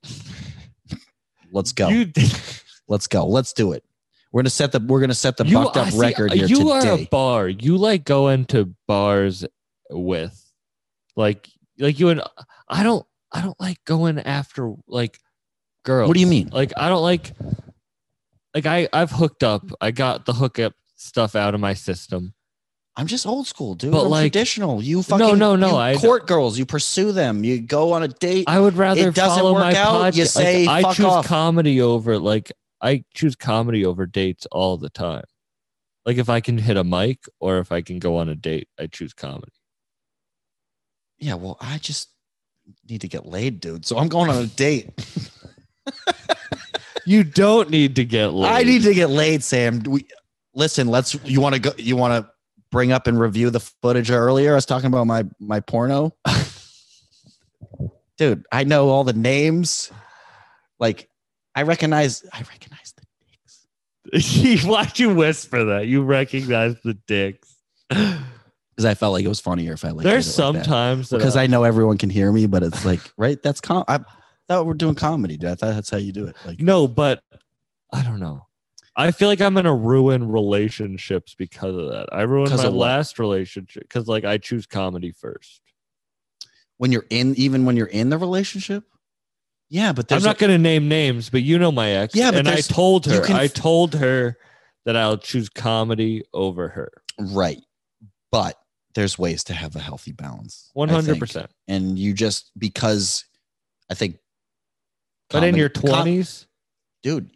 Let's 1.52 1.72
go. 1.72 1.88
You, 1.88 2.12
Let's 2.88 3.06
go. 3.06 3.26
Let's 3.26 3.52
do 3.52 3.72
it. 3.72 3.84
We're 4.32 4.42
gonna 4.42 4.50
set 4.50 4.72
the 4.72 4.80
we're 4.80 5.00
gonna 5.00 5.14
set 5.14 5.36
the 5.36 5.46
you, 5.46 5.54
bucked 5.54 5.76
up 5.76 5.90
see, 5.90 5.98
record 5.98 6.32
here 6.32 6.46
you 6.46 6.70
are 6.70 6.86
a 6.86 7.06
bar. 7.06 7.48
You 7.48 7.76
like 7.76 8.04
going 8.04 8.46
to 8.46 8.74
bars 8.88 9.44
with, 9.88 10.52
like, 11.14 11.48
like 11.78 12.00
you 12.00 12.08
and 12.08 12.20
I 12.68 12.82
don't. 12.82 13.06
I 13.30 13.42
don't 13.42 13.58
like 13.60 13.84
going 13.84 14.18
after 14.18 14.74
like 14.88 15.18
girls. 15.84 16.08
What 16.08 16.14
do 16.14 16.20
you 16.20 16.26
mean? 16.26 16.50
Like 16.52 16.72
I 16.76 16.88
don't 16.88 17.02
like. 17.02 17.32
Like 18.54 18.66
I 18.66 18.88
I've 18.92 19.12
hooked 19.12 19.44
up. 19.44 19.70
I 19.80 19.92
got 19.92 20.26
the 20.26 20.32
hookup 20.32 20.74
stuff 20.96 21.36
out 21.36 21.54
of 21.54 21.60
my 21.60 21.74
system. 21.74 22.34
I'm 22.96 23.06
just 23.08 23.26
old 23.26 23.46
school, 23.48 23.74
dude. 23.74 23.90
But, 23.92 24.04
I'm 24.04 24.10
like- 24.10 24.32
traditional. 24.32 24.80
You 24.82 25.02
fucking 25.02 25.36
no, 25.38 25.56
no, 25.56 25.70
you 25.70 25.76
I- 25.76 25.94
court 25.96 26.26
girls. 26.28 26.56
You 26.58 26.64
pursue 26.66 27.10
them. 27.12 27.42
You 27.44 27.60
go 27.60 27.92
on 27.92 28.02
a 28.04 28.08
date. 28.08 28.44
I 28.46 28.60
would 28.60 28.76
rather 28.76 29.08
It 29.08 29.14
doesn't 29.14 29.38
follow 29.38 29.52
work 29.54 29.62
my 29.64 29.74
out, 29.76 29.94
podcast. 30.12 30.16
you 30.16 30.24
say, 30.26 30.66
I 30.68 30.82
"Fuck 30.82 30.96
choose 30.96 31.06
off." 31.06 31.26
comedy 31.26 31.80
over 31.80 32.18
like 32.18 32.52
I 32.80 33.02
choose 33.14 33.34
comedy 33.34 33.84
over 33.84 34.06
dates 34.06 34.46
all 34.52 34.76
the 34.76 34.90
time. 34.90 35.24
Like 36.06 36.18
if 36.18 36.28
I 36.28 36.40
can 36.40 36.58
hit 36.58 36.76
a 36.76 36.84
mic 36.84 37.24
or 37.40 37.58
if 37.58 37.72
I 37.72 37.80
can 37.82 37.98
go 37.98 38.16
on 38.18 38.28
a 38.28 38.34
date, 38.34 38.68
I 38.78 38.86
choose 38.86 39.12
comedy. 39.14 39.52
yeah, 41.18 41.34
well, 41.34 41.56
I 41.60 41.78
just 41.78 42.10
need 42.88 43.00
to 43.00 43.08
get 43.08 43.26
laid, 43.26 43.58
dude. 43.60 43.86
So 43.86 43.96
I'm 43.98 44.08
going 44.08 44.30
on 44.30 44.36
a 44.36 44.46
date. 44.64 44.90
You 47.06 47.22
don't 47.22 47.68
need 47.68 47.96
to 47.96 48.04
get 48.06 48.28
laid. 48.32 48.50
I 48.50 48.62
need 48.62 48.82
to 48.84 48.94
get 48.94 49.10
laid, 49.10 49.42
Sam. 49.44 49.82
We, 49.82 50.06
listen, 50.54 50.88
let's. 50.88 51.14
You 51.24 51.38
want 51.42 51.54
to 51.54 51.60
go? 51.60 51.72
You 51.76 51.96
want 51.96 52.24
to 52.24 52.30
bring 52.74 52.90
up 52.90 53.06
and 53.06 53.18
review 53.20 53.50
the 53.50 53.60
footage 53.60 54.10
earlier? 54.10 54.50
I 54.52 54.54
was 54.56 54.66
talking 54.66 54.88
about 54.88 55.06
my 55.06 55.24
my 55.38 55.60
porno. 55.60 56.14
Dude, 58.18 58.44
I 58.50 58.64
know 58.64 58.88
all 58.88 59.04
the 59.04 59.12
names. 59.12 59.92
Like, 60.80 61.08
I 61.54 61.62
recognize. 61.62 62.24
I 62.32 62.40
recognize 62.40 62.92
the 62.96 63.04
dicks 64.10 64.64
Why'd 64.64 64.98
you 64.98 65.14
whisper 65.14 65.64
that? 65.66 65.86
You 65.86 66.02
recognize 66.02 66.74
the 66.82 66.94
dicks. 66.94 67.54
because 67.88 68.84
I 68.84 68.94
felt 68.94 69.12
like 69.12 69.24
it 69.24 69.28
was 69.28 69.40
funnier 69.40 69.72
if 69.72 69.84
I 69.84 69.90
like. 69.90 70.02
There's 70.02 70.26
it 70.26 70.42
like 70.42 70.54
sometimes 70.54 71.10
because 71.10 71.36
I, 71.36 71.44
I 71.44 71.46
know 71.46 71.62
everyone 71.62 71.96
can 71.96 72.10
hear 72.10 72.30
me, 72.32 72.46
but 72.46 72.64
it's 72.64 72.84
like 72.84 73.00
right. 73.16 73.40
That's 73.40 73.60
com. 73.60 73.84
I 73.86 74.00
thought 74.48 74.66
we're 74.66 74.74
doing 74.74 74.96
comedy, 74.96 75.36
dude. 75.36 75.50
I 75.50 75.54
thought 75.54 75.74
that's 75.74 75.90
how 75.90 75.98
you 75.98 76.12
do 76.12 76.26
it. 76.26 76.36
Like, 76.44 76.60
no, 76.60 76.88
but 76.88 77.22
I 77.92 78.02
don't 78.02 78.18
know. 78.18 78.46
I 78.96 79.10
feel 79.10 79.28
like 79.28 79.40
I'm 79.40 79.54
gonna 79.54 79.74
ruin 79.74 80.28
relationships 80.28 81.34
because 81.36 81.74
of 81.76 81.90
that. 81.90 82.08
I 82.12 82.22
ruined 82.22 82.50
'Cause 82.50 82.62
my 82.62 82.68
of 82.68 82.74
what? 82.74 82.86
last 82.86 83.18
relationship 83.18 83.82
because 83.84 84.06
like 84.08 84.24
I 84.24 84.38
choose 84.38 84.66
comedy 84.66 85.10
first. 85.12 85.60
when 86.76 86.90
you're 86.90 87.06
in, 87.10 87.34
even 87.36 87.64
when 87.64 87.76
you're 87.76 87.86
in 87.86 88.08
the 88.10 88.18
relationship. 88.18 88.84
Yeah, 89.70 89.92
but 89.92 90.02
I'm 90.04 90.06
there's 90.16 90.24
not 90.24 90.38
gonna 90.38 90.58
name 90.58 90.88
names, 90.88 91.30
but 91.30 91.42
you 91.42 91.58
know 91.58 91.70
my 91.72 91.90
ex. 91.90 92.14
Yeah, 92.14 92.30
but 92.32 92.40
and 92.40 92.48
I 92.48 92.52
there's- 92.52 92.68
told 92.68 93.06
you 93.06 93.12
her, 93.14 93.20
can- 93.26 93.36
I 93.36 93.46
told 93.46 93.94
her 93.94 94.36
that 94.84 94.96
I'll 94.96 95.16
choose 95.16 95.48
comedy 95.48 96.24
over 96.34 96.68
her. 96.68 96.92
Right. 97.18 97.62
But 98.30 98.58
there's 98.94 99.16
ways 99.18 99.44
to 99.44 99.54
have 99.54 99.74
a 99.76 99.80
healthy 99.80 100.12
balance. 100.12 100.68
I 100.74 100.78
One 100.80 100.88
hundred 100.88 101.18
percent. 101.18 101.50
And 101.68 101.98
you 101.98 102.12
just 102.12 102.50
because 102.58 103.24
I 103.90 103.94
think 103.94 104.18
But 105.30 105.44
in 105.44 105.54
your 105.56 105.68
com- 105.68 105.82
twenties, 105.90 106.46
dude, 107.02 107.30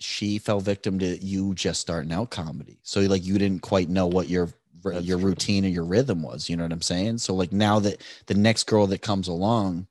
she 0.00 0.38
fell 0.38 0.60
victim 0.60 0.98
to 0.98 1.22
you 1.24 1.54
just 1.54 1.80
starting 1.80 2.12
out 2.12 2.30
comedy. 2.30 2.78
So 2.82 3.00
like 3.02 3.24
you 3.24 3.38
didn't 3.38 3.62
quite 3.62 3.88
know 3.88 4.06
what 4.06 4.28
your 4.28 4.48
That's 4.82 5.04
your 5.04 5.18
true. 5.18 5.28
routine 5.28 5.64
and 5.64 5.74
your 5.74 5.84
rhythm 5.84 6.22
was. 6.22 6.48
You 6.48 6.56
know 6.56 6.64
what 6.64 6.72
I'm 6.72 6.80
saying? 6.82 7.18
So 7.18 7.34
like 7.34 7.52
now 7.52 7.78
that 7.80 8.00
the 8.26 8.34
next 8.34 8.64
girl 8.64 8.86
that 8.88 9.02
comes 9.02 9.28
along, 9.28 9.86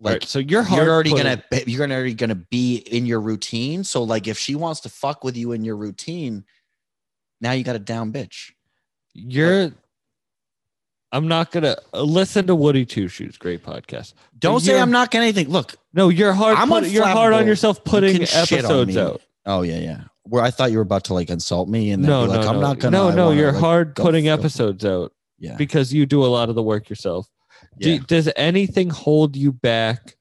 like 0.00 0.12
right? 0.12 0.24
So 0.24 0.38
you're 0.38 0.64
you're 0.68 0.90
already 0.90 1.10
gonna 1.10 1.42
be- 1.50 1.64
you're 1.66 1.78
gonna 1.80 1.94
already 1.94 2.14
gonna 2.14 2.34
be 2.34 2.76
in 2.78 3.06
your 3.06 3.20
routine. 3.20 3.84
So 3.84 4.02
like 4.02 4.26
if 4.26 4.38
she 4.38 4.54
wants 4.54 4.80
to 4.80 4.88
fuck 4.88 5.22
with 5.24 5.36
you 5.36 5.52
in 5.52 5.64
your 5.64 5.76
routine, 5.76 6.44
now 7.40 7.52
you 7.52 7.62
got 7.64 7.76
a 7.76 7.80
down 7.80 8.12
bitch. 8.12 8.52
You're. 9.12 9.72
I'm 11.12 11.28
not 11.28 11.52
gonna 11.52 11.76
uh, 11.92 12.02
listen 12.02 12.48
to 12.48 12.56
Woody 12.56 12.84
Two 12.84 13.06
Shoes. 13.06 13.36
Great 13.38 13.62
podcast. 13.64 14.14
Don't 14.36 14.58
say 14.58 14.80
I'm 14.80 14.90
not 14.90 15.12
getting 15.12 15.28
anything. 15.28 15.48
Look, 15.48 15.76
No, 15.92 16.08
you're 16.08 16.32
hard. 16.32 16.56
I'm 16.58 16.68
put- 16.68 16.88
you're 16.88 17.06
hard 17.06 17.32
on 17.32 17.46
yourself 17.46 17.84
putting 17.84 18.16
on 18.16 18.22
episodes 18.22 18.96
out. 18.96 19.20
Oh 19.46 19.62
yeah, 19.62 19.78
yeah. 19.78 20.00
Where 20.24 20.42
I 20.42 20.50
thought 20.50 20.70
you 20.70 20.78
were 20.78 20.82
about 20.82 21.04
to 21.04 21.14
like 21.14 21.28
insult 21.30 21.68
me 21.68 21.90
and 21.90 22.02
then 22.02 22.10
No, 22.10 22.24
like, 22.24 22.40
no, 22.40 22.48
I'm 22.48 22.54
no. 22.56 22.60
not 22.60 22.78
gonna. 22.78 22.96
no, 22.96 23.08
I 23.10 23.14
no. 23.14 23.26
wanna, 23.26 23.40
You're 23.40 23.52
like, 23.52 23.60
hard 23.60 23.96
putting 23.96 24.28
episodes 24.28 24.84
out 24.84 25.12
Yeah. 25.38 25.56
because 25.56 25.92
you 25.92 26.06
do 26.06 26.24
a 26.24 26.26
lot 26.28 26.48
of 26.48 26.54
the 26.54 26.62
work 26.62 26.88
yourself. 26.88 27.28
Do- 27.78 27.90
yeah. 27.94 27.98
does 28.06 28.30
anything 28.36 28.88
hold 28.90 29.36
you 29.36 29.52
back 29.52 30.16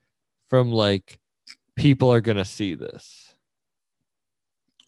from 0.50 0.72
like 0.72 1.20
people 1.76 2.12
are 2.12 2.22
gonna 2.22 2.46
see 2.46 2.76
this? 2.76 3.34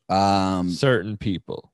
Um. 0.09 0.69
Certain 0.69 1.17
people. 1.17 1.71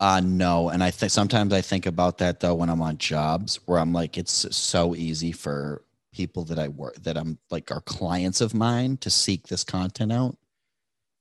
Uh 0.00 0.20
no, 0.22 0.68
and 0.70 0.82
I 0.82 0.90
think 0.90 1.12
sometimes 1.12 1.52
I 1.52 1.60
think 1.60 1.86
about 1.86 2.18
that 2.18 2.40
though 2.40 2.54
when 2.54 2.68
I'm 2.68 2.82
on 2.82 2.98
jobs 2.98 3.60
where 3.66 3.78
I'm 3.78 3.92
like, 3.92 4.18
it's 4.18 4.54
so 4.56 4.94
easy 4.94 5.30
for 5.32 5.84
people 6.12 6.44
that 6.44 6.58
I 6.58 6.68
work 6.68 6.96
that 7.02 7.16
I'm 7.16 7.38
like 7.50 7.70
are 7.70 7.80
clients 7.80 8.40
of 8.40 8.54
mine 8.54 8.96
to 8.98 9.10
seek 9.10 9.46
this 9.46 9.64
content 9.64 10.12
out 10.12 10.36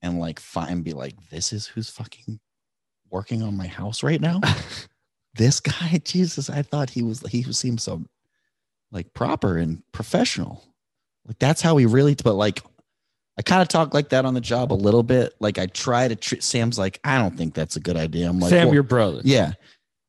and 0.04 0.20
like 0.20 0.40
find 0.40 0.84
be 0.84 0.94
like, 0.94 1.16
this 1.32 1.52
is 1.54 1.66
who's 1.66 1.90
fucking 1.90 2.40
working 3.10 3.42
on 3.42 3.58
my 3.58 3.68
house 3.68 4.04
right 4.04 4.22
now. 4.22 4.42
this 5.36 5.60
guy, 5.60 6.02
Jesus, 6.06 6.50
I 6.50 6.62
thought 6.62 6.92
he 6.92 7.02
was 7.02 7.22
he 7.22 7.42
seemed 7.54 7.82
so 7.82 8.04
like 8.92 9.14
proper 9.14 9.58
and 9.58 9.82
professional. 9.94 10.64
Like 11.26 11.40
that's 11.40 11.62
how 11.62 11.78
he 11.78 11.86
really 11.86 12.16
but 12.16 12.34
like 12.34 12.62
I 13.40 13.42
kind 13.42 13.64
of 13.64 13.68
talk 13.68 13.96
like 13.96 14.10
that 14.10 14.26
on 14.26 14.36
the 14.36 14.42
job 14.42 14.72
a 14.72 14.76
little 14.76 15.02
bit. 15.02 15.34
Like 15.40 15.58
I 15.58 15.66
try 15.66 16.08
to 16.08 16.16
treat 16.16 16.44
Sam's 16.44 16.78
like, 16.78 17.00
I 17.04 17.18
don't 17.18 17.36
think 17.36 17.56
that's 17.56 17.78
a 17.78 17.80
good 17.80 17.98
idea. 17.98 18.30
I'm 18.30 18.40
like, 18.40 18.52
Sam, 18.52 18.68
well, 18.68 18.74
your 18.76 18.84
brother. 18.84 19.22
yeah. 19.24 19.54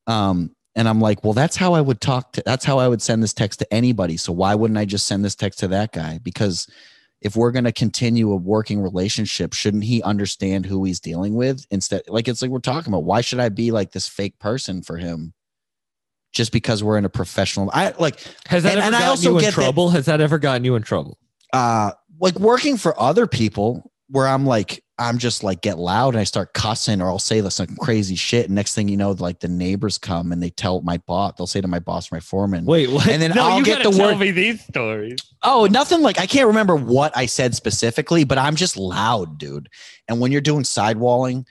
Um, 0.06 0.54
and 0.76 0.88
I'm 0.88 1.00
like, 1.00 1.22
well, 1.22 1.32
that's 1.32 1.56
how 1.56 1.72
I 1.74 1.80
would 1.80 2.00
talk 2.00 2.32
to 2.32 2.42
that's 2.44 2.64
how 2.64 2.78
I 2.78 2.88
would 2.88 3.00
send 3.00 3.22
this 3.22 3.32
text 3.32 3.60
to 3.60 3.72
anybody. 3.72 4.16
So 4.16 4.32
why 4.32 4.54
wouldn't 4.56 4.76
I 4.76 4.84
just 4.84 5.06
send 5.06 5.24
this 5.24 5.36
text 5.36 5.60
to 5.60 5.68
that 5.68 5.92
guy? 5.92 6.18
Because 6.22 6.66
if 7.24 7.34
we're 7.34 7.50
gonna 7.50 7.72
continue 7.72 8.30
a 8.30 8.36
working 8.36 8.80
relationship, 8.80 9.52
shouldn't 9.54 9.82
he 9.84 10.02
understand 10.02 10.66
who 10.66 10.84
he's 10.84 11.00
dealing 11.00 11.34
with? 11.34 11.66
Instead, 11.70 12.02
like 12.06 12.28
it's 12.28 12.40
like 12.42 12.50
we're 12.52 12.58
talking 12.60 12.92
about, 12.92 13.04
why 13.04 13.20
should 13.22 13.40
I 13.40 13.48
be 13.48 13.70
like 13.72 13.90
this 13.92 14.06
fake 14.06 14.38
person 14.38 14.82
for 14.82 14.96
him? 14.98 15.32
Just 16.32 16.52
because 16.52 16.84
we're 16.84 16.98
in 16.98 17.04
a 17.04 17.08
professional 17.10 17.70
I 17.72 17.94
like 17.98 18.20
Has 18.48 18.62
that 18.64 18.72
And- 18.72 18.78
ever 18.78 18.86
and 18.86 18.94
I 18.96 18.98
gotten 19.00 19.10
also 19.10 19.30
you 19.30 19.36
in 19.38 19.40
get 19.40 19.54
that- 19.54 19.62
trouble? 19.62 19.90
Has 19.90 20.04
that 20.06 20.20
ever 20.20 20.38
gotten 20.38 20.64
you 20.64 20.76
in 20.76 20.82
trouble? 20.82 21.18
uh 21.52 21.92
like 22.20 22.38
working 22.38 22.76
for 22.76 22.98
other 23.00 23.26
people 23.26 23.90
where 24.08 24.26
I'm 24.28 24.44
like 24.46 24.83
I'm 24.98 25.18
just 25.18 25.42
like 25.42 25.60
get 25.60 25.78
loud 25.78 26.14
and 26.14 26.20
I 26.20 26.24
start 26.24 26.54
cussing 26.54 27.02
or 27.02 27.08
I'll 27.08 27.18
say 27.18 27.42
like, 27.42 27.50
some 27.52 27.74
crazy 27.80 28.14
shit. 28.14 28.46
And 28.46 28.54
next 28.54 28.74
thing 28.76 28.88
you 28.88 28.96
know, 28.96 29.10
like 29.10 29.40
the 29.40 29.48
neighbors 29.48 29.98
come 29.98 30.30
and 30.30 30.40
they 30.40 30.50
tell 30.50 30.82
my 30.82 30.98
boss, 30.98 31.34
they'll 31.36 31.48
say 31.48 31.60
to 31.60 31.66
my 31.66 31.80
boss, 31.80 32.12
my 32.12 32.20
foreman, 32.20 32.64
Wait, 32.64 32.88
what? 32.90 33.08
And 33.08 33.20
then 33.20 33.32
no, 33.32 33.42
I'll 33.44 33.58
you 33.58 33.64
get 33.64 33.82
the 33.82 33.90
tell 33.90 34.10
word- 34.12 34.18
me 34.18 34.30
these 34.30 34.64
stories. 34.64 35.18
Oh, 35.42 35.66
nothing 35.68 36.00
like 36.00 36.20
I 36.20 36.26
can't 36.26 36.46
remember 36.46 36.76
what 36.76 37.16
I 37.16 37.26
said 37.26 37.56
specifically, 37.56 38.22
but 38.22 38.38
I'm 38.38 38.54
just 38.54 38.76
loud, 38.76 39.36
dude. 39.38 39.68
And 40.08 40.20
when 40.20 40.30
you're 40.30 40.40
doing 40.40 40.62
sidewalling, 40.62 41.44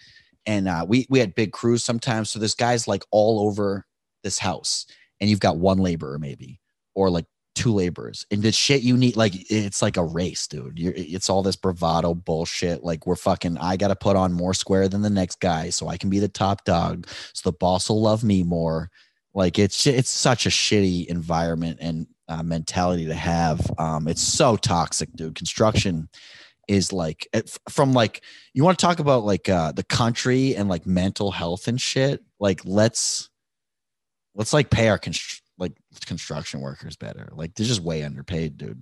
and 0.45 0.67
uh, 0.67 0.85
we 0.87 1.05
we 1.09 1.19
had 1.19 1.35
big 1.35 1.51
crews 1.51 1.83
sometimes, 1.83 2.29
so 2.29 2.39
this 2.39 2.55
guy's 2.55 2.87
like 2.87 3.03
all 3.11 3.41
over 3.47 3.85
this 4.23 4.39
house, 4.39 4.85
and 5.19 5.29
you've 5.29 5.39
got 5.39 5.57
one 5.57 5.77
laborer 5.79 6.17
maybe, 6.17 6.59
or 6.95 7.09
like 7.09 7.25
two 7.55 7.73
laborers, 7.73 8.25
and 8.31 8.41
the 8.41 8.51
shit 8.51 8.81
you 8.81 8.97
need, 8.97 9.15
like 9.15 9.33
it's 9.51 9.81
like 9.81 9.97
a 9.97 10.03
race, 10.03 10.47
dude. 10.47 10.79
You're, 10.79 10.93
it's 10.95 11.29
all 11.29 11.43
this 11.43 11.55
bravado 11.55 12.13
bullshit. 12.13 12.83
Like 12.83 13.05
we're 13.05 13.15
fucking. 13.15 13.57
I 13.57 13.77
got 13.77 13.89
to 13.89 13.95
put 13.95 14.15
on 14.15 14.33
more 14.33 14.53
square 14.53 14.87
than 14.87 15.01
the 15.01 15.09
next 15.09 15.39
guy, 15.39 15.69
so 15.69 15.87
I 15.87 15.97
can 15.97 16.09
be 16.09 16.19
the 16.19 16.27
top 16.27 16.65
dog, 16.65 17.07
so 17.33 17.49
the 17.49 17.57
boss 17.57 17.89
will 17.89 18.01
love 18.01 18.23
me 18.23 18.43
more. 18.43 18.89
Like 19.33 19.57
it's 19.57 19.85
it's 19.87 20.09
such 20.09 20.45
a 20.45 20.49
shitty 20.49 21.07
environment 21.07 21.79
and 21.81 22.07
uh, 22.27 22.43
mentality 22.43 23.05
to 23.05 23.15
have. 23.15 23.69
Um, 23.77 24.07
it's 24.07 24.21
so 24.21 24.55
toxic, 24.55 25.11
dude. 25.13 25.35
Construction 25.35 26.09
is 26.67 26.93
like 26.93 27.27
from 27.69 27.93
like 27.93 28.23
you 28.53 28.63
want 28.63 28.77
to 28.77 28.85
talk 28.85 28.99
about 28.99 29.25
like 29.25 29.49
uh, 29.49 29.71
the 29.71 29.83
country 29.83 30.55
and 30.55 30.69
like 30.69 30.85
mental 30.85 31.31
health 31.31 31.67
and 31.67 31.79
shit. 31.79 32.23
Like 32.39 32.61
let's 32.63 33.29
let's 34.35 34.53
like 34.53 34.69
pay 34.69 34.89
our 34.89 34.97
like 35.57 35.73
construction 36.05 36.61
workers 36.61 36.95
better. 36.95 37.29
Like 37.33 37.55
they're 37.55 37.67
just 37.67 37.81
way 37.81 38.03
underpaid, 38.03 38.57
dude. 38.57 38.81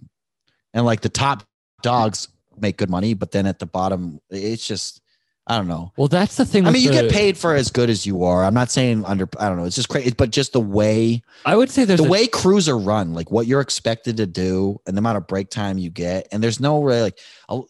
And 0.74 0.86
like 0.86 1.01
the 1.01 1.09
top 1.09 1.43
dogs 1.82 2.28
make 2.59 2.78
good 2.78 2.89
money, 2.89 3.13
but 3.13 3.32
then 3.32 3.45
at 3.45 3.59
the 3.59 3.65
bottom, 3.65 4.19
it's 4.30 4.65
just 4.65 5.01
I 5.47 5.57
don't 5.57 5.67
know. 5.67 5.91
Well, 5.97 6.07
that's 6.07 6.38
the 6.38 6.45
thing. 6.45 6.67
I 6.67 6.72
mean, 6.72 6.84
you 6.84 6.91
the- 6.91 7.01
get 7.01 7.11
paid 7.11 7.36
for 7.36 7.55
as 7.55 7.72
good 7.72 7.89
as 7.89 8.05
you 8.05 8.24
are. 8.24 8.43
I'm 8.45 8.53
not 8.53 8.69
saying 8.69 9.03
under. 9.05 9.28
I 9.39 9.49
don't 9.49 9.57
know. 9.57 9.65
It's 9.65 9.76
just 9.76 9.89
crazy, 9.89 10.11
but 10.11 10.30
just 10.30 10.53
the 10.53 10.61
way 10.61 11.24
I 11.45 11.55
would 11.55 11.72
say 11.72 11.84
there's 11.84 11.99
the 11.99 12.05
a- 12.05 12.09
way 12.09 12.28
crews 12.28 12.69
are 12.69 12.78
run, 12.78 13.13
like 13.13 13.32
what 13.32 13.47
you're 13.47 13.59
expected 13.59 14.17
to 14.17 14.28
do, 14.28 14.80
and 14.86 14.95
the 14.95 14.99
amount 14.99 15.17
of 15.17 15.28
break 15.28 15.49
time 15.49 15.80
you 15.80 15.89
get, 15.89 16.28
and 16.32 16.43
there's 16.43 16.59
no 16.59 16.84
really 16.84 17.01
like 17.01 17.17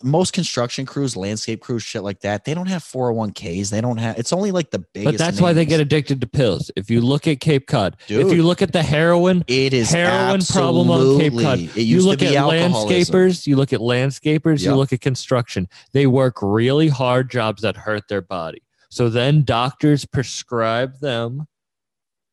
most 0.04 0.34
construction 0.34 0.86
crews, 0.86 1.16
landscape 1.16 1.62
crews, 1.62 1.84
shit 1.84 2.04
like 2.04 2.22
that. 2.22 2.46
They 2.46 2.54
don't 2.54 2.68
have 2.68 2.84
401ks. 2.84 3.70
They 3.70 3.82
don't 3.82 3.98
have. 3.98 4.18
It's 4.18 4.34
only 4.34 4.52
like 4.52 4.72
the 4.72 4.80
biggest. 4.80 5.14
But 5.14 5.18
that's 5.18 5.42
why 5.42 5.54
they 5.54 5.66
get 5.66 5.80
addicted 5.80 6.22
to 6.22 6.28
pills. 6.28 6.72
If 6.76 6.90
you 6.90 7.02
look 7.02 7.28
at 7.28 7.40
Cape 7.40 7.68
Cod, 7.68 7.98
if 8.08 8.34
you 8.34 8.44
look 8.44 8.62
at 8.62 8.74
the 8.74 8.84
heroin, 8.84 9.44
It 9.48 9.74
is 9.74 9.92
heroin 9.92 10.42
problem 10.42 10.90
on 10.90 11.20
Cape 11.20 11.34
Cod. 11.34 11.60
you 11.60 12.02
look 12.02 12.22
at 12.22 12.34
alcoholism. 12.34 12.90
landscapers, 12.90 13.48
you 13.48 13.56
look 13.56 13.74
at 13.74 13.80
landscapers, 13.80 14.64
you 14.64 14.76
look 14.76 14.94
at 14.94 15.02
construction. 15.02 15.68
They 15.94 16.08
work 16.08 16.36
really 16.42 16.88
hard 16.88 17.30
jobs 17.32 17.62
that 17.62 17.78
hurt 17.78 18.08
their 18.08 18.22
body. 18.22 18.62
So 18.90 19.10
then 19.10 19.44
doctors 19.44 20.06
prescribe 20.06 21.00
them. 21.00 21.48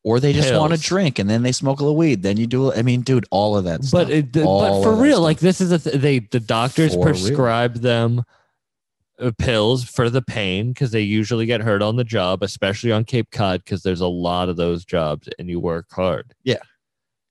Or 0.03 0.19
they 0.19 0.31
just 0.33 0.53
want 0.53 0.73
to 0.73 0.79
drink 0.79 1.19
and 1.19 1.29
then 1.29 1.43
they 1.43 1.51
smoke 1.51 1.79
a 1.79 1.83
little 1.83 1.97
weed. 1.97 2.23
Then 2.23 2.37
you 2.37 2.47
do. 2.47 2.71
I 2.73 2.81
mean, 2.81 3.01
dude, 3.01 3.25
all 3.31 3.57
of 3.57 3.65
that. 3.65 3.79
But 3.91 4.07
stuff. 4.07 4.09
it, 4.09 4.31
but 4.31 4.81
for 4.83 4.93
real, 4.95 5.19
like 5.21 5.39
this 5.39 5.59
is 5.61 5.71
a 5.71 5.79
th- 5.79 6.01
they 6.01 6.19
the 6.19 6.39
doctors 6.39 6.93
For 6.93 6.99
real. 6.99 7.13
prescribe 7.13 7.75
them 7.75 8.23
uh, 9.19 9.31
pills 9.37 9.83
for 9.83 10.09
the 10.09 10.21
pain 10.21 10.69
because 10.71 10.91
they 10.91 11.01
usually 11.01 11.45
get 11.45 11.61
hurt 11.61 11.81
on 11.81 11.97
the 11.97 12.03
job, 12.05 12.43
especially 12.43 12.91
on 12.91 13.03
Cape 13.03 13.31
Cod 13.31 13.63
because 13.63 13.83
there's 13.83 13.99
a 14.01 14.07
lot 14.07 14.47
of 14.49 14.55
those 14.55 14.85
jobs 14.85 15.27
and 15.37 15.49
you 15.49 15.59
work 15.59 15.87
hard. 15.91 16.33
Yeah. 16.43 16.59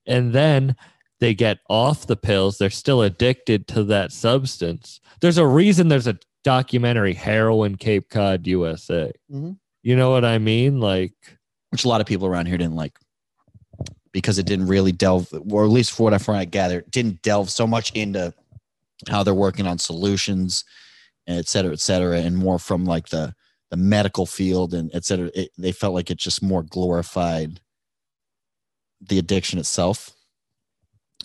And 0.06 0.32
then 0.32 0.76
they 1.20 1.34
get 1.34 1.58
off 1.70 2.06
the 2.06 2.16
pills. 2.16 2.58
They're 2.58 2.70
still 2.70 3.02
addicted 3.02 3.66
to 3.68 3.84
that 3.84 4.12
substance. 4.12 5.00
There's 5.20 5.38
a 5.38 5.46
reason 5.46 5.88
there's 5.88 6.06
a 6.06 6.18
documentary, 6.44 7.14
Heroin 7.14 7.76
Cape 7.76 8.08
Cod, 8.10 8.46
USA. 8.46 9.10
Mhm. 9.32 9.56
You 9.82 9.96
know 9.96 10.10
what 10.10 10.24
I 10.24 10.38
mean? 10.38 10.80
Like, 10.80 11.37
which 11.70 11.84
a 11.84 11.88
lot 11.88 12.00
of 12.00 12.06
people 12.06 12.26
around 12.26 12.46
here 12.46 12.58
didn't 12.58 12.76
like 12.76 12.98
because 14.12 14.38
it 14.38 14.46
didn't 14.46 14.66
really 14.66 14.92
delve, 14.92 15.28
or 15.50 15.64
at 15.64 15.70
least 15.70 15.92
for 15.92 16.04
what 16.04 16.28
I 16.28 16.44
gather, 16.44 16.80
it 16.80 16.90
didn't 16.90 17.22
delve 17.22 17.50
so 17.50 17.66
much 17.66 17.92
into 17.92 18.32
how 19.08 19.22
they're 19.22 19.34
working 19.34 19.66
on 19.66 19.78
solutions, 19.78 20.64
and 21.26 21.38
et 21.38 21.46
cetera, 21.46 21.72
et 21.72 21.80
cetera, 21.80 22.18
and 22.18 22.36
more 22.36 22.58
from 22.58 22.84
like 22.84 23.08
the 23.08 23.34
the 23.70 23.76
medical 23.76 24.24
field 24.24 24.72
and 24.72 24.90
et 24.94 25.04
cetera. 25.04 25.30
It, 25.34 25.50
they 25.58 25.72
felt 25.72 25.94
like 25.94 26.10
it 26.10 26.18
just 26.18 26.42
more 26.42 26.62
glorified 26.62 27.60
the 29.00 29.18
addiction 29.18 29.58
itself. 29.58 30.10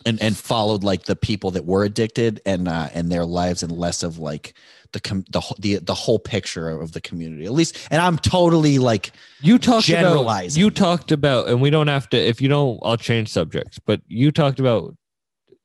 And, 0.05 0.21
and 0.21 0.35
followed 0.35 0.83
like 0.83 1.03
the 1.03 1.15
people 1.15 1.51
that 1.51 1.65
were 1.65 1.85
addicted 1.85 2.41
and 2.45 2.67
uh, 2.67 2.89
and 2.93 3.09
their 3.09 3.25
lives 3.25 3.63
and 3.63 3.71
less 3.71 4.03
of 4.03 4.17
like 4.17 4.53
the 4.93 4.99
the 5.29 5.55
the 5.59 5.75
the 5.79 5.93
whole 5.93 6.19
picture 6.19 6.69
of 6.69 6.91
the 6.93 7.01
community 7.01 7.45
at 7.45 7.51
least 7.51 7.77
and 7.91 8.01
I'm 8.01 8.17
totally 8.17 8.77
like 8.79 9.11
you 9.41 9.57
talked 9.59 9.89
about 9.89 10.55
you 10.55 10.69
talked 10.71 11.11
about 11.11 11.49
and 11.49 11.59
we 11.61 11.69
don't 11.69 11.87
have 11.87 12.07
to 12.09 12.17
if 12.17 12.41
you 12.41 12.47
don't 12.47 12.79
i'll 12.83 12.95
change 12.97 13.29
subjects 13.29 13.79
but 13.79 14.01
you 14.07 14.31
talked 14.31 14.59
about 14.59 14.95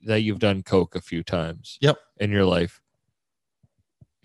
that 0.01 0.21
you've 0.21 0.39
done 0.39 0.63
coke 0.63 0.95
a 0.95 1.01
few 1.01 1.23
times 1.23 1.77
Yep. 1.81 1.97
in 2.19 2.31
your 2.31 2.45
life 2.45 2.81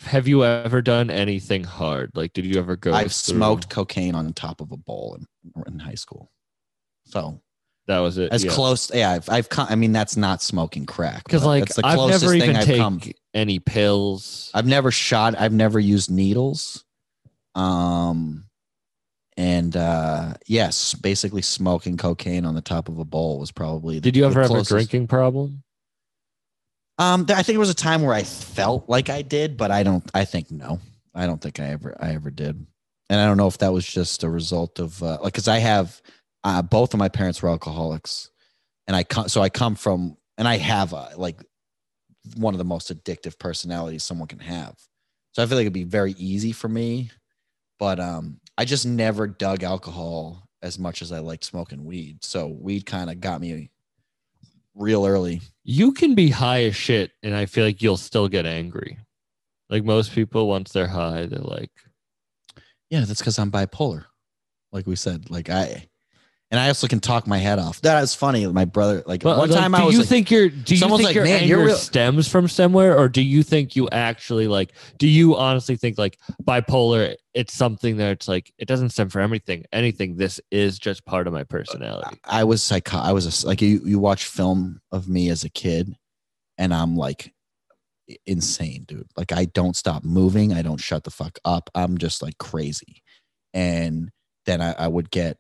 have 0.01 0.27
you 0.27 0.45
ever 0.45 0.83
done 0.83 1.11
anything 1.11 1.65
hard 1.65 2.11
like 2.15 2.33
did 2.33 2.45
you 2.47 2.59
ever 2.59 2.75
go 2.77 2.93
I've 2.93 3.13
through- 3.13 3.37
smoked 3.37 3.69
cocaine 3.71 4.15
on 4.15 4.33
top 4.33 4.61
of 4.61 4.73
a 4.73 4.77
bowl 4.77 5.17
in, 5.19 5.63
in 5.73 5.79
high 5.79 5.95
school. 5.95 6.31
So 7.07 7.41
that 7.87 7.99
was 7.99 8.18
it 8.18 8.32
as 8.32 8.45
yeah. 8.45 8.51
close, 8.51 8.91
yeah. 8.95 9.11
I've, 9.11 9.28
I've, 9.28 9.49
come, 9.49 9.66
I 9.68 9.74
mean, 9.74 9.93
that's 9.93 10.16
not 10.16 10.43
smoking 10.43 10.87
crack. 10.87 11.24
because 11.24 11.45
like 11.45 11.64
that's 11.64 11.76
the 11.76 11.87
i've 11.87 11.97
closest 11.97 12.22
never 12.22 12.32
thing 12.32 12.43
even 12.43 12.57
I've 12.57 12.64
taken 12.64 13.01
come. 13.01 13.12
any 13.35 13.59
pills 13.59 14.51
I've 14.55 14.66
never 14.66 14.91
shot. 14.91 15.35
I've 15.39 15.53
never 15.53 15.78
used 15.78 16.11
needles. 16.11 16.85
Um, 17.55 18.47
and 19.37 19.76
uh, 19.76 20.35
yes, 20.47 20.95
basically 20.95 21.43
smoking 21.43 21.97
cocaine 21.97 22.45
on 22.45 22.55
the 22.55 22.61
top 22.61 22.89
of 22.89 22.99
a 22.99 23.05
bowl 23.05 23.39
was 23.39 23.51
probably. 23.51 23.97
The, 23.97 24.01
did 24.03 24.16
you 24.16 24.22
the 24.22 24.28
ever 24.28 24.43
have 24.43 24.51
a 24.51 24.62
drinking 24.62 25.09
problem 25.09 25.62
Um, 26.99 27.26
th- 27.26 27.39
I 27.39 27.43
think 27.43 27.57
it 27.57 27.59
was 27.59 27.70
a 27.70 27.74
time 27.74 28.03
where 28.03 28.14
I 28.14 28.22
felt 28.22 28.89
like 28.89 29.11
I 29.11 29.22
did, 29.22 29.57
but 29.57 29.70
I 29.70 29.82
don't. 29.82 30.09
I 30.14 30.24
think 30.24 30.51
no. 30.51 30.80
I 31.14 31.26
don't 31.26 31.41
think 31.41 31.61
I 31.61 31.66
ever. 31.66 31.97
I 31.99 32.14
ever 32.14 32.30
did, 32.30 32.64
and 33.11 33.20
I 33.20 33.26
don't 33.26 33.37
know 33.37 33.49
if 33.49 33.59
that 33.59 33.72
was 33.72 33.87
just 33.87 34.22
a 34.22 34.28
result 34.28 34.78
of 34.78 35.03
uh, 35.03 35.18
like 35.20 35.32
because 35.32 35.49
I 35.49 35.59
have 35.59 36.01
uh, 36.45 36.62
both 36.62 36.95
of 36.95 36.99
my 36.99 37.09
parents 37.09 37.42
were 37.42 37.49
alcoholics, 37.49 38.30
and 38.86 38.95
I 38.97 39.03
come 39.03 39.28
so 39.28 39.42
I 39.42 39.49
come 39.49 39.74
from 39.74 40.16
and 40.38 40.47
I 40.47 40.59
have 40.59 40.92
a 40.92 41.11
like 41.16 41.42
one 42.36 42.55
of 42.55 42.59
the 42.59 42.64
most 42.64 42.92
addictive 42.92 43.38
personalities 43.38 44.03
someone 44.03 44.28
can 44.28 44.38
have. 44.38 44.76
So 45.32 45.42
I 45.42 45.47
feel 45.47 45.57
like 45.57 45.62
it'd 45.64 45.72
be 45.72 45.84
very 45.84 46.12
easy 46.12 46.53
for 46.53 46.68
me, 46.68 47.11
but 47.78 47.99
um, 47.99 48.40
I 48.57 48.64
just 48.64 48.86
never 48.86 49.26
dug 49.26 49.62
alcohol 49.62 50.47
as 50.62 50.78
much 50.78 51.03
as 51.03 51.12
I 51.12 51.18
liked 51.18 51.45
smoking 51.45 51.84
weed. 51.84 52.24
So 52.24 52.47
weed 52.47 52.86
kind 52.86 53.11
of 53.11 53.20
got 53.20 53.40
me 53.40 53.70
real 54.74 55.07
early. 55.07 55.40
you 55.62 55.92
can 55.92 56.14
be 56.14 56.30
high 56.30 56.64
as 56.64 56.74
shit 56.74 57.12
and 57.22 57.32
i 57.32 57.47
feel 57.47 57.64
like 57.64 57.80
you'll 57.80 57.97
still 57.97 58.26
get 58.26 58.45
angry 58.45 58.99
like 59.70 59.84
most 59.84 60.11
people 60.12 60.49
once 60.49 60.72
they're 60.72 60.88
high 60.88 61.26
they're 61.26 61.38
like 61.38 61.70
Yeah, 62.90 63.01
that's 63.05 63.20
because 63.20 63.38
I'm 63.38 63.51
bipolar. 63.51 64.05
Like 64.72 64.86
we 64.86 64.97
said, 64.97 65.30
like 65.30 65.51
I, 65.51 65.88
and 66.51 66.61
I 66.61 66.68
also 66.68 66.86
can 66.86 67.01
talk 67.01 67.26
my 67.26 67.38
head 67.38 67.59
off. 67.59 67.80
That 67.80 68.03
is 68.03 68.14
funny. 68.14 68.47
My 68.47 68.64
brother, 68.64 69.03
like 69.07 69.22
But 69.22 69.38
one 69.38 69.51
like, 69.51 69.59
time 69.59 69.72
do 69.72 69.78
I 69.78 69.84
was 69.84 69.95
you 69.95 70.01
like, 70.01 70.09
think 70.09 70.30
your 70.30 70.49
do 70.49 70.74
you 70.74 70.80
think 70.80 71.03
like, 71.03 71.14
your 71.14 71.26
anger 71.26 71.64
real-" 71.64 71.76
stems 71.76 72.28
from 72.28 72.49
somewhere, 72.49 72.97
or 72.97 73.09
do 73.09 73.22
you 73.22 73.42
think 73.42 73.74
you 73.74 73.88
actually 73.90 74.47
like? 74.47 74.72
Do 74.99 75.09
you 75.09 75.36
honestly 75.36 75.76
think 75.76 75.99
like 75.99 76.18
bipolar? 76.42 77.16
It's 77.32 77.53
something 77.55 77.97
that 77.97 78.12
it's 78.12 78.28
like 78.28 78.53
it 78.59 78.68
doesn't 78.68 78.90
stem 78.90 79.09
from 79.09 79.22
anything. 79.22 79.64
Anything. 79.72 80.16
This 80.16 80.40
is 80.51 80.78
just 80.78 81.05
part 81.05 81.26
of 81.26 81.32
my 81.32 81.42
personality. 81.45 82.16
I 82.24 82.45
was 82.45 82.62
psycho. 82.62 82.99
I 82.99 83.12
was 83.12 83.42
a, 83.42 83.47
like 83.47 83.61
you. 83.61 83.80
You 83.84 83.99
watch 83.99 84.26
film 84.26 84.80
of 84.92 85.09
me 85.09 85.30
as 85.30 85.42
a 85.42 85.51
kid, 85.51 85.97
and 86.59 86.72
I'm 86.72 86.95
like 86.97 87.32
insane, 88.26 88.84
dude. 88.86 89.09
Like 89.16 89.32
I 89.32 89.47
don't 89.47 89.74
stop 89.74 90.05
moving. 90.05 90.53
I 90.53 90.62
don't 90.62 90.80
shut 90.80 91.03
the 91.03 91.11
fuck 91.11 91.38
up. 91.45 91.70
I'm 91.74 91.99
just 91.99 92.22
like 92.22 92.38
crazy, 92.38 93.03
and 93.53 94.11
then 94.47 94.61
I, 94.61 94.72
I 94.74 94.86
would 94.86 95.11
get. 95.11 95.38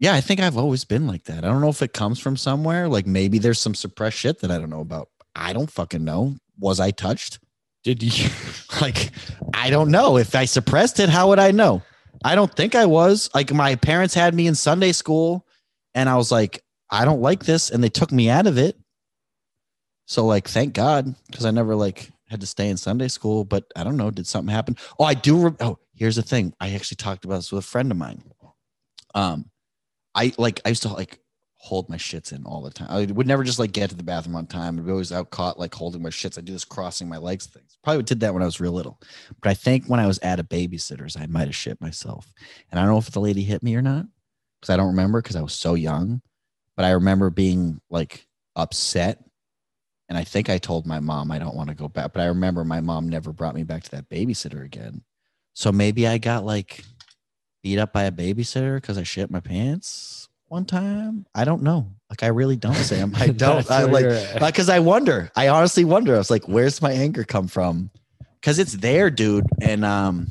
Yeah, 0.00 0.14
I 0.14 0.20
think 0.20 0.40
I've 0.40 0.56
always 0.56 0.84
been 0.84 1.06
like 1.06 1.24
that. 1.24 1.44
I 1.44 1.48
don't 1.48 1.60
know 1.60 1.68
if 1.68 1.82
it 1.82 1.92
comes 1.92 2.18
from 2.18 2.36
somewhere. 2.36 2.88
Like 2.88 3.06
maybe 3.06 3.38
there's 3.38 3.60
some 3.60 3.74
suppressed 3.74 4.16
shit 4.16 4.40
that 4.40 4.50
I 4.50 4.58
don't 4.58 4.70
know 4.70 4.80
about. 4.80 5.08
I 5.36 5.52
don't 5.52 5.70
fucking 5.70 6.04
know. 6.04 6.36
Was 6.58 6.80
I 6.80 6.90
touched? 6.90 7.38
Did 7.84 8.02
you? 8.02 8.28
like 8.80 9.10
i 9.54 9.70
don't 9.70 9.90
know 9.90 10.16
if 10.16 10.34
i 10.34 10.44
suppressed 10.44 11.00
it 11.00 11.08
how 11.08 11.28
would 11.28 11.38
i 11.38 11.50
know 11.50 11.82
i 12.24 12.34
don't 12.34 12.54
think 12.54 12.74
i 12.74 12.86
was 12.86 13.30
like 13.34 13.52
my 13.52 13.74
parents 13.76 14.14
had 14.14 14.34
me 14.34 14.46
in 14.46 14.54
sunday 14.54 14.92
school 14.92 15.46
and 15.94 16.08
i 16.08 16.16
was 16.16 16.30
like 16.30 16.62
i 16.90 17.04
don't 17.04 17.20
like 17.20 17.44
this 17.44 17.70
and 17.70 17.82
they 17.82 17.88
took 17.88 18.12
me 18.12 18.28
out 18.30 18.46
of 18.46 18.58
it 18.58 18.76
so 20.06 20.24
like 20.24 20.48
thank 20.48 20.74
god 20.74 21.14
because 21.30 21.44
i 21.44 21.50
never 21.50 21.74
like 21.74 22.10
had 22.28 22.40
to 22.40 22.46
stay 22.46 22.68
in 22.68 22.76
sunday 22.76 23.08
school 23.08 23.44
but 23.44 23.64
i 23.76 23.82
don't 23.82 23.96
know 23.96 24.10
did 24.10 24.26
something 24.26 24.54
happen 24.54 24.76
oh 24.98 25.04
i 25.04 25.14
do 25.14 25.48
re- 25.48 25.56
oh 25.60 25.78
here's 25.94 26.16
the 26.16 26.22
thing 26.22 26.54
i 26.60 26.70
actually 26.72 26.96
talked 26.96 27.24
about 27.24 27.36
this 27.36 27.52
with 27.52 27.64
a 27.64 27.66
friend 27.68 27.90
of 27.90 27.98
mine 27.98 28.22
um 29.14 29.49
i 30.14 30.32
like 30.38 30.60
i 30.64 30.68
used 30.68 30.82
to 30.82 30.92
like 30.92 31.20
hold 31.62 31.90
my 31.90 31.96
shits 31.96 32.32
in 32.32 32.42
all 32.46 32.62
the 32.62 32.70
time. 32.70 32.88
I 32.90 33.04
would 33.04 33.26
never 33.26 33.44
just 33.44 33.58
like 33.58 33.72
get 33.72 33.90
to 33.90 33.96
the 33.96 34.02
bathroom 34.02 34.34
on 34.34 34.46
time. 34.46 34.78
I'd 34.78 34.86
be 34.86 34.90
always 34.90 35.12
out 35.12 35.28
caught 35.28 35.58
like 35.58 35.74
holding 35.74 36.02
my 36.02 36.08
shits. 36.08 36.38
I 36.38 36.40
do 36.40 36.54
this 36.54 36.64
crossing 36.64 37.06
my 37.06 37.18
legs 37.18 37.46
things. 37.46 37.76
Probably 37.84 38.02
did 38.02 38.20
that 38.20 38.32
when 38.32 38.42
I 38.42 38.46
was 38.46 38.60
real 38.60 38.72
little. 38.72 38.98
But 39.42 39.50
I 39.50 39.54
think 39.54 39.84
when 39.84 40.00
I 40.00 40.06
was 40.06 40.18
at 40.20 40.40
a 40.40 40.44
babysitter's, 40.44 41.18
I 41.18 41.26
might 41.26 41.48
have 41.48 41.54
shit 41.54 41.78
myself. 41.78 42.32
And 42.70 42.80
I 42.80 42.82
don't 42.82 42.92
know 42.92 42.98
if 42.98 43.10
the 43.10 43.20
lady 43.20 43.42
hit 43.42 43.62
me 43.62 43.76
or 43.76 43.82
not 43.82 44.06
because 44.58 44.72
I 44.72 44.76
don't 44.78 44.86
remember 44.86 45.20
because 45.20 45.36
I 45.36 45.42
was 45.42 45.52
so 45.52 45.74
young. 45.74 46.22
But 46.76 46.86
I 46.86 46.92
remember 46.92 47.28
being 47.28 47.78
like 47.90 48.26
upset. 48.56 49.22
And 50.08 50.16
I 50.16 50.24
think 50.24 50.48
I 50.48 50.56
told 50.56 50.86
my 50.86 50.98
mom 50.98 51.30
I 51.30 51.38
don't 51.38 51.54
want 51.54 51.68
to 51.68 51.74
go 51.74 51.88
back. 51.88 52.14
But 52.14 52.22
I 52.22 52.26
remember 52.26 52.64
my 52.64 52.80
mom 52.80 53.06
never 53.06 53.34
brought 53.34 53.54
me 53.54 53.64
back 53.64 53.82
to 53.84 53.90
that 53.92 54.08
babysitter 54.08 54.64
again. 54.64 55.02
So 55.52 55.70
maybe 55.70 56.06
I 56.06 56.16
got 56.16 56.46
like 56.46 56.84
beat 57.62 57.78
up 57.78 57.92
by 57.92 58.04
a 58.04 58.12
babysitter 58.12 58.76
because 58.76 58.98
I 58.98 59.02
shit 59.02 59.30
my 59.30 59.40
pants 59.40 60.28
one 60.50 60.64
time. 60.64 61.26
I 61.34 61.44
don't 61.44 61.62
know. 61.62 61.86
Like 62.10 62.22
I 62.22 62.26
really 62.26 62.56
don't, 62.56 62.74
Sam. 62.74 63.12
I 63.16 63.28
don't. 63.28 63.70
I 63.70 63.84
like 63.84 64.40
because 64.40 64.68
I 64.68 64.80
wonder. 64.80 65.30
I 65.36 65.48
honestly 65.48 65.84
wonder. 65.84 66.14
I 66.14 66.18
was 66.18 66.30
like, 66.30 66.48
where's 66.48 66.82
my 66.82 66.92
anger 66.92 67.24
come 67.24 67.46
from? 67.46 67.90
Because 68.40 68.58
it's 68.58 68.72
there, 68.74 69.10
dude. 69.10 69.46
And 69.60 69.84
um, 69.84 70.28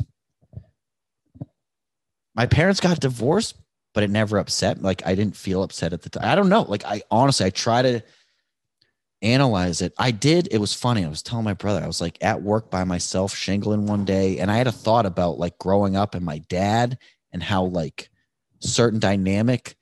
my 2.36 2.46
parents 2.46 2.80
got 2.80 3.00
divorced, 3.00 3.56
but 3.94 4.04
it 4.04 4.10
never 4.10 4.38
upset. 4.38 4.82
Like 4.82 5.06
I 5.06 5.16
didn't 5.16 5.38
feel 5.38 5.64
upset 5.64 5.94
at 5.94 6.02
the 6.02 6.10
time. 6.10 6.26
I 6.26 6.36
don't 6.36 6.50
know. 6.50 6.64
Like 6.64 6.84
I 6.86 7.02
honestly, 7.10 7.46
I 7.46 7.50
try 7.50 7.82
to 7.82 8.02
analyze 9.22 9.82
it. 9.82 9.94
I 9.98 10.12
did. 10.12 10.50
It 10.52 10.60
was 10.60 10.74
funny. 10.74 11.06
I 11.06 11.10
was 11.10 11.24
telling 11.24 11.46
my 11.46 11.54
brother. 11.54 11.82
I 11.82 11.88
was 11.88 12.02
like 12.02 12.18
at 12.22 12.42
work 12.42 12.70
by 12.70 12.84
myself, 12.84 13.34
shingling 13.34 13.86
one 13.86 14.04
day, 14.04 14.40
and 14.40 14.52
I 14.52 14.58
had 14.58 14.68
a 14.68 14.72
thought 14.72 15.06
about 15.06 15.40
like 15.40 15.58
growing 15.60 15.96
up 15.96 16.14
and 16.14 16.26
my 16.26 16.40
dad 16.40 16.98
and 17.32 17.44
how 17.44 17.64
like 17.66 18.10
certain 18.60 19.00
dynamic 19.00 19.76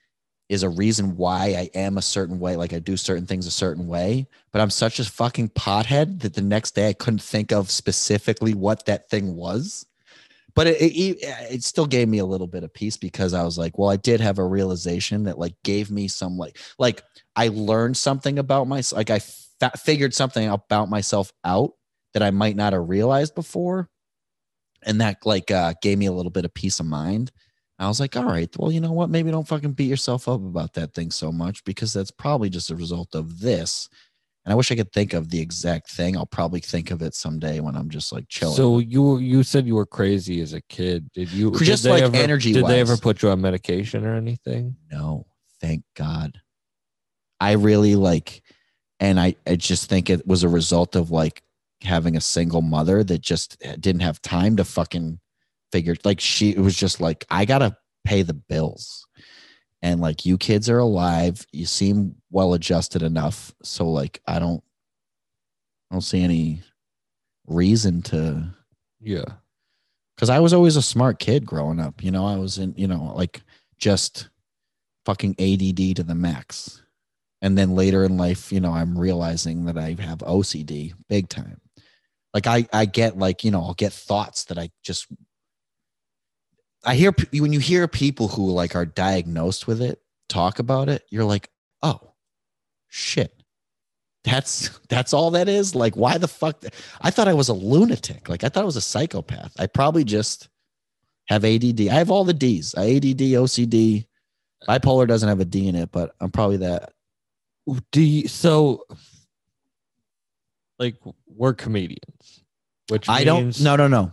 is 0.49 0.63
a 0.63 0.69
reason 0.69 1.17
why 1.17 1.55
I 1.57 1.69
am 1.77 1.97
a 1.97 2.01
certain 2.01 2.39
way. 2.39 2.55
Like 2.55 2.73
I 2.73 2.79
do 2.79 2.95
certain 2.95 3.25
things 3.25 3.47
a 3.47 3.51
certain 3.51 3.87
way, 3.87 4.27
but 4.51 4.61
I'm 4.61 4.69
such 4.69 4.99
a 4.99 5.03
fucking 5.03 5.49
pothead 5.49 6.21
that 6.21 6.35
the 6.35 6.41
next 6.41 6.75
day 6.75 6.87
I 6.87 6.93
couldn't 6.93 7.21
think 7.21 7.51
of 7.51 7.69
specifically 7.69 8.53
what 8.53 8.85
that 8.85 9.09
thing 9.09 9.35
was. 9.35 9.85
But 10.55 10.67
it, 10.67 10.81
it, 10.81 11.17
it 11.51 11.63
still 11.63 11.85
gave 11.85 12.07
me 12.07 12.17
a 12.17 12.25
little 12.25 12.47
bit 12.47 12.63
of 12.63 12.73
peace 12.73 12.97
because 12.97 13.33
I 13.33 13.43
was 13.43 13.59
like, 13.59 13.77
well, 13.77 13.91
I 13.91 13.97
did 13.97 14.21
have 14.21 14.39
a 14.39 14.45
realization 14.45 15.23
that 15.23 15.37
like 15.37 15.53
gave 15.63 15.91
me 15.91 16.07
some 16.07 16.37
like, 16.37 16.57
like 16.79 17.03
I 17.35 17.49
learned 17.49 17.95
something 17.95 18.39
about 18.39 18.67
myself. 18.67 18.97
Like 18.97 19.09
I 19.11 19.19
figured 19.77 20.15
something 20.15 20.47
about 20.47 20.89
myself 20.89 21.31
out 21.43 21.73
that 22.13 22.23
I 22.23 22.31
might 22.31 22.55
not 22.55 22.73
have 22.73 22.89
realized 22.89 23.35
before. 23.35 23.89
And 24.87 24.99
that 25.01 25.17
like 25.25 25.51
uh, 25.51 25.73
gave 25.81 25.99
me 25.99 26.07
a 26.07 26.11
little 26.11 26.31
bit 26.31 26.45
of 26.45 26.53
peace 26.53 26.79
of 26.79 26.87
mind. 26.87 27.31
I 27.79 27.87
was 27.87 27.99
like, 27.99 28.15
all 28.15 28.23
right, 28.23 28.49
well, 28.57 28.71
you 28.71 28.81
know 28.81 28.91
what? 28.91 29.11
Maybe 29.11 29.29
don't 29.29 29.47
fucking 29.47 29.73
beat 29.73 29.89
yourself 29.89 30.27
up 30.27 30.41
about 30.41 30.73
that 30.73 30.95
thing 30.95 31.11
so 31.11 31.31
much 31.31 31.63
because 31.63 31.93
that's 31.93 32.09
probably 32.09 32.49
just 32.49 32.71
a 32.71 32.75
result 32.75 33.13
of 33.13 33.39
this. 33.39 33.87
And 34.43 34.53
I 34.53 34.55
wish 34.55 34.71
I 34.71 34.75
could 34.75 34.91
think 34.93 35.13
of 35.13 35.29
the 35.29 35.39
exact 35.39 35.91
thing. 35.91 36.17
I'll 36.17 36.25
probably 36.25 36.61
think 36.61 36.89
of 36.89 37.01
it 37.01 37.13
someday 37.13 37.59
when 37.59 37.75
I'm 37.75 37.89
just 37.89 38.11
like 38.11 38.29
chilling. 38.29 38.55
So 38.55 38.79
you 38.79 39.19
you 39.19 39.43
said 39.43 39.67
you 39.67 39.75
were 39.75 39.85
crazy 39.85 40.41
as 40.41 40.53
a 40.53 40.61
kid. 40.61 41.11
Did 41.11 41.31
you 41.31 41.51
Just 41.51 41.83
they 41.83 41.91
like 41.91 42.03
ever, 42.03 42.15
energy 42.15 42.53
Did 42.53 42.65
they 42.65 42.79
ever 42.79 42.97
put 42.97 43.21
you 43.21 43.29
on 43.29 43.41
medication 43.41 44.05
or 44.05 44.15
anything? 44.15 44.77
no, 44.91 45.27
thank 45.61 45.83
God. 45.95 46.39
I 47.39 47.51
really 47.51 47.95
like, 47.95 48.41
and 48.99 49.19
I, 49.19 49.35
I 49.45 49.57
just 49.57 49.89
think 49.89 50.09
it 50.09 50.25
was 50.25 50.43
a 50.43 50.49
result 50.49 50.95
of 50.95 51.11
like 51.11 51.43
having 51.83 52.15
a 52.17 52.21
single 52.21 52.61
mother 52.61 53.03
that 53.03 53.21
just 53.21 53.57
eh, 53.61 53.75
didn't 53.79 54.01
have 54.01 54.21
time 54.21 54.55
to 54.57 54.63
fucking 54.63 55.19
figure 55.71 55.95
like 56.05 56.19
she 56.19 56.51
it 56.51 56.59
was 56.59 56.75
just 56.75 56.99
like 57.01 57.25
I 57.29 57.45
gotta 57.45 57.77
pay 58.05 58.21
the 58.23 58.33
bills. 58.33 59.05
And 59.83 60.01
like 60.01 60.25
you 60.25 60.37
kids 60.37 60.69
are 60.69 60.79
alive, 60.79 61.45
you 61.51 61.65
seem 61.67 62.15
well 62.31 62.53
adjusted 62.55 63.03
enough. 63.03 63.53
So 63.63 63.87
like 63.89 64.21
I 64.27 64.39
don't 64.39 64.63
I 65.91 65.95
don't 65.95 66.01
see 66.01 66.21
any 66.21 66.61
reason 67.45 68.01
to 68.03 68.43
Yeah. 68.99 69.25
because 70.15 70.29
I 70.29 70.39
was 70.39 70.53
always 70.53 70.75
a 70.75 70.81
smart 70.81 71.19
kid 71.19 71.45
growing 71.45 71.79
up. 71.79 72.03
You 72.03 72.11
know, 72.11 72.25
I 72.25 72.37
was 72.37 72.57
in, 72.57 72.73
you 72.75 72.87
know, 72.87 73.13
like 73.15 73.41
just 73.77 74.29
fucking 75.05 75.35
ADD 75.39 75.95
to 75.97 76.03
the 76.03 76.15
max. 76.15 76.83
And 77.41 77.55
then 77.57 77.75
later 77.75 78.03
in 78.03 78.17
life, 78.17 78.51
you 78.51 78.59
know, 78.59 78.73
I'm 78.73 78.97
realizing 78.97 79.65
that 79.65 79.77
I 79.77 79.95
have 79.99 80.17
OCD 80.19 80.93
big 81.07 81.29
time. 81.29 81.61
Like 82.37 82.45
I, 82.45 82.67
I 82.71 82.85
get 82.85 83.17
like, 83.17 83.43
you 83.43 83.49
know, 83.49 83.63
I'll 83.63 83.73
get 83.73 83.91
thoughts 83.91 84.43
that 84.43 84.59
I 84.59 84.69
just, 84.83 85.07
I 86.85 86.93
hear 86.93 87.11
when 87.33 87.51
you 87.51 87.59
hear 87.59 87.87
people 87.87 88.27
who 88.27 88.51
like 88.51 88.75
are 88.75 88.85
diagnosed 88.85 89.65
with 89.65 89.81
it 89.81 90.03
talk 90.29 90.59
about 90.59 90.87
it, 90.87 91.03
you're 91.09 91.25
like, 91.25 91.49
oh, 91.81 92.13
shit. 92.89 93.33
That's 94.23 94.69
that's 94.87 95.13
all 95.13 95.31
that 95.31 95.49
is. 95.49 95.73
Like, 95.73 95.95
why 95.95 96.19
the 96.19 96.27
fuck? 96.27 96.63
I 97.01 97.09
thought 97.09 97.27
I 97.27 97.33
was 97.33 97.49
a 97.49 97.53
lunatic. 97.53 98.29
Like, 98.29 98.43
I 98.43 98.49
thought 98.49 98.61
I 98.61 98.67
was 98.67 98.75
a 98.75 98.81
psychopath. 98.81 99.59
I 99.59 99.65
probably 99.65 100.03
just 100.03 100.47
have 101.29 101.43
ADD. 101.43 101.87
I 101.89 101.95
have 101.95 102.11
all 102.11 102.23
the 102.23 102.35
D's. 102.35 102.75
I 102.75 102.97
ADD, 102.97 103.33
OCD. 103.33 104.05
Bipolar 104.69 105.07
doesn't 105.07 105.27
have 105.27 105.39
a 105.39 105.45
D 105.45 105.69
in 105.69 105.75
it, 105.75 105.91
but 105.91 106.13
I'm 106.21 106.29
probably 106.29 106.57
that. 106.57 106.93
Do 107.91 108.27
so 108.27 108.85
like 110.79 110.95
we're 111.27 111.53
comedians, 111.53 112.43
which 112.89 113.07
I 113.09 113.23
don't. 113.23 113.43
means- 113.45 113.61
No, 113.63 113.75
no, 113.75 113.87
no. 113.87 114.11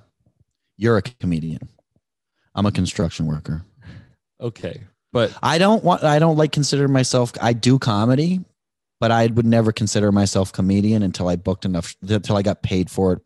You're 0.76 0.96
a 0.96 1.02
comedian. 1.02 1.68
I'm 2.54 2.66
a 2.66 2.72
construction 2.72 3.26
worker. 3.26 3.64
Okay, 4.40 4.82
but 5.12 5.36
I 5.42 5.58
don't 5.58 5.84
want. 5.84 6.02
I 6.04 6.18
don't 6.18 6.36
like 6.36 6.52
consider 6.52 6.88
myself. 6.88 7.32
I 7.40 7.52
do 7.52 7.78
comedy, 7.78 8.40
but 9.00 9.10
I 9.10 9.26
would 9.26 9.46
never 9.46 9.72
consider 9.72 10.10
myself 10.12 10.52
comedian 10.52 11.02
until 11.02 11.28
I 11.28 11.36
booked 11.36 11.64
enough. 11.64 11.94
Until 12.02 12.36
I 12.36 12.42
got 12.42 12.62
paid 12.62 12.90
for 12.90 13.12
it, 13.14 13.22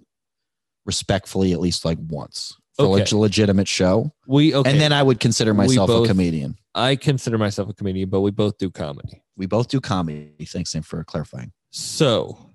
respectfully, 0.87 1.53
at 1.53 1.61
least 1.61 1.85
like 1.85 1.99
once 2.09 2.55
for 2.77 2.85
a 2.85 2.89
Okay. 2.91 3.05
leg- 3.05 3.13
legitimate 3.13 3.69
show, 3.69 4.13
we 4.27 4.55
okay. 4.55 4.71
and 4.71 4.81
then 4.81 4.93
I 4.93 5.03
would 5.03 5.21
consider 5.21 5.55
myself 5.55 5.89
both- 5.89 6.05
a 6.07 6.09
comedian. 6.09 6.57
I 6.75 6.97
consider 6.97 7.39
myself 7.39 7.69
a 7.71 7.73
comedian, 7.75 8.09
but 8.11 8.21
we 8.21 8.31
both 8.31 8.59
do 8.59 8.71
comedy. 8.71 9.23
We 9.37 9.47
both 9.47 9.69
do 9.69 9.81
comedy. 9.81 10.33
Thanks, 10.47 10.71
Sam, 10.71 10.83
for 10.83 11.03
clarifying. 11.05 11.53
So 11.73 12.48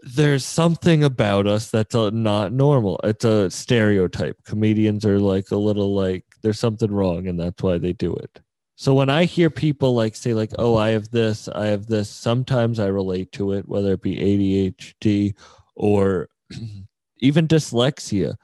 there's 0.00 0.44
something 0.44 1.02
about 1.02 1.46
us 1.46 1.70
that's 1.70 1.94
uh, 1.94 2.10
not 2.10 2.52
normal. 2.52 3.00
It's 3.04 3.24
a 3.24 3.50
stereotype. 3.50 4.36
Comedians 4.44 5.04
are 5.04 5.18
like 5.18 5.50
a 5.50 5.56
little 5.56 5.94
like 5.94 6.24
there's 6.42 6.60
something 6.60 6.90
wrong, 6.90 7.26
and 7.26 7.38
that's 7.38 7.62
why 7.62 7.78
they 7.78 7.92
do 7.92 8.14
it. 8.14 8.40
So 8.76 8.94
when 8.94 9.10
I 9.10 9.24
hear 9.24 9.50
people 9.50 9.94
like 9.94 10.14
say 10.14 10.34
like, 10.34 10.52
"Oh, 10.58 10.76
I 10.76 10.90
have 10.90 11.10
this, 11.10 11.48
I 11.48 11.66
have 11.66 11.86
this," 11.86 12.08
sometimes 12.08 12.78
I 12.78 12.86
relate 12.86 13.32
to 13.32 13.52
it, 13.52 13.68
whether 13.68 13.94
it 13.94 14.02
be 14.02 14.16
ADHD 14.16 15.34
or 15.74 16.28
even 17.18 17.48
dyslexia. 17.48 18.36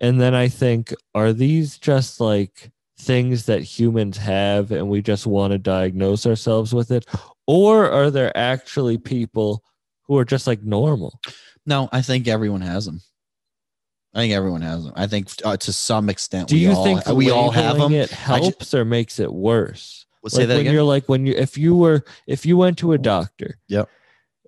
And 0.00 0.20
then 0.20 0.34
I 0.34 0.48
think, 0.48 0.92
are 1.14 1.32
these 1.32 1.78
just 1.78 2.20
like 2.20 2.70
things 2.98 3.46
that 3.46 3.62
humans 3.62 4.18
have 4.18 4.72
and 4.72 4.88
we 4.88 5.00
just 5.00 5.26
want 5.26 5.52
to 5.52 5.58
diagnose 5.58 6.26
ourselves 6.26 6.74
with 6.74 6.90
it? 6.90 7.06
Or 7.46 7.90
are 7.90 8.10
there 8.10 8.36
actually 8.36 8.98
people 8.98 9.62
who 10.08 10.16
are 10.18 10.24
just 10.24 10.46
like 10.46 10.62
normal? 10.62 11.20
No, 11.64 11.88
I 11.92 12.02
think 12.02 12.28
everyone 12.28 12.60
has 12.60 12.84
them. 12.86 13.00
I 14.14 14.20
think 14.20 14.32
everyone 14.32 14.62
has 14.62 14.84
them. 14.84 14.92
I 14.96 15.06
think 15.06 15.28
uh, 15.44 15.56
to 15.58 15.72
some 15.72 16.08
extent, 16.08 16.48
Do 16.48 16.54
we 16.54 16.62
you 16.62 16.72
all, 16.72 16.84
think 16.84 17.06
we 17.08 17.30
all 17.30 17.50
have 17.50 17.76
them. 17.76 17.92
It 17.92 18.10
helps 18.10 18.72
or 18.72 18.84
makes 18.84 19.18
it 19.18 19.32
worse. 19.32 20.06
Well, 20.22 20.30
say 20.30 20.38
like 20.42 20.48
that 20.48 20.54
when 20.54 20.60
again. 20.62 20.74
you're 20.74 20.82
like 20.84 21.08
when 21.08 21.26
you 21.26 21.34
if 21.34 21.58
you 21.58 21.76
were 21.76 22.02
if 22.26 22.46
you 22.46 22.56
went 22.56 22.78
to 22.78 22.92
a 22.92 22.98
doctor, 22.98 23.58
Yep. 23.68 23.88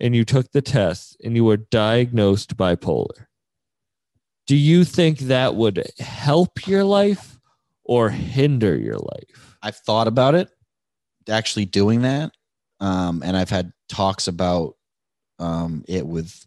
and 0.01 0.17
you 0.17 0.25
took 0.25 0.51
the 0.53 0.63
test 0.63 1.17
and 1.23 1.37
you 1.37 1.45
were 1.45 1.59
diagnosed 1.59 2.57
bipolar, 2.57 3.27
do 4.47 4.57
you 4.57 4.85
think 4.85 5.19
that 5.21 5.55
would 5.55 5.87
help 5.99 6.67
your 6.67 6.83
life 6.85 7.39
or 7.85 8.09
hinder 8.11 8.75
your 8.77 8.97
life? 8.97 9.57
I've 9.63 9.77
thought 9.77 10.09
about 10.09 10.35
it, 10.35 10.49
actually 11.29 11.67
doing 11.67 12.03
that, 12.03 12.33
um, 12.81 13.23
and 13.25 13.37
I've 13.37 13.51
had 13.51 13.73
talks 13.89 14.29
about 14.29 14.75
um, 15.39 15.85
it 15.89 16.07
with 16.07 16.47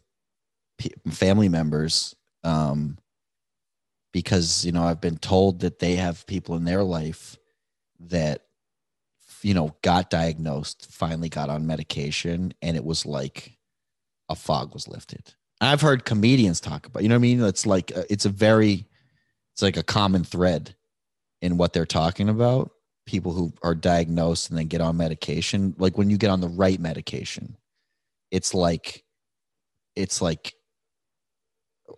pe 0.78 0.90
family 1.10 1.48
members 1.48 2.14
um, 2.44 2.98
because 4.12 4.64
you 4.64 4.72
know 4.72 4.84
I've 4.84 5.00
been 5.00 5.18
told 5.18 5.60
that 5.60 5.78
they 5.78 5.96
have 5.96 6.26
people 6.26 6.56
in 6.56 6.64
their 6.64 6.82
life 6.82 7.36
that 8.00 8.42
you 9.42 9.54
know 9.54 9.74
got 9.82 10.10
diagnosed, 10.10 10.88
finally 10.90 11.28
got 11.28 11.48
on 11.48 11.66
medication, 11.66 12.54
and 12.62 12.76
it 12.76 12.84
was 12.84 13.06
like 13.06 13.58
a 14.28 14.34
fog 14.34 14.74
was 14.74 14.88
lifted. 14.88 15.34
I've 15.60 15.80
heard 15.80 16.04
comedians 16.04 16.60
talk 16.60 16.86
about, 16.86 17.04
you 17.04 17.08
know 17.08 17.14
what 17.14 17.20
I 17.20 17.22
mean? 17.22 17.42
It's 17.42 17.66
like 17.66 17.92
uh, 17.96 18.02
it's 18.10 18.24
a 18.24 18.30
very, 18.30 18.84
it's 19.52 19.62
like 19.62 19.76
a 19.76 19.82
common 19.82 20.24
thread 20.24 20.74
in 21.40 21.56
what 21.56 21.72
they're 21.72 21.86
talking 21.86 22.28
about. 22.28 22.72
People 23.06 23.32
who 23.32 23.52
are 23.62 23.74
diagnosed 23.74 24.50
and 24.50 24.58
then 24.58 24.66
get 24.66 24.80
on 24.80 24.96
medication, 24.96 25.74
like 25.78 25.96
when 25.96 26.10
you 26.10 26.16
get 26.16 26.30
on 26.30 26.40
the 26.40 26.48
right 26.48 26.80
medication, 26.80 27.56
it's 28.32 28.54
like, 28.54 29.04
it's 29.94 30.20
like, 30.20 30.54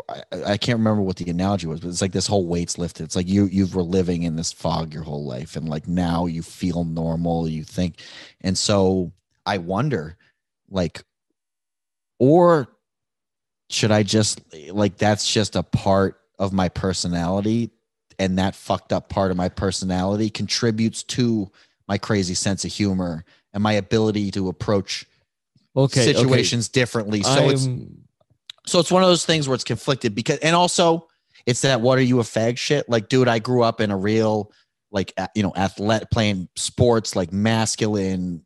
I, 0.08 0.22
I 0.32 0.56
can't 0.58 0.78
remember 0.78 1.00
what 1.02 1.16
the 1.16 1.30
analogy 1.30 1.66
was, 1.66 1.80
but 1.80 1.88
it's 1.88 2.02
like 2.02 2.12
this 2.12 2.26
whole 2.26 2.46
weight's 2.46 2.76
lifted. 2.76 3.04
It's 3.04 3.16
like 3.16 3.28
you 3.28 3.46
you 3.46 3.66
were 3.68 3.82
living 3.82 4.24
in 4.24 4.36
this 4.36 4.52
fog 4.52 4.92
your 4.92 5.04
whole 5.04 5.24
life, 5.24 5.56
and 5.56 5.68
like 5.68 5.86
now 5.88 6.26
you 6.26 6.42
feel 6.42 6.84
normal. 6.84 7.48
You 7.48 7.64
think, 7.64 8.00
and 8.42 8.58
so 8.58 9.12
I 9.46 9.58
wonder, 9.58 10.16
like, 10.68 11.04
or 12.18 12.68
should 13.70 13.92
I 13.92 14.02
just 14.02 14.40
like 14.70 14.98
that's 14.98 15.32
just 15.32 15.56
a 15.56 15.62
part 15.62 16.20
of 16.38 16.52
my 16.52 16.68
personality 16.68 17.70
and 18.18 18.38
that 18.38 18.54
fucked 18.54 18.92
up 18.92 19.08
part 19.08 19.30
of 19.30 19.36
my 19.36 19.48
personality 19.48 20.30
contributes 20.30 21.02
to 21.02 21.50
my 21.88 21.98
crazy 21.98 22.34
sense 22.34 22.64
of 22.64 22.72
humor 22.72 23.24
and 23.52 23.62
my 23.62 23.72
ability 23.72 24.30
to 24.32 24.48
approach 24.48 25.06
Okay, 25.76 26.12
situations 26.12 26.68
differently. 26.68 27.22
So 27.22 27.50
it's 27.50 27.66
I'm- 27.66 28.04
so 28.66 28.78
it's 28.78 28.90
one 28.90 29.02
of 29.02 29.08
those 29.08 29.26
things 29.26 29.46
where 29.46 29.54
it's 29.54 29.64
conflicted 29.64 30.14
because 30.14 30.38
and 30.38 30.56
also 30.56 31.08
it's 31.46 31.60
that 31.62 31.80
what 31.82 31.98
are 31.98 32.02
you 32.02 32.20
a 32.20 32.22
fag 32.22 32.56
shit? 32.56 32.88
Like, 32.88 33.08
dude, 33.08 33.28
I 33.28 33.38
grew 33.38 33.62
up 33.62 33.80
in 33.80 33.90
a 33.90 33.96
real 33.96 34.50
like 34.90 35.12
you 35.34 35.42
know, 35.42 35.52
athlete 35.56 36.04
playing 36.12 36.48
sports 36.56 37.16
like 37.16 37.32
masculine 37.32 38.44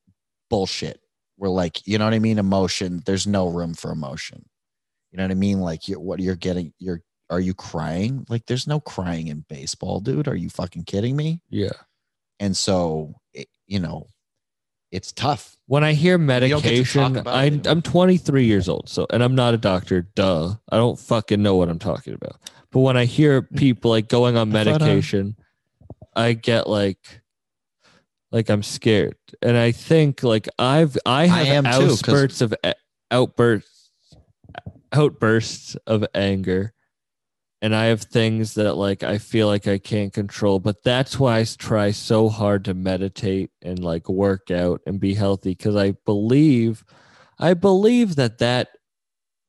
bullshit. 0.50 1.00
Where 1.36 1.50
like, 1.50 1.86
you 1.86 1.98
know 1.98 2.05
what 2.05 2.14
I 2.14 2.18
mean? 2.18 2.38
Emotion, 2.38 3.02
there's 3.06 3.26
no 3.26 3.46
room 3.48 3.74
for 3.74 3.92
emotion. 3.92 4.44
You 5.12 5.18
know 5.18 5.24
what 5.24 5.30
I 5.30 5.34
mean? 5.34 5.60
Like 5.60 5.86
you're 5.86 6.00
what 6.00 6.18
you're 6.20 6.34
getting, 6.34 6.72
you're 6.78 7.02
are 7.30 7.38
you 7.40 7.55
crying? 7.55 8.24
Like 8.28 8.46
there's 8.46 8.66
no 8.66 8.80
crying 8.80 9.28
in 9.28 9.44
baseball, 9.48 10.00
dude. 10.00 10.26
Are 10.26 10.34
you 10.34 10.48
fucking 10.50 10.84
kidding 10.84 11.14
me? 11.14 11.40
yeah. 11.50 11.70
And 12.40 12.56
so 12.56 13.14
it, 13.34 13.48
you 13.66 13.78
know, 13.80 14.09
it's 14.90 15.12
tough. 15.12 15.56
When 15.66 15.85
I 15.85 15.93
hear 15.93 16.16
don't 16.16 16.62
get 16.62 16.85
to 16.86 16.93
talk 16.93 17.12
medication, 17.12 17.27
I, 17.28 17.44
it. 17.44 17.66
I'm 17.66 17.82
23 17.82 18.44
years 18.47 18.69
old, 18.69 18.89
so 18.89 19.06
and 19.10 19.23
I'm 19.23 19.35
not 19.35 19.52
a 19.55 19.59
doctor. 19.59 20.02
Duh, 20.15 20.55
I 20.70 20.77
don't 20.77 20.98
fucking 20.98 21.43
know 21.43 21.56
what 21.56 21.69
I'm 21.69 21.78
talking 21.78 22.15
about. 22.15 22.36
But 22.70 22.81
when 22.81 22.97
I 22.97 23.05
hear 23.05 23.43
people 23.43 23.90
like 23.90 24.09
going 24.09 24.36
on 24.36 24.48
I 24.56 24.60
uh, 24.60 24.65
medication, 24.65 25.36
I 26.16 26.32
get 26.32 26.69
like, 26.69 27.20
like 28.32 28.48
I'm 28.48 28.62
scared, 28.62 29.16
and 29.43 29.56
I 29.56 29.73
think 29.73 30.23
like 30.23 30.48
I've 30.59 30.97
I 31.05 31.27
have 31.27 31.65
too, 31.65 31.70
'cause- 31.70 32.02
outbursts 32.02 32.40
of 32.40 32.55
outbursts, 33.10 33.90
outbursts 34.93 35.77
of 35.86 36.05
anger, 36.15 36.73
and 37.60 37.74
I 37.74 37.86
have 37.86 38.02
things 38.02 38.55
that 38.55 38.74
like 38.74 39.02
I 39.02 39.18
feel 39.18 39.47
like 39.47 39.66
I 39.66 39.78
can't 39.78 40.12
control. 40.12 40.60
But 40.60 40.82
that's 40.85 41.18
why 41.18 41.39
I 41.39 41.44
try 41.44 41.90
so 41.90 42.28
hard 42.28 42.64
to 42.66 42.74
meditate 42.74 43.51
and 43.62 43.78
like 43.82 44.09
work 44.09 44.51
out 44.51 44.80
and 44.86 45.01
be 45.01 45.14
healthy 45.14 45.51
because 45.51 45.76
I 45.76 45.93
believe, 46.05 46.85
I 47.39 47.55
believe 47.55 48.16
that 48.16 48.39
that 48.39 48.68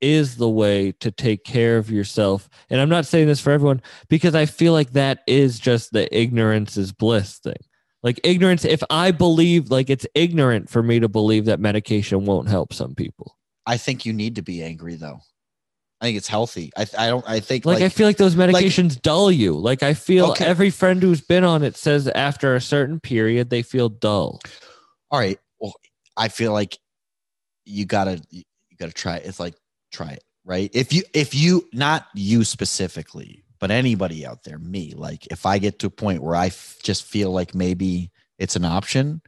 is 0.01 0.37
the 0.37 0.49
way 0.49 0.93
to 0.93 1.11
take 1.11 1.43
care 1.43 1.77
of 1.77 1.91
yourself. 1.91 2.49
And 2.69 2.79
I'm 2.79 2.89
not 2.89 3.05
saying 3.05 3.27
this 3.27 3.41
for 3.41 3.51
everyone 3.51 3.81
because 4.07 4.33
I 4.33 4.45
feel 4.45 4.73
like 4.73 4.93
that 4.93 5.19
is 5.27 5.59
just 5.59 5.91
the 5.91 6.15
ignorance 6.17 6.77
is 6.77 6.91
bliss 6.91 7.37
thing. 7.37 7.57
Like 8.01 8.19
ignorance, 8.23 8.63
if 8.63 8.81
I 8.89 9.11
believe 9.11 9.69
like 9.69 9.89
it's 9.89 10.07
ignorant 10.15 10.69
for 10.69 10.81
me 10.81 10.99
to 11.01 11.09
believe 11.09 11.45
that 11.45 11.59
medication 11.59 12.25
won't 12.25 12.47
help 12.47 12.73
some 12.73 12.95
people. 12.95 13.35
I 13.65 13.77
think 13.77 14.05
you 14.05 14.13
need 14.13 14.35
to 14.35 14.41
be 14.41 14.63
angry 14.63 14.95
though. 14.95 15.19
I 16.01 16.05
think 16.05 16.17
it's 16.17 16.27
healthy. 16.27 16.71
I 16.77 16.85
I 16.97 17.07
don't 17.07 17.27
I 17.27 17.39
think 17.41 17.65
Like, 17.65 17.75
like, 17.75 17.83
I 17.83 17.89
feel 17.89 18.07
like 18.07 18.17
those 18.17 18.35
medications 18.35 19.01
dull 19.01 19.31
you. 19.31 19.53
Like 19.53 19.83
I 19.83 19.93
feel 19.93 20.31
Okay. 20.31 20.45
every 20.45 20.69
friend 20.69 21.01
who's 21.03 21.21
been 21.21 21.43
on 21.43 21.61
it 21.63 21.75
says 21.75 22.07
after 22.07 22.55
a 22.55 22.61
certain 22.61 22.99
period 22.99 23.49
they 23.49 23.61
feel 23.61 23.89
dull. 23.89 24.39
all 25.11 25.19
right. 25.19 25.37
Well, 25.59 25.73
I 26.15 26.29
feel 26.29 26.53
like 26.53 26.77
you 27.65 27.85
gotta 27.85 28.21
you 28.29 28.43
gotta 28.79 28.93
try 28.93 29.17
it. 29.17 29.25
It's 29.25 29.39
like 29.39 29.55
try 29.91 30.11
it. 30.11 30.23
right? 30.45 30.69
If 30.73 30.93
you 30.93 31.03
if 31.13 31.35
you 31.35 31.67
not 31.73 32.07
you 32.15 32.43
specifically, 32.45 33.43
but 33.59 33.69
anybody 33.71 34.25
out 34.25 34.43
there, 34.43 34.57
me, 34.57 34.93
like 34.95 35.27
if 35.27 35.45
I 35.45 35.57
get 35.59 35.79
to 35.79 35.87
a 35.87 35.91
point 35.91 36.23
where 36.23 36.35
I 36.35 36.47
f- 36.47 36.77
just 36.81 37.03
feel 37.03 37.31
like 37.31 37.53
maybe 37.53 38.09
it's 38.37 38.55
an 38.55 38.63
option, 38.63 39.21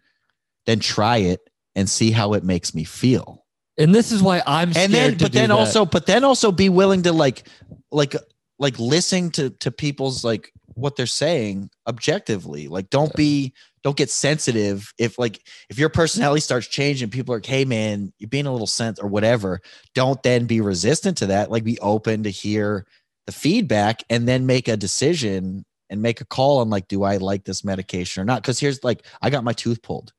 then 0.65 0.79
try 0.79 1.17
it 1.17 1.41
and 1.75 1.89
see 1.89 2.11
how 2.11 2.31
it 2.33 2.43
makes 2.45 2.73
me 2.73 2.85
feel. 2.85 3.40
And 3.77 3.95
this 3.95 4.11
is 4.11 4.21
why 4.21 4.43
I'm 4.45 4.73
scared 4.73 4.85
And 4.85 4.93
then 4.93 5.17
but 5.17 5.31
then 5.31 5.49
that. 5.49 5.55
also 5.55 5.85
but 5.85 6.05
then 6.05 6.23
also 6.23 6.51
be 6.51 6.69
willing 6.69 7.03
to 7.03 7.13
like 7.13 7.47
like 7.91 8.15
like 8.59 8.77
listen 8.79 9.31
to 9.31 9.49
to 9.49 9.71
people's 9.71 10.23
like 10.23 10.51
what 10.75 10.95
they're 10.95 11.05
saying 11.05 11.69
objectively. 11.87 12.67
Like 12.67 12.89
don't 12.89 13.13
be 13.15 13.53
don't 13.83 13.97
get 13.97 14.09
sensitive. 14.09 14.93
If 14.97 15.17
like 15.17 15.47
if 15.69 15.79
your 15.79 15.89
personality 15.89 16.41
starts 16.41 16.67
changing 16.67 17.09
people 17.09 17.33
are 17.33 17.37
like 17.37 17.45
hey 17.45 17.65
man 17.65 18.13
you're 18.19 18.29
being 18.29 18.45
a 18.45 18.51
little 18.51 18.67
sent 18.67 18.99
or 19.01 19.07
whatever. 19.07 19.61
Don't 19.95 20.21
then 20.23 20.45
be 20.45 20.61
resistant 20.61 21.17
to 21.19 21.27
that. 21.27 21.49
Like 21.49 21.63
be 21.63 21.79
open 21.79 22.23
to 22.23 22.29
hear 22.29 22.85
the 23.25 23.31
feedback 23.31 24.03
and 24.09 24.27
then 24.27 24.45
make 24.45 24.67
a 24.67 24.77
decision 24.77 25.65
and 25.89 26.01
make 26.01 26.21
a 26.21 26.25
call 26.25 26.59
on 26.59 26.69
like 26.69 26.87
do 26.87 27.03
i 27.03 27.17
like 27.17 27.43
this 27.45 27.63
medication 27.63 28.21
or 28.21 28.25
not? 28.25 28.41
Because 28.41 28.59
here's 28.59 28.83
like 28.83 29.05
i 29.21 29.29
got 29.29 29.43
my 29.43 29.53
tooth 29.53 29.81
pulled 29.81 30.13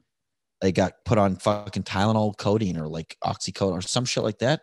i 0.62 0.70
got 0.70 0.94
put 1.04 1.18
on 1.18 1.36
fucking 1.36 1.82
tylenol 1.82 2.36
codeine 2.36 2.78
or 2.78 2.88
like 2.88 3.16
oxycodone 3.24 3.72
or 3.72 3.82
some 3.82 4.04
shit 4.04 4.22
like 4.22 4.38
that. 4.38 4.62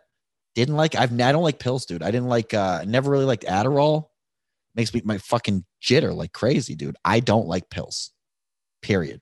Didn't 0.54 0.76
like 0.76 0.94
i've 0.94 1.12
i 1.12 1.32
don't 1.32 1.42
like 1.42 1.58
pills 1.58 1.86
dude. 1.86 2.02
I 2.02 2.10
didn't 2.10 2.28
like 2.28 2.54
uh 2.54 2.84
never 2.86 3.10
really 3.10 3.24
liked 3.24 3.44
adderall. 3.44 4.06
Makes 4.74 4.94
me 4.94 5.02
my 5.04 5.18
fucking 5.18 5.64
jitter 5.82 6.14
like 6.14 6.32
crazy 6.32 6.74
dude. 6.74 6.96
I 7.04 7.20
don't 7.20 7.46
like 7.46 7.70
pills 7.70 8.12
period. 8.82 9.20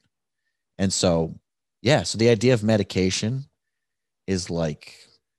And 0.78 0.92
so, 0.92 1.38
yeah, 1.82 2.02
so 2.02 2.18
the 2.18 2.28
idea 2.28 2.54
of 2.54 2.62
medication 2.62 3.44
is 4.26 4.50
like, 4.50 4.94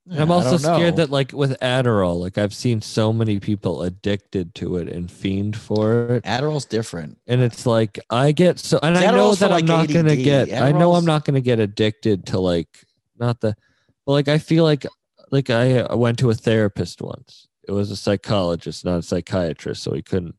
And 0.08 0.18
I'm 0.18 0.30
also 0.30 0.56
scared 0.56 0.96
know. 0.96 1.04
that 1.04 1.10
like 1.10 1.32
with 1.32 1.58
Adderall, 1.60 2.18
like 2.18 2.38
I've 2.38 2.54
seen 2.54 2.80
so 2.80 3.12
many 3.12 3.38
people 3.38 3.82
addicted 3.82 4.54
to 4.56 4.76
it 4.76 4.88
and 4.88 5.10
fiend 5.10 5.56
for 5.56 6.14
it. 6.14 6.24
Adderall's 6.24 6.64
different. 6.64 7.18
And 7.26 7.42
it's 7.42 7.66
like 7.66 7.98
I 8.08 8.32
get 8.32 8.58
so 8.58 8.78
and 8.82 8.96
I 8.96 9.02
know 9.02 9.30
Adderall's 9.30 9.38
that 9.40 9.52
I'm 9.52 9.58
like, 9.58 9.64
not 9.66 9.88
gonna 9.88 10.12
ADD. 10.12 10.24
get 10.24 10.52
I 10.62 10.72
know 10.72 10.94
I'm 10.94 11.04
not 11.04 11.24
gonna 11.24 11.40
get 11.40 11.60
addicted 11.60 12.26
to 12.26 12.40
like 12.40 12.84
not 13.18 13.40
the 13.40 13.54
but 14.06 14.12
like 14.12 14.28
I 14.28 14.38
feel 14.38 14.64
like 14.64 14.86
like 15.30 15.50
I, 15.50 15.80
I 15.80 15.94
went 15.94 16.18
to 16.20 16.30
a 16.30 16.34
therapist 16.34 17.02
once. 17.02 17.46
It 17.68 17.72
was 17.72 17.90
a 17.90 17.96
psychologist, 17.96 18.84
not 18.84 18.98
a 18.98 19.02
psychiatrist, 19.02 19.82
so 19.82 19.92
he 19.92 20.02
couldn't 20.02 20.34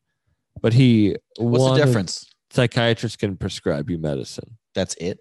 but 0.62 0.74
he 0.74 1.16
What's 1.38 1.80
the 1.80 1.86
difference? 1.86 2.26
Psychiatrists 2.50 3.16
can 3.16 3.38
prescribe 3.38 3.90
you 3.90 4.00
medicine. 4.00 4.58
That's 4.74 4.96
it. 4.96 5.20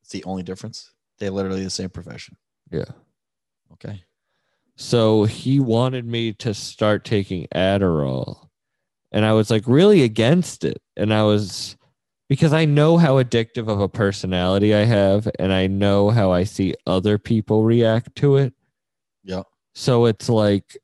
It's 0.00 0.12
the 0.12 0.24
only 0.24 0.44
difference. 0.44 0.92
They're 1.18 1.30
literally 1.30 1.64
the 1.64 1.70
same 1.70 1.90
profession. 1.90 2.36
Yeah. 2.70 2.84
Okay. 3.72 4.02
So 4.76 5.24
he 5.24 5.58
wanted 5.60 6.06
me 6.06 6.32
to 6.34 6.52
start 6.54 7.04
taking 7.04 7.46
Adderall. 7.54 8.48
And 9.12 9.24
I 9.24 9.32
was 9.32 9.50
like 9.50 9.64
really 9.66 10.02
against 10.02 10.64
it. 10.64 10.82
And 10.96 11.12
I 11.12 11.22
was 11.22 11.76
because 12.28 12.52
I 12.52 12.64
know 12.64 12.98
how 12.98 13.22
addictive 13.22 13.68
of 13.68 13.80
a 13.80 13.88
personality 13.88 14.74
I 14.74 14.84
have 14.84 15.28
and 15.38 15.52
I 15.52 15.66
know 15.66 16.10
how 16.10 16.32
I 16.32 16.44
see 16.44 16.74
other 16.86 17.18
people 17.18 17.64
react 17.64 18.16
to 18.16 18.36
it. 18.36 18.52
Yeah. 19.24 19.42
So 19.74 20.06
it's 20.06 20.28
like 20.28 20.76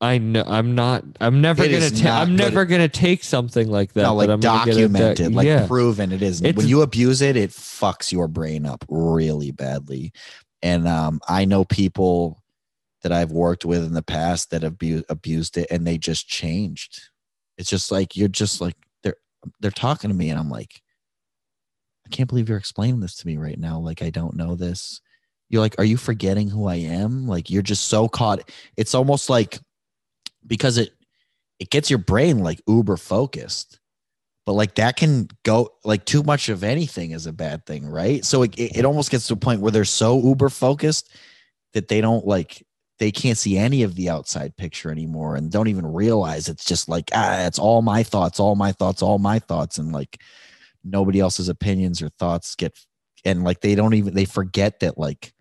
I 0.00 0.18
know 0.18 0.44
I'm 0.46 0.74
not 0.74 1.04
I'm 1.20 1.40
never 1.40 1.64
It 1.64 1.72
gonna 1.72 1.90
take 1.90 2.06
I'm 2.06 2.36
never 2.36 2.64
gonna 2.64 2.88
take 2.88 3.24
something 3.24 3.68
like 3.68 3.92
that. 3.94 4.02
no, 4.02 4.14
like 4.14 4.28
I'm 4.28 4.40
documented, 4.40 5.34
like 5.34 5.46
yeah. 5.46 5.66
proven 5.66 6.12
it 6.12 6.22
is. 6.22 6.42
It's- 6.42 6.56
when 6.56 6.68
you 6.68 6.82
abuse 6.82 7.22
it, 7.22 7.36
it 7.36 7.50
fucks 7.50 8.12
your 8.12 8.28
brain 8.28 8.66
up 8.66 8.84
really 8.88 9.52
badly. 9.52 10.12
And 10.62 10.88
um, 10.88 11.20
I 11.28 11.44
know 11.44 11.64
people 11.64 12.42
that 13.02 13.12
I've 13.12 13.32
worked 13.32 13.64
with 13.64 13.84
in 13.84 13.92
the 13.92 14.02
past 14.02 14.50
that 14.50 14.62
have 14.62 14.74
abu- 14.74 15.04
abused 15.08 15.56
it 15.58 15.68
and 15.70 15.86
they 15.86 15.98
just 15.98 16.28
changed. 16.28 17.02
It's 17.58 17.70
just 17.70 17.90
like 17.90 18.16
you're 18.16 18.28
just 18.28 18.60
like 18.60 18.74
they're 19.02 19.16
they're 19.60 19.70
talking 19.70 20.10
to 20.10 20.16
me 20.16 20.30
and 20.30 20.38
I'm 20.38 20.50
like, 20.50 20.82
I 22.04 22.08
can't 22.08 22.28
believe 22.28 22.48
you're 22.48 22.58
explaining 22.58 23.00
this 23.00 23.16
to 23.16 23.26
me 23.26 23.36
right 23.36 23.58
now. 23.58 23.78
Like 23.78 24.02
I 24.02 24.10
don't 24.10 24.36
know 24.36 24.54
this. 24.54 25.00
You're 25.48 25.60
like, 25.60 25.76
are 25.78 25.84
you 25.84 25.96
forgetting 25.96 26.48
who 26.48 26.66
I 26.66 26.76
am? 26.76 27.28
Like 27.28 27.50
you're 27.50 27.62
just 27.62 27.86
so 27.86 28.08
caught. 28.08 28.50
It's 28.76 28.94
almost 28.94 29.30
like 29.30 29.60
because 30.46 30.78
it 30.78 30.90
it 31.58 31.70
gets 31.70 31.90
your 31.90 31.98
brain 31.98 32.40
like 32.40 32.60
uber 32.66 32.96
focused 32.96 33.80
but 34.46 34.52
like 34.52 34.76
that 34.76 34.96
can 34.96 35.28
go 35.42 35.70
like 35.84 36.06
too 36.06 36.22
much 36.22 36.48
of 36.48 36.64
anything 36.64 37.10
is 37.10 37.26
a 37.26 37.32
bad 37.32 37.66
thing 37.66 37.86
right? 37.86 38.24
So 38.24 38.42
it, 38.42 38.58
it, 38.58 38.84
almost 38.84 39.10
gets 39.10 39.26
to 39.26 39.34
a 39.34 39.36
point 39.36 39.60
where 39.60 39.72
they're 39.72 39.84
so 39.84 40.22
uber 40.22 40.48
focused 40.48 41.12
that 41.74 41.88
they 41.88 42.00
don't 42.00 42.26
like 42.26 42.64
they 42.98 43.10
can't 43.10 43.36
see 43.36 43.58
any 43.58 43.82
of 43.82 43.94
the 43.96 44.08
outside 44.08 44.56
picture 44.56 44.90
anymore 44.90 45.36
and 45.36 45.50
don't 45.50 45.68
even 45.68 45.86
realize 45.86 46.48
it's 46.48 46.64
just 46.64 46.88
like 46.88 47.10
ah 47.12 47.44
it's 47.44 47.58
all 47.58 47.82
my 47.82 48.02
thoughts 48.02 48.40
all 48.40 48.54
my 48.54 48.72
thoughts 48.72 49.02
all 49.02 49.18
my 49.18 49.38
thoughts 49.38 49.76
and 49.76 49.92
like 49.92 50.18
nobody 50.82 51.20
else's 51.20 51.48
opinions 51.48 52.00
or 52.00 52.08
thoughts 52.10 52.54
get 52.54 52.78
and 53.24 53.44
like 53.44 53.60
they 53.60 53.74
don't 53.74 53.94
even 53.94 54.14
they 54.14 54.24
forget 54.24 54.80
that 54.80 54.96
like 54.96 55.32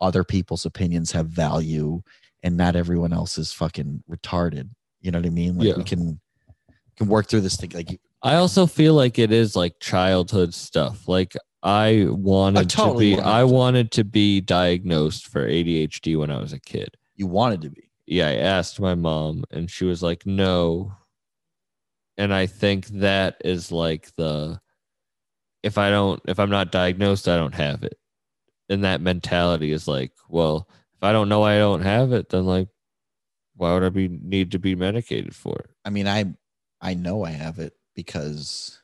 other 0.00 0.22
people's 0.22 0.66
opinions 0.66 1.12
have 1.12 1.26
value 1.26 2.02
and 2.42 2.56
not 2.56 2.76
everyone 2.76 3.12
else 3.12 3.36
is 3.38 3.52
fucking 3.52 4.02
retarded. 4.10 4.70
You 5.00 5.10
know 5.10 5.18
what 5.18 5.26
i 5.26 5.30
mean? 5.30 5.56
Like 5.56 5.68
Yeah. 5.68 5.76
we 5.76 5.84
can 5.84 6.20
can 6.96 7.08
work 7.08 7.26
through 7.26 7.40
this 7.40 7.56
thing 7.56 7.70
like 7.70 8.00
I 8.22 8.34
also 8.34 8.66
feel 8.66 8.94
like 8.94 9.18
it 9.18 9.32
is 9.32 9.56
like 9.56 9.80
childhood 9.80 10.52
stuff. 10.54 11.08
Like 11.08 11.34
I 11.62 12.06
wanted 12.10 12.68
totally 12.68 13.10
to 13.10 13.16
be 13.16 13.22
100%. 13.22 13.26
I 13.26 13.44
wanted 13.44 13.90
to 13.92 14.04
be 14.04 14.40
diagnosed 14.40 15.26
for 15.26 15.46
ADHD 15.46 16.18
when 16.18 16.30
I 16.30 16.38
was 16.38 16.52
a 16.52 16.60
kid. 16.60 16.96
you 17.16 17.26
wanted 17.26 17.62
to 17.62 17.70
be 17.70 17.90
Yeah, 18.06 18.28
I 18.28 18.34
asked 18.36 18.80
my 18.80 18.94
mom 18.94 19.44
and 19.50 19.70
she 19.70 19.84
was 19.84 20.02
like, 20.02 20.26
"No." 20.26 20.92
And 22.16 22.34
I 22.34 22.46
think 22.46 22.86
that 22.88 23.36
is 23.44 23.72
like 23.72 24.14
the 24.16 24.60
if 25.62 25.78
I 25.78 25.90
don't 25.90 26.20
if 26.26 26.38
I'm 26.38 26.50
not 26.50 26.72
diagnosed, 26.72 27.28
I 27.28 27.36
don't 27.36 27.54
have 27.54 27.82
it. 27.82 27.98
And 28.68 28.84
that 28.84 29.00
mentality 29.00 29.72
is 29.72 29.88
like, 29.88 30.12
well, 30.28 30.68
if 30.94 31.02
I 31.02 31.12
don't 31.12 31.28
know 31.28 31.42
I 31.42 31.58
don't 31.58 31.82
have 31.82 32.12
it, 32.12 32.28
then 32.28 32.44
like 32.44 32.68
why 33.56 33.72
would 33.74 33.84
I 33.84 33.88
be 33.88 34.08
need 34.08 34.52
to 34.52 34.58
be 34.58 34.74
medicated 34.74 35.34
for 35.34 35.58
it? 35.58 35.70
I 35.84 35.90
mean, 35.90 36.06
I 36.06 36.26
I 36.80 36.94
know 36.94 37.24
I 37.24 37.30
have 37.30 37.58
it 37.58 37.74
because 37.94 38.80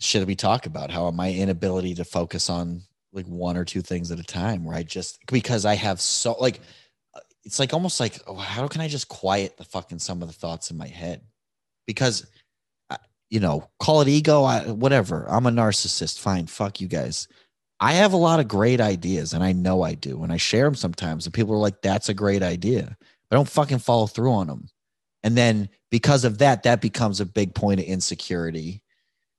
should 0.00 0.26
we 0.26 0.34
talk 0.34 0.66
about? 0.66 0.90
How 0.90 1.10
my 1.10 1.32
inability 1.32 1.94
to 1.96 2.04
focus 2.04 2.48
on 2.50 2.82
like 3.12 3.26
one 3.26 3.56
or 3.56 3.64
two 3.64 3.80
things 3.80 4.10
at 4.10 4.20
a 4.20 4.24
time 4.24 4.64
where 4.64 4.76
I 4.76 4.82
just 4.82 5.18
because 5.26 5.64
I 5.64 5.74
have 5.74 6.00
so 6.00 6.36
like 6.38 6.60
it's 7.44 7.58
like 7.58 7.72
almost 7.72 8.00
like 8.00 8.20
oh, 8.26 8.34
how 8.34 8.68
can 8.68 8.80
I 8.80 8.88
just 8.88 9.08
quiet 9.08 9.56
the 9.56 9.64
fucking 9.64 9.98
some 9.98 10.22
of 10.22 10.28
the 10.28 10.34
thoughts 10.34 10.70
in 10.70 10.76
my 10.76 10.86
head? 10.86 11.22
Because 11.86 12.26
you 13.30 13.40
know 13.40 13.68
call 13.80 14.00
it 14.00 14.08
ego 14.08 14.44
I, 14.44 14.70
whatever. 14.70 15.26
I'm 15.28 15.46
a 15.46 15.50
narcissist. 15.50 16.20
Fine. 16.20 16.46
Fuck 16.46 16.80
you 16.80 16.88
guys. 16.88 17.28
I 17.80 17.92
have 17.92 18.12
a 18.12 18.16
lot 18.16 18.40
of 18.40 18.48
great 18.48 18.80
ideas 18.80 19.32
and 19.32 19.42
I 19.42 19.52
know 19.52 19.82
I 19.82 19.94
do 19.94 20.22
and 20.22 20.32
I 20.32 20.36
share 20.36 20.64
them 20.64 20.74
sometimes 20.74 21.26
and 21.26 21.34
people 21.34 21.54
are 21.54 21.58
like 21.58 21.80
that's 21.82 22.08
a 22.08 22.14
great 22.14 22.42
idea. 22.42 22.96
I 23.30 23.34
don't 23.34 23.48
fucking 23.48 23.78
follow 23.78 24.06
through 24.06 24.32
on 24.32 24.46
them 24.46 24.68
and 25.28 25.36
then 25.36 25.68
because 25.90 26.24
of 26.24 26.38
that, 26.38 26.62
that 26.62 26.80
becomes 26.80 27.20
a 27.20 27.26
big 27.26 27.54
point 27.54 27.80
of 27.80 27.84
insecurity 27.84 28.80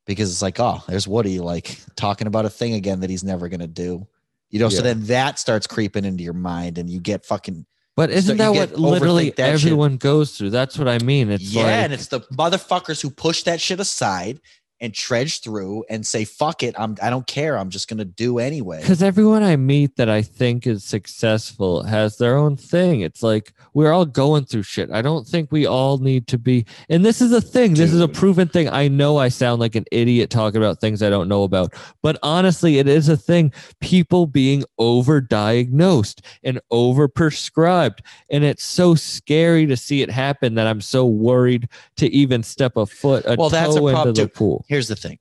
because 0.06 0.32
it's 0.32 0.44
like, 0.44 0.60
oh, 0.60 0.84
there's 0.88 1.08
Woody 1.08 1.40
like 1.40 1.80
talking 1.96 2.28
about 2.28 2.46
a 2.46 2.50
thing 2.50 2.76
again 2.76 3.00
that 3.00 3.10
he's 3.10 3.24
never 3.24 3.50
going 3.50 3.62
to 3.62 3.66
do. 3.66 4.08
You 4.52 4.60
know, 4.60 4.70
so 4.70 4.84
then 4.84 5.04
that 5.06 5.40
starts 5.40 5.66
creeping 5.66 6.06
into 6.06 6.24
your 6.24 6.34
mind 6.34 6.78
and 6.78 6.88
you 6.88 7.00
get 7.00 7.26
fucking, 7.26 7.66
But 7.96 8.12
isn't 8.12 8.38
you 8.38 8.38
that 8.38 8.54
what 8.54 8.80
literally 8.80 9.32
that 9.32 9.38
shit. 9.38 9.64
everyone 9.64 9.98
goes 9.98 10.38
through? 10.38 10.52
That's 10.52 10.78
what 10.78 10.88
I 10.88 11.00
mean. 11.00 11.32
It's 11.32 11.52
yeah. 11.52 11.64
like 11.64 11.72
and 11.72 11.94
it's 11.94 12.08
the 12.08 12.20
motherfuckers 12.34 13.02
who 13.02 13.10
push 13.10 13.42
that 13.44 13.60
shit 13.60 13.80
aside 13.80 14.40
and 14.82 14.94
trudge 14.94 15.42
through 15.42 15.84
and 15.90 16.06
say, 16.06 16.24
fuck 16.26 16.64
it. 16.64 16.74
I'm, 16.80 16.96
I 17.02 17.10
don't 17.10 17.28
care. 17.28 17.58
I'm 17.58 17.70
just 17.70 17.88
going 17.88 17.98
to 17.98 18.06
do 18.06 18.40
anyway. 18.40 18.82
because 18.82 19.04
everyone 19.04 19.44
I 19.44 19.56
meet 19.56 19.98
that 19.98 20.10
I 20.10 20.22
think 20.22 20.66
is 20.66 20.84
successful 20.84 21.84
has 21.84 22.18
their 22.18 22.38
own 22.38 22.56
thing. 22.56 23.02
It's 23.02 23.22
like 23.22 23.54
we're 23.74 23.92
all 23.92 24.06
going 24.06 24.46
through 24.46 24.64
shit. 24.64 24.90
I 24.92 25.02
don't 25.02 25.28
think 25.28 25.52
we 25.52 25.66
all 25.66 25.98
need 25.98 26.28
to 26.28 26.38
be. 26.38 26.66
And 26.90 27.06
this 27.06 27.22
is 27.22 27.32
a 27.32 27.42
thing. 27.42 27.74
This 27.74 27.94
is 27.94 28.02
a 28.02 28.08
proven 28.08 28.48
thing. 28.48 28.70
I 28.70 28.88
know 28.88 29.18
I 29.18 29.30
sound 29.30 29.60
like 29.60 29.76
an 29.76 29.86
idiot 29.92 30.30
talking 30.30 30.58
about 30.58 30.80
things 30.80 31.04
I 31.04 31.10
don't 31.10 31.28
know 31.28 31.44
about, 31.44 31.74
but 32.02 32.18
honestly, 32.24 32.78
it 32.78 32.88
is 32.88 33.10
a 33.10 33.18
thing. 33.18 33.52
People 33.80 34.28
being 34.28 34.64
overdiagnosed 34.80 36.22
and 36.44 36.60
overprescribed, 36.72 38.00
and 38.30 38.44
it's 38.44 38.64
so 38.64 38.96
scary 38.96 39.66
to 39.68 39.78
see 39.78 40.02
it 40.02 40.10
happen 40.10 40.56
that 40.56 40.68
I'm 40.68 40.82
so 40.82 41.06
worried 41.06 41.68
to 41.98 42.08
even 42.08 42.44
step 42.44 42.78
a 42.78 42.86
foot 42.86 43.26
a 43.26 43.36
Well, 43.38 43.50
that's 43.50 43.76
a 43.76 43.80
toe 43.80 43.88
into 43.88 43.96
problem, 43.96 44.16
the 44.16 44.28
pool. 44.28 44.66
Here's 44.70 44.88
the 44.88 44.96
thing. 44.96 45.18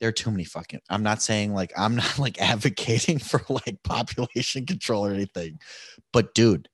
There 0.00 0.08
are 0.08 0.12
too 0.12 0.30
many 0.30 0.44
fucking. 0.44 0.80
I'm 0.88 1.02
not 1.02 1.22
saying 1.22 1.54
like 1.54 1.72
I'm 1.76 1.96
not 1.96 2.18
like 2.18 2.40
advocating 2.40 3.18
for 3.18 3.42
like 3.48 3.82
population 3.84 4.66
control 4.66 5.06
or 5.06 5.12
anything, 5.12 5.60
but 6.12 6.34
dude, 6.34 6.68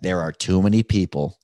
there 0.00 0.20
are 0.20 0.32
too 0.32 0.62
many 0.62 0.82
people. 0.82 1.38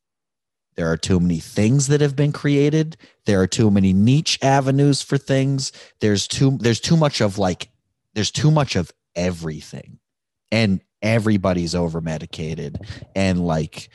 There 0.76 0.90
are 0.90 0.96
too 0.96 1.20
many 1.20 1.38
things 1.38 1.86
that 1.86 2.00
have 2.00 2.16
been 2.16 2.32
created. 2.32 2.96
There 3.26 3.40
are 3.40 3.46
too 3.46 3.70
many 3.70 3.92
niche 3.92 4.40
avenues 4.42 5.02
for 5.02 5.18
things. 5.18 5.70
There's 6.00 6.26
too 6.26 6.58
there's 6.58 6.80
too 6.80 6.96
much 6.96 7.20
of 7.20 7.38
like 7.38 7.68
there's 8.14 8.30
too 8.32 8.50
much 8.50 8.74
of 8.74 8.90
everything. 9.14 9.98
And 10.50 10.80
everybody's 11.04 11.74
over 11.74 12.00
medicated 12.00 12.78
and 13.14 13.46
like 13.46 13.90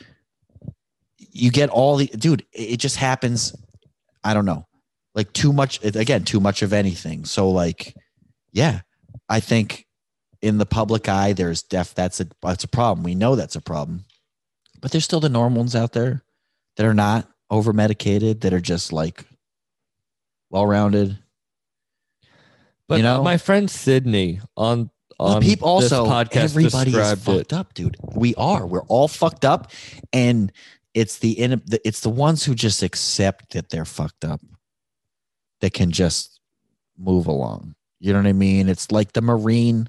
you 1.18 1.50
get 1.50 1.68
all 1.68 1.96
the 1.96 2.06
dude 2.06 2.46
it 2.52 2.76
just 2.76 2.96
happens 2.96 3.52
i 4.22 4.32
don't 4.32 4.44
know 4.44 4.64
like 5.14 5.32
too 5.32 5.52
much 5.52 5.84
again 5.84 6.24
too 6.24 6.40
much 6.40 6.62
of 6.62 6.72
anything. 6.72 7.24
So 7.24 7.50
like 7.50 7.94
yeah 8.52 8.80
i 9.28 9.38
think 9.38 9.86
in 10.42 10.58
the 10.58 10.66
public 10.66 11.08
eye 11.08 11.32
there's 11.32 11.62
def 11.62 11.94
that's 11.94 12.20
a 12.20 12.26
that's 12.42 12.64
a 12.64 12.68
problem. 12.68 13.04
We 13.04 13.14
know 13.14 13.36
that's 13.36 13.56
a 13.56 13.60
problem. 13.60 14.04
But 14.80 14.90
there's 14.92 15.04
still 15.04 15.20
the 15.20 15.28
normal 15.28 15.58
ones 15.58 15.76
out 15.76 15.92
there 15.92 16.22
that 16.76 16.86
are 16.86 16.94
not 16.94 17.28
over 17.50 17.72
medicated 17.72 18.40
that 18.40 18.52
are 18.52 18.60
just 18.60 18.92
like 18.92 19.24
well 20.50 20.66
rounded 20.66 21.18
But 22.88 22.96
You 22.96 23.02
know? 23.04 23.22
my 23.22 23.36
friend 23.36 23.70
Sydney 23.70 24.40
on 24.56 24.90
on 25.18 25.42
people 25.42 25.80
this 25.80 25.92
also 25.92 26.10
podcast 26.10 26.36
everybody's 26.44 26.94
described 26.94 27.20
fucked 27.22 27.38
it. 27.40 27.52
up 27.52 27.74
dude. 27.74 27.96
We 28.14 28.34
are. 28.36 28.66
We're 28.66 28.82
all 28.84 29.06
fucked 29.06 29.44
up 29.44 29.70
and 30.12 30.50
it's 30.94 31.18
the 31.18 31.38
it's 31.84 32.00
the 32.00 32.08
ones 32.10 32.44
who 32.44 32.54
just 32.54 32.82
accept 32.82 33.52
that 33.52 33.68
they're 33.68 33.84
fucked 33.84 34.24
up 34.24 34.40
that 35.60 35.72
can 35.72 35.90
just 35.90 36.40
move 36.98 37.26
along. 37.26 37.74
You 37.98 38.12
know 38.12 38.18
what 38.18 38.28
i 38.28 38.32
mean? 38.32 38.68
It's 38.68 38.90
like 38.90 39.12
the 39.12 39.22
marine 39.22 39.88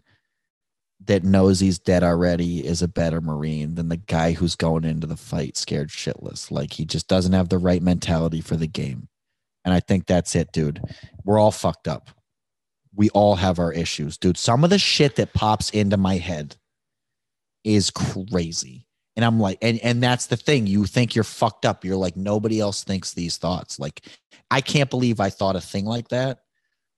that 1.05 1.23
knows 1.23 1.59
he's 1.59 1.79
dead 1.79 2.03
already 2.03 2.65
is 2.65 2.81
a 2.81 2.87
better 2.87 3.21
marine 3.21 3.75
than 3.75 3.89
the 3.89 3.97
guy 3.97 4.33
who's 4.33 4.55
going 4.55 4.83
into 4.83 5.07
the 5.07 5.17
fight 5.17 5.57
scared 5.57 5.89
shitless. 5.89 6.51
Like 6.51 6.73
he 6.73 6.85
just 6.85 7.07
doesn't 7.07 7.33
have 7.33 7.49
the 7.49 7.57
right 7.57 7.81
mentality 7.81 8.41
for 8.41 8.55
the 8.55 8.67
game. 8.67 9.07
And 9.63 9.73
i 9.73 9.79
think 9.79 10.05
that's 10.05 10.35
it 10.35 10.51
dude. 10.51 10.81
We're 11.23 11.39
all 11.39 11.51
fucked 11.51 11.87
up. 11.87 12.09
We 12.93 13.09
all 13.11 13.35
have 13.35 13.57
our 13.57 13.71
issues, 13.71 14.17
dude. 14.17 14.37
Some 14.37 14.63
of 14.63 14.69
the 14.69 14.77
shit 14.77 15.15
that 15.15 15.33
pops 15.33 15.69
into 15.69 15.97
my 15.97 16.17
head 16.17 16.57
is 17.63 17.89
crazy. 17.89 18.85
And 19.15 19.25
I'm 19.25 19.39
like, 19.39 19.57
and 19.61 19.79
and 19.79 20.01
that's 20.01 20.27
the 20.27 20.37
thing. 20.37 20.67
You 20.67 20.85
think 20.85 21.15
you're 21.15 21.23
fucked 21.23 21.65
up. 21.65 21.83
You're 21.83 21.97
like, 21.97 22.15
nobody 22.15 22.59
else 22.59 22.83
thinks 22.83 23.13
these 23.13 23.37
thoughts. 23.37 23.77
Like, 23.77 24.05
I 24.49 24.61
can't 24.61 24.89
believe 24.89 25.19
I 25.19 25.29
thought 25.29 25.55
a 25.55 25.61
thing 25.61 25.85
like 25.85 26.09
that. 26.09 26.39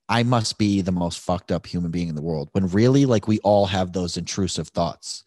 I 0.08 0.22
must 0.22 0.58
be 0.58 0.80
the 0.80 0.92
most 0.92 1.18
fucked 1.18 1.50
up 1.50 1.66
human 1.66 1.90
being 1.90 2.08
in 2.08 2.14
the 2.14 2.22
world. 2.22 2.50
When 2.52 2.68
really, 2.68 3.06
like, 3.06 3.26
we 3.26 3.40
all 3.40 3.66
have 3.66 3.92
those 3.92 4.16
intrusive 4.16 4.68
thoughts 4.68 5.24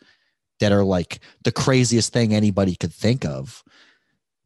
that 0.60 0.72
are 0.72 0.84
like 0.84 1.20
the 1.44 1.52
craziest 1.52 2.14
thing 2.14 2.34
anybody 2.34 2.76
could 2.76 2.94
think 2.94 3.26
of. 3.26 3.64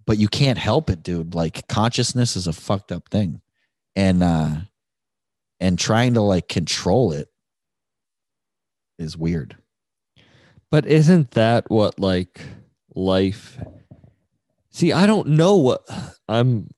But 0.06 0.18
you 0.18 0.28
can't 0.28 0.58
help 0.58 0.90
it, 0.90 1.04
dude. 1.04 1.36
Like 1.36 1.68
consciousness 1.68 2.36
is 2.36 2.48
a 2.48 2.54
fucked 2.54 2.92
up 2.92 3.10
thing. 3.10 3.42
And 3.96 4.24
uh 4.24 4.56
and 5.60 5.78
trying 5.78 6.16
to 6.16 6.22
like 6.22 6.48
control 6.48 7.12
it 7.12 7.30
is 8.98 9.16
weird. 9.16 9.56
But 10.72 10.86
isn't 10.88 11.32
that 11.32 11.70
what 11.70 12.00
like 12.00 12.42
life? 12.96 13.60
See, 14.72 14.94
I 14.94 15.06
don't 15.06 15.28
know 15.30 15.58
what 15.58 15.82
I'm. 16.28 16.70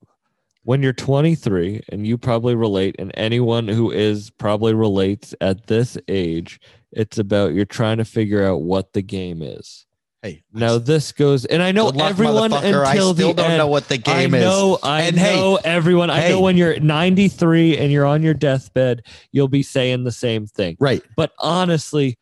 When 0.65 0.81
you're 0.81 0.93
23 0.93 1.81
and 1.89 2.07
you 2.07 2.17
probably 2.17 2.55
relate, 2.55 2.95
and 2.97 3.11
anyone 3.15 3.67
who 3.67 3.91
is 3.91 4.29
probably 4.29 4.73
relates 4.73 5.35
at 5.41 5.67
this 5.67 5.97
age, 6.07 6.59
it's 6.91 7.17
about 7.17 7.53
you're 7.53 7.65
trying 7.65 7.97
to 7.97 8.05
figure 8.05 8.45
out 8.45 8.61
what 8.61 8.93
the 8.93 9.01
game 9.01 9.41
is. 9.41 9.85
Hey, 10.21 10.41
Now 10.53 10.77
this 10.77 11.11
goes, 11.11 11.43
and 11.43 11.61
I 11.61 11.73
know 11.73 11.87
luck, 11.87 12.11
everyone 12.11 12.53
until 12.53 12.81
I 12.85 12.93
still 12.93 13.13
the 13.13 13.33
don't 13.33 13.39
end. 13.51 13.57
know 13.57 13.67
what 13.67 13.89
the 13.89 13.97
game 13.97 14.33
I 14.33 14.39
know, 14.39 14.75
is. 14.75 14.79
I 14.83 15.01
And 15.01 15.17
hey, 15.17 15.35
know 15.35 15.59
everyone. 15.65 16.09
I 16.09 16.29
know 16.29 16.39
when 16.39 16.55
you're 16.55 16.79
93 16.79 17.77
and 17.77 17.91
you're 17.91 18.05
on 18.05 18.23
your 18.23 18.33
deathbed, 18.33 19.01
you'll 19.33 19.49
be 19.49 19.63
saying 19.63 20.05
the 20.05 20.13
same 20.13 20.47
thing. 20.47 20.77
right. 20.79 21.03
But 21.17 21.33
honestly, 21.39 22.17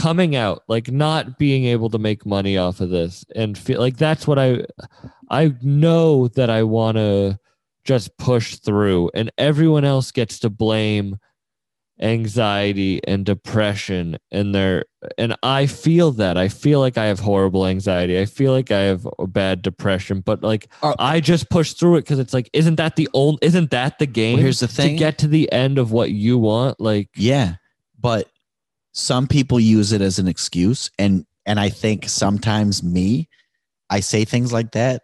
coming 0.00 0.34
out, 0.36 0.62
like 0.68 0.90
not 0.90 1.38
being 1.38 1.64
able 1.64 1.90
to 1.90 1.98
make 1.98 2.24
money 2.26 2.56
off 2.56 2.80
of 2.80 2.90
this, 2.90 3.24
and 3.34 3.56
feel 3.56 3.80
like 3.80 3.96
that's 3.96 4.26
what 4.26 4.38
I, 4.38 4.64
I 5.30 5.54
know 5.62 6.28
that 6.28 6.50
I 6.50 6.62
want 6.62 6.96
to 6.96 7.38
just 7.84 8.16
push 8.18 8.56
through, 8.56 9.10
and 9.14 9.30
everyone 9.38 9.84
else 9.84 10.10
gets 10.12 10.38
to 10.40 10.50
blame 10.50 11.18
anxiety 12.02 12.98
and 13.06 13.26
depression 13.26 14.16
and 14.30 14.54
their 14.54 14.86
and 15.18 15.36
I 15.42 15.66
feel 15.66 16.12
that. 16.12 16.38
I 16.38 16.48
feel 16.48 16.80
like 16.80 16.96
I 16.96 17.04
have 17.06 17.20
horrible 17.20 17.66
anxiety. 17.66 18.18
I 18.18 18.24
feel 18.24 18.52
like 18.52 18.70
I 18.70 18.80
have 18.80 19.06
a 19.18 19.26
bad 19.26 19.60
depression 19.60 20.20
but 20.20 20.42
like 20.42 20.68
Uh, 20.82 20.94
I 20.98 21.20
just 21.20 21.50
push 21.50 21.74
through 21.74 21.96
it 21.96 22.02
because 22.02 22.18
it's 22.18 22.32
like 22.32 22.48
isn't 22.54 22.76
that 22.76 22.96
the 22.96 23.08
old 23.12 23.38
isn't 23.42 23.70
that 23.70 23.98
the 23.98 24.06
game 24.06 24.36
Well, 24.36 24.42
here's 24.44 24.60
the 24.60 24.68
thing. 24.68 24.96
to 24.96 24.98
get 24.98 25.18
to 25.18 25.28
the 25.28 25.50
end 25.52 25.76
of 25.78 25.92
what 25.92 26.10
you 26.10 26.38
want? 26.38 26.80
Like 26.80 27.10
Yeah, 27.16 27.56
but 27.98 28.28
some 28.92 29.26
people 29.26 29.60
use 29.60 29.92
it 29.92 30.00
as 30.00 30.18
an 30.18 30.28
excuse, 30.28 30.90
and 30.98 31.24
and 31.46 31.58
I 31.60 31.68
think 31.68 32.08
sometimes 32.08 32.82
me, 32.82 33.28
I 33.88 34.00
say 34.00 34.24
things 34.24 34.52
like 34.52 34.72
that 34.72 35.02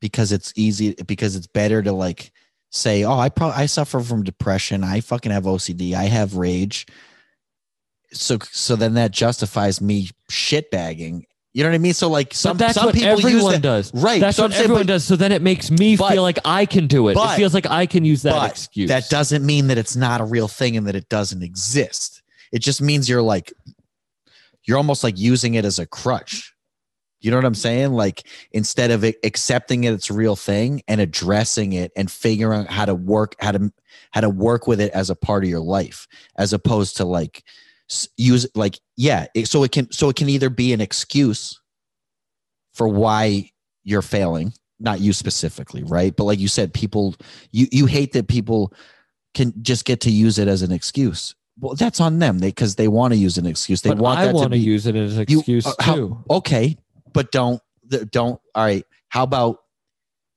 because 0.00 0.32
it's 0.32 0.52
easy 0.56 0.94
because 1.06 1.36
it's 1.36 1.46
better 1.46 1.82
to 1.82 1.92
like 1.92 2.32
say, 2.70 3.04
oh, 3.04 3.18
I 3.18 3.28
probably 3.28 3.56
I 3.56 3.66
suffer 3.66 4.00
from 4.00 4.22
depression, 4.24 4.84
I 4.84 5.00
fucking 5.00 5.32
have 5.32 5.44
OCD, 5.44 5.94
I 5.94 6.04
have 6.04 6.36
rage. 6.36 6.86
So 8.12 8.38
so 8.50 8.76
then 8.76 8.94
that 8.94 9.10
justifies 9.10 9.80
me 9.80 10.10
shitbagging. 10.30 11.22
You 11.54 11.64
know 11.64 11.70
what 11.70 11.74
I 11.74 11.78
mean? 11.78 11.94
So 11.94 12.08
like 12.08 12.34
some 12.34 12.56
but 12.56 12.66
that's 12.66 12.74
some 12.74 12.86
what 12.86 12.94
people 12.94 13.14
use 13.16 13.24
everyone 13.24 13.52
that, 13.52 13.62
does 13.62 13.92
right? 13.94 14.20
that's 14.20 14.36
so 14.36 14.44
what 14.44 14.46
I'm 14.46 14.52
saying, 14.52 14.64
everyone 14.64 14.82
but- 14.82 14.86
does 14.88 15.04
so 15.04 15.16
then 15.16 15.32
it 15.32 15.42
makes 15.42 15.70
me 15.70 15.96
but- 15.96 16.12
feel 16.12 16.22
like 16.22 16.38
I 16.44 16.66
can 16.66 16.86
do 16.86 17.08
it 17.08 17.14
but- 17.14 17.34
it 17.34 17.36
feels 17.36 17.54
like 17.54 17.66
I 17.66 17.86
can 17.86 18.04
use 18.04 18.22
that 18.22 18.50
excuse 18.50 18.88
That 18.88 19.08
doesn't 19.08 19.44
mean 19.44 19.66
that 19.68 19.78
it's 19.78 19.96
not 19.96 20.20
a 20.20 20.24
real 20.24 20.46
thing 20.48 20.76
and 20.76 20.86
that 20.86 20.94
it 20.94 21.08
doesn't 21.08 21.42
exist. 21.42 22.22
It 22.52 22.60
just 22.60 22.80
means 22.80 23.08
you're 23.08 23.22
like, 23.22 23.52
you're 24.64 24.76
almost 24.76 25.04
like 25.04 25.18
using 25.18 25.54
it 25.54 25.64
as 25.64 25.78
a 25.78 25.86
crutch. 25.86 26.52
You 27.20 27.30
know 27.30 27.36
what 27.36 27.46
I'm 27.46 27.54
saying? 27.54 27.92
Like 27.92 28.26
instead 28.52 28.90
of 28.90 29.04
accepting 29.24 29.84
it, 29.84 29.92
it's 29.92 30.10
a 30.10 30.14
real 30.14 30.36
thing 30.36 30.82
and 30.86 31.00
addressing 31.00 31.72
it 31.72 31.90
and 31.96 32.10
figuring 32.10 32.60
out 32.60 32.70
how 32.70 32.84
to 32.84 32.94
work, 32.94 33.34
how 33.40 33.52
to 33.52 33.72
how 34.12 34.20
to 34.20 34.30
work 34.30 34.66
with 34.66 34.80
it 34.80 34.92
as 34.92 35.10
a 35.10 35.16
part 35.16 35.42
of 35.42 35.50
your 35.50 35.60
life, 35.60 36.06
as 36.36 36.52
opposed 36.52 36.96
to 36.98 37.04
like 37.04 37.42
use 38.16 38.46
like 38.54 38.78
yeah. 38.96 39.26
It, 39.34 39.48
so 39.48 39.64
it 39.64 39.72
can 39.72 39.90
so 39.90 40.08
it 40.08 40.16
can 40.16 40.28
either 40.28 40.48
be 40.48 40.72
an 40.72 40.80
excuse 40.80 41.60
for 42.72 42.86
why 42.86 43.50
you're 43.82 44.02
failing, 44.02 44.52
not 44.78 45.00
you 45.00 45.12
specifically, 45.12 45.82
right? 45.82 46.14
But 46.14 46.24
like 46.24 46.38
you 46.38 46.48
said, 46.48 46.72
people 46.72 47.16
you 47.50 47.66
you 47.72 47.86
hate 47.86 48.12
that 48.12 48.28
people 48.28 48.72
can 49.34 49.52
just 49.60 49.84
get 49.84 50.00
to 50.02 50.10
use 50.10 50.38
it 50.38 50.46
as 50.46 50.62
an 50.62 50.70
excuse. 50.70 51.34
Well, 51.60 51.74
that's 51.74 52.00
on 52.00 52.18
them. 52.18 52.38
They 52.38 52.48
because 52.48 52.76
they 52.76 52.88
want 52.88 53.12
to 53.14 53.18
use 53.18 53.38
an 53.38 53.46
excuse. 53.46 53.82
They 53.82 53.90
but 53.90 53.98
want 53.98 54.18
I 54.18 54.28
to 54.28 54.32
want 54.32 54.44
to 54.44 54.50
be 54.50 54.60
use 54.60 54.86
it 54.86 54.94
as 54.96 55.16
an 55.18 55.26
you- 55.28 55.38
excuse 55.38 55.66
uh, 55.66 55.74
how- 55.80 55.94
too 55.94 56.24
okay, 56.30 56.76
but 57.12 57.32
don't 57.32 57.60
don't. 58.10 58.40
All 58.54 58.64
right. 58.64 58.84
How 59.08 59.24
about 59.24 59.58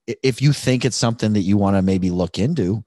if 0.07 0.41
you 0.41 0.53
think 0.53 0.85
it's 0.85 0.95
something 0.97 1.33
that 1.33 1.41
you 1.41 1.57
want 1.57 1.75
to 1.75 1.81
maybe 1.81 2.09
look 2.09 2.39
into, 2.39 2.83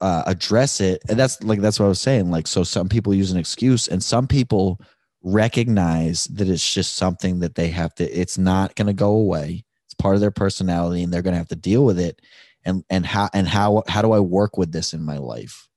uh, 0.00 0.22
address 0.26 0.80
it. 0.80 1.02
And 1.08 1.18
that's 1.18 1.42
like 1.42 1.60
that's 1.60 1.78
what 1.80 1.86
I 1.86 1.90
was 1.90 2.00
saying. 2.00 2.30
Like 2.30 2.46
so, 2.46 2.62
some 2.62 2.88
people 2.88 3.14
use 3.14 3.30
an 3.30 3.38
excuse, 3.38 3.88
and 3.88 4.02
some 4.02 4.26
people 4.26 4.80
recognize 5.22 6.24
that 6.26 6.48
it's 6.48 6.72
just 6.72 6.96
something 6.96 7.40
that 7.40 7.54
they 7.54 7.68
have 7.68 7.94
to. 7.96 8.04
It's 8.04 8.38
not 8.38 8.74
going 8.76 8.86
to 8.86 8.92
go 8.92 9.10
away. 9.10 9.64
It's 9.86 9.94
part 9.94 10.14
of 10.14 10.20
their 10.20 10.30
personality, 10.30 11.02
and 11.02 11.12
they're 11.12 11.22
going 11.22 11.34
to 11.34 11.38
have 11.38 11.48
to 11.48 11.56
deal 11.56 11.84
with 11.84 11.98
it. 11.98 12.20
And 12.64 12.84
and 12.90 13.06
how 13.06 13.28
and 13.32 13.48
how 13.48 13.82
how 13.88 14.02
do 14.02 14.12
I 14.12 14.20
work 14.20 14.56
with 14.56 14.72
this 14.72 14.92
in 14.92 15.02
my 15.02 15.16
life? 15.18 15.67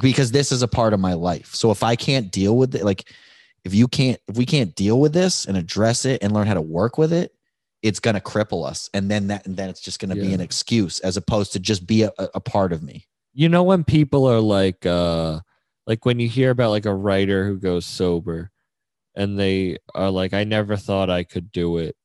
Because 0.00 0.32
this 0.32 0.52
is 0.52 0.62
a 0.62 0.68
part 0.68 0.94
of 0.94 1.00
my 1.00 1.14
life. 1.14 1.54
So 1.54 1.70
if 1.70 1.82
I 1.82 1.96
can't 1.96 2.30
deal 2.30 2.56
with 2.56 2.74
it, 2.74 2.84
like 2.84 3.12
if 3.64 3.74
you 3.74 3.88
can't 3.88 4.18
if 4.28 4.36
we 4.36 4.46
can't 4.46 4.74
deal 4.74 4.98
with 4.98 5.12
this 5.12 5.44
and 5.44 5.56
address 5.56 6.04
it 6.04 6.22
and 6.22 6.32
learn 6.32 6.46
how 6.46 6.54
to 6.54 6.60
work 6.60 6.98
with 6.98 7.12
it 7.12 7.32
it's 7.82 7.98
going 7.98 8.14
to 8.14 8.20
cripple 8.20 8.64
us. 8.64 8.88
And 8.94 9.10
then 9.10 9.26
that 9.26 9.44
and 9.44 9.56
then 9.56 9.68
it's 9.68 9.80
just 9.80 9.98
going 9.98 10.14
to 10.14 10.20
be 10.20 10.32
an 10.32 10.40
excuse 10.40 11.00
as 11.00 11.16
opposed 11.16 11.52
to 11.54 11.58
just 11.58 11.84
be 11.84 12.02
a, 12.02 12.12
a 12.16 12.28
a 12.34 12.40
part 12.40 12.72
of 12.72 12.82
me. 12.82 13.06
You 13.34 13.48
know 13.48 13.64
when 13.64 13.82
people 13.82 14.26
are 14.26 14.40
like 14.40 14.86
uh 14.86 15.40
like 15.86 16.04
when 16.04 16.20
you 16.20 16.28
hear 16.28 16.50
about 16.50 16.70
like 16.70 16.86
a 16.86 16.94
writer 16.94 17.44
who 17.44 17.58
goes 17.58 17.84
sober 17.84 18.50
and 19.16 19.38
they 19.38 19.78
are 19.94 20.10
like 20.10 20.32
i 20.32 20.44
never 20.44 20.76
thought 20.76 21.10
i 21.10 21.24
could 21.24 21.50
do 21.50 21.78
it 21.78 21.96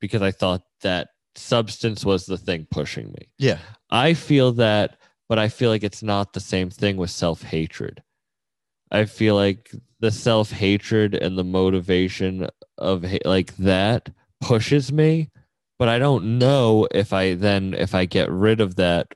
because 0.00 0.22
i 0.22 0.30
thought 0.30 0.62
that 0.80 1.08
substance 1.38 2.04
was 2.04 2.26
the 2.26 2.36
thing 2.36 2.66
pushing 2.70 3.10
me. 3.12 3.28
Yeah. 3.38 3.58
I 3.90 4.14
feel 4.14 4.52
that 4.52 4.98
but 5.28 5.38
i 5.38 5.48
feel 5.48 5.70
like 5.70 5.84
it's 5.84 6.02
not 6.02 6.32
the 6.32 6.40
same 6.40 6.70
thing 6.70 6.96
with 6.96 7.10
self-hatred. 7.10 8.02
I 8.90 9.04
feel 9.04 9.34
like 9.34 9.70
the 10.00 10.10
self-hatred 10.10 11.14
and 11.14 11.36
the 11.36 11.44
motivation 11.44 12.48
of 12.78 13.04
like 13.24 13.54
that 13.56 14.08
pushes 14.40 14.92
me 14.92 15.30
but 15.78 15.88
i 15.88 15.98
don't 15.98 16.38
know 16.38 16.86
if 16.92 17.12
i 17.12 17.34
then 17.34 17.74
if 17.74 17.94
i 17.94 18.04
get 18.04 18.30
rid 18.30 18.60
of 18.60 18.76
that 18.76 19.12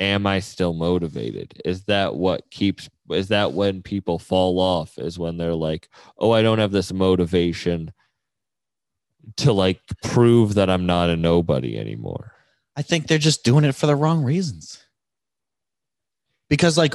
am 0.00 0.26
i 0.26 0.38
still 0.38 0.74
motivated? 0.74 1.60
Is 1.64 1.84
that 1.84 2.14
what 2.14 2.50
keeps 2.50 2.88
is 3.10 3.28
that 3.28 3.52
when 3.52 3.82
people 3.82 4.18
fall 4.18 4.60
off 4.60 4.98
is 4.98 5.18
when 5.18 5.38
they're 5.38 5.54
like 5.54 5.88
oh 6.18 6.32
i 6.32 6.42
don't 6.42 6.58
have 6.58 6.72
this 6.72 6.92
motivation 6.92 7.92
to 9.36 9.52
like 9.52 9.80
prove 10.02 10.54
that 10.54 10.70
i'm 10.70 10.86
not 10.86 11.10
a 11.10 11.16
nobody 11.16 11.78
anymore. 11.78 12.32
I 12.76 12.82
think 12.82 13.06
they're 13.06 13.18
just 13.18 13.44
doing 13.44 13.64
it 13.64 13.74
for 13.74 13.86
the 13.86 13.96
wrong 13.96 14.22
reasons 14.22 14.84
because 16.48 16.78
like 16.78 16.94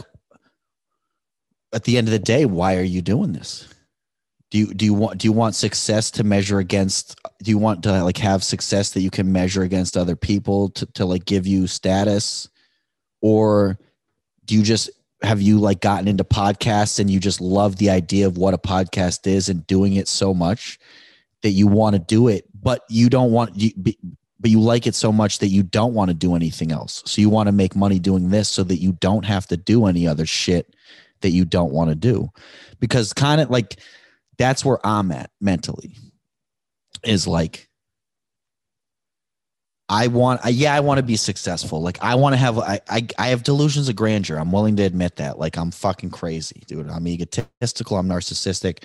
at 1.74 1.84
the 1.84 1.98
end 1.98 2.08
of 2.08 2.12
the 2.12 2.20
day, 2.20 2.46
why 2.46 2.78
are 2.78 2.84
you 2.84 3.02
doing 3.02 3.34
this? 3.34 3.68
Do 4.52 4.60
you 4.60 4.74
do 4.74 4.86
you 4.86 4.94
want 4.94 5.18
do 5.18 5.28
you 5.28 5.32
want 5.32 5.56
success 5.56 6.12
to 6.12 6.24
measure 6.24 6.60
against? 6.60 7.20
Do 7.42 7.50
you 7.50 7.58
want 7.58 7.82
to 7.84 8.04
like 8.04 8.18
have 8.18 8.44
success 8.44 8.92
that 8.92 9.02
you 9.02 9.10
can 9.10 9.32
measure 9.32 9.64
against 9.64 9.98
other 9.98 10.16
people 10.16 10.70
to 10.72 10.86
to 10.94 11.06
like 11.06 11.26
give 11.26 11.48
you 11.48 11.66
status, 11.66 12.48
or 13.22 13.80
do 14.46 14.56
you 14.56 14.62
just 14.62 14.92
have 15.24 15.42
you 15.42 15.58
like 15.58 15.80
gotten 15.82 16.08
into 16.08 16.24
podcasts 16.24 17.00
and 17.00 17.10
you 17.10 17.20
just 17.20 17.42
love 17.42 17.78
the 17.78 17.90
idea 17.90 18.28
of 18.28 18.38
what 18.38 18.54
a 18.54 18.58
podcast 18.58 19.26
is 19.26 19.50
and 19.50 19.66
doing 19.66 19.94
it 19.94 20.08
so 20.08 20.34
much 20.34 20.78
that 21.42 21.52
you 21.52 21.66
want 21.66 21.94
to 21.94 22.00
do 22.00 22.28
it, 22.28 22.46
but 22.62 22.84
you 22.90 23.10
don't 23.10 23.32
want 23.32 23.56
you. 23.56 23.72
But 24.44 24.52
you 24.52 24.60
like 24.60 24.86
it 24.86 24.94
so 24.94 25.14
much 25.14 25.40
that 25.40 25.48
you 25.48 25.64
don't 25.64 25.94
want 25.94 26.10
to 26.10 26.14
do 26.14 26.36
anything 26.36 26.74
else. 26.74 27.02
So 27.06 27.22
you 27.22 27.30
want 27.30 27.48
to 27.48 27.54
make 27.54 27.78
money 27.78 27.98
doing 27.98 28.30
this 28.30 28.50
so 28.50 28.64
that 28.66 28.76
you 28.76 28.92
don't 29.00 29.24
have 29.24 29.48
to 29.48 29.58
do 29.58 29.86
any 29.86 30.06
other 30.06 30.26
shit 30.26 30.76
that 31.22 31.30
you 31.30 31.46
don't 31.46 31.72
want 31.72 31.92
to 31.92 31.96
do. 31.96 32.30
Because 32.82 33.14
kind 33.14 33.40
of 33.40 33.50
like 33.50 33.80
that's 34.38 34.66
where 34.66 34.86
I'm 34.86 35.14
at 35.14 35.32
mentally 35.40 35.96
is 37.06 37.26
like 37.26 37.70
I 39.88 40.08
want 40.08 40.42
yeah 40.52 40.76
I 40.76 40.82
want 40.82 40.98
to 40.98 41.04
be 41.04 41.16
successful. 41.16 41.82
Like 41.82 41.98
I 42.02 42.16
want 42.16 42.34
to 42.34 42.38
have 42.38 42.60
I, 42.60 42.82
I 42.90 43.08
I 43.18 43.28
have 43.28 43.44
delusions 43.44 43.88
of 43.88 43.96
grandeur. 43.96 44.38
I'm 44.38 44.52
willing 44.52 44.76
to 44.76 44.84
admit 44.84 45.16
that. 45.16 45.40
Like 45.40 45.58
I'm 45.58 45.72
fucking 45.72 46.10
crazy 46.10 46.64
dude. 46.68 46.90
I'm 46.90 47.08
egotistical. 47.08 47.98
I'm 47.98 48.10
narcissistic. 48.10 48.84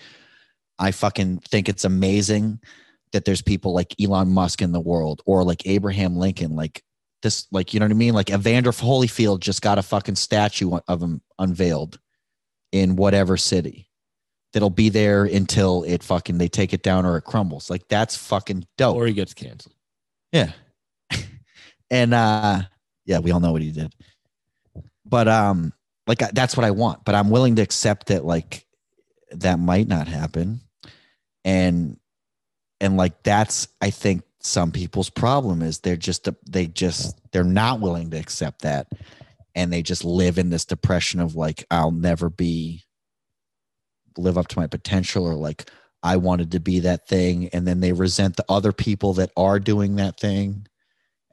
I 0.78 0.92
fucking 0.92 1.38
think 1.38 1.68
it's 1.68 1.84
amazing 1.84 2.60
that 3.12 3.24
there's 3.24 3.42
people 3.42 3.72
like 3.72 3.94
Elon 4.00 4.30
Musk 4.30 4.62
in 4.62 4.72
the 4.72 4.80
world 4.80 5.22
or 5.26 5.44
like 5.44 5.66
Abraham 5.66 6.16
Lincoln 6.16 6.54
like 6.54 6.82
this 7.22 7.46
like 7.50 7.74
you 7.74 7.80
know 7.80 7.86
what 7.86 7.92
I 7.92 7.94
mean 7.94 8.14
like 8.14 8.30
Evander 8.30 8.70
Holyfield 8.70 9.40
just 9.40 9.62
got 9.62 9.78
a 9.78 9.82
fucking 9.82 10.16
statue 10.16 10.78
of 10.88 11.02
him 11.02 11.20
unveiled 11.38 11.98
in 12.72 12.96
whatever 12.96 13.36
city 13.36 13.88
that'll 14.52 14.70
be 14.70 14.88
there 14.88 15.24
until 15.24 15.84
it 15.84 16.02
fucking 16.02 16.38
they 16.38 16.48
take 16.48 16.72
it 16.72 16.82
down 16.82 17.04
or 17.04 17.16
it 17.16 17.22
crumbles. 17.22 17.70
Like 17.70 17.88
that's 17.88 18.16
fucking 18.16 18.66
dope. 18.76 18.96
Or 18.96 19.06
he 19.06 19.12
gets 19.12 19.34
canceled. 19.34 19.74
yeah. 20.32 20.52
and 21.90 22.14
uh 22.14 22.62
yeah, 23.04 23.18
we 23.18 23.30
all 23.30 23.40
know 23.40 23.52
what 23.52 23.62
he 23.62 23.72
did. 23.72 23.94
But 25.04 25.28
um 25.28 25.72
like 26.06 26.18
that's 26.32 26.56
what 26.56 26.64
I 26.64 26.70
want, 26.70 27.04
but 27.04 27.14
I'm 27.14 27.30
willing 27.30 27.56
to 27.56 27.62
accept 27.62 28.06
that 28.08 28.24
like 28.24 28.66
that 29.32 29.58
might 29.58 29.88
not 29.88 30.08
happen. 30.08 30.60
And 31.44 31.98
and 32.80 32.96
like 32.96 33.22
that's 33.22 33.68
I 33.80 33.90
think 33.90 34.22
some 34.40 34.70
people's 34.70 35.10
problem 35.10 35.62
is 35.62 35.80
they're 35.80 35.96
just 35.96 36.28
they 36.50 36.66
just 36.66 37.18
they're 37.32 37.44
not 37.44 37.80
willing 37.80 38.10
to 38.10 38.18
accept 38.18 38.62
that. 38.62 38.88
And 39.54 39.72
they 39.72 39.82
just 39.82 40.04
live 40.04 40.38
in 40.38 40.50
this 40.50 40.64
depression 40.64 41.20
of 41.20 41.34
like 41.34 41.64
I'll 41.70 41.90
never 41.90 42.30
be 42.30 42.84
live 44.16 44.38
up 44.38 44.48
to 44.48 44.58
my 44.58 44.66
potential 44.66 45.26
or 45.26 45.34
like 45.34 45.70
I 46.02 46.16
wanted 46.16 46.52
to 46.52 46.60
be 46.60 46.80
that 46.80 47.08
thing. 47.08 47.48
And 47.48 47.66
then 47.66 47.80
they 47.80 47.92
resent 47.92 48.36
the 48.36 48.44
other 48.48 48.72
people 48.72 49.14
that 49.14 49.30
are 49.36 49.58
doing 49.58 49.96
that 49.96 50.20
thing. 50.20 50.66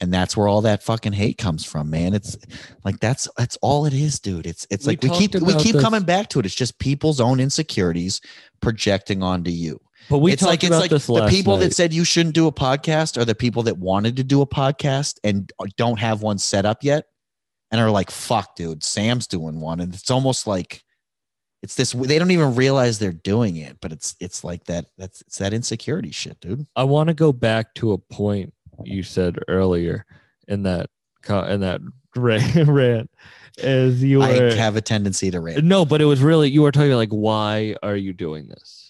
And 0.02 0.14
that's 0.14 0.36
where 0.36 0.48
all 0.48 0.62
that 0.62 0.84
fucking 0.84 1.14
hate 1.14 1.38
comes 1.38 1.64
from 1.64 1.90
man. 1.90 2.14
It's 2.14 2.36
like 2.84 3.00
that's 3.00 3.30
that's 3.38 3.58
all 3.62 3.86
it 3.86 3.94
is 3.94 4.20
dude. 4.20 4.48
It's 4.48 4.66
it's 4.72 4.88
We 4.88 4.94
like 4.94 5.04
we 5.04 5.10
keep 5.10 5.36
we 5.36 5.54
keep 5.56 5.74
this- 5.74 5.84
coming 5.84 6.04
back 6.04 6.30
to 6.30 6.40
it. 6.40 6.46
It's 6.46 6.56
just 6.56 6.80
people's 6.80 7.22
own 7.22 7.40
insecurities 7.40 8.20
projecting 8.60 9.22
onto 9.22 9.52
you 9.52 9.80
But 10.10 10.20
we 10.20 10.32
it's 10.32 10.44
like 10.44 10.64
it's 10.64 10.72
like 10.72 10.92
this 10.92 11.08
the 11.08 11.28
people 11.28 11.58
night. 11.58 11.66
that 11.66 11.74
said 11.74 11.94
you 11.94 12.04
shouldn't 12.04 12.36
do 12.36 12.48
a 12.48 12.52
podcast 12.52 13.18
are 13.18 13.26
the 13.26 13.36
people 13.36 13.64
that 13.64 13.78
wanted 13.78 14.18
to 14.18 14.24
do 14.24 14.42
a 14.42 14.48
podcast 14.48 15.20
and 15.24 15.52
don't 15.78 16.00
have 16.00 16.22
one 16.22 16.38
set 16.38 16.66
up 16.66 16.84
yet 16.84 17.06
and 17.72 17.82
are 17.82 17.90
like 17.90 18.12
fuck 18.12 18.56
dude 18.56 18.84
sam's 18.84 19.28
doing 19.28 19.60
one 19.60 19.80
and 19.80 19.94
it's 19.94 20.12
almost 20.12 20.48
like 20.48 20.84
it's 21.64 21.76
this 21.76 21.94
they 21.94 22.20
don't 22.20 22.32
even 22.32 22.56
realize 22.56 23.00
they're 23.00 23.12
doing 23.12 23.58
it 23.58 23.78
but 23.82 23.92
it's 23.92 24.16
it's 24.20 24.44
like 24.44 24.64
that 24.66 24.86
that's 24.98 25.22
it's 25.22 25.40
that 25.40 25.54
insecurity 25.54 26.12
shit 26.12 26.40
dude 26.40 26.68
I 26.76 26.84
want 26.84 27.08
to 27.08 27.16
go 27.16 27.34
back 27.34 27.74
to 27.76 27.94
a 27.94 27.98
point 27.98 28.54
you 28.84 29.04
said 29.04 29.40
earlier 29.48 30.06
in 30.48 30.64
that 30.64 30.90
in 31.28 31.62
that 31.62 31.82
rant, 32.16 33.10
as 33.62 34.02
you 34.02 34.22
i 34.22 34.54
have 34.54 34.78
a 34.78 34.82
tendency 34.82 35.32
to 35.32 35.40
rant 35.40 35.64
no, 35.66 35.84
but 35.84 36.02
it 36.02 36.06
was 36.06 36.22
really 36.22 36.50
you 36.50 36.62
were 36.62 36.72
talking 36.72 36.94
like 36.94 37.10
why 37.10 37.76
are 37.84 37.96
you 37.96 38.14
doing 38.14 38.48
this? 38.48 38.85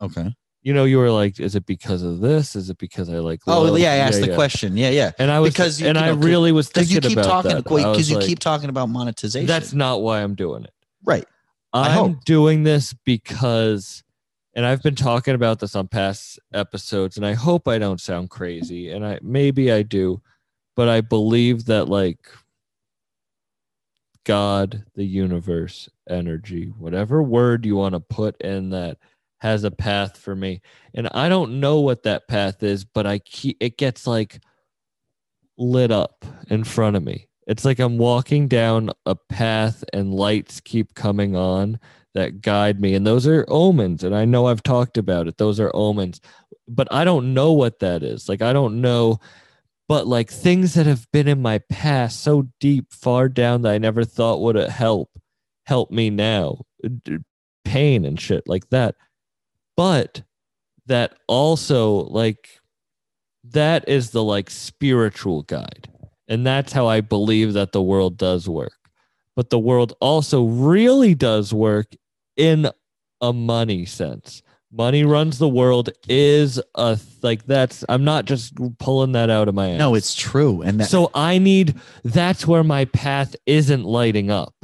Okay 0.00 0.34
You 0.62 0.74
know, 0.74 0.84
you 0.84 0.98
were 0.98 1.10
like, 1.10 1.40
is 1.40 1.54
it 1.54 1.64
because 1.64 2.02
of 2.02 2.20
this? 2.20 2.54
Is 2.54 2.68
it 2.68 2.76
because 2.78 3.08
I 3.08 3.14
like? 3.18 3.40
oh 3.46 3.74
yeah 3.76 3.92
i 3.92 3.96
asked 3.96 4.20
the 4.20 4.28
yeah. 4.28 4.34
question 4.34 4.76
yeah 4.76 4.90
yeah 4.90 5.12
and 5.18 5.30
I 5.30 5.40
was 5.40 5.52
Because 5.54 5.80
you- 5.80 5.88
and 5.88 5.96
you 5.96 6.04
I 6.04 6.08
really 6.10 6.52
was 6.52 6.68
thinking 6.68 6.96
you 6.96 7.00
keep 7.00 7.18
about 7.18 7.24
talking 7.44 7.50
that. 7.52 7.64
Because 7.64 8.10
you 8.10 8.16
like, 8.16 8.26
keep 8.26 8.38
talking 8.38 8.68
about 8.68 8.88
monetization 8.88 9.46
That's 9.46 9.72
not 9.72 10.02
why 10.02 10.22
I'm 10.22 10.34
doing 10.34 10.64
it. 10.64 10.74
right 11.04 11.26
I'm 11.72 12.18
doing 12.24 12.64
this 12.64 12.92
because, 13.04 14.02
and 14.54 14.66
I've 14.66 14.82
been 14.82 14.96
talking 14.96 15.36
about 15.36 15.60
this 15.60 15.76
on 15.76 15.86
past 15.86 16.40
episodes, 16.52 17.16
and 17.16 17.24
I 17.24 17.34
hope 17.34 17.68
I 17.68 17.78
don't 17.78 18.00
sound 18.00 18.28
crazy, 18.30 18.90
and 18.90 19.06
I 19.06 19.20
maybe 19.22 19.70
I 19.70 19.82
do, 19.82 20.20
but 20.74 20.88
I 20.88 21.00
believe 21.00 21.66
that 21.66 21.88
like 21.88 22.18
God, 24.24 24.84
the 24.94 25.04
universe, 25.04 25.88
energy, 26.08 26.72
whatever 26.78 27.22
word 27.22 27.64
you 27.64 27.76
want 27.76 27.94
to 27.94 28.00
put 28.00 28.40
in 28.42 28.70
that 28.70 28.98
has 29.40 29.64
a 29.64 29.70
path 29.70 30.16
for 30.16 30.36
me. 30.36 30.60
And 30.94 31.08
I 31.12 31.28
don't 31.28 31.60
know 31.60 31.80
what 31.80 32.02
that 32.04 32.28
path 32.28 32.62
is, 32.62 32.84
but 32.84 33.06
I 33.06 33.18
keep 33.18 33.56
it 33.60 33.78
gets 33.78 34.06
like 34.06 34.40
lit 35.56 35.90
up 35.90 36.24
in 36.48 36.64
front 36.64 36.96
of 36.96 37.02
me. 37.02 37.28
It's 37.46 37.64
like 37.64 37.78
I'm 37.78 37.98
walking 37.98 38.48
down 38.48 38.90
a 39.06 39.14
path 39.14 39.82
and 39.92 40.14
lights 40.14 40.60
keep 40.60 40.94
coming 40.94 41.34
on 41.34 41.80
that 42.14 42.42
guide 42.42 42.80
me. 42.80 42.94
And 42.94 43.06
those 43.06 43.26
are 43.26 43.46
omens. 43.48 44.04
And 44.04 44.14
I 44.14 44.24
know 44.24 44.46
I've 44.46 44.62
talked 44.62 44.98
about 44.98 45.26
it. 45.26 45.38
Those 45.38 45.58
are 45.60 45.70
omens. 45.74 46.20
But 46.68 46.88
I 46.92 47.04
don't 47.04 47.34
know 47.34 47.52
what 47.52 47.80
that 47.80 48.02
is. 48.02 48.28
Like, 48.28 48.42
I 48.42 48.52
don't 48.52 48.80
know. 48.80 49.18
But 49.88 50.06
like 50.06 50.30
things 50.30 50.74
that 50.74 50.86
have 50.86 51.10
been 51.12 51.26
in 51.26 51.42
my 51.42 51.58
past 51.68 52.22
so 52.22 52.48
deep, 52.60 52.92
far 52.92 53.28
down 53.28 53.62
that 53.62 53.72
I 53.72 53.78
never 53.78 54.04
thought 54.04 54.40
would 54.40 54.56
help, 54.56 55.10
help 55.66 55.90
me 55.90 56.10
now. 56.10 56.62
Pain 57.64 58.04
and 58.04 58.20
shit 58.20 58.44
like 58.46 58.68
that. 58.70 58.94
But 59.76 60.22
that 60.86 61.14
also, 61.26 62.04
like, 62.04 62.60
that 63.44 63.88
is 63.88 64.10
the 64.10 64.22
like 64.22 64.50
spiritual 64.50 65.42
guide. 65.42 65.88
And 66.28 66.46
that's 66.46 66.72
how 66.72 66.86
I 66.86 67.00
believe 67.00 67.54
that 67.54 67.72
the 67.72 67.82
world 67.82 68.16
does 68.16 68.48
work. 68.48 68.72
But 69.34 69.50
the 69.50 69.58
world 69.58 69.94
also 70.00 70.44
really 70.44 71.14
does 71.14 71.52
work 71.52 71.86
in 72.36 72.70
a 73.20 73.32
money 73.32 73.84
sense. 73.84 74.42
Money 74.72 75.02
runs 75.04 75.38
the 75.38 75.48
world 75.48 75.90
is 76.08 76.60
a 76.76 76.98
like 77.22 77.44
that's 77.46 77.84
I'm 77.88 78.04
not 78.04 78.24
just 78.24 78.54
pulling 78.78 79.12
that 79.12 79.28
out 79.28 79.48
of 79.48 79.54
my 79.54 79.70
ass. 79.70 79.78
no 79.78 79.96
it's 79.96 80.14
true 80.14 80.62
and 80.62 80.78
that 80.78 80.88
so 80.88 81.10
I 81.12 81.38
need 81.38 81.74
that's 82.04 82.46
where 82.46 82.62
my 82.62 82.84
path 82.84 83.34
isn't 83.46 83.84
lighting 83.84 84.30
up. 84.30 84.54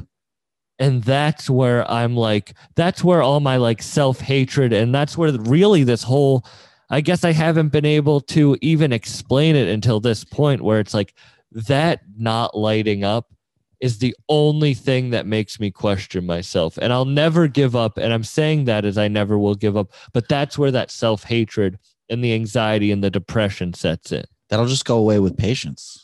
And 0.79 1.03
that's 1.03 1.49
where 1.49 1.91
I'm 1.91 2.17
like 2.17 2.55
that's 2.75 3.03
where 3.03 3.23
all 3.23 3.41
my 3.41 3.57
like 3.57 3.83
self-hatred 3.83 4.73
and 4.73 4.95
that's 4.95 5.17
where 5.17 5.33
really 5.33 5.85
this 5.85 6.03
whole 6.03 6.45
I 6.91 7.01
guess 7.01 7.25
I 7.25 7.33
haven't 7.33 7.69
been 7.69 7.87
able 7.87 8.21
to 8.23 8.57
even 8.61 8.93
explain 8.93 9.57
it 9.57 9.69
until 9.69 10.01
this 10.01 10.23
point 10.23 10.63
where 10.63 10.79
it's 10.79 10.95
like 10.95 11.15
that 11.53 12.03
not 12.17 12.57
lighting 12.57 13.05
up 13.05 13.33
is 13.81 13.99
the 13.99 14.15
only 14.29 14.75
thing 14.75 15.11
that 15.11 15.27
makes 15.27 15.61
me 15.61 15.71
question 15.71 16.25
myself. 16.25 16.79
And 16.81 16.93
I'll 16.93 17.05
never 17.05 17.47
give 17.47 17.77
up. 17.77 17.99
And 17.99 18.13
I'm 18.13 18.25
saying 18.25 18.65
that 18.65 18.85
as 18.85 18.97
I 18.97 19.09
never 19.09 19.39
will 19.39 19.55
give 19.55 19.77
up. 19.77 19.93
But 20.13 20.29
that's 20.29 20.57
where 20.57 20.71
that 20.71 20.91
self 20.91 21.25
hatred 21.25 21.79
and 22.09 22.23
the 22.23 22.33
anxiety 22.35 22.91
and 22.91 23.03
the 23.03 23.11
depression 23.11 23.75
sets 23.75 24.13
in. 24.13 24.25
that'll 24.49 24.67
just 24.67 24.85
go 24.85 24.97
away 24.97 25.19
with 25.19 25.37
patience. 25.37 26.03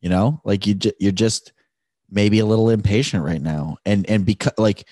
You 0.00 0.10
know, 0.10 0.40
like 0.44 0.66
you 0.66 0.74
ju- 0.74 0.92
you're 1.00 1.12
just 1.12 1.52
maybe 2.10 2.38
a 2.38 2.46
little 2.46 2.70
impatient 2.70 3.24
right 3.24 3.40
now, 3.40 3.76
and 3.84 4.08
and 4.08 4.24
because 4.24 4.52
like 4.58 4.86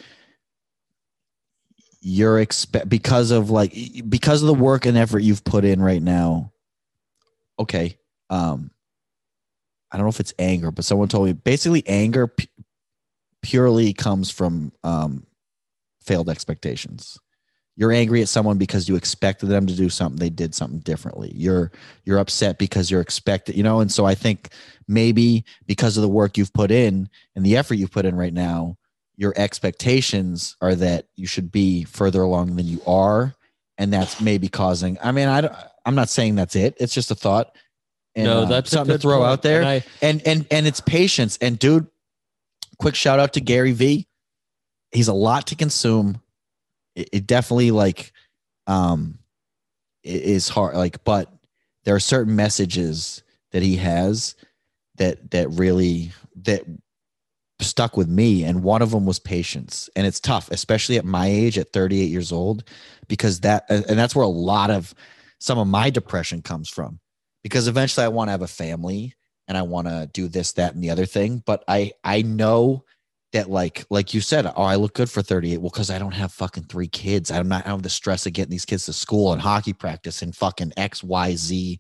you're 2.00 2.38
expect 2.38 2.88
because 2.88 3.30
of 3.30 3.50
like 3.50 3.74
because 4.08 4.42
of 4.42 4.46
the 4.46 4.54
work 4.54 4.84
and 4.86 4.96
effort 4.96 5.20
you've 5.20 5.44
put 5.44 5.64
in 5.64 5.80
right 5.80 6.02
now. 6.02 6.52
Okay, 7.58 7.98
um, 8.30 8.70
I 9.90 9.96
don't 9.96 10.04
know 10.04 10.10
if 10.10 10.20
it's 10.20 10.34
anger, 10.38 10.70
but 10.70 10.84
someone 10.84 11.08
told 11.08 11.26
me 11.26 11.32
basically 11.32 11.82
anger 11.86 12.26
pu- 12.26 12.46
purely 13.42 13.92
comes 13.92 14.30
from 14.30 14.72
um 14.82 15.26
failed 16.02 16.28
expectations. 16.28 17.18
You're 17.76 17.92
angry 17.92 18.22
at 18.22 18.28
someone 18.28 18.56
because 18.56 18.88
you 18.88 18.94
expected 18.94 19.46
them 19.46 19.66
to 19.66 19.74
do 19.74 19.88
something, 19.88 20.18
they 20.18 20.30
did 20.30 20.54
something 20.54 20.78
differently. 20.80 21.32
You're 21.34 21.72
you're 22.04 22.18
upset 22.18 22.58
because 22.58 22.90
you're 22.90 23.00
expected, 23.00 23.56
you 23.56 23.62
know, 23.62 23.80
and 23.80 23.90
so 23.90 24.04
I 24.04 24.14
think 24.14 24.50
maybe 24.86 25.44
because 25.66 25.96
of 25.96 26.02
the 26.02 26.08
work 26.08 26.38
you've 26.38 26.52
put 26.52 26.70
in 26.70 27.08
and 27.34 27.44
the 27.44 27.56
effort 27.56 27.74
you've 27.74 27.90
put 27.90 28.04
in 28.04 28.16
right 28.16 28.32
now, 28.32 28.76
your 29.16 29.32
expectations 29.36 30.56
are 30.60 30.74
that 30.76 31.06
you 31.16 31.26
should 31.26 31.50
be 31.50 31.84
further 31.84 32.22
along 32.22 32.56
than 32.56 32.66
you 32.66 32.80
are, 32.86 33.34
and 33.76 33.92
that's 33.92 34.20
maybe 34.20 34.48
causing. 34.48 34.96
I 35.02 35.10
mean, 35.12 35.28
I 35.28 35.40
don't, 35.40 35.54
I'm 35.84 35.94
not 35.96 36.08
saying 36.08 36.36
that's 36.36 36.56
it. 36.56 36.76
It's 36.78 36.94
just 36.94 37.10
a 37.10 37.16
thought. 37.16 37.56
And, 38.14 38.26
no, 38.26 38.42
uh, 38.42 38.44
that's 38.44 38.72
a 38.72 38.76
something 38.76 38.94
to 38.94 38.98
throw 39.00 39.18
point. 39.18 39.30
out 39.30 39.42
there 39.42 39.60
And 39.60 39.68
I, 39.68 39.84
and 40.00 40.22
and 40.24 40.46
and 40.50 40.66
it's 40.68 40.80
patience 40.80 41.36
and 41.40 41.58
dude 41.58 41.88
quick 42.78 42.94
shout 42.94 43.18
out 43.18 43.32
to 43.32 43.40
gary 43.40 43.72
vee 43.72 44.06
he's 44.94 45.08
a 45.08 45.14
lot 45.14 45.48
to 45.48 45.56
consume. 45.56 46.20
It, 46.94 47.08
it 47.12 47.26
definitely 47.26 47.70
like 47.70 48.12
um 48.66 49.18
it 50.02 50.22
is 50.22 50.48
hard 50.48 50.76
like 50.76 51.02
but 51.04 51.32
there 51.84 51.94
are 51.94 52.00
certain 52.00 52.36
messages 52.36 53.22
that 53.52 53.62
he 53.62 53.76
has 53.76 54.34
that 54.96 55.30
that 55.30 55.48
really 55.50 56.12
that 56.42 56.62
stuck 57.60 57.96
with 57.96 58.08
me 58.08 58.44
and 58.44 58.62
one 58.62 58.82
of 58.82 58.90
them 58.90 59.06
was 59.06 59.18
patience 59.18 59.88
and 59.96 60.06
it's 60.06 60.20
tough 60.20 60.50
especially 60.50 60.98
at 60.98 61.04
my 61.04 61.26
age 61.26 61.56
at 61.56 61.72
38 61.72 62.06
years 62.06 62.32
old 62.32 62.64
because 63.08 63.40
that 63.40 63.64
and 63.68 63.98
that's 63.98 64.14
where 64.14 64.24
a 64.24 64.28
lot 64.28 64.70
of 64.70 64.94
some 65.38 65.58
of 65.58 65.66
my 65.66 65.88
depression 65.90 66.42
comes 66.42 66.68
from 66.68 66.98
because 67.42 67.68
eventually 67.68 68.04
I 68.04 68.08
want 68.08 68.28
to 68.28 68.32
have 68.32 68.42
a 68.42 68.48
family 68.48 69.14
and 69.46 69.56
I 69.56 69.62
want 69.62 69.86
to 69.88 70.08
do 70.12 70.28
this 70.28 70.52
that 70.52 70.74
and 70.74 70.82
the 70.82 70.90
other 70.90 71.06
thing 71.06 71.42
but 71.46 71.64
I 71.68 71.92
I 72.02 72.22
know 72.22 72.84
that 73.34 73.50
like 73.50 73.84
like 73.90 74.14
you 74.14 74.20
said 74.20 74.46
oh 74.46 74.62
I 74.62 74.76
look 74.76 74.94
good 74.94 75.10
for 75.10 75.22
38 75.22 75.58
well 75.58 75.70
cuz 75.70 75.90
I 75.90 75.98
don't 75.98 76.14
have 76.14 76.32
fucking 76.32 76.64
3 76.64 76.88
kids 76.88 77.30
I'm 77.30 77.48
not 77.48 77.66
I 77.66 77.70
don't 77.70 77.82
the 77.82 77.90
stress 77.90 78.26
of 78.26 78.32
getting 78.32 78.50
these 78.50 78.64
kids 78.64 78.86
to 78.86 78.92
school 78.92 79.32
and 79.32 79.42
hockey 79.42 79.72
practice 79.72 80.22
and 80.22 80.34
fucking 80.34 80.72
XYZ 80.76 81.78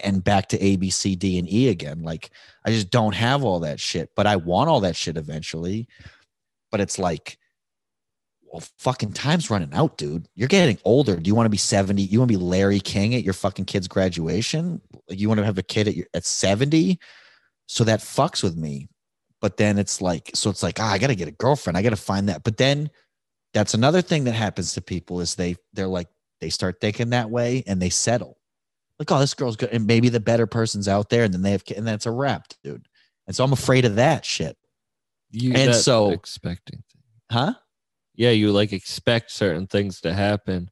and 0.00 0.24
back 0.24 0.48
to 0.48 0.60
A 0.60 0.76
B 0.76 0.90
C 0.90 1.14
D 1.14 1.38
and 1.38 1.50
E 1.50 1.68
again 1.68 2.02
like 2.02 2.30
I 2.64 2.70
just 2.70 2.90
don't 2.90 3.14
have 3.14 3.44
all 3.44 3.60
that 3.60 3.78
shit 3.78 4.10
but 4.16 4.26
I 4.26 4.36
want 4.36 4.68
all 4.68 4.80
that 4.80 4.96
shit 4.96 5.16
eventually 5.16 5.86
but 6.72 6.80
it's 6.80 6.98
like 6.98 7.38
well, 8.54 8.62
fucking 8.78 9.14
time's 9.14 9.50
running 9.50 9.74
out, 9.74 9.98
dude. 9.98 10.28
You're 10.36 10.46
getting 10.46 10.78
older. 10.84 11.16
Do 11.16 11.26
you 11.26 11.34
want 11.34 11.46
to 11.46 11.50
be 11.50 11.56
70? 11.56 12.02
You 12.02 12.20
want 12.20 12.30
to 12.30 12.38
be 12.38 12.44
Larry 12.44 12.78
King 12.78 13.16
at 13.16 13.24
your 13.24 13.34
fucking 13.34 13.64
kid's 13.64 13.88
graduation? 13.88 14.80
You 15.08 15.26
want 15.26 15.38
to 15.38 15.44
have 15.44 15.58
a 15.58 15.62
kid 15.64 15.88
at 15.88 15.96
your 15.96 16.06
at 16.14 16.24
70? 16.24 17.00
So 17.66 17.82
that 17.82 17.98
fucks 17.98 18.44
with 18.44 18.56
me. 18.56 18.88
But 19.44 19.58
then 19.58 19.76
it's 19.78 20.00
like, 20.00 20.30
so 20.32 20.48
it's 20.48 20.62
like, 20.62 20.80
ah, 20.80 20.90
I 20.90 20.96
gotta 20.96 21.14
get 21.14 21.28
a 21.28 21.32
girlfriend. 21.32 21.76
I 21.76 21.82
gotta 21.82 21.96
find 21.96 22.30
that. 22.30 22.44
But 22.44 22.56
then 22.56 22.88
that's 23.52 23.74
another 23.74 24.00
thing 24.00 24.24
that 24.24 24.32
happens 24.32 24.72
to 24.72 24.80
people 24.80 25.20
is 25.20 25.34
they 25.34 25.56
they're 25.74 25.86
like, 25.86 26.08
they 26.40 26.48
start 26.48 26.80
thinking 26.80 27.10
that 27.10 27.28
way 27.28 27.62
and 27.66 27.78
they 27.78 27.90
settle. 27.90 28.38
Like, 28.98 29.12
oh, 29.12 29.18
this 29.18 29.34
girl's 29.34 29.56
good. 29.56 29.68
And 29.68 29.86
maybe 29.86 30.08
the 30.08 30.18
better 30.18 30.46
person's 30.46 30.88
out 30.88 31.10
there, 31.10 31.24
and 31.24 31.34
then 31.34 31.42
they 31.42 31.50
have 31.50 31.62
and 31.76 31.86
that's 31.86 32.06
a 32.06 32.10
wrap, 32.10 32.46
dude. 32.62 32.86
And 33.26 33.36
so 33.36 33.44
I'm 33.44 33.52
afraid 33.52 33.84
of 33.84 33.96
that 33.96 34.24
shit. 34.24 34.56
You 35.30 35.52
And 35.52 35.74
so- 35.74 36.08
expecting. 36.08 36.82
Huh? 37.30 37.52
Yeah, 38.14 38.30
you 38.30 38.50
like 38.50 38.72
expect 38.72 39.30
certain 39.30 39.66
things 39.66 40.00
to 40.00 40.14
happen. 40.14 40.70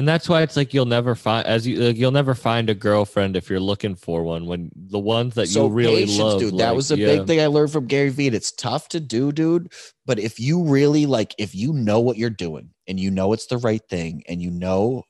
And 0.00 0.08
that's 0.08 0.30
why 0.30 0.40
it's 0.40 0.56
like 0.56 0.72
you'll 0.72 0.86
never 0.86 1.14
find 1.14 1.46
as 1.46 1.66
you 1.66 1.78
like, 1.78 1.96
you'll 1.98 2.10
never 2.10 2.34
find 2.34 2.70
a 2.70 2.74
girlfriend 2.74 3.36
if 3.36 3.50
you're 3.50 3.60
looking 3.60 3.94
for 3.94 4.22
one 4.22 4.46
when 4.46 4.70
the 4.74 4.98
ones 4.98 5.34
that 5.34 5.54
you 5.54 5.68
really 5.68 6.06
love. 6.06 6.40
dude. 6.40 6.56
That 6.56 6.68
like, 6.68 6.76
was 6.76 6.90
a 6.90 6.96
yeah. 6.96 7.06
big 7.06 7.26
thing 7.26 7.38
I 7.38 7.48
learned 7.48 7.70
from 7.70 7.84
Gary 7.84 8.08
Vee. 8.08 8.28
It's 8.28 8.50
tough 8.50 8.88
to 8.88 9.00
do, 9.00 9.30
dude. 9.30 9.70
But 10.06 10.18
if 10.18 10.40
you 10.40 10.64
really 10.64 11.04
like, 11.04 11.34
if 11.36 11.54
you 11.54 11.74
know 11.74 12.00
what 12.00 12.16
you're 12.16 12.30
doing 12.30 12.70
and 12.88 12.98
you 12.98 13.10
know 13.10 13.34
it's 13.34 13.44
the 13.44 13.58
right 13.58 13.82
thing 13.90 14.22
and 14.26 14.40
you 14.40 14.50
know 14.50 15.04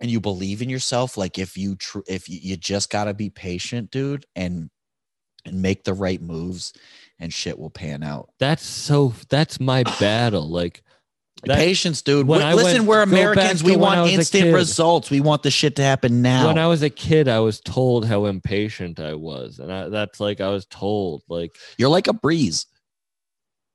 and 0.00 0.10
you 0.10 0.18
believe 0.18 0.62
in 0.62 0.70
yourself, 0.70 1.18
like 1.18 1.38
if 1.38 1.58
you 1.58 1.76
tr- 1.76 1.98
if 2.08 2.30
you, 2.30 2.38
you 2.40 2.56
just 2.56 2.88
gotta 2.88 3.12
be 3.12 3.28
patient, 3.28 3.90
dude, 3.90 4.24
and 4.34 4.70
and 5.44 5.60
make 5.60 5.84
the 5.84 5.92
right 5.92 6.22
moves 6.22 6.72
and 7.18 7.34
shit 7.34 7.58
will 7.58 7.68
pan 7.68 8.02
out. 8.02 8.30
That's 8.38 8.64
so 8.64 9.12
that's 9.28 9.60
my 9.60 9.82
battle. 10.00 10.48
Like 10.48 10.82
that- 11.48 11.58
Patience, 11.58 12.02
dude. 12.02 12.26
when 12.26 12.38
We- 12.40 12.44
I 12.44 12.54
Listen, 12.54 12.72
went- 12.72 12.88
we're 12.88 13.02
Americans. 13.02 13.62
We 13.62 13.76
want 13.76 14.10
instant 14.10 14.54
results. 14.54 15.10
We 15.10 15.20
want 15.20 15.42
the 15.42 15.50
shit 15.50 15.76
to 15.76 15.82
happen 15.82 16.22
now. 16.22 16.48
when 16.48 16.58
I 16.58 16.66
was 16.66 16.82
a 16.82 16.90
kid, 16.90 17.28
I 17.28 17.40
was 17.40 17.60
told 17.60 18.06
how 18.06 18.26
impatient 18.26 19.00
I 19.00 19.14
was, 19.14 19.58
and 19.58 19.72
I, 19.72 19.88
that's 19.88 20.20
like 20.20 20.40
I 20.40 20.48
was 20.48 20.66
told 20.66 21.22
like. 21.28 21.56
You're 21.78 21.88
like 21.88 22.08
a 22.08 22.12
breeze. 22.12 22.66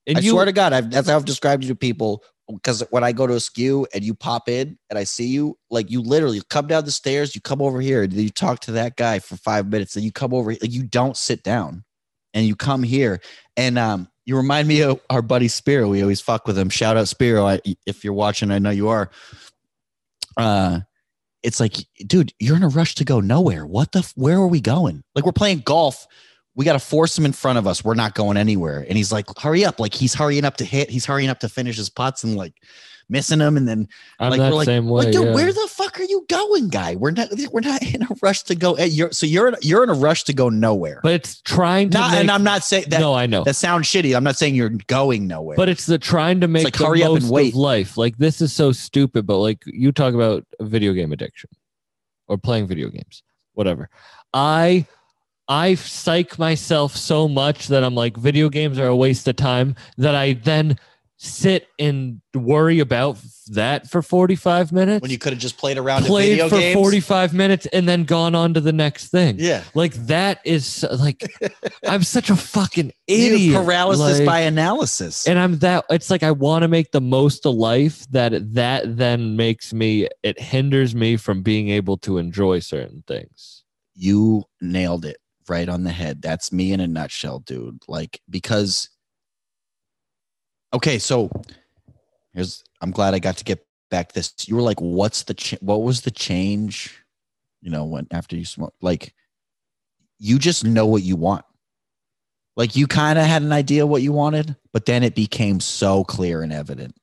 And 0.07 0.17
I 0.17 0.21
you, 0.21 0.31
swear 0.31 0.45
to 0.45 0.51
God, 0.51 0.73
I've, 0.73 0.89
that's 0.89 1.07
how 1.07 1.15
I've 1.15 1.25
described 1.25 1.63
you 1.63 1.69
to 1.69 1.75
people. 1.75 2.23
Because 2.51 2.83
when 2.89 3.03
I 3.03 3.11
go 3.13 3.27
to 3.27 3.35
a 3.35 3.39
skew 3.39 3.87
and 3.93 4.03
you 4.03 4.13
pop 4.13 4.49
in 4.49 4.77
and 4.89 4.99
I 4.99 5.05
see 5.05 5.27
you, 5.27 5.57
like 5.69 5.89
you 5.89 6.01
literally 6.01 6.41
come 6.49 6.67
down 6.67 6.83
the 6.83 6.91
stairs, 6.91 7.33
you 7.33 7.39
come 7.39 7.61
over 7.61 7.79
here, 7.79 8.03
and 8.03 8.11
you 8.11 8.29
talk 8.29 8.59
to 8.61 8.71
that 8.73 8.97
guy 8.97 9.19
for 9.19 9.37
five 9.37 9.67
minutes, 9.67 9.95
and 9.95 10.03
you 10.03 10.11
come 10.11 10.33
over, 10.33 10.51
like 10.51 10.71
you 10.71 10.83
don't 10.83 11.15
sit 11.15 11.43
down, 11.43 11.85
and 12.33 12.45
you 12.45 12.55
come 12.55 12.83
here, 12.83 13.21
and 13.55 13.77
um, 13.77 14.09
you 14.25 14.37
remind 14.37 14.67
me 14.67 14.81
of 14.81 14.99
our 15.09 15.21
buddy 15.21 15.47
Spiro. 15.47 15.89
We 15.89 16.01
always 16.01 16.21
fuck 16.21 16.47
with 16.47 16.57
him. 16.57 16.69
Shout 16.69 16.97
out 16.97 17.07
Spiro, 17.07 17.45
I, 17.45 17.59
if 17.85 18.03
you're 18.03 18.13
watching, 18.13 18.51
I 18.51 18.59
know 18.59 18.69
you 18.69 18.89
are. 18.89 19.09
Uh, 20.37 20.81
it's 21.43 21.59
like, 21.59 21.75
dude, 22.05 22.33
you're 22.39 22.55
in 22.55 22.63
a 22.63 22.69
rush 22.69 22.95
to 22.95 23.05
go 23.05 23.19
nowhere. 23.19 23.65
What 23.65 23.91
the? 23.91 24.11
Where 24.15 24.37
are 24.37 24.47
we 24.47 24.61
going? 24.61 25.03
Like 25.15 25.25
we're 25.25 25.31
playing 25.31 25.63
golf 25.65 26.07
we 26.55 26.65
got 26.65 26.73
to 26.73 26.79
force 26.79 27.17
him 27.17 27.25
in 27.25 27.31
front 27.31 27.57
of 27.57 27.67
us. 27.67 27.83
We're 27.83 27.93
not 27.93 28.13
going 28.13 28.37
anywhere. 28.37 28.85
And 28.87 28.97
he's 28.97 29.11
like, 29.11 29.25
hurry 29.39 29.63
up. 29.63 29.79
Like 29.79 29.93
he's 29.93 30.13
hurrying 30.13 30.45
up 30.45 30.57
to 30.57 30.65
hit. 30.65 30.89
He's 30.89 31.05
hurrying 31.05 31.29
up 31.29 31.39
to 31.39 31.49
finish 31.49 31.77
his 31.77 31.89
putts 31.89 32.23
and 32.23 32.35
like 32.35 32.53
missing 33.11 33.39
them. 33.39 33.57
And 33.57 33.67
then 33.67 33.87
I'm 34.19 34.31
like, 34.31 34.39
we're 34.39 34.49
like, 34.49 34.65
same 34.65 34.87
way. 34.87 35.03
like, 35.05 35.13
dude, 35.13 35.25
yeah. 35.25 35.33
where 35.33 35.51
the 35.53 35.67
fuck 35.69 35.99
are 35.99 36.03
you 36.03 36.25
going, 36.29 36.69
guy? 36.69 36.95
We're 36.95 37.11
not, 37.11 37.29
we're 37.51 37.59
not 37.59 37.83
in 37.83 38.03
a 38.03 38.07
rush 38.21 38.43
to 38.43 38.55
go. 38.55 38.73
eh, 38.75 38.85
You're, 38.85 39.11
so 39.11 39.25
you're, 39.25 39.49
in, 39.49 39.55
you're 39.61 39.83
in 39.83 39.89
a 39.89 39.93
rush 39.93 40.23
to 40.23 40.33
go 40.33 40.49
nowhere. 40.49 41.01
but 41.03 41.13
it's 41.13 41.41
trying 41.41 41.89
to. 41.91 41.97
not, 41.99 42.11
make, 42.11 42.21
and 42.21 42.31
I'm 42.31 42.43
not 42.43 42.63
saying 42.63 42.85
that, 42.87 43.01
no, 43.01 43.13
I 43.13 43.27
know. 43.27 43.43
that 43.43 43.55
sounds 43.55 43.87
shitty. 43.87 44.15
I'm 44.15 44.23
not 44.23 44.37
saying 44.37 44.55
you're 44.55 44.69
going 44.69 45.27
nowhere. 45.27 45.57
But 45.57 45.69
it's 45.69 45.85
the 45.85 45.99
trying 45.99 46.39
to 46.41 46.47
make 46.47 46.63
like, 46.63 46.77
the 46.77 46.85
hurry 46.85 47.03
up 47.03 47.15
and 47.15 47.29
wait. 47.29 47.53
of 47.53 47.59
life. 47.59 47.97
Like 47.97 48.17
this 48.17 48.41
is 48.41 48.53
so 48.53 48.71
stupid, 48.71 49.27
but 49.27 49.37
like 49.37 49.61
you 49.65 49.91
talk 49.91 50.13
about 50.13 50.45
video 50.61 50.93
game 50.93 51.11
addiction 51.11 51.49
or 52.27 52.37
playing 52.37 52.67
video 52.67 52.89
games, 52.89 53.23
whatever. 53.53 53.89
I 54.33 54.85
I 55.47 55.75
psych 55.75 56.39
myself 56.39 56.95
so 56.95 57.27
much 57.27 57.67
that 57.67 57.83
I'm 57.83 57.93
like 57.93 58.15
video 58.15 58.47
games 58.47 58.79
are 58.79 58.87
a 58.87 58.95
waste 58.95 59.27
of 59.27 59.35
time 59.35 59.75
that 59.97 60.15
I 60.15 60.33
then 60.33 60.77
sit 61.23 61.67
and 61.77 62.19
worry 62.33 62.79
about 62.79 63.15
that 63.49 63.87
for 63.87 64.01
45 64.01 64.71
minutes. 64.71 65.01
when 65.03 65.11
you 65.11 65.19
could 65.19 65.33
have 65.33 65.41
just 65.41 65.57
played 65.57 65.77
around 65.77 66.03
played 66.05 66.31
video 66.31 66.49
for 66.49 66.57
games. 66.57 66.73
45 66.73 67.33
minutes 67.33 67.67
and 67.67 67.87
then 67.87 68.05
gone 68.05 68.33
on 68.33 68.55
to 68.55 68.59
the 68.59 68.73
next 68.73 69.09
thing. 69.09 69.35
yeah. 69.37 69.63
Like 69.75 69.93
that 70.07 70.39
is 70.45 70.83
like 70.99 71.31
I'm 71.87 72.01
such 72.01 72.31
a 72.31 72.35
fucking 72.35 72.91
idiot. 73.05 73.53
have 73.53 73.65
paralysis 73.65 74.19
like- 74.19 74.25
by 74.25 74.39
analysis. 74.39 75.27
and 75.27 75.37
I'm 75.37 75.59
that 75.59 75.85
it's 75.91 76.09
like 76.09 76.23
I 76.23 76.31
want 76.31 76.63
to 76.63 76.67
make 76.67 76.91
the 76.91 77.01
most 77.01 77.45
of 77.45 77.53
life 77.53 78.07
that 78.11 78.53
that 78.55 78.97
then 78.97 79.35
makes 79.35 79.73
me 79.73 80.07
it 80.23 80.39
hinders 80.39 80.95
me 80.95 81.17
from 81.17 81.43
being 81.43 81.69
able 81.69 81.97
to 81.99 82.17
enjoy 82.17 82.59
certain 82.59 83.03
things. 83.05 83.63
you 83.93 84.43
nailed 84.59 85.05
it 85.05 85.17
right 85.49 85.69
on 85.69 85.83
the 85.83 85.91
head. 85.91 86.21
That's 86.21 86.51
me 86.51 86.71
in 86.71 86.79
a 86.79 86.87
nutshell, 86.87 87.39
dude. 87.39 87.81
Like, 87.87 88.21
because, 88.29 88.89
okay, 90.73 90.99
so 90.99 91.29
here's, 92.33 92.63
I'm 92.81 92.91
glad 92.91 93.13
I 93.13 93.19
got 93.19 93.37
to 93.37 93.43
get 93.43 93.65
back 93.89 94.13
this. 94.13 94.33
You 94.47 94.55
were 94.55 94.61
like, 94.61 94.79
what's 94.79 95.23
the, 95.23 95.33
ch- 95.33 95.59
what 95.61 95.81
was 95.81 96.01
the 96.01 96.11
change, 96.11 97.03
you 97.61 97.69
know, 97.69 97.85
when 97.85 98.07
after 98.11 98.35
you 98.35 98.45
smoke? 98.45 98.73
Like, 98.81 99.13
you 100.19 100.39
just 100.39 100.63
know 100.63 100.85
what 100.85 101.03
you 101.03 101.15
want. 101.15 101.45
Like, 102.55 102.75
you 102.75 102.85
kind 102.87 103.17
of 103.17 103.25
had 103.25 103.41
an 103.41 103.51
idea 103.51 103.87
what 103.87 104.01
you 104.01 104.11
wanted, 104.11 104.55
but 104.73 104.85
then 104.85 105.03
it 105.03 105.15
became 105.15 105.59
so 105.59 106.03
clear 106.03 106.43
and 106.43 106.53
evident 106.53 106.95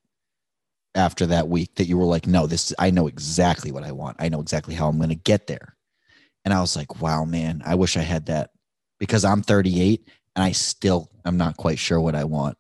after 0.95 1.27
that 1.27 1.49
week 1.49 1.75
that 1.77 1.87
you 1.87 1.97
were 1.97 2.05
like, 2.05 2.27
no, 2.27 2.47
this, 2.47 2.75
I 2.79 2.91
know 2.91 3.07
exactly 3.07 3.73
what 3.73 3.85
I 3.85 3.93
want. 3.93 4.17
I 4.19 4.29
know 4.29 4.41
exactly 4.41 4.75
how 4.75 4.89
I'm 4.89 4.99
going 4.99 5.09
to 5.09 5.15
get 5.15 5.47
there. 5.47 5.77
And 6.45 6.55
I 6.55 6.61
was 6.61 6.77
like, 6.77 7.01
wow, 7.01 7.25
man, 7.25 7.63
I 7.65 7.75
wish 7.75 7.97
I 7.97 8.03
had 8.03 8.27
that 8.27 8.51
because 8.99 9.25
I'm 9.25 9.43
38 9.43 10.09
and 10.35 10.45
I 10.45 10.53
still 10.53 11.11
I'm 11.25 11.37
not 11.37 11.57
quite 11.57 11.79
sure 11.79 12.01
what 12.01 12.15
I 12.15 12.25
want. 12.25 12.57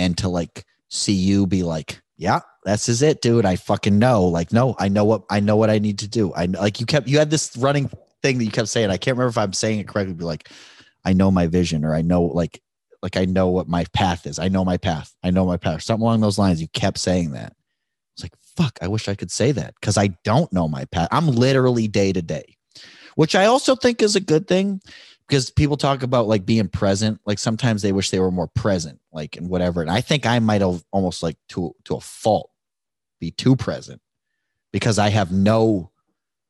And 0.00 0.16
to 0.18 0.28
like 0.28 0.64
see 0.88 1.12
you 1.12 1.46
be 1.46 1.62
like, 1.62 2.00
yeah, 2.16 2.40
this 2.64 2.88
is 2.88 3.02
it, 3.02 3.20
dude. 3.20 3.44
I 3.44 3.56
fucking 3.56 3.98
know. 3.98 4.24
Like, 4.24 4.50
no, 4.50 4.74
I 4.78 4.88
know 4.88 5.04
what 5.04 5.24
I 5.28 5.40
know 5.40 5.56
what 5.56 5.68
I 5.68 5.78
need 5.78 5.98
to 6.00 6.08
do. 6.08 6.32
I 6.32 6.46
like 6.46 6.80
you 6.80 6.86
kept 6.86 7.06
you 7.06 7.18
had 7.18 7.30
this 7.30 7.54
running 7.56 7.90
thing 8.22 8.38
that 8.38 8.44
you 8.44 8.50
kept 8.50 8.68
saying. 8.68 8.90
I 8.90 8.96
can't 8.96 9.16
remember 9.16 9.30
if 9.30 9.38
I'm 9.38 9.52
saying 9.52 9.80
it 9.80 9.88
correctly. 9.88 10.14
Be 10.14 10.24
like, 10.24 10.48
I 11.04 11.12
know 11.12 11.30
my 11.30 11.46
vision, 11.46 11.84
or 11.84 11.94
I 11.94 12.00
know 12.00 12.22
like 12.22 12.62
like 13.02 13.18
I 13.18 13.26
know 13.26 13.48
what 13.48 13.68
my 13.68 13.84
path 13.92 14.26
is. 14.26 14.38
I 14.38 14.48
know 14.48 14.64
my 14.64 14.78
path. 14.78 15.14
I 15.22 15.30
know 15.30 15.44
my 15.44 15.58
path. 15.58 15.82
Something 15.82 16.02
along 16.02 16.20
those 16.20 16.38
lines. 16.38 16.62
You 16.62 16.68
kept 16.68 16.98
saying 16.98 17.32
that. 17.32 17.54
It's 18.14 18.24
like, 18.24 18.34
fuck, 18.56 18.78
I 18.80 18.88
wish 18.88 19.08
I 19.08 19.14
could 19.14 19.30
say 19.30 19.52
that 19.52 19.74
because 19.80 19.98
I 19.98 20.08
don't 20.24 20.52
know 20.52 20.66
my 20.66 20.86
path. 20.86 21.08
I'm 21.12 21.28
literally 21.28 21.88
day 21.88 22.12
to 22.12 22.22
day 22.22 22.56
which 23.14 23.34
I 23.34 23.46
also 23.46 23.76
think 23.76 24.02
is 24.02 24.16
a 24.16 24.20
good 24.20 24.48
thing 24.48 24.80
because 25.30 25.48
people 25.48 25.76
talk 25.76 26.02
about 26.02 26.26
like 26.26 26.44
being 26.44 26.66
present. 26.66 27.20
Like 27.24 27.38
sometimes 27.38 27.82
they 27.82 27.92
wish 27.92 28.10
they 28.10 28.18
were 28.18 28.32
more 28.32 28.48
present, 28.48 28.98
like 29.12 29.36
and 29.36 29.48
whatever. 29.48 29.80
And 29.80 29.90
I 29.90 30.00
think 30.00 30.26
I 30.26 30.40
might 30.40 30.60
have 30.60 30.84
almost 30.90 31.22
like 31.22 31.36
to 31.50 31.72
to 31.84 31.94
a 31.94 32.00
fault 32.00 32.50
be 33.20 33.30
too 33.30 33.54
present 33.54 34.00
because 34.72 34.98
I 34.98 35.08
have 35.10 35.30
no. 35.30 35.92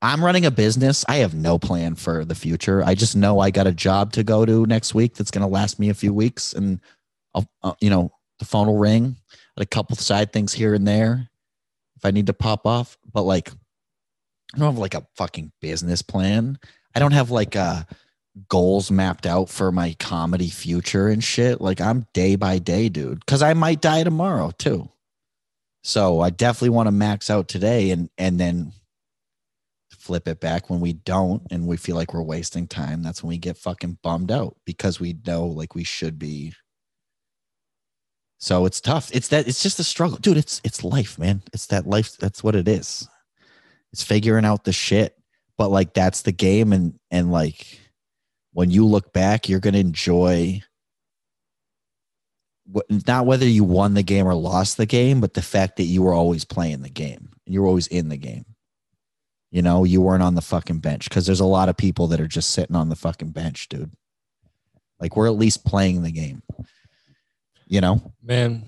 I'm 0.03 0.25
running 0.25 0.47
a 0.47 0.51
business. 0.51 1.05
I 1.11 1.17
have 1.17 1.35
no 1.35 1.59
plan 1.59 1.95
for 1.95 2.25
the 2.25 2.35
future. 2.35 2.83
I 2.83 2.95
just 2.95 3.15
know 3.15 3.39
I 3.39 3.51
got 3.51 3.67
a 3.67 3.73
job 3.73 4.13
to 4.13 4.25
go 4.25 4.47
to 4.47 4.65
next 4.65 4.95
week 4.95 5.15
that's 5.15 5.31
going 5.31 5.43
to 5.43 5.47
last 5.47 5.79
me 5.79 5.91
a 5.91 5.95
few 5.95 6.15
weeks, 6.15 6.55
and 6.55 6.81
I'll, 7.35 7.47
uh, 7.63 7.75
you 7.83 7.91
know, 7.91 8.11
the 8.39 8.47
phone 8.47 8.67
will 8.67 8.79
ring. 8.79 9.17
A 9.59 9.67
couple 9.67 9.95
side 9.97 10.33
things 10.33 10.55
here 10.55 10.73
and 10.73 10.89
there 10.89 11.29
if 11.97 12.07
I 12.07 12.13
need 12.13 12.29
to 12.29 12.33
pop 12.33 12.67
off, 12.67 12.97
but 13.13 13.25
like 13.25 13.51
I 14.55 14.59
don't 14.59 14.73
have 14.73 14.79
like 14.79 14.95
a 14.95 15.07
fucking 15.17 15.53
business 15.61 16.01
plan. 16.01 16.59
I 16.95 16.99
don't 16.99 17.13
have 17.13 17.31
like 17.31 17.57
a 17.57 17.87
goals 18.49 18.91
mapped 18.91 19.27
out 19.27 19.49
for 19.49 19.73
my 19.73 19.95
comedy 19.99 20.49
future 20.49 21.09
and 21.09 21.23
shit. 21.23 21.61
Like 21.61 21.81
I'm 21.81 22.07
day 22.13 22.37
by 22.37 22.59
day, 22.59 22.89
dude, 22.89 23.21
because 23.21 23.43
I 23.43 23.55
might 23.55 23.81
die 23.81 24.05
tomorrow 24.05 24.53
too. 24.57 24.89
So 25.83 26.21
I 26.21 26.31
definitely 26.31 26.71
want 26.71 26.87
to 26.89 26.93
max 26.93 27.31
out 27.31 27.49
today 27.49 27.91
and 27.91 28.11
and 28.19 28.39
then 28.39 28.73
flip 29.91 30.29
it 30.29 30.41
back 30.41 30.71
when 30.71 30.81
we 30.81 30.95
don't 30.95 31.43
and 31.51 31.67
we 31.67 31.77
feel 31.77 31.97
like 31.97 32.15
we're 32.15 32.23
wasting 32.23 32.67
time. 32.67 33.03
That's 33.03 33.23
when 33.23 33.29
we 33.29 33.39
get 33.39 33.59
fucking 33.59 33.99
bummed 34.03 34.31
out 34.31 34.57
because 34.65 35.01
we 35.01 35.17
know 35.27 35.47
like 35.47 35.75
we 35.75 35.85
should 35.85 36.19
be. 36.19 36.55
So 38.39 38.65
it's 38.65 38.81
tough. 38.81 39.11
It's 39.13 39.29
that 39.29 39.49
it's 39.49 39.63
just 39.63 39.79
a 39.79 39.85
struggle. 39.85 40.19
Dude, 40.19 40.39
it's 40.39 40.61
it's 40.65 40.85
life, 40.85 41.19
man. 41.19 41.43
It's 41.53 41.67
that 41.67 41.87
life. 41.87 42.17
That's 42.17 42.43
what 42.43 42.55
it 42.55 42.69
is. 42.69 43.09
It's 43.93 44.03
figuring 44.03 44.45
out 44.45 44.65
the 44.65 44.73
shit. 44.73 45.17
But 45.59 45.71
like 45.71 45.93
that's 45.93 46.23
the 46.23 46.33
game 46.33 46.73
and 46.73 46.99
and 47.11 47.31
like 47.31 47.80
when 48.53 48.71
you 48.71 48.87
look 48.87 49.13
back, 49.13 49.49
you're 49.49 49.61
gonna 49.61 49.79
enjoy 49.79 50.63
what 52.67 52.87
not 53.07 53.27
whether 53.27 53.47
you 53.47 53.65
won 53.65 53.95
the 53.95 54.03
game 54.03 54.27
or 54.27 54.35
lost 54.35 54.77
the 54.77 54.87
game, 54.87 55.21
but 55.21 55.35
the 55.35 55.43
fact 55.43 55.77
that 55.77 55.85
you 55.85 56.03
were 56.03 56.15
always 56.15 56.45
playing 56.45 56.83
the 56.83 56.91
game. 56.91 57.31
and 57.47 57.55
You 57.55 57.63
were 57.63 57.69
always 57.69 57.87
in 57.89 58.09
the 58.09 58.17
game. 58.17 58.45
You 59.51 59.63
know, 59.63 59.85
you 59.85 60.01
weren't 60.01 60.23
on 60.23 60.37
the 60.37 60.43
fucking 60.43 60.79
bench 60.79 61.09
because 61.09 61.27
there's 61.27 61.41
a 61.41 61.45
lot 61.45 61.69
of 61.69 61.77
people 61.77 62.07
that 62.09 62.21
are 62.21 62.29
just 62.29 62.51
sitting 62.51 62.77
on 62.77 62.89
the 62.89 62.97
fucking 62.97 63.31
bench, 63.31 63.69
dude. 63.69 63.91
Like 65.01 65.17
we're 65.17 65.27
at 65.27 65.35
least 65.35 65.65
playing 65.65 66.03
the 66.03 66.13
game. 66.13 66.43
You 67.67 67.81
know, 67.81 68.13
Man, 68.23 68.65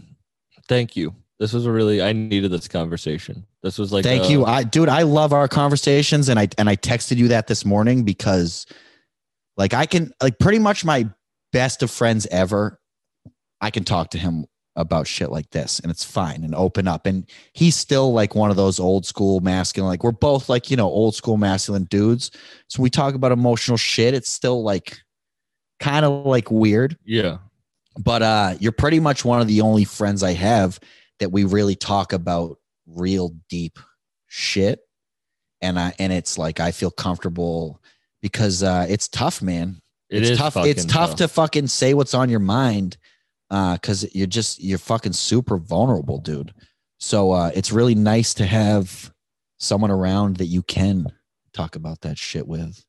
thank 0.68 0.96
you. 0.96 1.14
This 1.38 1.52
was 1.52 1.66
a 1.66 1.72
really 1.72 2.00
I 2.00 2.12
needed 2.12 2.50
this 2.50 2.68
conversation. 2.68 3.44
This 3.62 3.78
was 3.78 3.92
like 3.92 4.04
thank 4.04 4.24
a- 4.24 4.28
you. 4.28 4.44
I 4.44 4.64
dude, 4.64 4.88
I 4.88 5.02
love 5.02 5.32
our 5.32 5.48
conversations 5.48 6.28
and 6.28 6.38
I 6.38 6.48
and 6.58 6.68
I 6.68 6.76
texted 6.76 7.16
you 7.16 7.28
that 7.28 7.46
this 7.46 7.64
morning 7.64 8.04
because 8.04 8.66
like 9.62 9.74
I 9.74 9.86
can 9.86 10.12
like 10.20 10.40
pretty 10.40 10.58
much 10.58 10.84
my 10.84 11.08
best 11.52 11.84
of 11.84 11.90
friends 11.92 12.26
ever. 12.32 12.80
I 13.60 13.70
can 13.70 13.84
talk 13.84 14.10
to 14.10 14.18
him 14.18 14.46
about 14.74 15.06
shit 15.06 15.30
like 15.30 15.48
this 15.50 15.78
and 15.78 15.88
it's 15.88 16.02
fine 16.02 16.42
and 16.42 16.52
open 16.52 16.88
up. 16.88 17.06
And 17.06 17.30
he's 17.52 17.76
still 17.76 18.12
like 18.12 18.34
one 18.34 18.50
of 18.50 18.56
those 18.56 18.80
old 18.80 19.06
school 19.06 19.38
masculine, 19.38 19.88
like 19.88 20.02
we're 20.02 20.10
both 20.10 20.48
like, 20.48 20.68
you 20.68 20.76
know, 20.76 20.88
old 20.88 21.14
school 21.14 21.36
masculine 21.36 21.84
dudes. 21.84 22.32
So 22.66 22.82
we 22.82 22.90
talk 22.90 23.14
about 23.14 23.30
emotional 23.30 23.76
shit. 23.76 24.14
It's 24.14 24.32
still 24.32 24.64
like 24.64 24.98
kind 25.78 26.04
of 26.04 26.26
like 26.26 26.50
weird. 26.50 26.98
Yeah. 27.04 27.38
But 27.96 28.22
uh 28.22 28.54
you're 28.58 28.72
pretty 28.72 28.98
much 28.98 29.24
one 29.24 29.40
of 29.40 29.46
the 29.46 29.60
only 29.60 29.84
friends 29.84 30.24
I 30.24 30.32
have 30.32 30.80
that 31.20 31.30
we 31.30 31.44
really 31.44 31.76
talk 31.76 32.12
about 32.12 32.58
real 32.88 33.30
deep 33.48 33.78
shit. 34.26 34.80
And 35.60 35.78
I 35.78 35.94
and 36.00 36.12
it's 36.12 36.36
like 36.36 36.58
I 36.58 36.72
feel 36.72 36.90
comfortable 36.90 37.80
because 38.22 38.62
uh 38.62 38.86
it's 38.88 39.08
tough, 39.08 39.42
man 39.42 39.80
It 40.08 40.22
it's 40.22 40.38
tough. 40.38 40.56
It's 40.58 40.82
fucking 40.84 40.88
tough, 40.88 41.16
to 41.16 41.28
fucking 41.28 41.66
say 41.66 41.92
what's 41.94 42.14
on 42.14 42.30
your 42.30 42.40
mind 42.40 42.96
uh 43.50 43.74
because 43.74 44.14
you're 44.14 44.26
just 44.26 44.62
you're 44.62 44.78
fucking 44.78 45.12
super 45.12 45.58
vulnerable, 45.58 46.18
dude. 46.18 46.54
So 46.98 47.32
uh 47.32 47.50
it's 47.54 47.72
really 47.72 47.94
nice 47.94 48.32
to 48.34 48.46
have 48.46 49.12
someone 49.58 49.90
around 49.90 50.36
that 50.36 50.46
you 50.46 50.62
can 50.62 51.06
talk 51.52 51.76
about 51.76 52.00
that 52.00 52.18
shit 52.18 52.46
with. 52.46 52.84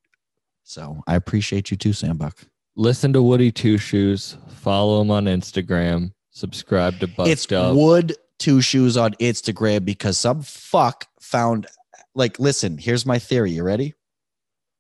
So 0.64 1.04
I 1.08 1.16
appreciate 1.16 1.72
you 1.72 1.78
too, 1.78 1.90
Sambuck. 1.90 2.46
listen 2.76 3.12
to 3.14 3.22
Woody 3.22 3.52
Two 3.52 3.78
Shoes, 3.78 4.38
follow 4.48 5.02
him 5.02 5.12
on 5.12 5.26
Instagram, 5.26 6.14
subscribe 6.32 7.00
to 7.00 7.08
Bucked 7.08 7.30
it's 7.30 7.52
Up. 7.52 7.76
Wood 7.76 8.16
Two 8.40 8.62
Shoes 8.62 8.98
on 8.98 9.14
Instagram 9.16 9.86
because 9.86 10.18
some 10.18 10.42
fuck 10.42 11.08
found 11.20 11.68
like 12.16 12.40
listen, 12.40 12.78
here's 12.78 13.06
my 13.06 13.20
theory. 13.20 13.52
You 13.52 13.64
ready? 13.64 13.94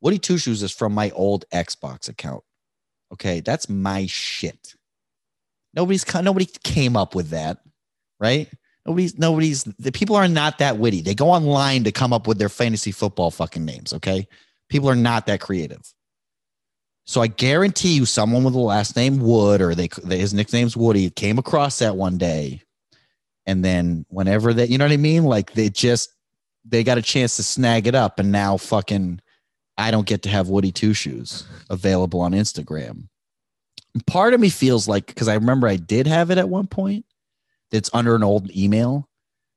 Woody 0.03 0.19
Two 0.19 0.37
Shoes 0.37 0.61
is 0.61 0.71
from 0.71 0.93
my 0.93 1.09
old 1.11 1.45
Xbox 1.51 2.09
account. 2.09 2.43
Okay, 3.13 3.39
that's 3.39 3.69
my 3.69 4.05
shit. 4.05 4.75
Nobody's 5.73 6.05
nobody 6.13 6.45
came 6.63 6.97
up 6.97 7.15
with 7.15 7.29
that, 7.29 7.59
right? 8.19 8.49
Nobody's 8.85 9.17
nobody's 9.17 9.63
the 9.63 9.93
people 9.93 10.17
are 10.17 10.27
not 10.27 10.57
that 10.57 10.77
witty. 10.77 11.01
They 11.01 11.15
go 11.15 11.29
online 11.29 11.85
to 11.85 11.91
come 11.93 12.11
up 12.11 12.27
with 12.27 12.37
their 12.37 12.49
fantasy 12.49 12.91
football 12.91 13.31
fucking 13.31 13.63
names, 13.63 13.93
okay? 13.93 14.27
People 14.69 14.89
are 14.89 14.95
not 14.95 15.25
that 15.27 15.39
creative. 15.39 15.81
So 17.05 17.21
I 17.21 17.27
guarantee 17.27 17.93
you, 17.93 18.05
someone 18.05 18.43
with 18.43 18.53
the 18.53 18.59
last 18.59 18.97
name 18.97 19.19
Wood 19.19 19.61
or 19.61 19.73
they 19.73 19.89
his 20.09 20.33
nickname's 20.33 20.75
Woody 20.75 21.09
came 21.11 21.37
across 21.37 21.79
that 21.79 21.95
one 21.95 22.17
day, 22.17 22.61
and 23.45 23.63
then 23.63 24.05
whenever 24.09 24.53
that, 24.53 24.69
you 24.69 24.77
know 24.77 24.85
what 24.85 24.91
I 24.91 24.97
mean? 24.97 25.23
Like 25.23 25.53
they 25.53 25.69
just 25.69 26.13
they 26.65 26.83
got 26.83 26.97
a 26.97 27.01
chance 27.01 27.37
to 27.37 27.43
snag 27.43 27.87
it 27.87 27.95
up, 27.95 28.19
and 28.19 28.33
now 28.33 28.57
fucking 28.57 29.21
I 29.77 29.91
don't 29.91 30.07
get 30.07 30.21
to 30.23 30.29
have 30.29 30.49
Woody 30.49 30.71
Two 30.71 30.93
Shoes 30.93 31.45
available 31.69 32.21
on 32.21 32.33
Instagram. 32.33 33.07
Part 34.07 34.33
of 34.33 34.39
me 34.39 34.49
feels 34.49 34.87
like 34.87 35.07
because 35.07 35.27
I 35.27 35.35
remember 35.35 35.67
I 35.67 35.77
did 35.77 36.07
have 36.07 36.31
it 36.31 36.37
at 36.37 36.49
one 36.49 36.67
point. 36.67 37.05
It's 37.71 37.89
under 37.93 38.15
an 38.15 38.23
old 38.23 38.55
email, 38.55 39.09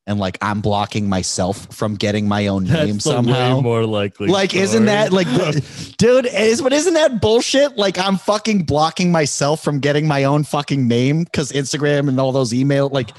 and 0.07 0.19
like 0.19 0.39
I'm 0.41 0.61
blocking 0.61 1.09
myself 1.09 1.75
from 1.75 1.95
getting 1.95 2.29
my 2.29 2.47
own 2.47 2.65
That's 2.67 2.87
name 2.87 3.01
somehow 3.01 3.61
more 3.61 3.85
likely. 3.85 4.29
like 4.29 4.55
isn't 4.55 4.87
that 4.87 5.13
like 5.13 5.27
dude 5.99 6.27
is 6.27 6.63
but 6.63 6.73
isn't 6.73 6.95
that 6.95 7.21
bullshit 7.21 7.77
like 7.77 7.99
i'm 7.99 8.17
fucking 8.17 8.65
blocking 8.65 9.11
myself 9.11 9.63
from 9.63 9.81
getting 9.81 10.07
my 10.07 10.25
own 10.25 10.45
fucking 10.45 10.87
name 10.87 11.25
because 11.25 11.53
instagram 11.53 12.09
and 12.09 12.21
all 12.21 12.33
those 12.33 12.55
email 12.55 12.89
like 12.89 13.11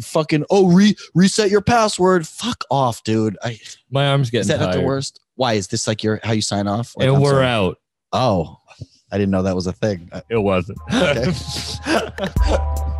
fucking 0.00 0.44
oh 0.50 0.68
re- 0.72 0.96
reset 1.14 1.50
your 1.50 1.60
password 1.60 2.26
fuck 2.26 2.64
off 2.70 3.02
dude 3.04 3.36
I, 3.42 3.58
my 3.90 4.08
arm's 4.08 4.30
getting 4.30 4.42
is 4.42 4.48
that 4.48 4.60
not 4.60 4.74
the 4.74 4.80
worst 4.80 5.20
why 5.36 5.54
is 5.54 5.66
this 5.68 5.86
like 5.86 6.02
your 6.04 6.20
how 6.22 6.32
you 6.32 6.42
sign 6.42 6.66
off 6.66 6.92
Like, 6.96 7.06
and 7.08 7.16
I'm 7.16 7.22
we're 7.22 7.30
sorry. 7.30 7.46
out. 7.46 7.78
oh 8.12 8.56
i 9.12 9.18
didn't 9.18 9.30
know 9.30 9.42
that 9.42 9.54
was 9.54 9.66
a 9.66 9.72
thing 9.72 10.10
It 10.28 10.36
wasn't. 10.38 10.78
Okay. 10.92 11.30